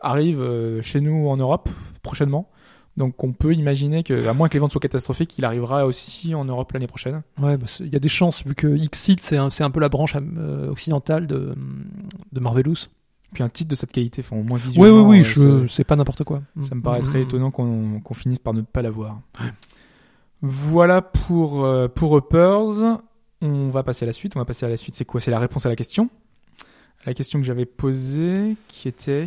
[0.00, 1.68] arrivent chez nous en Europe
[2.02, 2.48] prochainement.
[2.96, 6.34] Donc on peut imaginer que, à moins que les ventes soient catastrophiques, il arrivera aussi
[6.34, 7.22] en Europe l'année prochaine.
[7.40, 10.14] Ouais, bah, il y a des chances vu que Xseed c'est un, peu la branche
[10.16, 11.54] euh, occidentale de,
[12.32, 12.86] de Marvelous.
[13.32, 15.08] Puis un titre de cette qualité, enfin au moins Oui, visuellement.
[15.08, 16.42] oui, oui, euh, je, c'est pas n'importe quoi.
[16.60, 17.22] Ça, me paraît très Mm.
[17.22, 19.18] étonnant qu'on qu'on finisse par ne pas l'avoir.
[20.42, 23.00] Voilà pour, euh, pour Uppers.
[23.40, 24.36] On va passer à la suite.
[24.36, 24.94] On va passer à la suite.
[24.94, 25.20] C'est quoi?
[25.20, 26.10] C'est la réponse à la question.
[27.06, 29.26] La question que j'avais posée, qui était.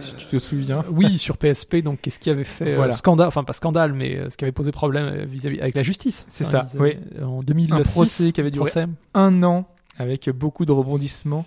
[0.00, 0.84] Si tu te souviens.
[0.90, 4.30] Oui, sur PSP, donc qu'est-ce qui avait fait euh, scandale, enfin pas scandale, mais euh,
[4.30, 6.26] ce qui avait posé problème euh, vis-à-vis avec la justice.
[6.28, 8.70] C'est ça, euh, En 2006, Un procès qui avait duré
[9.14, 9.66] un an
[9.98, 11.46] avec beaucoup de rebondissements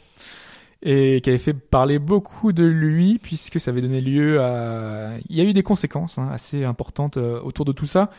[0.84, 5.14] et qui avait fait parler beaucoup de lui puisque ça avait donné lieu à...
[5.30, 8.10] Il y a eu des conséquences hein, assez importantes euh, autour de tout ça.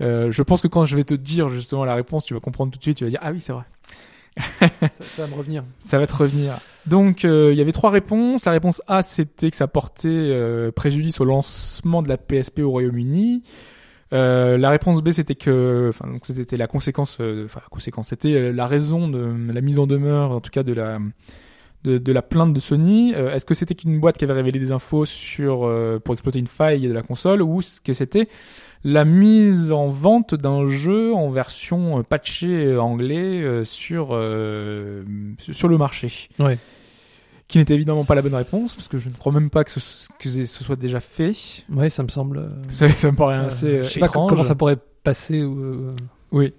[0.00, 2.72] Euh, je pense que quand je vais te dire justement la réponse, tu vas comprendre
[2.72, 3.64] tout de suite, tu vas dire ah oui c'est vrai.
[4.38, 5.64] Ça, va me revenir.
[5.78, 6.54] Ça va te revenir.
[6.86, 8.44] Donc euh, il y avait trois réponses.
[8.44, 12.70] La réponse A c'était que ça portait euh, préjudice au lancement de la PSP au
[12.70, 13.42] Royaume-Uni.
[14.12, 18.52] Euh, la réponse B c'était que, enfin donc c'était la conséquence, enfin la conséquence c'était
[18.52, 20.98] la raison de la mise en demeure, en tout cas de la
[21.84, 23.12] de, de la plainte de Sony.
[23.14, 26.38] Euh, Est-ce que c'était qu'une boîte qui avait révélé des infos sur euh, pour exploiter
[26.38, 28.28] une faille de la console ou est-ce que c'était
[28.84, 34.06] la mise en vente d'un jeu en version euh, patchée anglais sur
[35.38, 36.28] sur le marché?
[36.38, 36.58] Ouais.
[37.48, 39.70] Qui n'était évidemment pas la bonne réponse parce que je ne crois même pas que
[39.70, 41.32] ce, que ce soit déjà fait.
[41.70, 42.50] Ouais, ça me semble.
[42.70, 45.42] Ça, ça me paraît assez je sais pas comment ça pourrait passer.
[45.42, 45.90] ou,
[46.30, 46.54] Oui.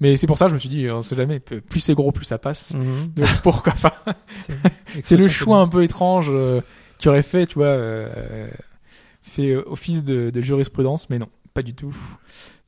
[0.00, 2.24] Mais c'est pour ça je me suis dit, on sait jamais, plus c'est gros, plus
[2.26, 2.74] ça passe.
[2.74, 3.08] mhm.
[3.16, 3.94] Donc pourquoi pas?
[5.02, 6.60] C'est le choix un peu étrange euh,
[6.98, 8.48] qui aurait fait, tu vois, euh,
[9.22, 11.94] fait euh, office de, de jurisprudence, mais non, pas du tout.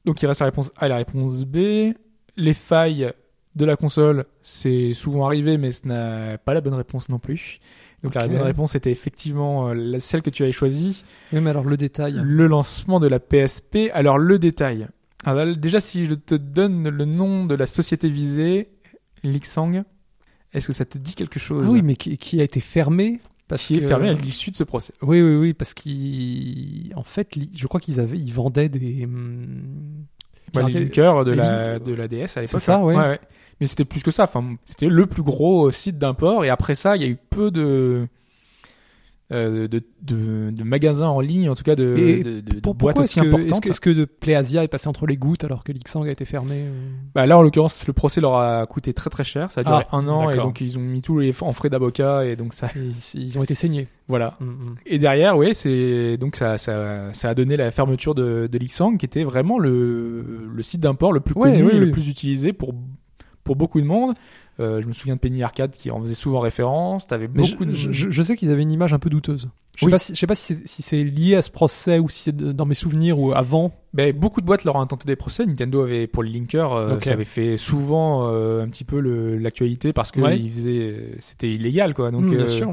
[0.05, 1.93] Donc il reste la réponse A et la réponse B.
[2.37, 3.13] Les failles
[3.57, 7.59] de la console, c'est souvent arrivé, mais ce n'est pas la bonne réponse non plus.
[8.05, 11.03] Donc la bonne réponse était effectivement euh, celle que tu avais choisie,
[11.33, 12.15] Oui, mais alors le détail.
[12.23, 13.91] le lancement de la PSP.
[13.93, 14.87] Alors le détail.
[15.25, 18.69] Alors là, déjà, si je te donne le nom de la société visée,
[19.25, 19.83] Lixang,
[20.53, 23.21] est-ce que ça te dit quelque chose Ah oui, mais qui, qui a été fermé
[23.49, 24.93] parce qui est que- fermé à l'issue de ce procès.
[25.03, 29.05] Oui, oui, oui, parce qu'ils, en fait, je crois qu'ils avaient, ils vendaient des.
[29.05, 29.63] hum,
[30.55, 32.47] Ouais, les de les la, de la DS à l'époque.
[32.47, 32.97] C'est ça, ouais.
[32.97, 33.21] ouais.
[33.61, 34.25] Mais c'était plus que ça.
[34.25, 36.43] Enfin, c'était le plus gros site d'import.
[36.45, 38.09] Et après ça, il y a eu peu de,
[39.31, 42.61] euh, de, de, de magasins en ligne, en tout cas de, Et de, de- de
[42.61, 43.63] Pour- boîtes aussi que, est-ce importantes.
[43.63, 46.25] que, est-ce que de PlayAsia est passé entre les gouttes alors que Lixang a été
[46.25, 49.51] fermé euh Bah là, en l'occurrence, le procès leur a coûté très très cher.
[49.51, 51.69] Ça a duré Ah, un an et donc ils ont mis tous les en frais
[51.69, 53.87] d'avocat et donc ça, ils, ils ont été saignés.
[54.09, 54.33] voilà.
[54.41, 54.75] Hum, hum.
[54.87, 58.97] Et derrière, oui, c'est donc ça, ça, ça a donné la fermeture de, de Lixang,
[58.97, 61.93] qui était vraiment le, le site d'import le plus Ouais, connu oui, et le oui.
[61.93, 62.73] plus utilisé pour
[63.45, 64.15] pour beaucoup de monde.
[64.61, 67.07] Euh, je me souviens de Penny Arcade qui en faisait souvent référence.
[67.07, 69.51] T'avais beaucoup je, de je- je sais qu'ils avaient une image un peu douteuse.
[69.77, 69.91] Je sais Oui.
[69.93, 72.37] pas si, je sais pas si c'est, si lié à ce procès ou si c'est
[72.37, 73.73] dans mes souvenirs ou avant.
[73.95, 75.47] Ben, beaucoup de boîtes leur ont intenté des procès.
[75.47, 78.99] Nintendo avait pour le linker, euh, ça avait fait souvent euh, un petit peu
[79.37, 80.41] l'actualité parce que Ouais.
[81.21, 82.11] c'était illégal quoi.
[82.11, 82.73] Donc bien euh, sûr.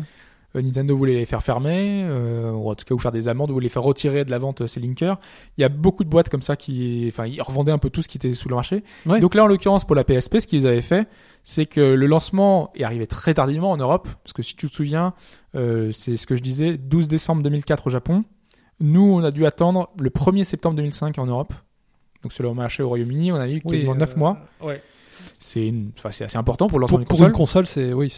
[0.56, 3.52] Euh, Nintendo voulait les faire fermer, euh, ou en tout cas ou faire des amendes,
[3.52, 5.18] ou les faire retirer de la vente euh, ces linkers.
[5.58, 8.02] Il y a beaucoup de boîtes comme ça qui, enfin, ils revendaient un peu tout
[8.02, 8.84] ce qui était sous le marché.
[9.06, 9.20] Ouais.
[9.20, 11.08] Donc là, en l'occurrence, pour la PSP, ce qu'ils avaient fait,
[11.44, 14.74] c'est que le lancement est arrivé très tardivement en Europe, parce que si tu te
[14.74, 15.14] souviens,
[15.54, 18.26] c'est ce que je disais, 12 décembre 2004 au Japon.
[18.80, 21.54] Nous, on a dû attendre le 1er septembre 2005 en Europe.
[22.24, 24.38] donc sur le marché au Royaume-Uni, on a eu Oui, quasiment euh, 9 mois.
[24.62, 24.82] Ouais.
[25.40, 27.30] C'est enfin, c'est assez important pour lancer Pour, une pour console.
[27.30, 28.10] une console, c'est oui,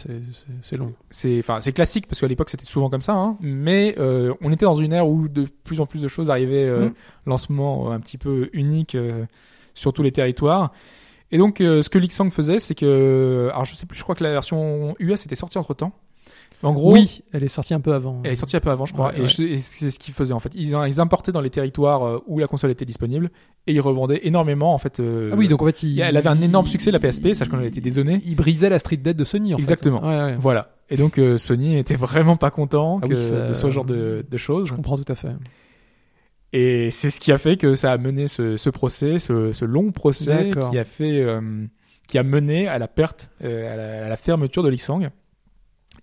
[0.60, 0.92] c'est long.
[1.10, 4.50] c'est enfin c'est classique parce qu'à l'époque c'était souvent comme ça hein, mais euh, on
[4.52, 6.94] était dans une ère où de plus en plus de choses arrivaient euh, Mm.
[7.26, 9.24] lancement euh, un petit peu unique euh,
[9.74, 10.72] sur tous les territoires
[11.30, 14.24] et donc ce que Lixang faisait c'est que alors je sais plus je crois que
[14.24, 15.92] la version US était sortie entre temps
[16.62, 18.20] en gros oui, elle est sortie un peu avant.
[18.24, 19.26] elle est sortie un peu avant je crois Ouais, et, ouais.
[19.26, 22.18] je- et c'est ce qu'ils faisaient en fait ils, ils importaient dans les territoires euh,
[22.26, 23.30] où la console était disponible
[23.66, 26.28] et ils revendaient énormément en fait euh, Ah oui, donc en fait, il, elle avait
[26.28, 29.16] un énorme succès la PSP sache qu'on avait été dézonné Il brisait la Street Dead
[29.16, 29.54] de Sony.
[29.54, 29.62] En fait.
[29.62, 30.00] Exactement.
[30.02, 30.36] Ouais, ouais.
[30.38, 33.70] voilà et donc euh, Sony était vraiment pas content Ah que- oui, ça- de ce
[33.70, 35.28] genre de, de choses Je comprends tout à fait.
[36.52, 39.64] Et c'est ce qui a fait que ça a mené ce, ce procès, ce, ce
[39.66, 41.66] long procès qui a fait, euh,
[42.06, 45.10] qui a mené à la perte, à, la, à la fermeture de Lixang,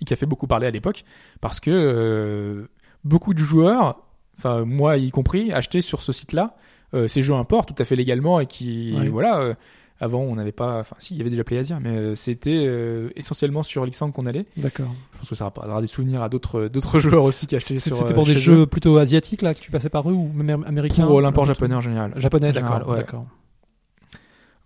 [0.01, 1.03] et qui a fait beaucoup parler à l'époque,
[1.41, 2.67] parce que euh,
[3.03, 3.99] beaucoup de joueurs,
[4.37, 6.55] enfin moi y compris, achetaient sur ce site-là
[6.93, 9.09] euh, ces jeux import tout à fait légalement et qui, Ouais.
[9.09, 9.53] voilà, euh,
[9.99, 12.69] avant on n'avait pas, enfin si, il y avait déjà PlayAsia, mais c'était
[13.15, 14.45] essentiellement sur Lixang qu'on allait.
[14.57, 14.93] D'accord.
[15.13, 17.95] Je pense que ça rappellera des souvenirs à d'autres d'autres joueurs aussi qui achetaient sur
[17.95, 18.67] C'était pour des jeux eux.
[18.67, 21.81] plutôt asiatiques là que tu passais par eux ou même américains pour l'import japonais en
[21.81, 22.11] général.
[22.17, 22.87] Japonais, d'accord.
[22.89, 22.97] ouais.
[22.97, 23.25] D'accord.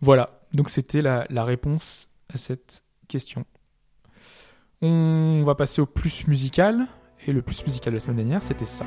[0.01, 3.45] Voilà, donc c'était la, la réponse à cette question.
[4.81, 6.87] On va passer au plus musical.
[7.27, 8.85] Et le plus musical de la semaine dernière, c'était ça.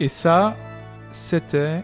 [0.00, 0.56] Et ça,
[1.10, 1.82] c'était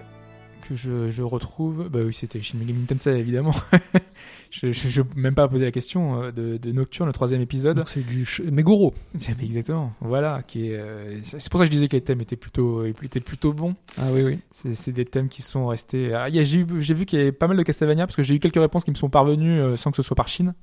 [0.69, 1.89] que je, je retrouve.
[1.89, 3.55] Bah oui, c'était Shin Megami Tensei évidemment.
[4.51, 7.77] je, je même pas poser la question euh, de, de Nocturne, le troisième épisode.
[7.77, 8.95] Donc c'est du ch- Meguro.
[9.43, 9.93] Exactement.
[10.01, 10.77] Voilà, qui est.
[10.77, 13.75] euh, c'est pour ça que je disais que les thèmes étaient plutôt, étaient plutôt bons.
[13.99, 14.39] Ah oui oui.
[14.51, 16.13] C'est c'est des thèmes qui sont restés.
[16.15, 18.23] Ah, y a- J'ai j'ai vu qu'il y avait pas mal de Castlevania parce que
[18.23, 20.55] j'ai eu quelques réponses qui me sont parvenues euh, sans que ce soit par Chine.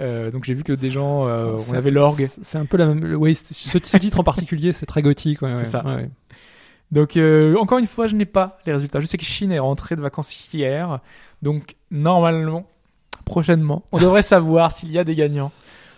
[0.00, 2.26] Euh, donc j'ai vu que des gens, euh, on avait l'orgue.
[2.42, 3.14] c'est- un peu la même.
[3.14, 5.42] Oui, ce, ce titre en particulier, c'est très gothique.
[5.42, 5.84] Ouais, C'est ouais, ça.
[5.84, 6.08] ouais.
[6.92, 9.00] Donc euh, encore une fois, je n'ai pas les résultats.
[9.00, 11.00] Je sais que Chine est rentrée de vacances hier,
[11.42, 12.66] donc normalement,
[13.24, 15.50] prochainement, on devrait savoir s'il y a des gagnants.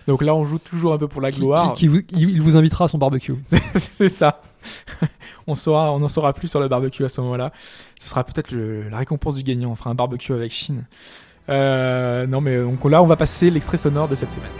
[0.07, 1.73] Donc là, on joue toujours un peu pour la gloire.
[1.75, 3.35] qui- qui vous- il vous invitera à son barbecue.
[3.75, 4.43] c'est ça.
[5.47, 7.53] on saura, on en saura plus sur le barbecue à ce moment-là.
[7.99, 9.71] Ce sera peut-être la récompense du gagnant.
[9.71, 10.85] On fera un barbecue avec Chine.
[11.49, 14.51] Euh, non, mais donc là, on va passer l'extrait sonore de cette semaine.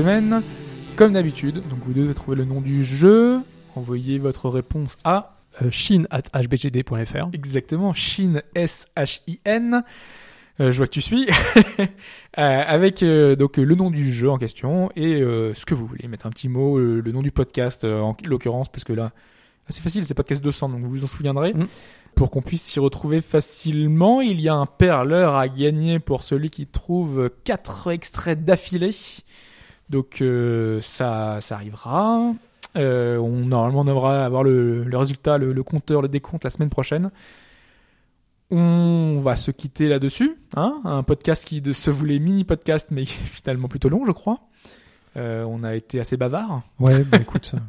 [0.00, 0.42] Semaine.
[0.96, 3.40] Comme d'habitude, donc vous devez trouver le nom du jeu.
[3.76, 7.28] Envoyez votre réponse à Euh, Chine at hbgd.fr.
[7.32, 9.82] exactement Shin S H I N.
[10.60, 11.26] Euh, je vois que tu suis.
[12.38, 16.06] Euh, avec euh, donc le nom du jeu en question et ce que vous voulez.
[16.06, 19.12] Mettre un petit mot, le nom du podcast en l'occurrence, parce que là,
[19.70, 21.54] c'est facile, c'est podcast 200, donc vous vous en souviendrez.
[21.54, 21.66] Mm.
[22.14, 26.50] Pour qu'on puisse s'y retrouver facilement, il y a un perleur à gagner pour celui
[26.50, 28.90] qui trouve quatre extraits d'affilée.
[29.90, 32.32] Donc euh, ça, ça arrivera.
[32.76, 36.50] Euh, on normalement on devra avoir le, le résultat, le, le compteur, le décompte la
[36.50, 37.10] semaine prochaine.
[38.50, 40.36] On va se quitter là-dessus.
[40.56, 44.12] Hein un podcast qui de, se voulait mini-podcast, mais qui est finalement plutôt long, je
[44.12, 44.40] crois.
[45.16, 46.62] Euh, on a été assez bavard.
[46.78, 47.54] Ouais, bah écoute.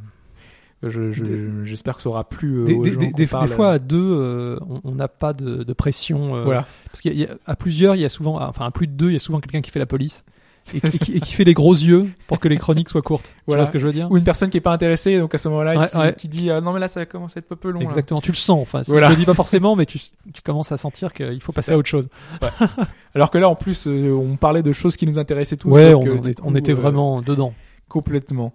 [0.84, 4.60] Je- je- J'espère que ça aura plu euh, des, aux gens fois à deux, euh,
[4.84, 6.35] on- n'a pas de, de pression.
[6.35, 6.68] Voilà.
[6.91, 9.19] Parce qu'à plusieurs, il y a souvent, enfin à plus de deux, il y a
[9.19, 10.23] souvent quelqu'un qui fait la police
[10.84, 13.31] et, qui- et fait les gros yeux pour que les chroniques soient courtes.
[13.45, 13.61] Voilà.
[13.61, 15.34] Tu vois ce que je veux dire Ou une personne qui est pas intéressée, donc
[15.34, 16.14] à ce moment-là, Ouais, qui, ouais.
[16.14, 17.80] qui dit ah, non mais là ça commence à être un peu long.
[17.80, 17.85] là.
[17.85, 18.61] Exactement, tu le sens.
[18.61, 19.07] Enfin, Voilà.
[19.07, 19.99] je le dis pas forcément, mais tu,
[20.34, 21.73] tu commences à sentir qu'il faut passer ça.
[21.73, 22.07] à autre chose.
[23.15, 25.69] Alors que là en plus, euh, on parlait de choses qui nous intéressaient tous.
[25.69, 27.53] ouais, donc, on, euh, on était euh, vraiment dedans.
[27.89, 28.53] Complètement.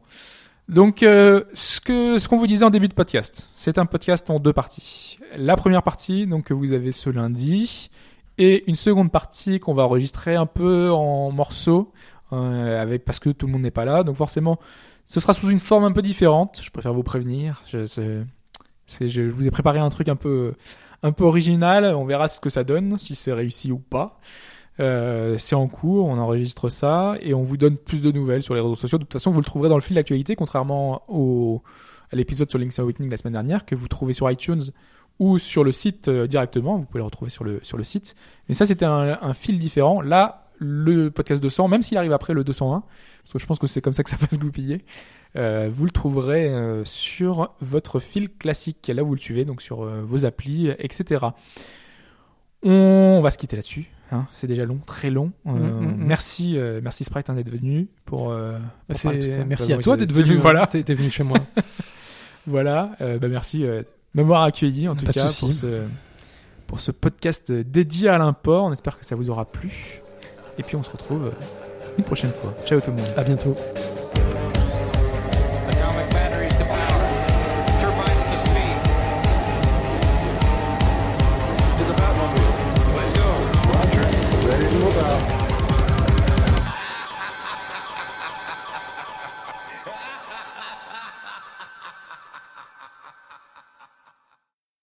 [0.68, 4.30] Donc, euh, ce que ce qu'on vous disait en début de podcast, c'est un podcast
[4.30, 5.18] en deux parties.
[5.36, 7.90] La première partie, donc que vous avez ce lundi,
[8.38, 11.92] et une seconde partie qu'on va enregistrer un peu en morceaux,
[12.32, 14.58] euh, parce que tout le monde n'est pas là, donc forcément,
[15.06, 16.60] ce sera sous une forme un peu différente.
[16.62, 17.62] Je préfère vous prévenir.
[17.66, 18.22] Je,
[19.28, 20.54] vous ai préparé un truc un peu
[21.20, 21.84] original.
[21.94, 24.18] On verra ce que ça donne, si c'est réussi ou pas.
[24.80, 28.54] Euh, c'est en cours, on enregistre ça et on vous donne plus de nouvelles sur
[28.54, 28.98] les réseaux sociaux.
[28.98, 31.02] De toute façon, vous le trouverez dans le fil d'actualité, contrairement
[32.10, 34.62] à l'épisode sur Link's Awakening la semaine dernière, que vous trouvez sur iTunes
[35.18, 36.76] ou sur le site euh, directement.
[36.78, 38.14] Vous pouvez le retrouver sur le, sur le site.
[38.48, 40.00] Mais ça, c'était un, un fil différent.
[40.00, 42.82] Là, le podcast 200, même s'il arrive après le 201,
[43.24, 44.84] parce que je pense que c'est comme ça que ça va se goupiller,
[45.36, 49.60] euh, vous le trouverez euh, sur votre fil classique, là où vous le suivez, donc
[49.60, 51.26] sur euh, vos applis, etc.
[52.62, 53.90] On va se quitter là-dessus.
[54.12, 54.26] hein.
[54.32, 55.32] C'est déjà long, très long.
[55.44, 55.94] Mm, mm, mm.
[55.98, 58.26] Merci, merci Sprite hein, d'être venu pour.
[58.28, 58.34] pour
[58.88, 59.44] tout ça.
[59.44, 60.36] merci Bah, à toi d'être venu.
[60.36, 61.38] Voilà, T'es venu chez moi.
[62.46, 62.92] voilà.
[63.00, 63.64] Bah, merci
[64.14, 65.82] m'avoir accueilli en tout Pas cas pour ce,
[66.66, 68.64] pour ce podcast dédié à l'import.
[68.64, 70.00] On espère que ça vous aura plu.
[70.58, 71.32] Et puis on se retrouve
[71.98, 72.54] une prochaine fois.
[72.64, 73.06] Ciao tout le monde.
[73.16, 73.56] À bientôt.